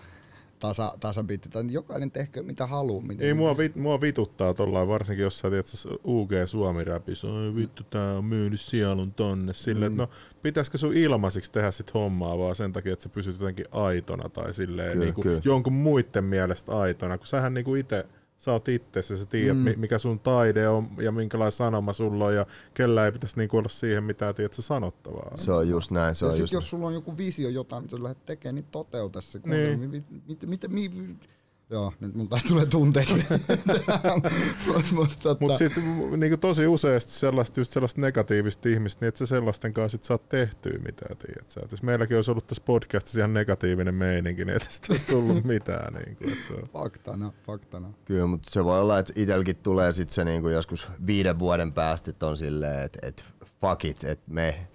tasa, 0.59 0.95
tasabiitti. 1.01 1.49
Tai 1.49 1.65
jokainen 1.71 2.11
tehkö 2.11 2.43
mitä 2.43 2.67
haluaa. 2.67 3.03
Miten 3.03 3.27
Ei 3.27 3.35
mua, 3.35 3.59
vit, 3.59 3.77
mua 3.77 4.01
vituttaa 4.01 4.55
tollain, 4.55 4.89
varsinkin 4.89 5.23
jos 5.23 5.39
sä 5.39 5.51
tiedät, 5.51 5.67
UG 6.05 6.31
Suomi 6.47 6.85
räpissä, 6.85 7.27
oi 7.29 7.55
vittu 7.55 7.83
tää 7.91 8.13
on 8.13 8.25
myynyt 8.25 8.61
sielun 8.61 9.13
tonne. 9.15 9.55
Silleen, 9.55 9.93
Mm. 9.93 9.99
no 9.99 10.09
pitäisikö 10.43 10.79
sun 10.79 10.95
ilmaisiksi 10.97 11.53
tehdä 11.53 11.71
sit 11.71 11.95
hommaa 11.95 12.39
vaan 12.39 12.57
sen 12.57 12.73
takia, 12.73 12.93
että 12.93 13.03
sä 13.03 13.09
pysyt 13.09 13.41
jotenkin 13.41 13.67
aitona 13.73 14.29
tai 14.29 14.55
silleen 14.55 14.93
Kyllä, 14.93 15.05
niinku 15.05 15.23
kyllä. 15.23 15.41
jonkun 15.45 15.73
muiden 15.73 16.25
mielestä 16.25 16.79
aitona, 16.79 17.19
kun 17.19 17.27
sähän 17.27 17.55
niinku 17.55 17.75
itse 17.75 18.07
sä 18.39 18.53
oot 18.53 18.69
itse 18.69 19.03
sä 19.03 19.27
tiedät, 19.27 19.57
mm. 19.57 19.75
mikä 19.77 19.99
sun 19.99 20.21
taide 20.21 20.69
on 20.69 20.89
ja 21.03 21.13
minkälainen 21.13 21.53
sanoma 21.53 21.93
sulla 21.93 22.25
on 22.25 22.35
ja 22.35 22.47
kellä 22.75 23.05
ei 23.05 23.13
pitäisi 23.13 23.37
niinku 23.37 23.57
olla 23.57 23.69
siihen 23.69 24.05
mitään 24.05 24.35
tiedät, 24.35 24.55
sä 24.55 24.63
sanottavaa. 24.63 25.37
se 25.37 25.53
on 25.53 25.69
just 25.69 25.91
näin. 25.91 26.15
Se 26.15 26.27
ja 26.27 26.31
on 26.31 26.37
sit 26.37 26.43
just 26.43 26.53
jos 26.53 26.71
sulla 26.71 26.87
on 26.87 26.95
joku 26.95 27.17
visio 27.17 27.49
jotain, 27.49 27.83
mitä 27.83 27.97
sä 27.97 28.03
lähdet 28.03 28.27
tekemään, 28.27 28.55
niin 28.55 28.67
toteuta 28.71 29.21
se. 29.21 29.41
Niin. 29.45 29.81
Mit, 29.81 29.91
mit, 29.91 30.27
mit, 30.27 30.47
mit, 30.47 30.95
mit, 30.95 31.29
joo, 31.71 31.93
nyt 32.01 32.15
mulla 32.15 32.29
taas 32.29 32.45
tulee 32.45 32.67
tunteet. 32.67 33.09
Mut- 34.67 34.93
mut 34.93 35.11
tota- 35.11 35.37
Mutta 35.41 35.59
sitten 35.59 35.85
niinku 36.21 36.37
tosi 36.37 36.67
useasti 36.67 37.13
sellaista, 37.13 37.61
just 37.61 37.73
sellaista 37.73 38.01
negatiivista 38.01 38.69
ihmistä, 38.69 39.01
niin 39.01 39.09
että 39.09 39.19
sä 39.19 39.27
sellaisten 39.27 39.73
kanssa 39.73 39.97
sit 39.97 40.05
saat 40.05 40.29
tehtyä 40.29 40.79
mitään, 40.85 41.17
tiedät 41.17 41.51
sä. 41.51 41.61
Et 41.65 41.71
jos 41.71 41.83
meilläkin 41.83 42.17
olisi 42.17 42.31
ollut 42.31 42.47
tässä 42.47 42.63
podcastissa 42.67 43.19
ihan 43.21 43.35
negatiivinen 43.35 43.95
meininki, 43.95 44.45
niin 44.45 44.53
ei 44.53 44.61
tästä 44.61 44.87
olisi 44.93 45.07
tullut 45.07 45.45
mitään. 45.55 45.95
Niin 45.95 46.17
kuin, 46.17 46.33
että 46.33 46.47
se 46.47 46.53
on. 46.55 46.69
Faktana, 46.73 47.33
faktana. 47.47 47.93
Kyllä, 48.05 48.27
mutta 48.27 48.51
se 48.51 48.65
voi 48.65 48.81
olla, 48.81 48.99
että 48.99 49.13
itelläkin 49.17 49.57
tulee 49.57 49.93
sit 49.93 50.11
se 50.11 50.25
niinku 50.25 50.49
joskus 50.49 50.89
viiden 51.07 51.39
vuoden 51.39 51.73
päästä, 51.73 52.11
että 52.11 52.27
on 52.27 52.37
silleen, 52.37 52.83
että 52.85 52.99
et 53.03 53.25
fuck 53.61 53.85
it, 53.85 54.05
että 54.05 54.25
me 54.33 54.67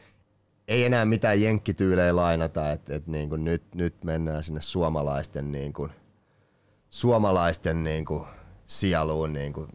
ei 0.68 0.86
enää 0.86 1.06
mitään 1.06 1.42
jenkkityylejä 1.42 2.16
lainata, 2.16 2.72
että 2.72 2.96
et 2.96 3.08
niinku 3.08 3.36
nyt, 3.36 3.64
nyt 3.76 4.04
mennään 4.04 4.44
sinne 4.44 4.62
suomalaisten, 4.62 5.52
niinku, 5.52 5.90
suomalaisten 6.92 7.84
niinku 7.84 8.28
sieluun, 8.68 9.34
niinku, 9.34 9.68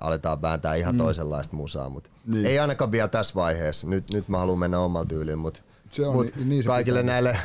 aletaan 0.00 0.42
vääntää 0.42 0.74
ihan 0.74 0.94
mm. 0.94 0.98
toisenlaista 0.98 1.56
musaa, 1.56 1.88
mutta 1.88 2.10
Niin. 2.26 2.34
niin. 2.34 2.46
ei 2.46 2.58
ainakaan 2.58 2.92
vielä 2.92 3.08
tässä 3.08 3.34
vaiheessa. 3.34 3.88
Nyt, 3.88 4.12
nyt 4.12 4.28
mä 4.28 4.38
haluan 4.38 4.58
mennä 4.58 4.78
omalla 4.78 5.06
tyyliin, 5.06 5.38
mutta 5.38 5.60
Se 5.90 6.06
on, 6.06 6.14
Mut 6.14 6.36
niin, 6.36 6.48
niin 6.48 6.62
se 6.62 6.66
kaikille 6.66 7.00
pitää. 7.00 7.12
näille 7.14 7.38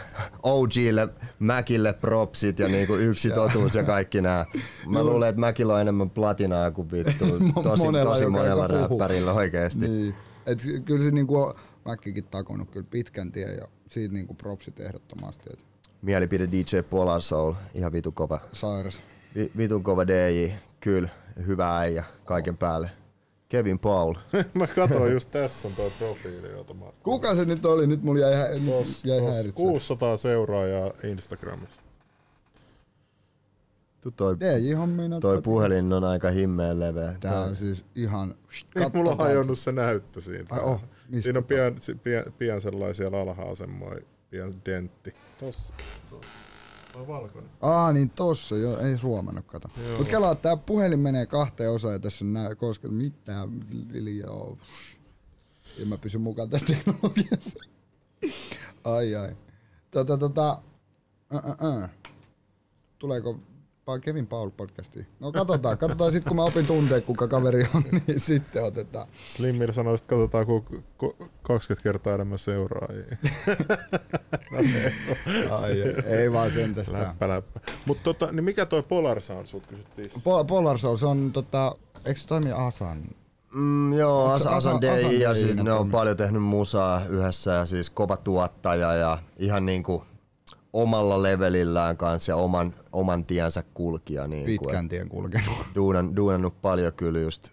OGille, 0.44 1.10
Mäkille 1.40 1.94
propsit 1.94 2.60
ja 2.60 2.68
niinku 2.68 2.96
yksi 2.96 3.30
totuus 3.32 3.76
ja 3.76 3.84
kaikki 3.84 4.22
nämä. 4.22 4.46
Mä 4.88 5.04
luulen, 5.04 5.30
että 5.30 5.40
Mäkillä 5.40 5.74
on 5.74 5.82
enemmän 5.82 6.10
platinaa 6.10 6.72
kuin 6.72 6.92
vittu 6.92 7.26
tosi, 7.64 7.84
Monella, 7.84 8.12
tosi 8.12 8.28
monella 8.28 8.68
räppärillä 8.68 9.34
oikeesti. 9.34 9.88
Niin. 9.88 10.16
Et 10.46 10.60
kyllä 10.86 11.06
se 11.06 11.12
niinku 11.12 11.38
on 11.44 11.54
Mäkkikin 11.86 12.24
takonut 12.24 12.70
kyllä 12.72 12.88
pitkän 12.90 13.32
tien 13.32 13.58
ja 13.58 13.68
siitä 13.90 14.14
niinku 14.14 14.34
propsit 14.34 14.80
ehdottomasti. 14.80 15.50
Et 15.54 15.60
Mielipide 16.02 16.48
DJ 16.52 16.82
Polar 16.90 17.22
Soul, 17.22 17.54
ihan 17.74 17.92
vitu 17.94 18.12
kova. 18.12 18.40
sairas. 18.54 19.02
Vi, 19.36 19.52
vitun 19.58 19.84
kova 19.84 20.08
DJ, 20.08 20.52
kyllä, 20.80 21.10
hyvä 21.48 21.78
äijä 21.78 22.04
kaiken 22.26 22.58
päälle. 22.58 22.90
Kevin 23.50 23.80
Paul. 23.80 24.14
Mä 24.54 24.68
katsoin 24.68 25.14
just 25.14 25.32
tässä 25.32 25.68
on 25.68 25.74
tuo 25.74 25.92
profiili, 26.00 26.52
jota 26.52 26.74
mä... 26.74 26.86
Kuka 27.04 27.36
se 27.36 27.46
nyt 27.46 27.66
oli? 27.66 27.88
Nyt 27.88 28.04
mulla 28.04 28.20
jäi, 28.20 28.36
hä- 28.36 28.48
Tos, 28.48 29.06
jäi 29.06 29.20
tos, 29.20 29.30
häiritsemään. 29.30 29.54
600 29.54 30.18
seuraajaa 30.18 30.92
Instagramissa. 31.04 31.82
Tu 34.02 34.12
toi, 34.12 34.36
DJ-hommia 34.40 35.20
toi 35.20 35.42
puhelin 35.42 35.94
on 35.94 36.04
aika 36.04 36.30
himmeen 36.30 36.80
leveä. 36.80 37.16
Tää 37.20 37.42
on 37.42 37.56
siis 37.56 37.86
ihan... 37.96 38.36
Ei 38.76 38.90
mulla 38.94 39.12
on 39.12 39.18
hajonnut 39.18 39.60
se 39.60 39.72
näyttö 39.72 40.22
siitä. 40.22 40.56
Ai 40.56 40.62
oh, 40.64 40.82
mistä 41.10 41.24
Siinä 41.24 41.40
on 41.40 41.46
pian, 41.46 41.76
pian, 42.04 42.24
pian 42.38 42.62
sellaisia 42.62 43.08
alhaalla 43.08 43.56
semmoinen 43.56 44.06
pian 44.30 44.54
dentti. 44.66 45.14
Tossa. 45.40 45.74
tossa. 46.10 46.30
Vai 46.98 47.08
valkoinen? 47.08 47.52
Aa, 47.62 47.94
niin 47.94 48.10
tossa, 48.10 48.58
jo, 48.58 48.80
ei 48.80 48.98
suomannut, 48.98 49.46
kato. 49.46 49.68
Mut 49.98 50.10
kelaa, 50.10 50.36
tää 50.36 50.58
puhelin 50.58 51.00
menee 51.00 51.26
kahteen 51.26 51.72
osaan 51.72 51.94
ja 51.94 52.00
tässä 52.00 52.26
on 52.26 52.34
nää, 52.34 52.56
koska 52.56 52.88
mitään 52.88 53.50
liljaa. 53.90 54.58
Ja 55.80 55.86
mä 55.86 55.98
pysyn 55.98 56.22
mukaan 56.22 56.50
tässä 56.50 56.68
teknologiassa. 56.68 57.60
Ai 58.84 59.16
ai. 59.16 59.36
Tota, 59.92 60.18
tota, 60.18 60.62
ä, 61.34 61.38
ä, 61.38 61.84
ä. 61.84 61.90
Tuleeko 63.00 63.40
Kevin 64.02 64.28
Paul 64.28 64.50
podcastiin? 64.50 65.08
No 65.20 65.32
katsotaan, 65.32 65.78
katsotaan 65.78 66.12
sitten 66.12 66.28
kun 66.30 66.36
mä 66.36 66.44
opin 66.44 66.68
tuntea 66.68 67.02
kuka 67.02 67.28
kaveri 67.28 67.68
on, 67.76 67.84
niin 68.08 68.20
sitten 68.20 68.64
otetaan. 68.64 69.08
Slimmir 69.28 69.74
sanoi, 69.74 69.96
että 69.96 70.08
katsotaan 70.08 70.46
ku, 70.46 70.66
ku, 70.98 71.16
20 71.42 71.84
kertaa 71.84 72.14
enemmän 72.14 72.40
seuraajia. 72.40 73.04
Ai, 75.52 75.82
ei 76.06 76.32
vaan 76.34 76.52
sen 76.52 76.74
tästä. 76.74 76.94
läppä, 76.94 77.30
läppä. 77.30 77.60
Mut 77.86 78.04
tota, 78.04 78.32
niin 78.32 78.44
mikä 78.44 78.66
toi 78.66 78.84
Polar 78.84 79.22
Sound 79.22 79.46
sut 79.46 79.68
kysyttiin? 79.68 80.12
Po- 80.12 80.46
Polar 80.48 80.78
Soul, 80.80 80.96
se 80.98 81.06
on 81.06 81.32
tota, 81.32 81.76
eikö 82.06 82.20
se 82.20 82.28
toimi 82.28 82.52
Asan? 82.52 83.02
Mm, 83.54 83.94
joo, 83.94 84.32
As- 84.32 84.42
Asa- 84.46 84.56
Asan 84.56 84.76
Asan 84.76 84.82
DJ 85.12 85.16
ja 85.22 85.36
siis 85.36 85.56
ne 85.56 85.72
on 85.72 85.92
paljon 85.92 86.18
tehnyt 86.18 86.44
musaa 86.44 87.02
yhdessä 87.10 87.52
ja 87.52 87.66
siis 87.66 87.90
kova 87.90 88.18
tuottaja 88.18 88.94
ja 88.94 89.18
ihan 89.38 89.66
niinku 89.66 90.04
omalla 90.76 91.24
levelillään 91.24 91.98
kanssa 91.98 92.32
ja 92.32 92.36
oman, 92.36 92.74
oman 92.92 93.26
tiensä 93.26 93.64
kulkija. 93.74 94.28
Niinku, 94.28 94.66
Pitkän 94.66 94.90
tien 94.90 95.10
kulkenut. 95.10 95.56
duunan, 95.76 96.16
duunannut 96.16 96.62
paljon 96.62 96.94
kyllä 96.94 97.20
just. 97.20 97.50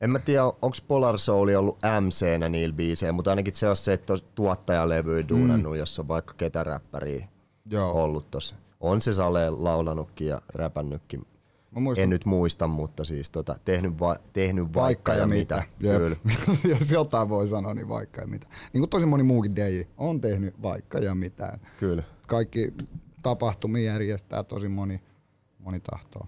En 0.00 0.10
mä 0.10 0.18
tiedä, 0.18 0.44
onko 0.44 0.76
Polar 0.88 1.18
Soul 1.18 1.48
ollut 1.48 1.78
MC-nä 2.00 2.48
niillä 2.48 2.74
biisejä, 2.74 3.12
mutta 3.12 3.30
ainakin 3.30 3.54
se 3.54 3.68
on 3.68 3.76
se, 3.76 3.92
että 3.92 4.12
on 4.12 4.18
tuottajalevyä 4.34 5.28
duunannut, 5.28 5.72
mm. 5.72 5.78
jossa 5.78 6.02
on 6.02 6.08
vaikka 6.08 6.34
ketä 6.34 6.64
räppäriä 6.64 7.28
Joo. 7.70 8.04
ollut 8.04 8.30
tossa. 8.30 8.54
On 8.80 9.00
se 9.00 9.14
Sale 9.14 9.50
laulanutkin 9.50 10.26
ja 10.26 10.42
räpännytkin. 10.54 11.26
Mä 11.70 11.80
muistan, 11.80 12.02
En 12.02 12.10
nyt 12.10 12.24
muista, 12.24 12.66
mutta 12.66 13.04
siis 13.04 13.30
tota, 13.30 13.56
tehnyt, 13.64 14.00
va- 14.00 14.16
tehnyt 14.32 14.64
vaikka, 14.64 14.80
vaikka 14.80 15.14
ja 15.14 15.26
mitä. 15.26 15.62
Jep. 15.80 15.96
Kyllä. 15.96 16.16
Jos 16.78 16.90
jotain 16.90 17.28
voi 17.28 17.48
sanoa, 17.48 17.74
niin 17.74 17.88
vaikka 17.88 18.20
ja 18.20 18.26
mitä. 18.26 18.46
Niin 18.72 18.80
kuin 18.80 18.90
tosi 18.90 19.06
moni 19.06 19.22
muukin 19.22 19.56
DJ 19.56 19.80
on 19.96 20.20
tehnyt 20.20 20.62
vaikka 20.62 20.98
ja 20.98 21.14
mitä. 21.14 21.58
Kyllä. 21.76 22.02
Kaikki 22.26 22.74
tapahtumia 23.22 23.92
järjestää 23.92 24.42
tosi 24.42 24.68
moni, 24.68 25.00
moni 25.58 25.80
tahtoo. 25.80 26.26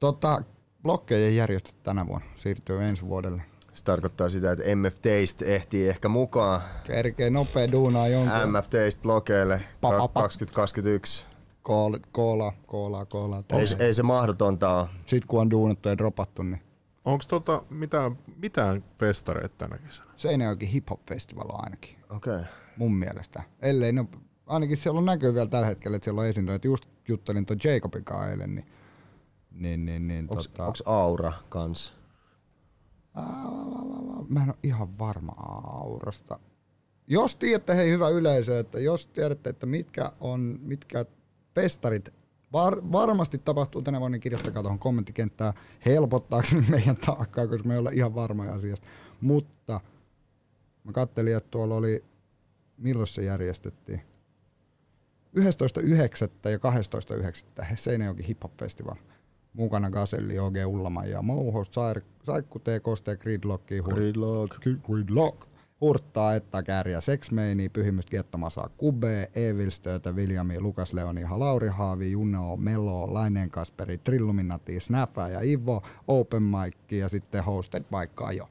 Tota, 0.00 0.42
blokkeja 0.82 1.26
ei 1.26 1.36
järjestä 1.36 1.70
tänä 1.82 2.06
vuonna, 2.06 2.26
siirtyy 2.36 2.84
ensi 2.84 3.06
vuodelle. 3.06 3.42
Se 3.74 3.84
tarkoittaa 3.84 4.28
sitä, 4.28 4.52
että 4.52 4.64
MFTistä 4.76 5.44
ehtii 5.44 5.88
ehkä 5.88 6.08
mukaan 6.08 6.60
Kerkee 6.84 7.30
nopea 7.30 7.72
duunaa 7.72 8.08
jonkun 8.08 8.32
MFTistä 8.58 9.02
blokeille 9.02 9.62
Pa, 9.80 9.90
pa, 9.90 10.08
pa. 10.08 10.22
2021. 10.22 11.26
Koola, 11.68 11.98
koola, 12.12 12.52
koola, 12.66 13.06
koola. 13.06 13.44
Ei, 13.52 13.66
se- 13.66 13.76
ei 13.80 13.94
se 13.94 14.02
mahdotonta 14.02 14.78
ole. 14.78 14.88
Sitten 15.06 15.28
kun 15.28 15.40
on 15.40 15.50
duunattu 15.50 15.88
ja 15.88 15.98
dropattu, 15.98 16.42
niin 16.42 16.62
Onko 17.04 17.24
tota 17.28 17.62
mitään, 17.70 18.18
mitään 18.36 18.84
festareita 18.98 19.54
tänä 19.58 19.78
kesänä? 19.78 20.10
Seinäjoki 20.16 20.72
Hip 20.72 20.90
Hop 20.90 21.00
Festival 21.08 21.48
ainakin, 21.52 21.96
Okei. 22.10 22.34
Okay. 22.34 22.46
mun 22.76 22.94
mielestä. 22.94 23.42
Ellei 23.62 23.92
ne, 23.92 24.04
ainakin 24.46 24.76
siellä 24.76 24.98
on 24.98 25.04
näkyy 25.04 25.34
vielä 25.34 25.46
tällä 25.46 25.66
hetkellä, 25.66 25.96
että 25.96 26.04
siellä 26.04 26.20
on 26.20 26.26
esiintynyt. 26.26 26.64
Just 26.64 26.84
juttelin 27.08 27.46
tuon 27.46 27.58
Jacobin 27.64 28.04
kanssa 28.04 28.30
eilen, 28.30 28.54
niin, 28.54 28.66
niin, 29.50 29.84
niin, 29.84 30.08
niin 30.08 30.26
Onks, 30.30 30.48
tota, 30.48 30.66
onks 30.66 30.82
Aura 30.86 31.32
kans? 31.48 31.92
mä 34.28 34.42
en 34.42 34.48
ole 34.48 34.58
ihan 34.62 34.98
varma 34.98 35.32
aurasta. 35.82 36.38
Jos 37.06 37.36
tiedätte, 37.36 37.76
hei 37.76 37.90
hyvä 37.90 38.08
yleisö, 38.08 38.58
että 38.60 38.80
jos 38.80 39.06
tiedätte, 39.06 39.50
että 39.50 39.66
mitkä 39.66 40.12
on, 40.20 40.58
mitkä 40.62 41.04
festarit 41.58 42.08
var, 42.52 42.92
varmasti 42.92 43.38
tapahtuu 43.38 43.82
tänä 43.82 44.00
vuonna, 44.00 44.14
niin 44.14 44.20
kirjoittakaa 44.20 44.62
tuohon 44.62 44.78
kommenttikenttään 44.78 45.52
helpottaakseni 45.86 46.66
meidän 46.68 46.96
taakkaa, 46.96 47.46
koska 47.46 47.68
me 47.68 47.74
ei 47.74 47.78
olla 47.78 47.90
ihan 47.90 48.14
varmoja 48.14 48.54
asiasta. 48.54 48.86
Mutta 49.20 49.80
mä 50.84 50.92
kattelin, 50.92 51.36
että 51.36 51.50
tuolla 51.50 51.74
oli, 51.74 52.04
milloin 52.76 53.06
se 53.06 53.22
järjestettiin? 53.24 54.00
11.9. 55.38 56.50
ja 56.50 56.58
12.9. 57.62 57.76
Seinäjoki 57.76 58.28
Hip 58.28 58.42
Hop 58.42 58.56
Festival. 58.56 58.96
Mukana 59.52 59.90
Gaselli, 59.90 60.38
OG 60.38 60.54
Ullama 60.66 61.04
ja 61.04 61.22
Mouhos, 61.22 61.70
Saikku, 62.24 62.58
T, 62.58 62.64
Koste, 62.82 63.16
Gridlocki, 63.16 63.80
Hur- 63.80 63.94
Gridlock. 63.94 64.56
Gridlock. 64.86 65.46
Hurttaa, 65.80 66.34
Etta, 66.34 66.62
Kääriä, 66.62 67.00
Sexmeini, 67.00 67.68
Pyhimystä, 67.68 68.10
Kiettomasa, 68.10 68.70
Kube, 68.76 69.30
Evilstöötä, 69.34 70.16
Viljami, 70.16 70.60
Lukas 70.60 70.92
Leoni, 70.92 71.22
Lauri 71.30 71.68
Haavi, 71.68 72.10
Juno, 72.10 72.56
Melo, 72.56 73.14
Laineen 73.14 73.50
Kasperi, 73.50 73.98
Trilluminati, 73.98 74.80
Snappa 74.80 75.28
ja 75.28 75.40
Ivo, 75.42 75.82
Open 76.08 76.42
Mic 76.42 76.76
ja 76.90 77.08
sitten 77.08 77.44
Hosted 77.44 77.84
vaikka 77.92 78.26
Ajo. 78.26 78.48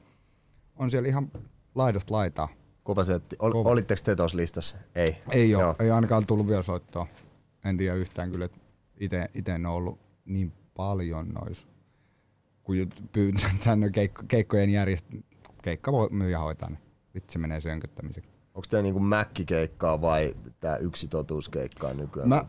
On 0.76 0.90
siellä 0.90 1.08
ihan 1.08 1.30
laidasta 1.74 2.14
laitaa. 2.14 2.48
Kova 2.82 3.04
setti. 3.04 3.36
Ol, 3.38 3.52
Kova. 3.52 3.70
Olitteko 3.70 4.00
te 4.04 4.16
tuossa 4.16 4.36
listassa? 4.36 4.76
Ei. 4.94 5.16
Ei 5.30 5.54
ole, 5.54 5.62
Joo. 5.62 5.74
ei 5.78 5.90
ainakaan 5.90 6.26
tullut 6.26 6.48
vielä 6.48 6.62
soittoa. 6.62 7.06
En 7.64 7.76
tiedä 7.76 7.94
yhtään 7.94 8.30
kyllä, 8.30 8.44
että 8.44 9.28
ite 9.34 9.52
en 9.52 9.66
ole 9.66 9.76
ollut 9.76 9.98
niin 10.24 10.52
paljon 10.74 11.28
nois, 11.28 11.66
kun 12.62 12.76
pyytän 13.12 13.80
keikkojen 14.28 14.70
järjest... 14.70 15.06
Keikka 15.62 15.92
voi 15.92 16.08
myyjä 16.10 16.38
hoitaa, 16.38 16.68
niin 16.68 16.87
vitsi 17.14 17.32
se 17.32 17.38
menee 17.38 17.60
sönköttämiseksi. 17.60 18.30
Onko 18.54 18.66
teillä 18.70 18.82
niinku 18.82 19.00
mäkkikeikkaa 19.00 20.00
vai 20.00 20.34
tää 20.60 20.76
yksi 20.76 21.08
totuuskeikkaa 21.08 21.94
nykyään? 21.94 22.28
Mä, 22.28 22.44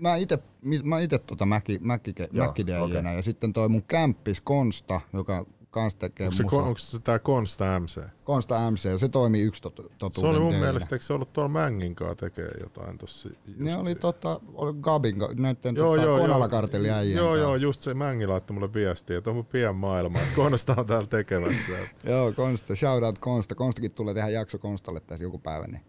mä 0.00 0.16
ite, 0.16 0.38
mi- 0.62 0.82
mä 0.82 1.00
ite 1.00 1.18
tota 1.18 1.46
mäki, 1.46 1.78
mäki, 1.82 2.14
Joo, 2.32 2.46
mäki 2.46 2.62
okei. 2.62 3.14
ja 3.16 3.22
sitten 3.22 3.52
toi 3.52 3.68
mun 3.68 3.82
kämppis 3.82 4.40
Konsta, 4.40 5.00
joka 5.12 5.46
kans 5.70 5.94
tekee 5.94 6.26
Onko 6.26 6.36
se, 6.36 6.42
musaa. 6.42 6.62
onko 6.62 6.78
se 6.78 6.98
tää 6.98 7.18
Konsta 7.18 7.80
MC? 7.80 8.00
Konsta 8.24 8.70
MC, 8.70 8.98
se 9.00 9.08
toimii 9.08 9.42
yksi 9.42 9.62
tot, 9.62 9.74
totuuden 9.98 10.20
Se 10.20 10.26
oli 10.26 10.38
mun 10.38 10.52
DJ-nä. 10.52 10.64
mielestä, 10.66 10.94
eikö 10.94 11.04
se 11.04 11.12
ollut 11.12 11.32
tuolla 11.32 11.48
Mängin 11.48 11.94
kanssa 11.94 12.14
tekee 12.14 12.50
jotain 12.60 12.98
tossa? 12.98 13.28
Ne 13.56 13.76
oli 13.76 13.94
tota, 13.94 14.40
oli 14.54 14.74
Gabin, 14.80 15.16
näitten 15.36 15.76
Joo, 15.76 15.94
tota, 15.96 16.06
joo, 16.06 16.18
Konala 16.18 16.44
joo. 16.44 16.48
kartelli 16.50 16.90
äijien 16.90 17.16
Joo, 17.16 17.36
joo, 17.36 17.56
just 17.56 17.82
se 17.82 17.94
Mängi 17.94 18.26
laittoi 18.26 18.54
mulle 18.54 18.74
viestiä, 18.74 19.18
että 19.18 19.30
onko 19.30 19.42
pien 19.42 19.76
maailma, 19.76 20.18
että 20.20 20.34
Konsta 20.36 20.74
on 20.78 20.86
täällä 20.86 21.06
tekemässä. 21.06 21.72
Joo, 22.04 22.32
Konsta, 22.32 22.76
shout 22.76 23.02
out 23.02 23.18
Konsta. 23.18 23.54
Konstakin 23.54 23.90
tulee 23.90 24.14
tehdä 24.14 24.28
jakso 24.28 24.58
Konstalle 24.58 25.00
tässä 25.00 25.24
joku 25.24 25.38
päivä, 25.38 25.66
niin, 25.66 25.82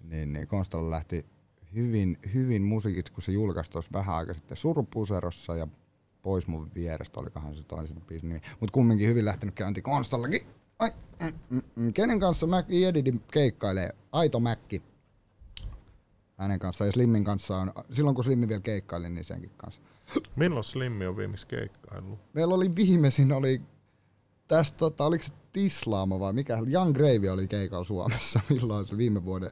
niin, 0.00 0.32
niin 0.32 0.48
Konstalle 0.48 0.90
lähti 0.90 1.26
hyvin, 1.74 2.18
hyvin 2.34 2.62
musiikit, 2.62 3.10
kun 3.10 3.22
se 3.22 3.32
julkaisi 3.32 3.70
tuossa 3.70 3.90
vähän 3.92 4.16
aika 4.16 4.34
sitten 4.34 4.56
Surpuserossa 4.56 5.56
ja 5.56 5.68
Pois 6.22 6.46
mun 6.46 6.70
vierestä, 6.74 7.20
olikohan 7.20 7.56
se 7.56 7.62
toinen 7.62 8.02
biisin 8.06 8.28
nimi. 8.28 8.40
Mutta 8.60 8.72
kumminkin 8.72 9.08
hyvin 9.08 9.24
lähtenyt 9.24 9.54
käyntiin 9.54 9.84
Konstallakin. 9.84 10.40
Ai, 10.78 10.90
mm, 11.20 11.32
mm, 11.50 11.62
mm. 11.76 11.92
Kenen 11.92 12.20
kanssa 12.20 12.46
Mäkki 12.46 12.84
Edidin 12.84 13.22
keikkailee? 13.32 13.90
Aito 14.12 14.40
Mäkki. 14.40 14.82
Hänen 16.36 16.58
kanssaan 16.58 16.88
ja 16.88 16.92
Slimmin 16.92 17.24
kanssa 17.24 17.56
on, 17.56 17.72
silloin 17.92 18.14
kun 18.14 18.24
Slimmi 18.24 18.48
vielä 18.48 18.60
keikkaili, 18.60 19.10
niin 19.10 19.24
senkin 19.24 19.50
kanssa. 19.56 19.80
Milloin 20.36 20.64
Slimmi 20.64 21.06
on 21.06 21.16
viimeksi 21.16 21.46
keikkaillut? 21.46 22.18
Meillä 22.32 22.54
oli 22.54 22.74
viimeisin, 22.74 23.32
oli 23.32 23.62
tästä, 24.48 24.78
tota, 24.78 25.04
oliko 25.04 25.24
se 25.24 25.32
Tislaamo 25.52 26.20
vai 26.20 26.32
mikä, 26.32 26.58
Young 26.72 26.94
Gravy 26.94 27.28
oli 27.28 27.48
keikalla 27.48 27.84
Suomessa, 27.84 28.40
milloin 28.50 28.86
se 28.86 28.96
viime 28.96 29.24
vuoden 29.24 29.50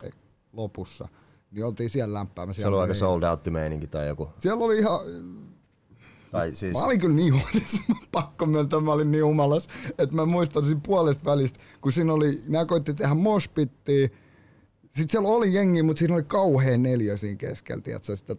lopussa. 0.53 1.09
Niin 1.51 1.65
oltiin 1.65 1.91
siellä 1.91 2.19
lämpäämässä. 2.19 2.63
Se 2.63 2.69
oli 2.69 2.81
aika 2.81 2.95
sold 2.95 3.23
out 3.23 3.47
meininki 3.47 3.87
tai 3.87 4.09
joku. 4.09 4.29
Siellä 4.39 4.65
oli 4.65 4.79
ihan, 4.79 5.01
Tai 6.37 6.55
siis, 6.55 6.73
mä 6.73 6.85
olin 6.85 7.01
kyllä 7.01 7.17
niin 7.17 7.35
huolissa, 7.35 7.83
pakko 8.13 8.47
myöntää, 8.47 8.81
mä 8.81 8.93
olin 8.93 9.11
niin 9.11 9.25
humalas, 9.25 9.69
että 9.99 10.17
mä 10.17 10.27
muistan 10.27 10.65
siinä 10.65 10.81
puolesta 10.87 11.31
välistä, 11.31 11.59
kun 11.81 11.93
siinä 11.93 12.13
oli, 12.13 12.43
nämä 12.49 12.65
koitti 12.67 12.95
tehdä 12.95 13.15
moshpittiä, 13.15 14.09
sitten 14.83 15.09
siellä 15.09 15.29
oli 15.29 15.55
jengi, 15.55 15.83
mutta 15.83 15.99
siinä 15.99 16.15
oli 16.15 16.23
kauhean 16.23 16.83
neljä 16.83 17.17
siinä 17.17 17.37
keskellä, 17.37 17.83
tiedätkö, 17.83 18.17
sitä 18.17 18.37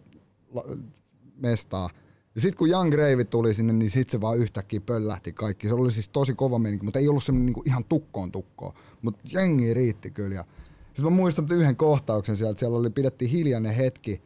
mestaa. 1.36 1.90
Ja 2.34 2.40
sitten 2.40 2.58
kun 2.58 2.70
Young 2.70 2.90
Gravy 2.90 3.24
tuli 3.24 3.54
sinne, 3.54 3.72
niin 3.72 3.90
sitten 3.90 4.12
se 4.12 4.20
vaan 4.20 4.38
yhtäkkiä 4.38 4.80
pöllähti 4.80 5.32
kaikki. 5.32 5.68
Se 5.68 5.74
oli 5.74 5.92
siis 5.92 6.08
tosi 6.08 6.34
kova 6.34 6.58
meininki, 6.58 6.84
mutta 6.84 6.98
ei 6.98 7.08
ollut 7.08 7.24
semmoinen 7.24 7.46
niinku 7.46 7.62
ihan 7.66 7.84
tukkoon 7.84 8.32
tukkoon. 8.32 8.74
Mutta 9.02 9.20
jengi 9.32 9.74
riitti 9.74 10.10
kyllä. 10.10 10.44
Sitten 10.84 11.04
mä 11.04 11.10
muistan 11.10 11.46
yhden 11.50 11.76
kohtauksen 11.76 12.36
sieltä. 12.36 12.60
Siellä 12.60 12.78
oli, 12.78 12.90
pidettiin 12.90 13.30
hiljainen 13.30 13.74
hetki. 13.74 14.22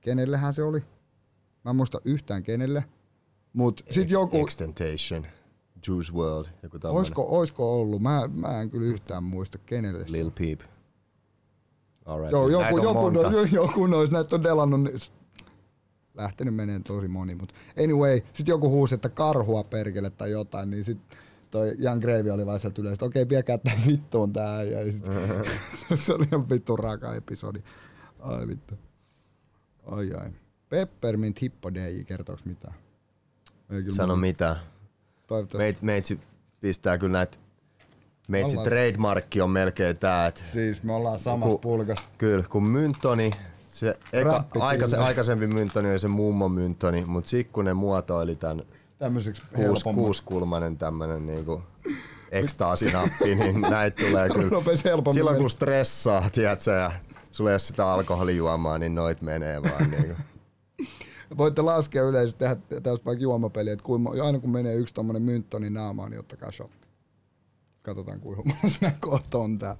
Kenellehän 0.00 0.54
se 0.54 0.62
oli? 0.62 0.80
Mä 1.64 1.70
en 1.70 1.76
muista 1.76 2.00
yhtään 2.04 2.42
kenelle. 2.42 2.84
Mutta 3.56 3.84
sitten 3.90 4.14
joku, 4.14 4.36
Extentation, 4.36 5.26
Juice 5.88 6.12
World, 6.12 6.46
joku 6.62 6.78
tämmönen. 6.78 6.98
oisko, 6.98 7.26
oisko 7.28 7.80
ollut? 7.80 8.02
Mä, 8.02 8.28
mä 8.34 8.60
en 8.60 8.70
kyllä 8.70 8.86
yhtään 8.86 9.24
muista 9.24 9.58
kenelle. 9.58 10.04
Lil 10.08 10.30
Peep. 10.38 10.60
Alright. 12.04 12.32
Joo, 12.32 12.48
joku, 12.48 12.78
joku, 12.78 13.10
no, 13.10 13.22
joku 13.62 13.86
noista 13.86 14.16
näitä 14.16 14.36
on 14.36 14.42
delannut, 14.42 14.82
niin 14.82 15.00
lähtenyt 16.14 16.54
menee 16.54 16.80
tosi 16.80 17.08
moni, 17.08 17.34
mutta 17.34 17.54
anyway, 17.84 18.20
sitten 18.32 18.52
joku 18.52 18.70
huusi, 18.70 18.94
että 18.94 19.08
karhua 19.08 19.64
perkele 19.64 20.10
tai 20.10 20.30
jotain, 20.30 20.70
niin 20.70 20.84
sitten 20.84 21.18
toi 21.50 21.74
Jan 21.78 21.98
Greivi 21.98 22.30
oli 22.30 22.46
vaan 22.46 22.60
sieltä 22.60 22.82
yleensä, 22.82 23.04
okei, 23.04 23.28
viekää 23.28 23.58
tää 23.58 23.80
vittuun 23.86 24.32
tää, 24.32 24.62
ja 24.62 24.92
sit, 24.92 25.04
se 26.04 26.12
oli 26.12 26.24
ihan 26.32 26.50
vittu 26.50 26.76
raka 26.76 27.14
episodi. 27.14 27.58
Ai 28.18 28.46
vittu. 28.46 28.74
Ai 29.86 30.12
ai. 30.12 30.30
Peppermint 30.68 31.42
Hippo 31.42 31.74
DJ, 31.74 32.02
kertooks 32.04 32.44
mitään? 32.44 32.74
Ei 33.70 33.82
kyllä 33.82 33.94
Sano 33.94 34.16
mitä. 34.16 34.56
Toivottavasti. 35.26 35.64
Meit, 35.64 35.82
meitsi 35.82 36.20
pistää 36.60 36.98
kyllä 36.98 37.12
näitä 37.12 37.38
Meitsi 38.28 38.56
trademarkki 38.56 39.40
on 39.40 39.50
melkein 39.50 39.96
tää, 39.96 40.26
että 40.26 40.42
Siis 40.52 40.82
me 40.82 40.92
ollaan 40.92 41.18
samassa 41.18 41.48
Ku- 41.52 41.58
pulkas. 41.58 41.98
Kyllä, 42.18 42.44
kun 42.50 42.64
myntoni, 42.64 43.30
se 43.62 43.94
eka, 44.12 44.32
Räppi 44.32 44.58
aikaise, 44.60 44.96
kyllä. 44.96 45.06
aikaisempi 45.06 45.46
myntoni 45.46 45.90
oli 45.90 45.98
se 45.98 46.08
mummon 46.08 46.52
myntoni, 46.52 47.04
mutta 47.06 47.30
Sikkunen 47.30 47.76
muotoili 47.76 48.34
tämän 48.36 48.62
Tämmöiseksi 48.98 49.42
kuus, 49.54 49.84
kuuskulmanen 49.84 50.78
tämmönen 50.78 51.26
niinku 51.26 51.62
ekstaasinappi, 52.32 53.34
niin 53.34 53.60
näitä 53.60 54.04
tulee 54.04 54.28
kyllä. 54.34 55.12
Silloin 55.12 55.36
kun 55.36 55.50
stressaa, 55.50 56.30
tiedätkö, 56.32 56.70
ja 56.70 56.92
sulla 57.32 57.50
ei 57.50 57.54
ole 57.54 57.58
sitä 57.58 57.92
alkoholijuomaa, 57.92 58.78
niin 58.78 58.94
noit 58.94 59.22
menee 59.22 59.62
vaan 59.62 59.90
niinku. 59.90 60.14
Voitte 61.38 61.62
laskea 61.62 62.02
yleisesti 62.02 62.38
tehdä 62.38 62.56
tästä 62.82 63.04
vaikka 63.04 63.22
juomapeliä, 63.22 63.72
että 63.72 63.84
kuinka, 63.84 64.10
aina 64.24 64.38
kun 64.38 64.50
menee 64.50 64.74
yksi 64.74 64.94
tommonen 64.94 65.22
mynttoni 65.22 65.70
naamaan, 65.70 66.10
niin 66.10 66.20
ottakaa 66.20 66.50
shotti. 66.50 66.88
Katsotaan 67.82 68.20
kuinka 68.20 68.42
humalassa 68.42 68.90
kohta 69.00 69.38
on 69.38 69.58
tää. 69.58 69.76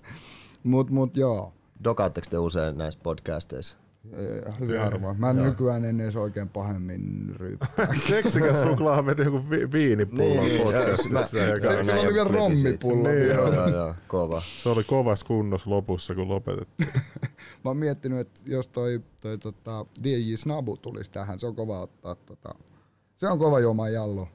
Mut, 0.64 0.90
mut 0.90 1.16
joo. 1.16 1.52
Dokaatteko 1.84 2.26
te 2.30 2.38
usein 2.38 2.78
näissä 2.78 3.00
podcasteissa? 3.02 3.76
Eh, 4.12 4.58
Hyvin 4.60 4.80
harvoin. 4.80 5.20
Mä 5.20 5.30
en 5.30 5.42
nykyään 5.42 5.84
en 5.84 6.00
edes 6.00 6.16
oikein 6.16 6.48
pahemmin 6.48 7.34
ryyppää. 7.36 7.88
Seksikäs 8.08 8.62
suklaa 8.62 9.06
veti 9.06 9.22
joku 9.22 9.50
vi- 9.50 9.72
viinipullon 9.72 10.44
Niin, 10.44 10.62
podcastissa. 10.62 11.26
Sillä 11.26 12.00
oli 12.00 12.14
vielä 12.14 12.30
rommipullo. 12.30 13.08
Niin, 13.08 13.28
Joo, 13.28 13.52
joo. 13.54 13.68
joo, 13.68 13.94
kova. 14.08 14.42
Se 14.62 14.68
oli 14.68 14.84
kovassa 14.84 15.26
kunnossa 15.26 15.70
lopussa, 15.70 16.14
kun 16.14 16.28
lopetettiin. 16.28 16.88
Mä 17.64 17.70
oon 17.70 17.76
miettinyt, 17.76 18.18
että 18.18 18.40
jos 18.46 18.68
toi, 18.68 19.00
toi 19.20 19.38
tota, 19.38 19.86
DJ 20.04 20.34
Snabu 20.36 20.76
tulisi 20.76 21.10
tähän, 21.10 21.40
se 21.40 21.46
on 21.46 21.54
kova 21.56 21.80
ottaa 21.80 22.14
tota, 22.14 22.54
se 23.16 23.28
on 23.28 23.38
kova 23.38 23.60
juoma 23.60 23.88
jallu. 23.88 24.28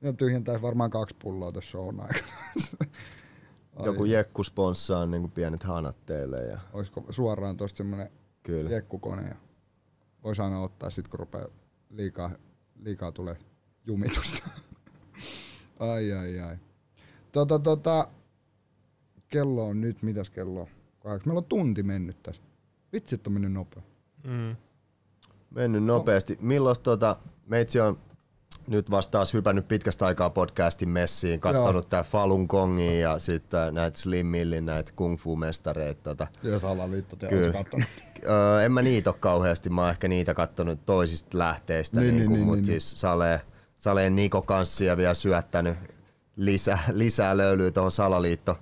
Ja 0.00 0.12
tyhjentäisi 0.12 0.62
varmaan 0.62 0.90
kaksi 0.90 1.16
pulloa 1.22 1.52
tässä 1.52 1.70
shown 1.70 2.00
aikana. 2.00 2.28
Joku 3.84 4.04
jekku 4.04 4.44
sponssaa 4.44 5.06
niin 5.06 5.30
pienet 5.30 5.62
hanat 5.64 5.96
teille 6.06 6.44
ja 6.44 6.58
Olisiko 6.72 7.04
suoraan 7.10 7.56
tosta 7.56 7.76
semmonen 7.76 8.10
kyllä. 8.48 8.70
jekkukone 8.70 9.22
ja 9.22 9.34
voisi 10.24 10.42
aina 10.42 10.60
ottaa 10.60 10.90
sit 10.90 11.08
kun 11.08 11.18
rupeaa 11.18 11.48
liikaa, 11.90 12.30
liikaa 12.82 13.12
tulee 13.12 13.36
jumitusta. 13.86 14.50
ai 15.92 16.12
ai 16.12 16.40
ai. 16.40 16.56
Tota 17.32 17.58
tota, 17.58 18.08
kello 19.28 19.68
on 19.68 19.80
nyt, 19.80 20.02
mitäs 20.02 20.30
kello 20.30 20.60
on? 20.60 20.68
Kahdeksan. 21.00 21.28
Meillä 21.28 21.38
on 21.38 21.44
tunti 21.44 21.82
mennyt 21.82 22.22
tässä. 22.22 22.42
Vitsi, 22.92 23.14
että 23.14 23.30
on 23.30 23.32
mennyt 23.32 23.52
nopea. 23.52 23.82
Mm. 24.24 24.56
mennyt 25.50 25.84
nopeasti. 25.84 26.38
Milloin 26.40 26.76
tota, 26.82 27.16
meitsi 27.46 27.80
on 27.80 27.98
nyt 28.68 28.90
vasta 28.90 29.10
taas 29.10 29.34
hypännyt 29.34 29.68
pitkästä 29.68 30.06
aikaa 30.06 30.30
podcastin 30.30 30.88
messiin, 30.88 31.40
katsonut 31.40 31.88
tää 31.88 32.02
Falun 32.02 32.46
Gongin 32.48 33.00
ja 33.00 33.18
sitten 33.18 33.74
näitä 33.74 33.98
Slim 33.98 34.26
Millin 34.26 34.66
näitä 34.66 34.92
kung 34.96 35.18
fu 35.18 35.36
mestareita. 35.36 36.02
Tota. 36.02 36.26
Ja 36.42 36.58
salaliitto 36.58 37.16
te 37.16 37.28
Kyllä. 37.28 37.46
oot 37.46 37.52
kattonut. 37.52 37.88
Öö, 38.28 38.62
en 38.64 38.72
mä 38.72 38.82
niitä 38.82 39.10
ole 39.10 39.16
kauheasti, 39.20 39.70
mä 39.70 39.80
oon 39.80 39.90
ehkä 39.90 40.08
niitä 40.08 40.34
kattonut 40.34 40.86
toisista 40.86 41.38
lähteistä, 41.38 42.00
Niin, 42.00 42.06
niin, 42.06 42.16
niin, 42.16 42.28
niin, 42.28 42.32
niin, 42.32 42.46
mutta 42.46 42.56
niin, 42.56 42.66
siis 42.66 43.00
Sale, 43.00 43.40
Saleen 43.76 44.16
Niko 44.16 44.42
Kanssia 44.42 44.96
vielä 44.96 45.14
syöttänyt 45.14 45.76
lisää, 46.36 46.78
lisää 46.92 47.36
löylyä 47.36 47.70
tuohon 47.70 47.92
salaliitto 47.92 48.58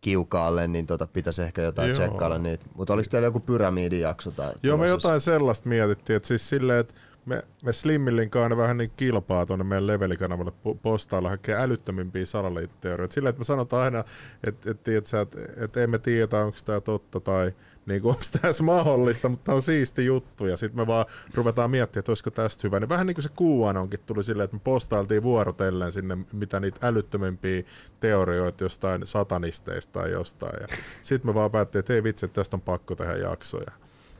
kiukaalle, 0.00 0.68
niin 0.68 0.86
tota, 0.86 1.06
pitäisi 1.06 1.42
ehkä 1.42 1.62
jotain 1.62 1.88
Joo. 1.88 1.94
tsekkailla 1.94 2.38
niitä. 2.38 2.64
Mutta 2.74 2.92
oliko 2.92 3.08
teillä 3.10 3.26
joku 3.26 3.40
pyramidijakso? 3.40 4.30
Tai 4.30 4.52
Joo, 4.62 4.76
me 4.76 4.86
jotain 4.86 5.20
sellaista 5.20 5.68
mietittiin, 5.68 6.16
että 6.16 6.26
siis 6.26 6.48
silleen, 6.48 6.80
että 6.80 6.94
me, 7.26 7.42
me 7.64 7.72
Slimmillin 7.72 8.30
kanssa 8.30 8.56
vähän 8.56 8.76
niin 8.76 8.92
kilpaa 8.96 9.46
tuonne 9.46 9.64
meidän 9.64 9.86
levelikanavalle 9.86 10.52
po- 10.66 10.78
postailla 10.82 11.30
hakee 11.30 11.56
älyttömimpiä 11.56 12.26
salaliittoteorioita. 12.26 13.14
Silleen, 13.14 13.30
että 13.30 13.40
me 13.40 13.44
sanotaan 13.44 13.82
aina, 13.82 14.04
että, 14.44 14.70
että, 14.70 14.90
että, 14.96 15.20
että, 15.20 15.38
että 15.64 15.82
emme 15.82 15.98
tiedä, 15.98 16.44
onko 16.44 16.58
tämä 16.64 16.80
totta 16.80 17.20
tai 17.20 17.52
niin 17.86 18.04
onko 18.04 18.20
tämä 18.40 18.52
mahdollista, 18.62 19.28
mutta 19.28 19.44
tämä 19.44 19.56
on 19.56 19.62
siisti 19.62 20.06
juttu. 20.06 20.46
Ja 20.46 20.56
sitten 20.56 20.80
me 20.80 20.86
vaan 20.86 21.06
ruvetaan 21.34 21.70
miettimään, 21.70 22.00
että 22.00 22.10
olisiko 22.10 22.30
tästä 22.30 22.60
hyvä. 22.64 22.80
Niin 22.80 22.88
vähän 22.88 23.06
niin 23.06 23.14
kuin 23.14 23.22
se 23.22 23.30
QAnonkin 23.42 24.00
tuli 24.06 24.24
silleen, 24.24 24.44
että 24.44 24.56
me 24.56 24.60
postailtiin 24.64 25.22
vuorotellen 25.22 25.92
sinne, 25.92 26.18
mitä 26.32 26.60
niitä 26.60 26.86
älyttömimpiä 26.88 27.62
teorioita 28.00 28.64
jostain 28.64 29.06
satanisteista 29.06 29.92
tai 29.92 30.10
jostain. 30.10 30.60
Ja 30.60 30.76
sitten 31.02 31.30
me 31.30 31.34
vaan 31.34 31.50
päättiin, 31.50 31.80
että 31.80 31.94
ei 31.94 32.02
vitsi, 32.02 32.28
tästä 32.28 32.56
on 32.56 32.60
pakko 32.60 32.94
tehdä 32.94 33.16
jaksoja. 33.16 33.72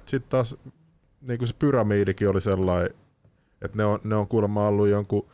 Sitten 0.07 0.31
taas 0.31 0.57
niin 1.27 1.39
kuin 1.39 1.49
se 1.49 1.55
pyramiidikin 1.59 2.29
oli 2.29 2.41
sellainen, 2.41 2.91
että 3.62 3.77
ne 3.77 3.85
on, 3.85 3.99
ne 4.05 4.14
on 4.14 4.29
kuulemma 4.29 4.68
ollut 4.68 4.89
jonkun, 4.89 5.29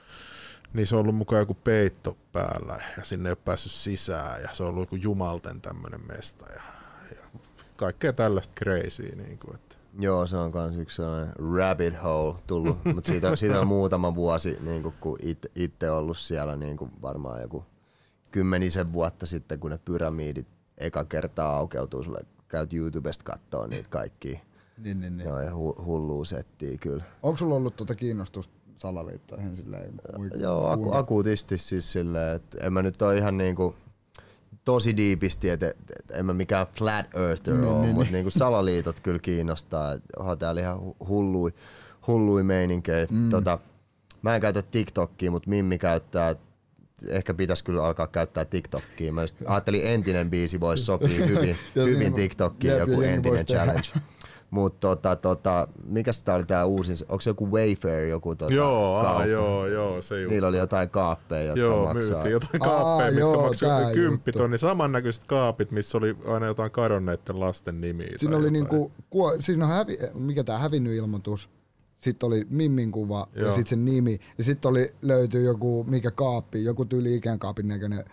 niin 0.73 0.87
se 0.87 0.97
on 0.97 1.01
ollut 1.01 1.17
mukaan 1.17 1.41
joku 1.41 1.55
peitto 1.55 2.17
päällä 2.33 2.81
ja 2.97 3.05
sinne 3.05 3.29
ei 3.29 3.31
ole 3.31 3.39
päässyt 3.45 3.73
sisään 3.73 4.43
ja 4.43 4.49
se 4.53 4.63
on 4.63 4.69
ollut 4.69 4.83
joku 4.83 4.97
jumalten 4.97 5.61
tämmöinen 5.61 6.01
mesta 6.09 6.47
ja, 6.53 6.63
ja 7.11 7.41
kaikkea 7.77 8.13
tällaista 8.13 8.55
crazy. 8.55 9.17
Niin 9.17 9.39
kuin, 9.39 9.55
että. 9.55 9.77
Joo, 9.99 10.27
se 10.27 10.37
on 10.37 10.53
kans 10.53 10.77
yksi 10.77 10.97
sellainen 10.97 11.33
rabbit 11.57 11.95
hole 12.03 12.37
tullut, 12.47 12.85
mutta 12.85 13.09
siitä, 13.09 13.37
siitä 13.37 13.61
on 13.61 13.67
muutama 13.67 14.15
vuosi, 14.15 14.59
niin 14.61 14.83
kuin, 14.83 14.95
kun 15.01 15.19
itse, 15.55 15.91
ollut 15.91 16.19
siellä 16.19 16.57
niin 16.57 16.77
kuin 16.77 16.91
varmaan 17.03 17.43
joku 17.43 17.65
kymmenisen 18.31 18.93
vuotta 18.93 19.27
sitten, 19.27 19.61
kun 19.61 19.71
ne 19.71 19.79
pyramidit 19.79 20.47
eka 20.79 21.05
kertaa 21.05 21.57
aukeutuu 21.57 22.05
sulle, 22.05 22.21
käyt 22.49 22.73
YouTubesta 22.73 23.25
kattoo 23.25 23.67
niitä 23.67 23.89
kaikkia. 23.89 24.39
Niin, 24.79 25.01
niin, 25.01 25.19
niin. 25.19 25.29
Joo, 25.29 25.41
ja 25.41 25.51
hu- 25.51 26.25
settiä 26.27 26.79
kyllä. 26.79 27.05
Onko 27.23 27.37
sulla 27.37 27.55
ollut 27.55 27.77
tuota 27.77 27.95
kiinnostusta 27.95 28.55
salaliittoihin 28.79 29.57
silleen? 29.57 29.95
Joo, 30.37 30.67
aku, 30.67 30.95
akuutisti 30.95 31.59
siis 31.59 31.93
silleen, 31.93 32.37
että 32.37 32.67
en 32.67 32.73
mä 32.73 32.83
nyt 32.83 33.03
ole 33.03 33.19
ihan 33.19 33.39
niinku 33.39 33.75
tosi 34.65 34.97
diipisti, 34.97 35.49
että 35.51 35.69
et, 35.69 35.77
et, 35.99 36.11
en 36.19 36.27
mä 36.27 36.35
mikään 36.35 36.67
flat 36.67 37.07
earther 37.15 37.55
niin, 37.55 37.73
ole, 37.73 37.87
mutta 37.87 38.13
niinku 38.13 38.31
salaliitot 38.31 39.01
kyllä 39.01 39.19
kiinnostaa. 39.19 39.97
Onhan 40.19 40.39
täällä 40.39 40.61
ihan 40.61 40.79
hu- 40.79 41.07
hullui, 41.09 41.53
hullui 42.07 42.43
meininkejä. 42.43 43.07
Mm. 43.11 43.31
Tota, 43.31 43.59
mä 44.23 44.35
en 44.35 44.41
käytä 44.41 44.63
TikTokia, 44.63 45.31
mutta 45.31 45.51
Mimmi 45.51 45.79
käyttää 45.79 46.35
ehkä 47.09 47.35
pitäisi 47.35 47.65
kyllä 47.65 47.85
alkaa 47.85 48.07
käyttää 48.07 48.45
TikTokia. 48.45 49.13
Mä 49.13 49.23
ajattelin 49.47 49.87
entinen 49.87 50.31
biisi 50.31 50.61
voisi 50.61 50.85
sopia 50.85 51.27
hyvin, 51.27 51.57
Ja 51.75 51.85
hyvin 51.85 52.15
TikTokiin, 52.15 52.77
joku 52.79 53.03
entinen 53.03 53.47
challenge. 53.47 53.89
Mutta 54.53 54.89
tota, 54.89 55.17
tota, 55.17 55.69
mikä 55.85 56.11
tää 56.25 56.35
oli 56.35 56.45
tää 56.45 56.65
uusin, 56.65 56.97
onko 57.09 57.21
se 57.21 57.31
joku 57.31 57.53
Wayfair, 57.53 58.07
joku 58.07 58.35
tota, 58.35 58.55
Joo, 58.55 58.97
aa, 58.97 59.27
joo, 59.27 59.67
joo, 59.67 60.03
se 60.03 60.21
juttu. 60.21 60.31
Niillä 60.31 60.49
oli 60.49 60.57
jotain 60.57 60.91
kaappeja, 60.91 61.43
jotka 61.43 61.61
Joo, 61.61 61.85
maksaa. 61.85 62.13
myytiin 62.13 62.33
jotain 62.33 62.63
Aa, 62.63 62.69
kaappeja, 62.69 63.11
mitkä 63.11 63.21
joo, 63.21 64.43
tonni. 64.43 64.59
Samannäköiset 64.59 65.25
kaapit, 65.25 65.71
missä 65.71 65.99
oli 65.99 66.17
aina 66.27 66.47
jotain 66.47 66.71
kadonneiden 66.71 67.41
lasten 67.41 67.81
nimiä. 67.81 68.09
Siinä 68.17 68.37
oli 68.37 68.45
jotain. 68.45 68.53
niinku, 68.53 68.93
kuo, 69.11 69.37
siinä 69.39 69.65
on 69.65 69.71
hävi, 69.71 69.99
mikä 70.15 70.45
tää 70.45 70.59
hävinnyt 70.59 70.95
ilmoitus, 70.95 71.51
sitten 71.99 72.27
oli 72.27 72.47
Mimmin 72.51 72.93
kuva 72.93 73.19
Joo. 73.19 73.27
ja 73.35 73.43
Joo. 73.43 73.53
sitten 73.53 73.69
sen 73.69 73.85
nimi. 73.85 74.21
Ja 74.39 74.45
sitten 74.45 74.69
oli, 74.69 74.93
löytyi 75.03 75.45
joku, 75.45 75.85
mikä 75.85 76.11
kaappi, 76.11 76.65
joku 76.65 76.85
tyyli 76.85 77.15
ikään 77.15 77.39
kaapin 77.39 77.69
näköinen 77.69 78.05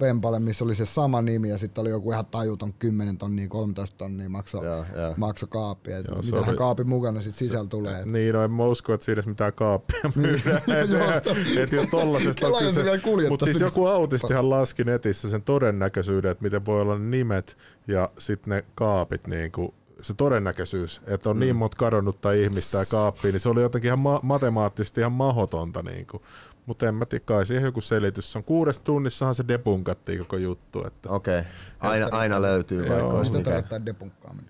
vempale, 0.00 0.40
missä 0.40 0.64
oli 0.64 0.74
se 0.74 0.86
sama 0.86 1.22
nimi 1.22 1.48
ja 1.48 1.58
sitten 1.58 1.82
oli 1.82 1.90
joku 1.90 2.12
ihan 2.12 2.26
tajuton 2.26 2.72
10 2.72 3.18
tonnia, 3.18 3.48
13 3.48 3.96
tonnia 3.96 4.28
makso, 4.28 4.64
Joo, 4.64 4.76
joo. 4.76 5.14
makso 5.16 5.46
kaappi. 5.46 5.92
Et 5.92 6.06
Joo, 6.08 6.22
se 6.22 6.26
mitähän 6.26 6.48
oli- 6.48 6.56
kaapin 6.56 6.88
mukana 6.88 7.22
sitten 7.22 7.48
sisällä 7.48 7.68
tulee. 7.68 8.06
Niin, 8.06 8.34
no 8.34 8.44
en 8.44 8.50
mä 8.50 8.64
usko, 8.64 8.94
että 8.94 9.04
siinä 9.04 9.22
mitään 9.26 9.52
kaappia 9.52 10.00
myydään. 10.14 10.62
Josta- 10.90 11.30
et, 11.30 11.58
et 11.58 11.72
jos 11.72 11.86
tollasesta 11.90 12.40
Kela, 12.40 12.60
jos 12.60 12.74
se 12.74 12.84
vielä 12.84 12.98
kuljettaisi 12.98 13.30
Mutta 13.32 13.44
siis 13.46 13.60
joku 13.60 13.86
autistihan 13.86 14.50
laski 14.50 14.84
netissä 14.84 15.30
sen 15.30 15.42
todennäköisyyden, 15.42 16.30
että 16.30 16.44
miten 16.44 16.66
voi 16.66 16.80
olla 16.80 16.98
nimet 16.98 17.56
ja 17.88 18.08
sitten 18.18 18.50
ne 18.50 18.64
kaapit 18.74 19.26
niin 19.26 19.52
kuin, 19.52 19.74
se 20.00 20.14
todennäköisyys, 20.14 21.00
että 21.06 21.30
on 21.30 21.36
mm. 21.36 21.40
niin 21.40 21.56
monta 21.56 21.76
kadonnutta 21.76 22.32
ihmistä 22.32 22.78
ja 22.78 22.84
kaappia, 22.90 23.32
niin 23.32 23.40
se 23.40 23.48
oli 23.48 23.62
jotenkin 23.62 23.88
ihan 23.88 24.00
ma- 24.00 24.20
matemaattisesti 24.22 25.00
ihan 25.00 25.12
mahdotonta. 25.12 25.82
Niin 25.82 26.06
kuin. 26.06 26.22
Mutta 26.66 26.88
en 26.88 26.94
mä 26.94 27.06
tiedä, 27.06 27.24
kai 27.24 27.46
siihen 27.46 27.64
joku 27.64 27.80
selitys. 27.80 28.32
Se 28.32 28.38
on 28.38 28.44
kuudessa 28.44 28.82
tunnissahan 28.84 29.34
se 29.34 29.44
depunkattiin 29.48 30.18
koko 30.18 30.36
juttu. 30.36 30.86
Että 30.86 31.10
Okei, 31.10 31.42
aina, 31.80 32.08
aina 32.10 32.42
löytyy, 32.42 32.78
vaikka 32.78 32.96
Joo. 32.98 33.18
olisi 33.18 33.32
Mitä 33.32 33.50
mikä. 33.56 33.80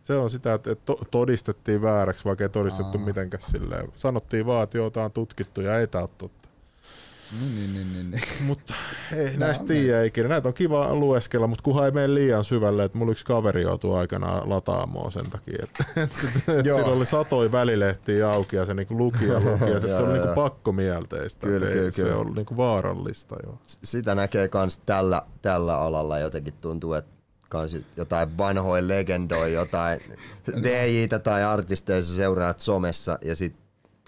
se 0.02 0.14
on 0.16 0.30
sitä, 0.30 0.54
että 0.54 0.74
to- 0.74 1.00
todistettiin 1.10 1.82
vääräksi, 1.82 2.24
vaikka 2.24 2.44
ei 2.44 2.48
todistettu 2.48 2.98
mitenkään 2.98 3.42
silleen. 3.42 3.88
Sanottiin 3.94 4.46
vaan, 4.46 4.64
että 4.64 4.78
joo, 4.78 4.90
tää 4.90 5.04
on 5.04 5.12
tutkittu 5.12 5.60
ja 5.60 5.78
ei 5.78 5.86
tää 5.86 6.00
ole 6.00 6.10
Niin, 7.40 7.54
niin, 7.54 7.74
niin, 7.74 7.92
niin, 7.92 8.10
niin. 8.10 8.22
Mutta 8.46 8.74
ei 9.16 9.36
näistä 9.36 9.64
tiedä 9.66 10.02
ikinä. 10.02 10.28
Näitä 10.28 10.48
on 10.48 10.54
kiva 10.54 10.94
lueskella, 10.94 11.46
mutta 11.46 11.62
kunhan 11.62 11.84
ei 11.84 11.90
mene 11.90 12.14
liian 12.14 12.44
syvälle, 12.44 12.84
että 12.84 12.98
mulla 12.98 13.12
yksi 13.12 13.24
kaveri 13.24 13.62
joutui 13.62 13.98
aikanaan 13.98 14.50
lataamoon 14.50 15.12
sen 15.12 15.30
takia, 15.30 15.58
että, 15.62 15.84
että 16.02 16.68
Joo. 16.68 16.78
sillä 16.78 16.92
oli 16.92 17.06
satoi 17.06 17.52
välilehtiä 17.52 18.30
auki 18.30 18.56
ja 18.56 18.64
se 18.64 18.74
niinku 18.74 18.98
luki 18.98 19.26
ja 19.26 19.40
luki 19.40 19.70
ja 19.70 19.80
se, 19.80 19.86
se 19.96 20.02
oli 20.02 20.12
niinku 20.12 20.34
pakkomielteistä. 20.34 21.46
Kyllä, 21.46 21.66
kyllä, 21.66 21.90
se 21.90 22.02
kyllä. 22.02 22.16
on 22.16 22.32
niinku 22.34 22.56
vaarallista 22.56 23.36
jo. 23.46 23.58
Sitä 23.66 24.14
näkee 24.14 24.48
kans 24.48 24.78
tällä, 24.86 25.22
tällä 25.42 25.78
alalla 25.78 26.18
jotenkin 26.18 26.54
tuntuu, 26.60 26.94
että 26.94 27.16
kans 27.48 27.76
jotain 27.96 28.38
vanhoja 28.38 28.88
legendoja, 28.88 29.48
jotain 29.48 30.00
DJtä 30.62 31.18
tai 31.18 31.44
artisteja 31.44 32.02
sä 32.02 32.16
seuraat 32.16 32.60
somessa 32.60 33.18
ja 33.24 33.36
sit 33.36 33.65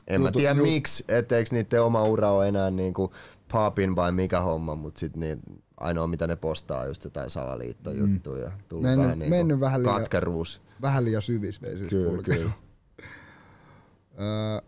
en 0.09 0.21
mä 0.21 0.33
tiedä 0.33 0.55
miksi, 0.55 1.05
etteikö 1.09 1.51
niiden 1.55 1.83
oma 1.83 2.05
ura 2.05 2.31
ole 2.31 2.49
enää 2.49 2.71
niinku 2.71 3.13
popin 3.53 3.97
vai 3.97 4.13
mikä 4.13 4.41
homma, 4.41 4.75
mutta 4.75 5.01
sit 5.01 5.17
niin 5.17 5.43
ainoa 5.77 6.07
mitä 6.07 6.27
ne 6.27 6.37
postaa 6.37 6.87
just 6.87 7.05
jotain 7.05 7.31
salaliittojuttuja 7.31 8.43
ja 8.45 8.51
tullut 8.69 8.83
Mennyt- 8.85 9.05
vähän 9.07 9.19
niinku 9.19 9.37
mennyt 9.37 9.61
vähän 9.61 9.83
liian- 9.83 10.01
katkeruus. 10.01 10.63
Vähän 10.83 11.05
liian 11.05 11.23
syvisveisyys 11.23 11.91
Kyllä, 11.91 12.11
kulkenut. 12.11 12.39
kyllä. 12.43 12.53
Öö, 14.21 14.61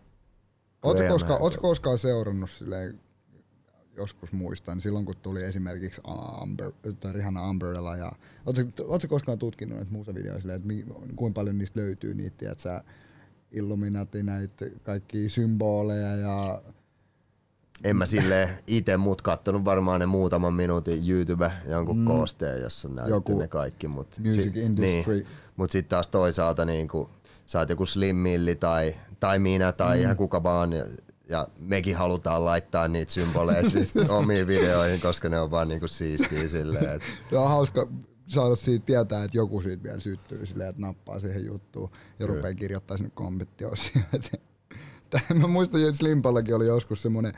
Oletko 0.83 1.07
koskaan, 1.07 1.41
ootko 1.41 1.61
koskaan 1.61 1.97
seurannut 1.97 2.49
silleen, 2.49 2.99
joskus 3.97 4.31
muistan, 4.31 4.81
silloin 4.81 5.05
kun 5.05 5.15
tuli 5.21 5.43
esimerkiksi 5.43 6.01
Amber, 6.41 6.71
tai 6.99 7.13
Rihanna 7.13 7.49
Umbrella, 7.49 7.95
ja 7.97 8.11
ootko, 8.45 8.63
ootko 8.87 9.07
koskaan 9.07 9.39
tutkinut 9.39 9.75
näitä 9.77 9.91
musavideoita 9.91 10.41
silleen, 10.41 10.55
että 10.55 10.67
mi, 10.67 10.85
kuinka 11.15 11.39
paljon 11.39 11.57
niistä 11.57 11.79
löytyy 11.79 12.13
niitä, 12.13 12.51
että 12.51 12.61
sä 12.63 12.83
Illuminati 13.51 14.23
näitä 14.23 14.65
kaikki 14.83 15.29
symboleja 15.29 16.15
ja 16.15 16.61
En 17.83 17.95
mä 17.95 18.05
sille 18.05 18.49
itse 18.67 18.97
mut 18.97 19.21
kattonut 19.21 19.65
varmaan 19.65 19.99
ne 19.99 20.05
muutaman 20.05 20.53
minuutin 20.53 21.09
YouTube 21.09 21.51
jonkun 21.69 21.97
mm. 21.97 22.05
koosteen, 22.05 22.61
jossa 22.61 22.87
on 22.87 22.95
näytetty 22.95 23.15
Joku 23.15 23.39
ne 23.39 23.47
kaikki. 23.47 23.87
Mut 23.87 24.19
music 24.19 24.57
industry. 24.57 25.15
Niin, 25.15 25.27
mut 25.55 25.71
sit 25.71 25.87
taas 25.87 26.07
toisaalta 26.07 26.65
niinku, 26.65 27.09
sä 27.45 27.59
oot 27.59 27.69
joku 27.69 27.85
Slim 27.85 28.15
Milli 28.15 28.55
tai, 28.55 28.95
tai 29.19 29.39
minä 29.39 29.71
tai 29.71 29.97
mm. 29.97 30.03
ihan 30.03 30.17
kuka 30.17 30.43
vaan. 30.43 30.73
Ja, 30.73 30.85
ja 31.29 31.47
mekin 31.59 31.95
halutaan 31.95 32.45
laittaa 32.45 32.87
niitä 32.87 33.11
symboleja 33.11 33.69
sit 33.69 34.09
omiin 34.09 34.47
videoihin, 34.47 35.01
koska 35.01 35.29
ne 35.29 35.39
on 35.39 35.51
vaan 35.51 35.67
niinku 35.67 35.87
siistiä 35.87 36.47
silleen. 36.47 36.95
Et, 36.95 37.01
on 37.33 37.49
hauska 37.49 37.87
saada 38.31 38.55
siitä 38.55 38.85
tietää, 38.85 39.23
että 39.23 39.37
joku 39.37 39.61
siitä 39.61 39.83
vielä 39.83 39.99
syttyy 39.99 40.45
silleen, 40.45 40.69
että 40.69 40.81
nappaa 40.81 41.19
siihen 41.19 41.45
juttuun 41.45 41.91
ja 42.19 42.27
rupeaa 42.27 42.53
kirjoittaa 42.53 42.97
sinne 42.97 43.11
kommenttiosioon. 43.13 44.05
Mä 45.41 45.47
muistan, 45.47 45.81
että 45.81 45.93
Slimpallakin 45.93 46.55
oli 46.55 46.65
joskus 46.65 47.01
semmonen, 47.01 47.33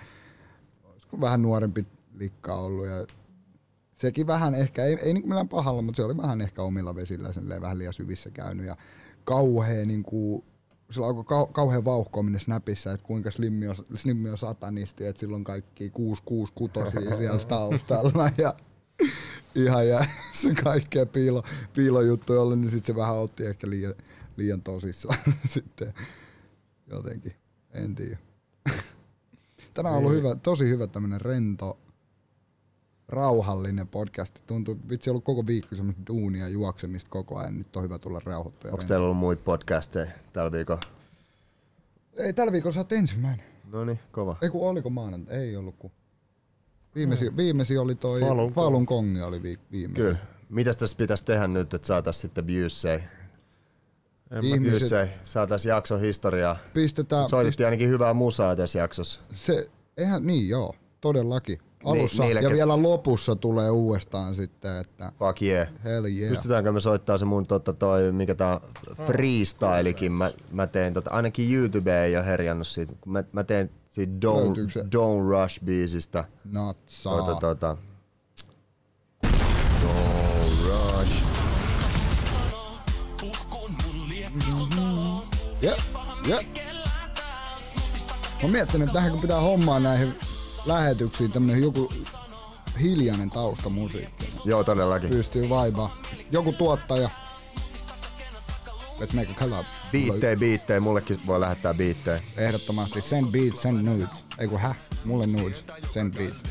olisiko 0.83 1.21
vähän 1.21 1.41
nuorempi 1.41 1.85
likka 2.13 2.55
ollut 2.55 2.87
ja 2.87 3.05
sekin 3.95 4.27
vähän 4.27 4.55
ehkä, 4.55 4.85
ei, 4.85 4.97
ei 5.01 5.13
niinku 5.13 5.29
millään 5.29 5.49
pahalla, 5.49 5.81
mutta 5.81 5.95
se 5.95 6.03
oli 6.03 6.17
vähän 6.17 6.41
ehkä 6.41 6.61
omilla 6.61 6.95
vesillä 6.95 7.33
silleen, 7.33 7.61
vähän 7.61 7.77
liian 7.77 7.93
syvissä 7.93 8.31
käynyt 8.31 8.65
ja 8.65 8.77
kauhea 9.23 9.85
niinku, 9.85 10.45
sillä 10.91 11.07
alkoi 11.07 11.23
kau, 11.23 11.47
kauhean 11.47 11.85
vauhkoaminen 11.85 12.41
Snapissa, 12.41 12.91
että 12.91 13.05
kuinka 13.05 13.31
Slimmi 13.31 13.67
on, 13.67 13.75
Slimmi 13.95 14.29
on 14.29 14.37
satanisti, 14.37 15.05
että 15.05 15.19
sillä 15.19 15.35
on 15.35 15.43
kaikki 15.43 15.89
666 15.89 16.53
kutosia 16.55 17.17
siellä 17.17 17.39
taustalla 17.39 18.29
ja 18.37 18.53
ihan 19.55 19.87
ja 19.87 20.05
se 20.31 20.53
kaikkea 20.53 21.05
piilo, 21.05 21.43
piilojuttuja 21.73 22.41
oli, 22.41 22.55
niin 22.55 22.71
sitten 22.71 22.95
se 22.95 23.01
vähän 23.01 23.15
otti 23.15 23.45
ehkä 23.45 23.69
liian, 23.69 23.93
liian 24.37 24.61
tosissaan 24.61 25.19
sitten 25.53 25.93
jotenkin. 26.87 27.35
En 27.73 27.95
tiedä. 27.95 28.17
Tänään 29.73 29.95
on 29.95 29.99
ollut 29.99 30.13
hyvä, 30.13 30.35
tosi 30.35 30.69
hyvä 30.69 30.87
tämmönen 30.87 31.21
rento, 31.21 31.77
rauhallinen 33.07 33.87
podcast. 33.87 34.39
Tuntuu, 34.47 34.79
vitsi 34.89 35.09
ollut 35.09 35.23
koko 35.23 35.47
viikko 35.47 35.75
semmoista 35.75 36.03
duunia 36.07 36.47
juoksemista 36.47 37.09
koko 37.09 37.37
ajan. 37.37 37.57
Nyt 37.57 37.75
on 37.75 37.83
hyvä 37.83 37.99
tulla 37.99 38.21
rauhoittua. 38.25 38.71
Onko 38.71 38.83
teillä 38.87 39.03
ollut 39.03 39.17
muita 39.17 39.41
podcasteja 39.45 40.11
tällä 40.33 40.51
viikolla? 40.51 40.81
Ei, 42.13 42.33
tällä 42.33 42.51
viikolla 42.51 42.73
sä 42.73 42.79
oot 42.79 42.91
ensimmäinen. 42.91 43.45
No 43.71 43.85
niin, 43.85 43.99
kova. 44.11 44.37
Ei 44.41 44.49
kun 44.49 44.69
oliko 44.69 44.89
maanantai? 44.89 45.35
Ei 45.35 45.55
ollut 45.55 45.75
kun. 45.79 45.91
Viimesi, 46.95 47.37
viimesi 47.37 47.77
oli 47.77 47.95
toi 47.95 48.19
Falun 48.19 48.53
Falun, 48.53 48.85
Kongi 48.85 49.21
oli 49.21 49.43
vi, 49.43 49.59
viimeisin. 49.71 50.03
Kyllä. 50.05 50.17
Mitäs 50.49 50.75
tässä 50.75 50.97
pitäisi 50.97 51.25
tehdä 51.25 51.47
nyt, 51.47 51.73
että 51.73 51.87
saatais 51.87 52.21
sitten 52.21 52.47
viewsei? 52.47 52.99
Ihmiset 54.41 54.71
Viewsei, 54.79 55.07
saatais 55.23 55.65
jakson 55.65 56.01
historiaa. 56.01 56.57
pistetään, 56.73 57.29
Soitettiin 57.29 57.67
ainakin 57.67 57.89
hyvää 57.89 58.13
musaa 58.13 58.55
tässä 58.55 58.79
jaksossa. 58.79 59.21
se, 59.33 59.69
eihän, 59.97 60.27
niin 60.27 60.49
joo, 60.49 60.75
todellakin. 61.01 61.59
Alussa 61.85 62.23
niille, 62.23 62.41
ja 62.41 62.49
ket- 62.49 62.53
vielä 62.53 62.81
lopussa 62.81 63.35
tulee 63.35 63.69
uudestaan 63.69 64.35
sitten, 64.35 64.77
että 64.77 65.11
Fuck 65.19 65.41
yeah. 65.41 65.67
hell 65.83 66.05
yeah. 66.05 66.29
Pystytäänkö 66.29 66.71
me 66.71 66.81
soittaa 66.81 67.17
se 67.17 67.25
mun 67.25 67.47
tota, 67.47 67.73
toi, 67.73 68.11
mikä 68.11 68.35
tää 68.35 68.53
on, 68.53 68.61
freestylikin. 69.05 70.11
Mä, 70.11 70.31
mä 70.51 70.67
teen 70.67 70.93
tota, 70.93 71.11
ainakin 71.11 71.53
YouTube 71.53 72.03
ei 72.05 72.17
ole 72.17 72.25
herjannut 72.25 72.67
siitä. 72.67 72.93
Mä, 73.05 73.23
mä 73.31 73.43
teen 73.43 73.69
siitä? 73.93 74.13
Don't, 74.27 74.83
Don't 74.83 75.29
Rush 75.29 75.63
biisistä. 75.65 76.23
Natsaa. 76.45 77.17
Tota, 77.17 77.39
tota. 77.39 77.77
Don't 79.83 80.67
Rush. 80.67 81.23
Jep, 85.61 85.79
jep. 86.27 86.47
Mä 88.43 88.49
miettinyt, 88.49 88.87
että 88.87 88.93
tähän 88.93 89.11
kun 89.11 89.21
pitää 89.21 89.39
hommaa 89.39 89.79
näihin 89.79 90.15
lähetyksiin 90.65 91.31
tämmönen 91.31 91.61
joku 91.61 91.93
hiljainen 92.81 93.29
taustamusiikki. 93.29 94.27
Joo, 94.45 94.63
todellakin. 94.63 95.09
Pystyy 95.09 95.49
vaibaa. 95.49 95.97
Joku 96.31 96.51
tuottaja. 96.51 97.09
Let's 99.03 99.13
make 99.13 99.31
a 99.31 99.33
collab. 99.33 99.65
Biittei, 99.91 100.35
biittei. 100.35 100.79
Mullekin 100.79 101.19
voi 101.27 101.39
lähettää 101.39 101.73
biittei. 101.73 102.19
Ehdottomasti. 102.37 103.01
Send 103.01 103.31
beats, 103.31 103.61
send 103.61 103.81
nudes. 103.81 104.25
Ei 104.37 104.47
kun 104.47 104.59
häh? 104.59 104.77
Mulle 105.05 105.27
nudes. 105.27 105.65
Send 105.93 106.13
beats. 106.13 106.43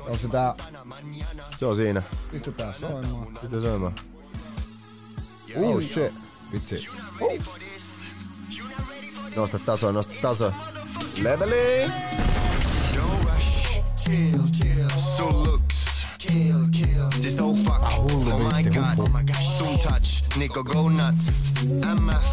Onko 0.00 0.16
se 0.16 0.28
tää? 0.28 0.54
Se 1.56 1.66
on 1.66 1.76
siinä. 1.76 2.02
Pistetään 2.30 2.74
soimaan. 2.74 3.38
Pistä 3.40 3.60
soimaan. 3.60 3.94
Oh 5.56 5.82
shit. 5.82 6.14
Vitsi. 6.52 6.88
Nosta 9.36 9.58
taso, 9.58 9.92
nosta 9.92 10.14
taso. 10.22 10.52
Leveli! 11.16 11.92
Don't 12.92 13.24
rush, 13.24 13.80
chill, 13.96 14.42
chill. 14.52 14.88
Sun 15.16 15.42
looks. 15.42 15.93
Siis 17.20 17.36
so 17.36 17.54
fuck, 17.54 17.82
oh 17.98 18.24
my 18.52 18.62
god, 18.62 18.98
oh 18.98 19.08
my 19.08 19.22
god. 19.24 19.42
Sun 19.58 19.78
touch, 19.78 20.36
Nico 20.36 20.62
go 20.64 20.88
nuts. 20.88 21.54
MF, 21.84 22.24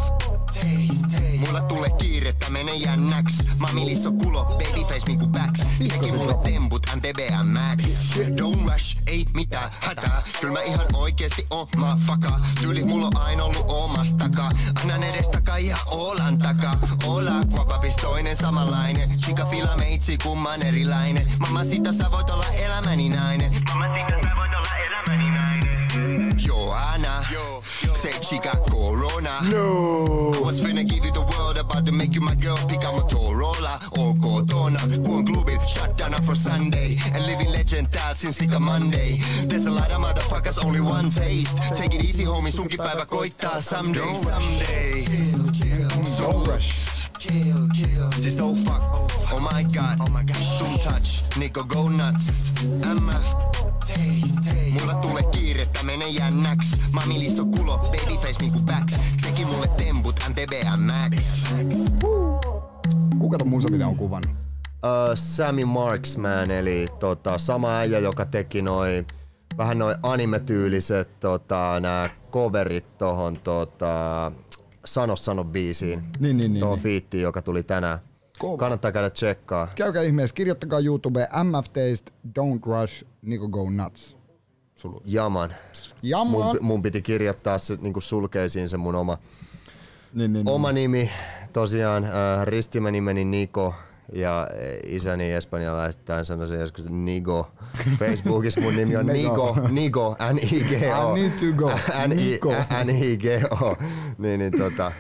taste, 0.46 1.08
taste. 1.10 1.38
Mulla 1.40 1.62
tulee 1.62 1.90
kiirettä, 1.90 2.50
mene 2.50 2.76
jännäks. 2.76 3.34
Mamilis 3.60 4.06
on 4.06 4.18
kulo, 4.18 4.44
babyface 4.44 5.08
niinku 5.08 5.28
backs. 5.28 5.60
Teki 5.90 6.12
mulle 6.12 6.34
temput, 6.44 6.88
MTBM 6.96 7.48
Max. 7.48 7.84
Don't 8.16 8.74
rush, 8.74 8.98
ei 9.08 9.26
mitään 9.34 9.72
hätää. 9.80 10.22
Kyllä 10.42 10.54
mä 10.54 10.62
ihan 10.62 10.88
oikeesti 10.94 11.48
oon 11.50 11.68
faka. 12.08 12.40
Tyyli 12.60 12.84
mulla 12.86 13.06
on 13.06 13.18
aina 13.18 13.44
ollut 13.44 13.66
omas 13.68 14.14
takaa. 14.14 14.52
Annan 14.82 15.04
edes 15.04 15.30
takaa 15.30 15.60
ja 15.60 15.78
olan 15.86 16.38
takaa. 16.38 16.76
Ola, 17.06 17.46
kuopapis 17.52 17.96
toinen 17.96 18.36
samanlainen. 18.36 19.10
Chica 19.20 19.46
fila 19.46 19.78
meitsi, 19.78 20.18
kumman 20.18 20.62
erilainen. 20.62 21.32
Mamma 21.40 21.64
sitä 21.64 21.92
sä 21.92 22.12
voit 22.12 22.30
olla 22.30 22.46
elämäni 22.46 23.10
nainen. 23.10 23.54
Sitä 23.98 24.30
sä 24.30 24.36
voit 24.36 24.54
olla 24.56 24.76
elämäni 24.78 25.32
nainen. 25.32 26.32
Joanna, 26.48 27.24
say 27.94 28.12
chica 28.22 28.52
corona. 28.70 29.42
No, 29.42 30.34
I 30.34 30.40
was 30.40 30.62
finna 30.62 30.84
give 30.84 31.06
you 31.06 31.12
the 31.12 31.22
world, 31.38 31.58
about 31.58 31.86
to 31.86 31.92
make 31.92 32.16
you 32.16 32.22
my 32.22 32.36
girl. 32.36 32.58
Pick 32.68 32.84
up 32.84 32.94
Motorola 32.96 33.80
or 33.98 34.14
kotona. 34.16 34.80
Kuon 35.06 35.26
klubit, 35.26 35.62
shut 35.68 35.98
down 35.98 36.14
for 36.26 36.36
Sunday. 36.36 36.98
And 37.14 37.26
living 37.26 37.52
legend 37.52 37.88
täällä 37.92 38.16
since 38.16 38.38
sika 38.38 38.60
Monday. 38.60 39.20
There's 39.48 39.68
a 39.68 39.72
lot 39.72 39.92
of 39.92 40.02
motherfuckers, 40.02 40.66
only 40.66 40.82
one 40.82 41.10
taste. 41.10 41.58
Take 41.76 41.96
it 41.96 42.04
easy, 42.06 42.24
homie, 42.24 42.52
sunkin 42.52 42.78
päivä 42.78 43.06
koittaa 43.06 43.62
someday, 43.62 44.16
someday. 44.16 45.06
So 46.18 46.44
rush. 46.46 47.10
Kill, 47.20 47.68
kill. 47.76 48.12
Siis 48.20 48.38
so 48.38 48.46
oh, 48.48 48.56
fuck, 48.56 48.84
oh 49.34 49.40
my 49.40 49.64
god, 49.64 50.00
oh 50.00 50.10
my 50.10 50.24
god. 50.26 50.44
Sun 50.44 50.80
touch, 50.80 51.24
Nico 51.38 51.64
go 51.64 51.84
nuts. 51.90 52.54
MF, 52.84 53.36
taste, 53.52 53.52
taste. 53.52 53.71
Mulla 54.80 54.96
tulee 54.96 55.24
kiirettä, 55.32 55.84
mene 55.84 56.08
jännäks. 56.10 56.78
Mamilis 56.94 57.40
on 57.40 57.52
kulo, 57.52 57.78
babyface 57.78 58.40
niinku 58.42 58.60
backs. 58.66 59.00
Teki 59.24 59.46
mulle 59.46 59.68
temput, 59.68 60.20
MTBM 60.30 60.82
Max. 60.82 61.48
Kuka 63.20 63.38
ton 63.38 63.48
musavideo 63.50 63.88
on 63.88 63.96
kuvannut? 63.98 64.32
uh, 64.84 65.16
Sammy 65.16 65.66
Marksman, 65.66 66.52
eli 66.52 66.88
tota, 67.00 67.38
sama 67.38 67.78
äijä, 67.78 68.00
joka 68.00 68.26
teki 68.26 68.62
noi 68.62 69.06
vähän 69.58 69.78
noin 69.80 69.96
anime-tyyliset 70.04 71.20
tota, 71.20 71.80
nämä 71.80 72.10
coverit 72.32 72.98
tohon 72.98 73.38
tota, 73.40 74.32
Sano 74.86 75.16
Sano 75.16 75.44
biisiin. 75.44 76.04
Niin, 76.20 76.38
niin, 76.38 76.54
niin, 76.54 76.60
Tuohon 76.60 76.78
niin. 76.78 76.84
fiittiin, 76.84 77.24
joka 77.24 77.42
tuli 77.42 77.64
tänään. 77.64 78.00
Kova. 78.40 78.58
Kannattaa 78.58 78.92
käydä 78.92 79.10
tsekkaa. 79.10 79.68
Käykää 79.76 80.04
ihmeessä, 80.04 80.34
kirjoittakaa 80.34 80.80
YouTubeen 80.80 81.28
MF 81.44 81.66
Taste, 81.66 82.12
Don't 82.40 82.62
Rush, 82.66 83.06
Nico 83.22 83.48
Go 83.48 83.70
Nuts. 83.70 84.18
Jaman. 85.06 85.54
Jaman. 86.02 86.32
Mun, 86.32 86.58
mun 86.62 86.82
piti 86.82 87.02
kirjoittaa 87.02 87.58
se 87.58 87.78
niin 87.82 88.02
sulkeisiin 88.02 88.70
se 88.70 88.78
mun 88.78 88.96
oma, 88.96 89.18
Niin, 90.14 90.34
niin, 90.34 90.50
oma 90.50 90.72
nimi. 90.72 91.12
Tosiaan 91.54 92.04
äh, 92.04 92.46
ristimänimeni 92.46 93.26
Niko 93.26 93.74
ja 94.14 94.42
äh, 94.52 94.58
isäni 94.86 95.32
espanjalaisittain 95.32 96.26
sanoisin 96.26 96.60
joskus 96.60 96.86
Nigo. 96.90 97.52
Facebookissa 98.00 98.62
mun 98.62 98.76
nimi 98.76 98.96
on 98.96 99.06
Nigo, 99.14 99.58
Nigo, 99.70 100.16
N-I-G-O. 100.34 101.16
I 101.16 101.22
need 101.22 101.32
to 101.40 101.58
go. 101.58 101.72
Nigo. 102.08 102.54
N-I-G-O. 102.84 103.78
Niin, 104.18 104.40
niin 104.40 104.58
tota, 104.58 104.92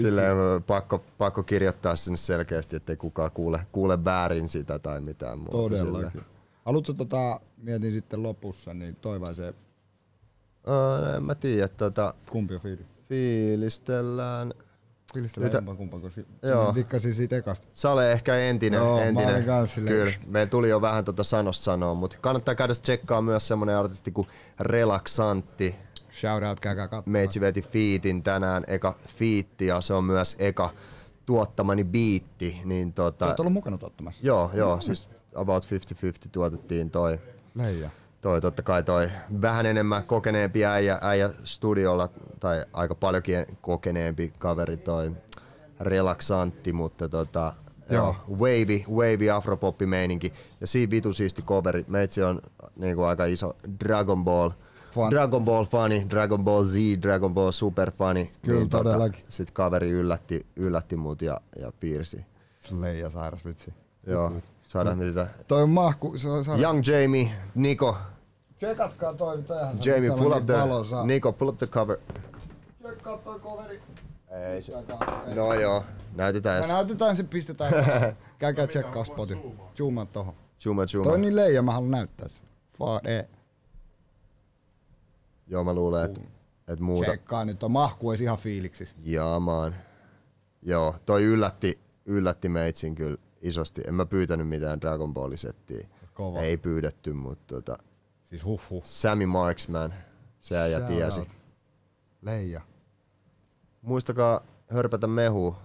silleen 0.00 0.36
pakko, 0.66 1.04
pakko 1.18 1.42
kirjoittaa 1.42 1.96
sinne 1.96 2.16
selkeästi, 2.16 2.76
ettei 2.76 2.96
kukaan 2.96 3.30
kuule, 3.30 3.60
kuule 3.72 4.04
väärin 4.04 4.48
sitä 4.48 4.78
tai 4.78 5.00
mitään 5.00 5.38
muuta. 5.38 5.56
Todellakin. 5.56 6.10
Silleen. 6.10 6.33
Haluatko 6.64 6.92
tota, 6.92 7.40
mietin 7.56 7.92
sitten 7.92 8.22
lopussa, 8.22 8.74
niin 8.74 8.96
toivaisee, 8.96 9.54
Öö, 10.68 11.16
en 11.16 11.22
mä 11.22 11.34
tiedä, 11.34 11.68
tota, 11.68 12.14
kumpi 12.30 12.54
on 12.54 12.60
fiili? 12.60 12.86
fiilistellään. 13.08 14.54
Fiilistellään 15.14 15.46
Nyt- 15.46 15.54
jompaa 15.54 15.74
kumpaa, 15.74 16.10
si- 16.10 16.26
Joo. 16.42 16.74
dikkasin 16.74 17.14
siitä 17.14 17.36
ekasta. 17.36 17.66
Sale 17.72 18.12
ehkä 18.12 18.36
entinen. 18.36 18.78
Joo, 18.78 18.96
mä 18.96 19.02
entinen. 19.04 19.66
silleen- 19.66 19.96
Kyllä, 19.96 20.12
meillä 20.32 20.50
tuli 20.50 20.68
jo 20.68 20.80
vähän 20.80 21.04
tota 21.04 21.24
sanos 21.24 21.64
sanoa, 21.64 21.94
mutta 21.94 22.16
kannattaa 22.20 22.54
käydä 22.54 22.74
tsekkaa 22.74 23.22
myös 23.22 23.48
semmonen 23.48 23.76
artisti 23.76 24.12
kuin 24.12 24.28
Relaxantti. 24.60 25.74
Shout 26.12 26.42
out, 26.42 26.60
käykää 26.60 26.88
katsomaan. 26.88 27.12
Meitsi 27.12 27.40
veti 27.40 27.62
fiitin 27.62 28.22
tänään, 28.22 28.64
eka 28.66 28.94
fiitti 29.08 29.66
ja 29.66 29.80
se 29.80 29.94
on 29.94 30.04
myös 30.04 30.36
eka 30.38 30.70
tuottamani 31.26 31.84
biitti. 31.84 32.60
Niin 32.64 32.92
tota, 32.92 33.26
Olet 33.26 33.40
ollut 33.40 33.52
mukana 33.52 33.78
tuottamassa. 33.78 34.20
joo, 34.26 34.50
joo, 34.54 34.80
siis 34.80 35.08
about 35.34 35.64
50-50 35.64 35.68
tuotettiin 36.32 36.90
toi. 36.90 37.18
Leija. 37.54 37.90
Toi 38.20 38.40
totta 38.40 38.62
kai 38.62 38.82
toi 38.82 39.10
vähän 39.42 39.66
enemmän 39.66 40.04
kokeneempi 40.04 40.64
äijä, 40.64 40.98
äijä 41.00 41.30
studiolla, 41.44 42.08
tai 42.40 42.64
aika 42.72 42.94
paljonkin 42.94 43.46
kokeneempi 43.60 44.32
kaveri 44.38 44.76
toi 44.76 45.12
relaksantti, 45.80 46.72
mutta 46.72 47.08
tota, 47.08 47.52
joo. 47.90 48.16
wavy, 48.30 48.84
wavy 48.90 49.30
afropoppi 49.30 49.86
meininki. 49.86 50.32
Ja 50.60 50.66
siinä 50.66 50.90
vitu 50.90 51.12
siisti 51.12 51.42
coveri. 51.42 51.84
Meitsi 51.88 52.22
on 52.22 52.42
niinku 52.76 53.02
aika 53.02 53.24
iso 53.24 53.56
Dragon 53.80 54.24
Ball 54.24 54.50
Fan. 54.94 55.10
Dragon 55.10 55.44
Ball 55.44 55.64
fani, 55.64 56.06
Dragon 56.10 56.44
Ball 56.44 56.64
Z, 56.64 56.76
Dragon 57.02 57.34
Ball 57.34 57.50
super 57.50 57.90
fani. 57.90 58.32
Kyllä, 58.42 58.68
todellakin. 58.68 59.20
Tota, 59.20 59.32
sit 59.32 59.50
kaveri 59.50 59.90
yllätti, 59.90 60.46
yllätti 60.56 60.96
mut 60.96 61.22
ja, 61.22 61.40
ja 61.58 61.72
piirsi. 61.80 62.24
Leija 62.80 63.10
sairas 63.10 63.44
vitsi. 63.44 63.74
Joo, 64.06 64.32
saadaan 64.74 64.98
me 64.98 65.04
sitä. 65.08 65.26
Toi 65.48 65.62
on 65.62 65.70
mahku, 65.70 66.18
se 66.18 66.28
on. 66.28 66.60
Young 66.60 66.82
Jamie, 66.86 67.30
Niko, 67.54 67.96
Tsekatkaa 68.56 69.14
toi, 69.14 69.42
tämähän 69.42 69.76
Jamie, 69.84 70.08
täällä 70.10 70.22
pull 70.22 70.32
up 70.32 70.46
niin 70.48 70.88
the. 70.88 71.06
Nico, 71.06 71.32
pull 71.32 71.48
up 71.48 71.58
the 71.58 71.66
cover. 71.66 71.98
Tsekkaa 72.82 73.18
toi 73.18 73.40
coveri. 73.40 73.80
Ei 74.52 74.62
se. 74.62 74.72
No 75.34 75.54
joo, 75.54 75.84
näytetään 76.14 76.54
Me 76.54 76.58
edes. 76.58 76.70
näytetään 76.72 77.16
se, 77.16 77.22
pistetään. 77.22 77.72
Käykää 78.38 78.66
tsekkaa 78.66 79.04
spotin. 79.04 79.58
Zoomaa 79.76 80.06
tohon. 80.06 80.34
Chuma 80.58 80.86
chuma. 80.86 81.04
Toi 81.04 81.14
on 81.14 81.20
niin 81.20 81.36
leija, 81.36 81.62
mä 81.62 81.72
haluan 81.72 81.90
näyttää 81.90 82.28
sen. 82.28 82.44
Fade. 82.78 83.28
Joo, 85.46 85.64
mä 85.64 85.74
luulen, 85.74 86.04
että 86.04 86.20
et 86.68 86.80
muuta. 86.80 87.10
Tsekkaa 87.10 87.44
nyt 87.44 87.62
on 87.62 87.70
mahku 87.70 88.10
edes 88.10 88.20
ihan 88.20 88.38
fiiliksis. 88.38 88.96
Jaa, 89.04 89.40
maan. 89.40 89.74
Joo, 90.62 90.94
toi 91.06 91.24
yllätti, 91.24 91.78
yllätti 92.06 92.48
meitsin 92.48 92.94
kyllä 92.94 93.16
isosti. 93.44 93.82
En 93.88 93.94
mä 93.94 94.06
pyytänyt 94.06 94.48
mitään 94.48 94.80
Dragon 94.80 95.14
Ball 95.14 95.36
settiä. 95.36 95.86
Kova. 96.14 96.40
Ei 96.40 96.56
pyydetty, 96.56 97.12
mutta 97.12 97.54
tota, 97.54 97.78
Siis 98.24 98.44
huh 98.44 98.60
huh. 98.70 98.84
Sammy 98.84 99.26
Marksman, 99.26 99.94
se 100.40 100.58
äijä 100.58 100.80
tiesi. 100.80 101.20
out. 101.20 101.28
Leija. 102.22 102.60
Muistakaa 103.82 104.40
hörpätä 104.70 105.06
mehua. 105.06 105.58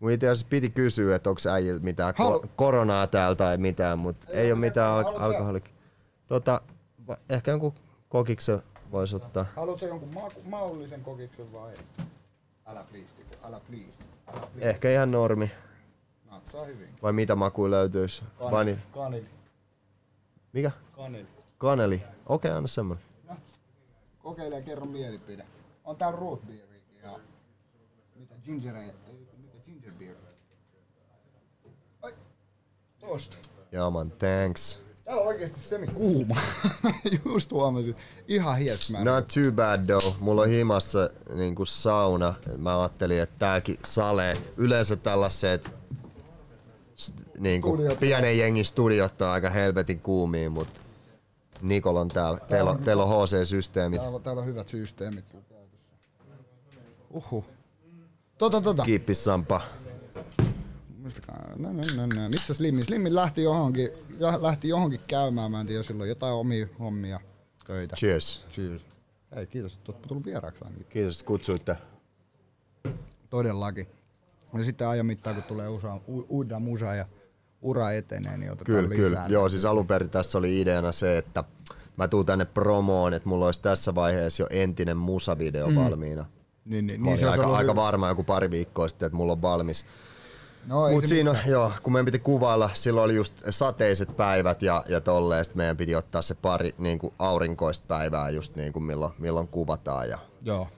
Mun 0.00 0.10
itse 0.10 0.28
asiassa 0.28 0.46
piti 0.50 0.70
kysyä, 0.70 1.16
että 1.16 1.30
onko 1.30 1.40
äijillä 1.52 1.80
mitään 1.80 2.14
Halu- 2.18 2.44
ko- 2.44 2.48
koronaa 2.56 3.06
täällä 3.06 3.34
tai 3.36 3.58
mitään, 3.58 3.98
mutta 3.98 4.26
ei, 4.30 4.38
ei 4.40 4.52
ole 4.52 4.60
mitään 4.60 4.90
al- 4.90 4.96
Haluatko 5.04 5.20
sä- 5.20 5.24
alkoholik. 5.26 5.70
Tota, 6.26 6.60
va- 7.06 7.16
ehkä 7.28 7.50
jonkun 7.50 7.74
kokiksen 8.08 8.62
voisi 8.92 9.16
ottaa. 9.16 9.46
Haluatko 9.56 9.86
jonkun 9.86 10.14
ma- 10.14 10.30
maullisen 10.44 11.00
kokiksen 11.00 11.52
vai? 11.52 11.74
Älä 12.66 12.84
please, 12.90 13.06
älä 13.42 13.60
please. 13.60 13.98
Älä 14.28 14.46
please. 14.52 14.68
Ehkä 14.68 14.90
ihan 14.90 15.10
normi. 15.10 15.50
Natsaa 16.34 16.64
hyvin. 16.64 16.88
Vai 17.02 17.12
mitä 17.12 17.36
makuja 17.36 17.70
löytyisi? 17.70 18.24
Vani. 18.50 18.78
Kanil. 18.92 19.24
Mikä? 20.52 20.70
Kanil. 20.92 21.26
Kaneli. 21.58 22.02
Okei, 22.26 22.50
anna 22.50 22.68
semmonen. 22.68 23.04
Nats. 23.28 23.60
Kokeile 24.18 24.56
ja 24.56 24.62
kerro 24.62 24.86
mielipide. 24.86 25.46
On 25.84 25.96
tää 25.96 26.10
root 26.10 26.46
beerikin 26.46 26.98
ja 27.02 27.18
mitä 28.14 28.34
ginger 28.44 28.76
ale, 28.76 28.94
mitä 29.36 29.58
ginger 29.64 29.92
beer. 29.92 30.16
Ai, 32.02 32.14
tosta. 33.00 33.36
Joo 33.72 33.90
man, 33.90 34.10
thanks. 34.10 34.80
Täällä 35.04 35.22
on 35.22 35.28
oikeesti 35.28 35.60
semi 35.60 35.86
kuuma. 35.86 36.36
Just 37.24 37.52
huomasin. 37.52 37.96
Ihan 38.28 38.58
hies 38.58 38.90
mä. 38.90 39.04
Not 39.04 39.28
too 39.28 39.52
bad 39.52 39.86
though. 39.86 40.20
Mulla 40.20 40.42
on 40.42 40.48
himassa 40.48 41.10
niinku 41.34 41.64
sauna. 41.64 42.34
Mä 42.56 42.80
ajattelin, 42.80 43.22
että 43.22 43.36
tääkin 43.38 43.76
sale. 43.84 44.34
Yleensä 44.56 44.96
tällaiset 44.96 45.70
st- 46.96 47.30
niinku 47.38 47.78
pienen 48.00 48.38
jengin 48.38 48.64
studiot 48.64 49.22
on 49.22 49.28
aika 49.28 49.50
helvetin 49.50 50.00
kuumia, 50.00 50.50
mut 50.50 50.68
Nikol 51.62 51.96
on 51.96 52.08
täällä. 52.08 52.38
Teillä 52.38 52.70
on, 52.70 52.82
teillä 52.82 53.04
on 53.04 53.08
HC-systeemit. 53.08 54.00
Täällä, 54.00 54.16
on- 54.16 54.22
täällä 54.22 54.40
on 54.40 54.46
hyvät 54.46 54.68
systeemit. 54.68 55.24
Uhu. 57.10 57.44
Tota 58.38 58.60
tota. 58.60 58.82
Kiippi 58.84 59.14
Sampa. 59.14 59.60
Muistakaa. 60.98 61.48
No, 61.56 61.72
no, 61.72 61.80
no, 61.96 62.06
no. 62.06 62.28
Missä 62.28 62.54
Slimmi? 62.54 62.82
Slimmi 62.82 63.14
lähti 63.14 63.42
johonkin, 63.42 63.90
lähti 64.40 64.68
johonkin 64.68 65.00
käymään. 65.06 65.50
Mä 65.50 65.60
en 65.60 65.66
tiedä, 65.66 65.84
on 66.00 66.08
jotain 66.08 66.34
omia 66.34 66.66
hommia, 66.78 67.20
töitä. 67.66 67.96
Cheers. 67.96 68.44
Cheers. 68.50 68.82
Hei, 69.36 69.46
kiitos, 69.46 69.74
että 69.74 69.92
oot 69.92 70.02
tullut 70.02 70.24
vieraaksi 70.24 70.64
ainakin. 70.64 70.86
Kiitos, 70.86 71.14
että 71.20 71.26
kutsuitte. 71.26 71.76
Todellakin. 73.30 73.88
Ja 74.58 74.64
sitten 74.64 74.88
ajan 74.88 75.06
mittaan, 75.06 75.34
kun 75.36 75.44
tulee 75.44 75.68
usa, 75.68 75.94
u, 76.08 76.26
uuden 76.28 76.62
musa 76.62 76.94
ja 76.94 77.06
ura 77.62 77.90
etenee, 77.92 78.36
niin 78.36 78.52
otetaan 78.52 78.66
Kyllä, 78.76 78.88
lisää. 78.88 79.04
kyllä. 79.08 79.26
Joo, 79.28 79.48
siis 79.48 79.64
alun 79.64 79.86
perin 79.86 80.10
tässä 80.10 80.38
oli 80.38 80.60
ideana 80.60 80.92
se, 80.92 81.18
että 81.18 81.44
mä 81.96 82.08
tuun 82.08 82.26
tänne 82.26 82.44
promoon, 82.44 83.14
että 83.14 83.28
mulla 83.28 83.46
olisi 83.46 83.60
tässä 83.62 83.94
vaiheessa 83.94 84.42
jo 84.42 84.46
entinen 84.50 84.96
musavideo 84.96 85.68
mm. 85.70 85.74
valmiina. 85.74 86.24
Niin, 86.64 86.86
niin, 86.86 87.00
Mä 87.00 87.06
niin 87.06 87.18
se 87.18 87.28
aika, 87.28 87.46
aika 87.46 87.72
hyvä. 87.72 87.76
varma 87.82 88.08
joku 88.08 88.24
pari 88.24 88.50
viikkoa 88.50 88.88
sitten, 88.88 89.06
että 89.06 89.16
mulla 89.16 89.32
on 89.32 89.42
valmis. 89.42 89.86
No, 90.66 90.90
Mutta 90.90 91.08
siinä 91.08 91.30
mitään. 91.32 91.50
joo, 91.50 91.72
kun 91.82 91.92
meidän 91.92 92.04
piti 92.04 92.18
kuvailla, 92.18 92.70
silloin 92.72 93.04
oli 93.04 93.14
just 93.14 93.42
sateiset 93.50 94.16
päivät 94.16 94.62
ja, 94.62 94.84
ja 94.88 95.00
tolleen, 95.00 95.44
sit 95.44 95.54
meidän 95.54 95.76
piti 95.76 95.94
ottaa 95.94 96.22
se 96.22 96.34
pari 96.34 96.74
niin 96.78 96.98
kuin 96.98 97.14
aurinkoista 97.18 97.84
päivää 97.88 98.30
just 98.30 98.56
niin 98.56 98.72
kuin 98.72 98.82
milloin, 98.82 99.12
milloin 99.18 99.48
kuvataan. 99.48 100.08
Ja 100.08 100.18
Joo. 100.42 100.68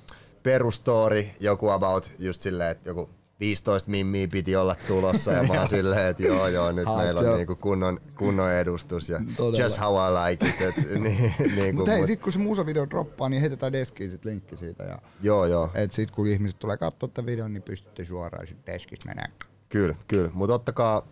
perustori, 0.43 1.35
joku 1.41 1.69
about 1.71 2.13
just 2.19 2.43
silleen, 2.43 2.71
että 2.71 2.91
joku 2.91 3.11
15 3.41 3.91
mimmiä 3.91 4.29
piti 4.29 4.57
olla 4.57 4.77
tulossa 4.89 5.33
ja 5.33 5.43
mä 5.43 5.53
oon 5.59 5.69
silleen, 5.79 6.09
että 6.09 6.23
joo 6.23 6.49
joo, 6.49 6.73
nyt 6.73 6.87
Hot 6.87 6.97
meillä 6.97 7.21
on 7.21 7.27
job. 7.27 7.37
niinku 7.37 7.57
kunnon, 7.57 8.01
kunnon 8.19 8.53
edustus 8.53 9.09
ja 9.09 9.21
Todella. 9.37 9.65
just 9.65 9.81
how 9.81 9.95
I 9.97 10.31
like 10.31 10.47
it. 10.49 10.61
Et, 10.61 10.77
niin, 11.03 11.35
niinku, 11.57 11.77
Mutta 11.77 11.91
hei, 11.91 12.01
mut- 12.01 12.07
sit 12.07 12.21
kun 12.21 12.33
se 12.33 12.39
musavideo 12.39 12.91
droppaa, 12.91 13.29
niin 13.29 13.41
heitetään 13.41 13.73
deskiin 13.73 14.11
sit 14.11 14.25
linkki 14.25 14.57
siitä. 14.57 14.85
Ja, 14.85 14.99
Joo 15.23 15.47
joo, 15.47 15.71
et 15.75 15.93
sit 15.93 16.11
kun 16.11 16.27
ihmiset 16.27 16.59
tulee 16.59 16.77
katsoa 16.77 17.09
tätä 17.09 17.27
videon, 17.27 17.53
niin 17.53 17.63
pystytte 17.63 18.05
suoraan 18.05 18.47
sit 18.47 18.67
deskistä 18.67 19.09
menee. 19.09 19.27
kyllä, 19.69 19.95
kyllä. 20.09 20.31
Mutta 20.35 20.55
ottakaa, 20.55 21.07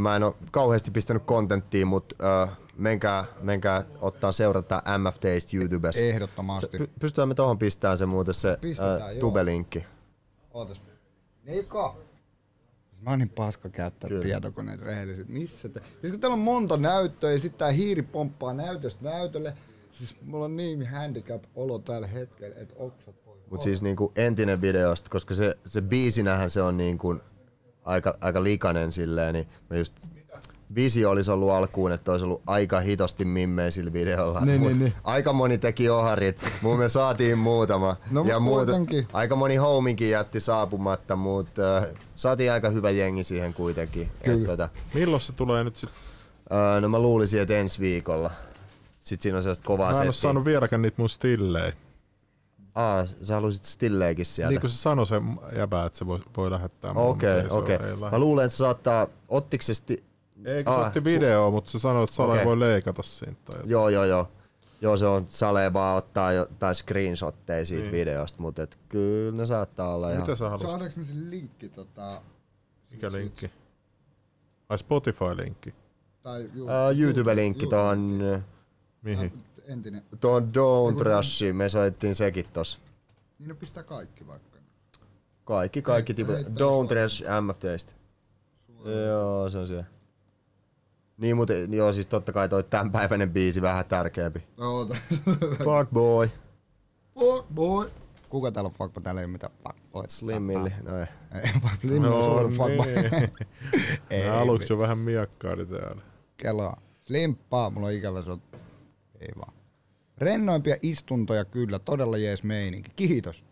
mä 0.00 0.16
en 0.16 0.22
oo 0.22 0.36
kauheasti 0.50 0.90
pistänyt 0.90 1.22
kontenttia, 1.22 1.86
mutta 1.86 2.42
äh, 2.42 2.56
menkää, 2.76 3.24
menkää 3.40 3.84
ottaa 4.00 4.32
seurata 4.32 4.82
MFTistä 4.98 5.56
YouTubessa. 5.56 6.00
Ehdottomasti. 6.04 6.78
Se, 6.78 6.84
py- 6.84 6.90
pystytään 7.00 7.28
me 7.28 7.34
tohon 7.34 7.58
pistämään 7.58 7.98
se 7.98 8.06
muuten 8.06 8.34
se 8.34 8.58
Pistetään, 8.60 9.02
äh, 9.02 9.10
joo. 9.10 9.20
tubelinkki. 9.20 9.84
Ootas. 10.54 10.82
Niko! 11.48 11.98
Mä 13.00 13.10
oon 13.10 13.18
niin 13.18 13.28
paska 13.28 13.68
käyttää 13.68 14.08
Kyllä. 14.08 14.22
tietokoneet 14.22 14.80
rehellisesti. 14.80 15.32
Missä 15.32 15.68
te? 15.68 15.80
Siis 16.00 16.12
kun 16.12 16.20
teillä 16.20 16.34
on 16.34 16.40
monta 16.40 16.76
näyttöä 16.76 17.32
ja 17.32 17.40
sitten 17.40 17.58
tää 17.58 17.70
hiiri 17.70 18.02
pomppaa 18.02 18.54
näytöstä 18.54 19.04
näytölle. 19.04 19.54
Siis 19.92 20.16
mulla 20.22 20.44
on 20.44 20.56
niin 20.56 20.86
handicap 20.86 21.44
olo 21.54 21.78
tällä 21.78 22.06
hetkellä, 22.06 22.56
että 22.58 22.74
oksat 22.78 23.24
pois. 23.24 23.40
Mut 23.50 23.62
siis 23.62 23.82
niinku 23.82 24.12
entinen 24.16 24.60
videosta, 24.60 25.10
koska 25.10 25.34
se, 25.34 25.58
se 25.66 25.82
biisinähän 25.82 26.50
se 26.50 26.62
on 26.62 26.76
niinku 26.76 27.16
aika, 27.84 28.18
aika 28.20 28.42
likainen 28.42 28.92
silleen, 28.92 29.34
niin 29.34 29.48
mä 29.70 29.76
just 29.76 29.94
visio 30.74 31.10
olisi 31.10 31.30
ollut 31.30 31.50
alkuun, 31.50 31.92
että 31.92 32.12
olisi 32.12 32.24
ollut 32.24 32.42
aika 32.46 32.80
hitosti 32.80 33.24
mimmejä 33.24 33.70
sillä 33.70 33.92
videolla. 33.92 34.40
Niin, 34.40 34.60
Mut 34.60 34.68
niin, 34.68 34.78
niin. 34.78 34.92
Aika 35.04 35.32
moni 35.32 35.58
teki 35.58 35.88
oharit, 35.90 36.44
mun 36.62 36.78
me 36.78 36.88
saatiin 36.88 37.38
muutama. 37.38 37.96
No, 38.10 38.24
mut 38.40 38.54
kuitenkin. 38.54 39.06
aika 39.12 39.36
moni 39.36 39.56
homikin 39.56 40.10
jätti 40.10 40.40
saapumatta, 40.40 41.16
mutta 41.16 41.76
äh, 41.76 41.86
saatiin 42.16 42.52
aika 42.52 42.70
hyvä 42.70 42.90
jengi 42.90 43.24
siihen 43.24 43.54
kuitenkin. 43.54 44.02
Et, 44.02 44.10
Kyllä. 44.24 44.46
tota, 44.46 44.68
Milloin 44.94 45.22
se 45.22 45.32
tulee 45.32 45.64
nyt 45.64 45.76
sit? 45.76 45.90
äh, 46.52 46.80
no 46.82 46.88
mä 46.88 46.98
luulisin, 46.98 47.40
että 47.40 47.54
ensi 47.56 47.80
viikolla. 47.80 48.30
Sitten 49.00 49.22
siinä 49.22 49.36
on 49.36 49.42
sellaista 49.42 49.64
kovaa 49.66 49.90
Mä 49.92 50.00
en 50.02 50.06
oo 50.08 50.12
settiä. 50.12 50.22
saanut 50.22 50.44
vieläkään 50.44 50.82
niitä 50.82 50.96
mun 50.98 51.08
stillejä. 51.08 51.72
Aa, 52.74 53.06
sä 53.22 53.34
halusit 53.34 53.64
stilleekin 53.64 54.26
sieltä. 54.26 54.50
Niin 54.50 54.60
kuin 54.60 54.70
se 54.70 54.76
sanoi 54.76 55.06
se 55.06 55.20
jäbä, 55.56 55.84
että 55.86 55.98
se 55.98 56.06
voi, 56.06 56.20
voi 56.36 56.50
lähettää 56.50 56.90
Okei, 56.90 57.42
se 57.42 57.48
okei. 57.52 57.76
ole- 57.76 57.88
ei 57.90 57.96
Mä 58.10 58.18
luulen, 58.18 58.44
että 58.44 58.52
se 58.54 58.58
saattaa, 58.58 59.06
ottiko 59.28 59.62
se 59.62 59.74
sti... 59.74 60.04
Eikö 60.44 60.70
se 60.72 60.76
Ah, 60.76 60.86
otti 60.86 61.04
video, 61.04 61.50
mutta 61.50 61.70
se 61.70 61.78
sanoi, 61.78 62.04
että 62.04 62.16
Sale 62.16 62.32
Okei. 62.32 62.44
voi 62.44 62.60
leikata 62.60 63.02
siitä. 63.02 63.32
Tai 63.44 63.54
jotain. 63.56 63.70
Joo, 63.70 63.88
joo, 63.88 64.04
joo. 64.04 64.28
Joo, 64.80 64.96
se 64.96 65.06
on 65.06 65.26
Sale 65.28 65.72
vaan 65.72 65.96
ottaa 65.98 66.32
jotain 66.32 66.74
screenshotteja 66.74 67.66
siitä 67.66 67.82
Niin. 67.82 67.92
videosta, 67.92 68.42
mutta 68.42 68.62
et 68.62 68.78
kyllä 68.88 69.36
ne 69.36 69.46
saattaa 69.46 69.94
olla 69.94 70.10
ihan... 70.10 70.22
Mitä 70.22 70.36
sä 70.36 70.48
haluat? 70.48 70.66
Saadaanko 70.70 70.94
me 70.98 71.04
sen 71.04 71.30
linkki 71.30 71.68
tota... 71.68 72.20
Mikä 72.90 73.12
linkki? 73.12 73.50
Ai 74.68 74.78
Spotify-linkki. 74.78 75.74
Tai 76.22 76.50
ju, 76.54 76.64
Uh, 76.64 76.70
YouTube-linkki 76.98 77.66
tuohon, 77.66 78.18
Mihin? 79.02 79.32
Entinen. 79.66 80.02
tuohon 80.20 80.48
Don't 80.48 81.00
Rushiin, 81.16 81.56
me 81.56 81.68
soittiin 81.68 82.14
sekin 82.14 82.44
tossa. 82.52 82.78
Niin 83.38 83.48
no 83.48 83.54
pistää 83.54 83.82
kaikki 83.82 84.26
vaikka. 84.26 84.58
Kaikki, 85.44 85.82
kaikki 85.82 86.14
tipu. 86.14 86.32
heittää 86.32 86.54
Don't 86.54 87.02
Rush 87.02 87.22
MFTistä. 87.40 87.92
Joo, 89.08 89.50
se 89.50 89.58
on 89.58 89.68
siellä. 89.68 89.84
Niin, 91.18 91.36
mutta 91.36 91.52
joo, 91.54 91.92
siis 91.92 92.06
totta 92.06 92.32
kai 92.32 92.48
toi 92.48 92.64
tämänpäiväinen 92.64 93.30
biisi 93.30 93.62
vähän 93.62 93.84
tärkeämpi. 93.86 94.42
Oota. 94.58 94.96
Fuck 95.40 95.90
boy. 95.92 96.30
Fuck 97.18 97.48
boy. 97.54 97.90
Kuka 98.28 98.52
täällä 98.52 98.68
on 98.68 98.74
fuckboy? 98.74 99.02
Täällä 99.02 99.20
ei 99.20 99.24
ole 99.24 99.32
mitään 99.32 99.52
fuckboy. 99.62 100.04
Slimmilli. 100.08 100.72
No 100.82 100.98
ei. 101.00 101.06
Ei, 101.34 101.50
vaan 101.62 101.76
Slimmi 101.80 102.08
on 102.08 102.24
suuri 102.24 102.54
fuckboy. 102.54 102.86
niin. 103.10 103.30
Ei, 104.10 104.28
Mä 104.28 104.38
aluksi 104.38 104.72
jo 104.72 104.78
vähän 104.78 104.98
miakkaili 104.98 105.66
täällä. 105.66 106.02
kelaa. 106.36 106.80
Slimppaa, 107.00 107.70
mulla 107.70 107.86
on 107.86 107.92
ikävä 107.92 108.22
se 108.22 108.30
on. 108.30 108.42
Ei 109.20 109.28
vaan. 109.38 109.52
Rennoimpia 110.18 110.76
istuntoja 110.82 111.44
kyllä, 111.44 111.78
todella 111.78 112.16
jees 112.18 112.42
meininki. 112.44 112.90
Kiitos. 112.96 113.44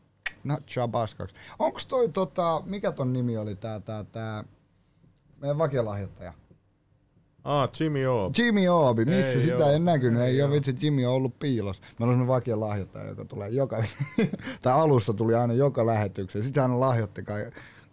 No, 0.44 0.58
chabaskaksi. 0.68 1.34
Onks 1.58 1.86
toi 1.86 2.08
tota, 2.08 2.62
mikä 2.66 2.92
ton 2.92 3.12
nimi 3.12 3.36
oli 3.36 3.56
tää, 3.56 3.80
tää, 3.80 4.04
tää, 4.04 4.44
meidän 5.40 5.58
vakiolahjoittaja? 5.58 6.32
Ah, 7.48 7.68
Jimmy 7.80 8.06
O. 8.06 8.30
Jimmy 8.38 8.68
Oobi, 8.68 9.04
missä 9.04 9.30
Ei 9.30 9.40
sitä 9.40 9.64
oo. 9.64 9.70
en 9.70 9.84
näkynyt, 9.84 10.22
ei, 10.22 10.28
Ei 10.28 10.42
ole 10.42 10.48
oo. 10.50 10.54
vitsi, 10.54 10.76
Jimmy 10.80 11.04
on 11.04 11.12
ollut 11.12 11.38
piilossa. 11.38 11.82
Meillä 11.82 12.10
on 12.10 12.12
semmonen 12.12 12.26
vakio 12.28 12.60
lahjoittaja, 12.60 13.08
joka 13.08 13.24
tulee 13.24 13.48
joka, 13.48 13.84
tai 14.62 14.72
alussa 14.72 15.12
tuli 15.14 15.34
aina 15.34 15.54
joka 15.54 15.86
lähetykseen. 15.86 16.42
Sitten 16.44 16.60
hän 16.62 16.80
lahjoitti 16.80 17.22
ka- 17.22 17.34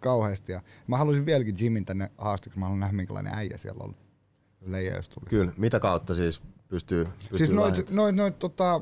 kauheasti. 0.00 0.52
Ja 0.52 0.60
mä 0.86 0.96
haluaisin 0.98 1.26
vieläkin 1.26 1.54
Jimin 1.60 1.84
tänne 1.84 2.10
haasteeksi, 2.18 2.58
mä 2.58 2.64
haluan 2.66 2.80
nähdä 2.80 2.96
minkälainen 2.96 3.34
äijä 3.34 3.58
siellä 3.58 3.84
on. 3.84 3.94
Leija, 4.66 4.96
jos 4.96 5.08
tuli. 5.08 5.26
Kyllä, 5.30 5.52
mitä 5.56 5.80
kautta 5.80 6.14
siis 6.14 6.42
pystyy, 6.68 7.04
pystyy 7.04 7.38
Siis 7.38 7.50
noit, 7.50 7.72
lähettämään? 7.72 7.96
noit, 7.96 8.16
noit, 8.16 8.38
tota, 8.38 8.80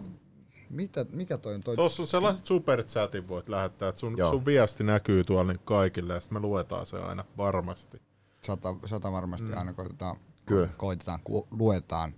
mitä, 0.70 1.06
mikä 1.12 1.38
toi 1.38 1.54
on 1.54 1.60
toi? 1.60 1.76
Tuossa 1.76 2.02
on 2.02 2.06
sellaiset 2.06 2.46
superchatin 2.46 3.28
voit 3.28 3.48
lähettää, 3.48 3.88
että 3.88 3.98
sun, 4.00 4.18
Joo. 4.18 4.30
sun 4.30 4.44
viesti 4.44 4.84
näkyy 4.84 5.24
tuolla 5.24 5.52
niin 5.52 5.60
kaikille 5.64 6.14
ja 6.14 6.20
sitten 6.20 6.36
me 6.36 6.40
luetaan 6.40 6.86
se 6.86 6.96
aina 6.96 7.24
varmasti. 7.36 8.02
Sata, 8.46 8.76
sata 8.86 9.12
varmasti 9.12 9.46
mm. 9.48 9.56
aina 9.58 9.72
koitetaan, 9.72 10.16
Kyllä. 10.46 10.68
koitetaan, 10.76 11.20
ku, 11.24 11.46
luetaan 11.50 12.14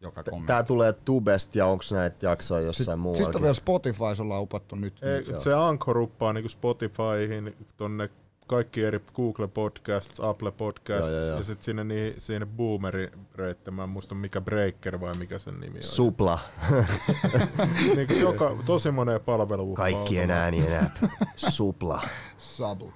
joka 0.00 0.24
kommentti. 0.24 0.46
Tää 0.46 0.62
tulee 0.62 0.92
Tubesta 0.92 1.58
ja 1.58 1.66
onks 1.66 1.92
näitä 1.92 2.26
jaksoja 2.26 2.60
jossain 2.60 2.84
Sitten 2.84 2.98
muuallakin? 2.98 3.26
sit 3.26 3.34
on 3.34 3.42
vielä 3.42 3.54
Spotifys 3.54 4.20
ollaan 4.20 4.42
upattu 4.42 4.76
nyt. 4.76 5.02
Ei, 5.02 5.38
se 5.38 5.54
Anchor 5.54 5.98
uppaa 5.98 6.32
niin 6.32 6.50
Spotifyhin 6.50 7.56
tonne 7.76 8.10
kaikki 8.46 8.84
eri 8.84 9.00
Google 9.14 9.48
Podcasts, 9.48 10.20
Apple 10.20 10.50
Podcasts 10.50 11.08
Joo, 11.10 11.20
joo, 11.20 11.28
joo. 11.28 11.36
ja 11.36 11.44
sitten 11.44 11.64
sinne, 11.64 11.84
niin, 11.84 12.14
sinne 12.18 12.46
Boomeri 12.46 13.10
reitte, 13.34 13.70
mä 13.70 13.82
en 13.82 13.88
muista 13.88 14.14
mikä 14.14 14.40
Breaker 14.40 15.00
vai 15.00 15.14
mikä 15.14 15.38
sen 15.38 15.60
nimi 15.60 15.78
on. 15.78 15.82
Supla. 15.82 16.38
niin 17.96 18.06
kuin 18.06 18.20
joka, 18.20 18.56
tosi 18.66 18.90
moneen 18.90 19.20
palveluun. 19.20 19.74
Kaikkien 19.74 20.30
äänien 20.30 20.84
app. 20.84 20.96
Supla. 21.36 22.02
Sabla. 22.38 22.92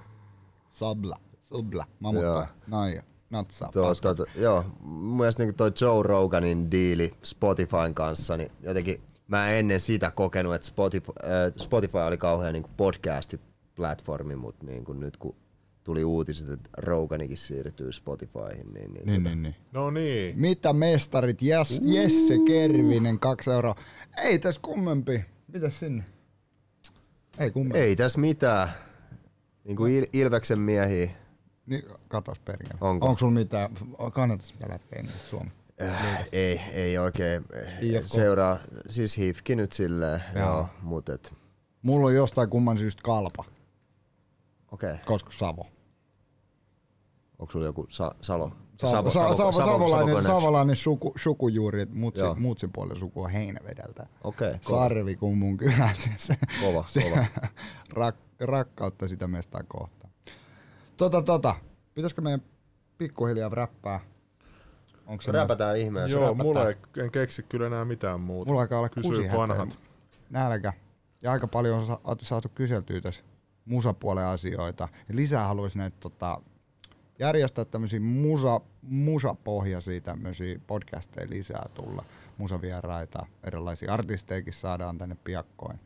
Sabla. 0.71 1.17
Subla. 1.43 1.87
Mamutta. 2.01 2.49
Naija. 2.67 3.03
Natsaa. 3.33 3.71
Tuo, 3.73 3.85
paska. 3.85 4.15
tuo, 4.15 4.27
tuo, 4.27 4.43
joo, 4.43 4.65
mun 4.81 5.17
mielestä 5.17 5.45
niin 5.45 5.55
toi 5.55 5.73
Joe 5.81 6.03
Roganin 6.03 6.71
diili 6.71 7.15
Spotifyn 7.23 7.95
kanssa, 7.95 8.37
niin 8.37 8.51
jotenkin 8.61 9.01
mä 9.29 9.51
en 9.51 9.59
ennen 9.59 9.81
sitä 9.81 10.11
kokenut, 10.11 10.55
että 10.55 10.67
Spotify, 10.67 11.13
äh, 11.25 11.53
Spotify 11.57 11.99
oli 11.99 12.19
kauhean 12.19 12.53
niin 12.53 12.65
podcast-platformi, 12.77 14.37
mutta 14.37 14.67
niin 14.67 14.85
kuin 14.85 15.01
nyt 15.01 15.17
kun 15.17 15.37
tuli 15.85 16.05
uutiset, 16.05 16.51
että 16.51 16.71
Roganikin 16.79 17.37
siirtyy 17.37 17.93
Spotifyhin, 17.93 18.73
niin, 18.75 18.95
niin, 18.95 19.07
Niin, 19.07 19.23
tota, 19.23 19.35
niin, 19.35 19.43
niin. 19.43 19.57
No 19.73 19.91
niin. 19.91 20.39
Mitä 20.41 20.73
mestarit? 20.73 21.43
Jes, 21.43 21.81
Jesse 21.85 22.35
Kervinen, 22.47 23.19
kaksi 23.19 23.51
euroa. 23.51 23.75
Ei 24.23 24.39
tässä 24.39 24.61
kummempi. 24.65 25.25
Mitäs 25.53 25.81
sinne? 25.81 26.05
Ei 27.39 27.51
kummempi. 27.51 27.79
ei 27.79 27.97
tässä 27.97 28.21
mitään. 28.21 28.69
Niin 29.65 29.77
kuin 29.77 30.03
Il- 30.03 30.09
Ilveksen 30.13 30.59
miehiä. 30.59 31.11
Niin, 31.67 31.83
katos 32.09 32.39
perkele. 32.39 32.75
Onko? 32.81 33.07
Onko 33.07 33.19
sulla 33.19 33.33
mitään? 33.33 33.71
Kannattaisi 34.13 34.55
mitä 34.55 34.69
lähteä 34.69 34.99
englanniksi 34.99 35.29
Suomi? 35.29 35.51
Äh, 35.83 36.27
ei, 36.33 36.61
ei 36.73 36.99
oikein 36.99 37.45
IFK. 37.81 38.07
seuraa. 38.07 38.59
Siis 38.89 39.17
hifki 39.19 39.57
nyt 39.57 39.73
silleen, 39.73 40.23
Joo. 40.35 40.45
joo, 40.49 40.67
mutta 40.83 41.15
et, 41.15 41.33
Mulla 41.83 42.07
on 42.07 42.15
jostain 42.15 42.51
kumman 42.51 42.79
syystä 42.79 43.03
kalpa, 43.05 43.45
okei. 44.73 44.91
Okay. 44.93 45.05
koska 45.05 45.31
Savo. 45.33 45.67
Onko 47.39 47.53
sulla 47.53 47.67
joku 47.67 47.87
sa- 47.89 48.15
Salo? 48.21 48.53
Sa- 48.81 48.89
Sa- 48.89 49.11
Sa- 49.11 49.35
Sa- 49.35 49.53
savolainen, 49.53 50.07
connection? 50.15 50.25
savolainen 50.41 50.77
suku, 50.77 51.13
sukujuuri, 51.17 51.87
mutsi, 51.87 52.23
mutsin 52.37 52.71
puolen 52.73 52.97
suku 52.97 53.23
on 53.23 53.31
heinävedeltä. 53.31 54.07
Okei, 54.25 54.55
kova. 54.65 54.79
Sarvi 54.79 55.17
kun 55.17 55.39
mun 55.39 55.57
kylän. 55.57 55.95
Se, 56.17 56.35
Kova, 56.61 56.85
se, 56.87 57.03
kova. 57.03 57.25
Rak, 58.01 58.17
rakkautta 58.41 59.09
sitä 59.09 59.27
mestaa 59.27 59.63
kohtaan. 59.69 60.02
Tota, 60.97 61.23
tota. 61.23 61.55
Pitäisikö 61.95 62.21
meidän 62.23 62.43
pikkuhiljaa 62.99 63.49
räppää? 63.49 64.01
Onko 65.07 65.23
se 65.23 65.33
Räpätään 65.33 65.77
ihmeessä. 65.77 66.17
Joo, 66.17 66.23
räpätään. 66.29 66.47
mulla 66.47 66.69
ei, 66.69 66.77
en 67.05 67.11
keksi 67.11 67.43
kyllä 67.43 67.67
enää 67.67 67.85
mitään 67.85 68.21
muuta. 68.21 68.49
Mulla 68.49 68.61
alkaa 68.61 68.79
olla 68.79 68.89
Kysy 68.89 69.09
kusi 69.09 69.23
vanhat. 69.37 69.79
Nälkä. 70.31 70.73
Ja 71.23 71.33
aika 71.33 71.47
paljon 71.47 71.79
on 71.79 71.87
sa- 71.87 72.01
saatu 72.21 72.49
kyseltyä 72.55 73.01
tässä 73.01 73.25
musapuolen 73.65 74.25
asioita. 74.27 74.89
Ja 75.09 75.17
lisää 75.17 75.47
haluaisin 75.47 75.79
näitä 75.79 75.97
tota, 76.01 76.41
järjestää 77.19 77.65
tämmöisiä 77.65 78.01
musa, 78.01 78.61
musapohjaisia 78.83 80.01
tämmöisiä 80.01 80.61
podcasteja 80.67 81.31
lisää 81.31 81.69
tulla. 81.75 82.05
Musavieraita, 82.39 83.27
erilaisia 83.45 83.95
artisteikin 83.95 84.53
saadaan 84.53 84.99
tänne 84.99 85.17
piakkoin. 85.25 85.81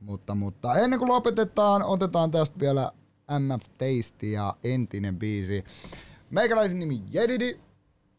Mutta, 0.00 0.34
mutta 0.34 0.74
ennen 0.74 0.98
kuin 0.98 1.08
lopetetaan, 1.08 1.82
otetaan 1.82 2.30
tästä 2.30 2.60
vielä 2.60 2.92
MF 3.38 3.64
Taste 3.68 4.26
ja 4.26 4.54
entinen 4.64 5.16
biisi. 5.18 5.64
Meikäläisen 6.30 6.78
nimi 6.78 7.02
Jedidi, 7.10 7.60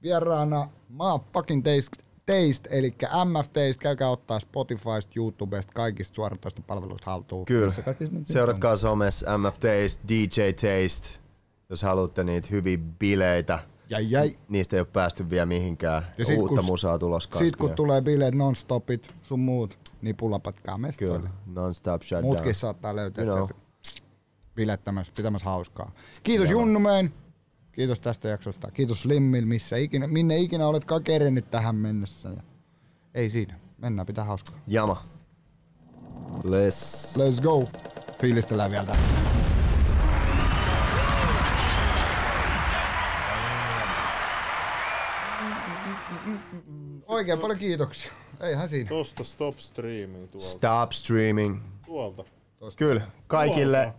vieraana 0.03 0.69
maa 0.89 1.19
fucking 1.33 1.63
taste, 1.63 2.03
taste 2.25 2.69
eli 2.71 2.91
MF 3.25 3.45
Taste, 3.47 3.73
käykää 3.79 4.09
ottaa 4.09 4.39
Spotifysta, 4.39 5.11
YouTubesta, 5.15 5.73
kaikista 5.73 6.15
suoratoista 6.15 6.61
palveluista 6.67 7.11
haltuun. 7.11 7.45
Kyllä. 7.45 7.73
Seuratkaa 8.23 8.77
somessa 8.77 9.37
MF 9.37 9.53
Taste, 9.53 10.03
DJ 10.09 10.41
Taste, 10.51 11.19
jos 11.69 11.83
haluatte 11.83 12.23
niitä 12.23 12.47
hyviä 12.51 12.77
bileitä. 12.99 13.59
Jäi, 13.89 14.11
jäi. 14.11 14.37
Niistä 14.49 14.75
ei 14.75 14.79
ole 14.79 14.87
päästy 14.93 15.29
vielä 15.29 15.45
mihinkään. 15.45 16.03
Ja 16.17 16.25
sit 16.25 16.37
Uutta 16.37 16.55
kun- 16.55 16.65
musaa 16.65 16.99
tulos 16.99 17.23
Sitten 17.23 17.57
kun 17.59 17.75
tulee 17.75 18.01
bileet, 18.01 18.35
non-stopit, 18.35 19.13
sun 19.23 19.39
muut, 19.39 19.77
niin 20.01 20.15
pullapatkaa 20.15 20.77
mestoille. 20.77 21.17
Kyllä, 21.19 21.31
non-stop 21.45 22.01
shutdown. 22.01 22.25
Muutkin 22.25 22.55
saattaa 22.55 22.95
löytää 22.95 23.23
You 23.23 23.35
know. 23.35 23.47
sieltä 23.47 23.61
bilettämässä, 24.55 25.13
pitämässä 25.17 25.49
hauskaa. 25.49 25.91
Kiitos 26.23 26.49
Junnumeen. 26.49 27.13
Kiitos 27.71 27.99
tästä 27.99 28.27
jaksosta. 28.27 28.71
Kiitos 28.71 29.01
Slimmil, 29.01 29.45
missä 29.45 29.77
ikinä, 29.77 30.07
minne 30.07 30.37
ikinä 30.37 30.67
oletkaan 30.67 31.03
kerennyt 31.03 31.51
tähän 31.51 31.75
mennessä. 31.75 32.29
Ja 32.29 32.43
ei 33.13 33.29
siinä. 33.29 33.59
Mennään, 33.77 34.05
pitää 34.05 34.23
hauskaa. 34.23 34.59
Jama. 34.67 35.03
Let's. 36.31 37.17
Let's 37.17 37.41
go. 37.41 37.69
Fiilistellään 38.21 38.71
vielä 38.71 38.85
tähän. 38.85 39.03
Oikein 47.07 47.39
paljon 47.39 47.59
kiitoksia. 47.59 48.11
Eihän 48.39 48.69
siinä. 48.69 48.89
Tosta 48.89 49.23
stop 49.23 49.57
streaming 49.57 50.31
tuolta. 50.31 50.47
Stop 50.47 50.91
streaming. 50.91 51.61
tuolta. 51.85 52.23
Kyllä, 52.75 53.01
kaikille 53.27 53.93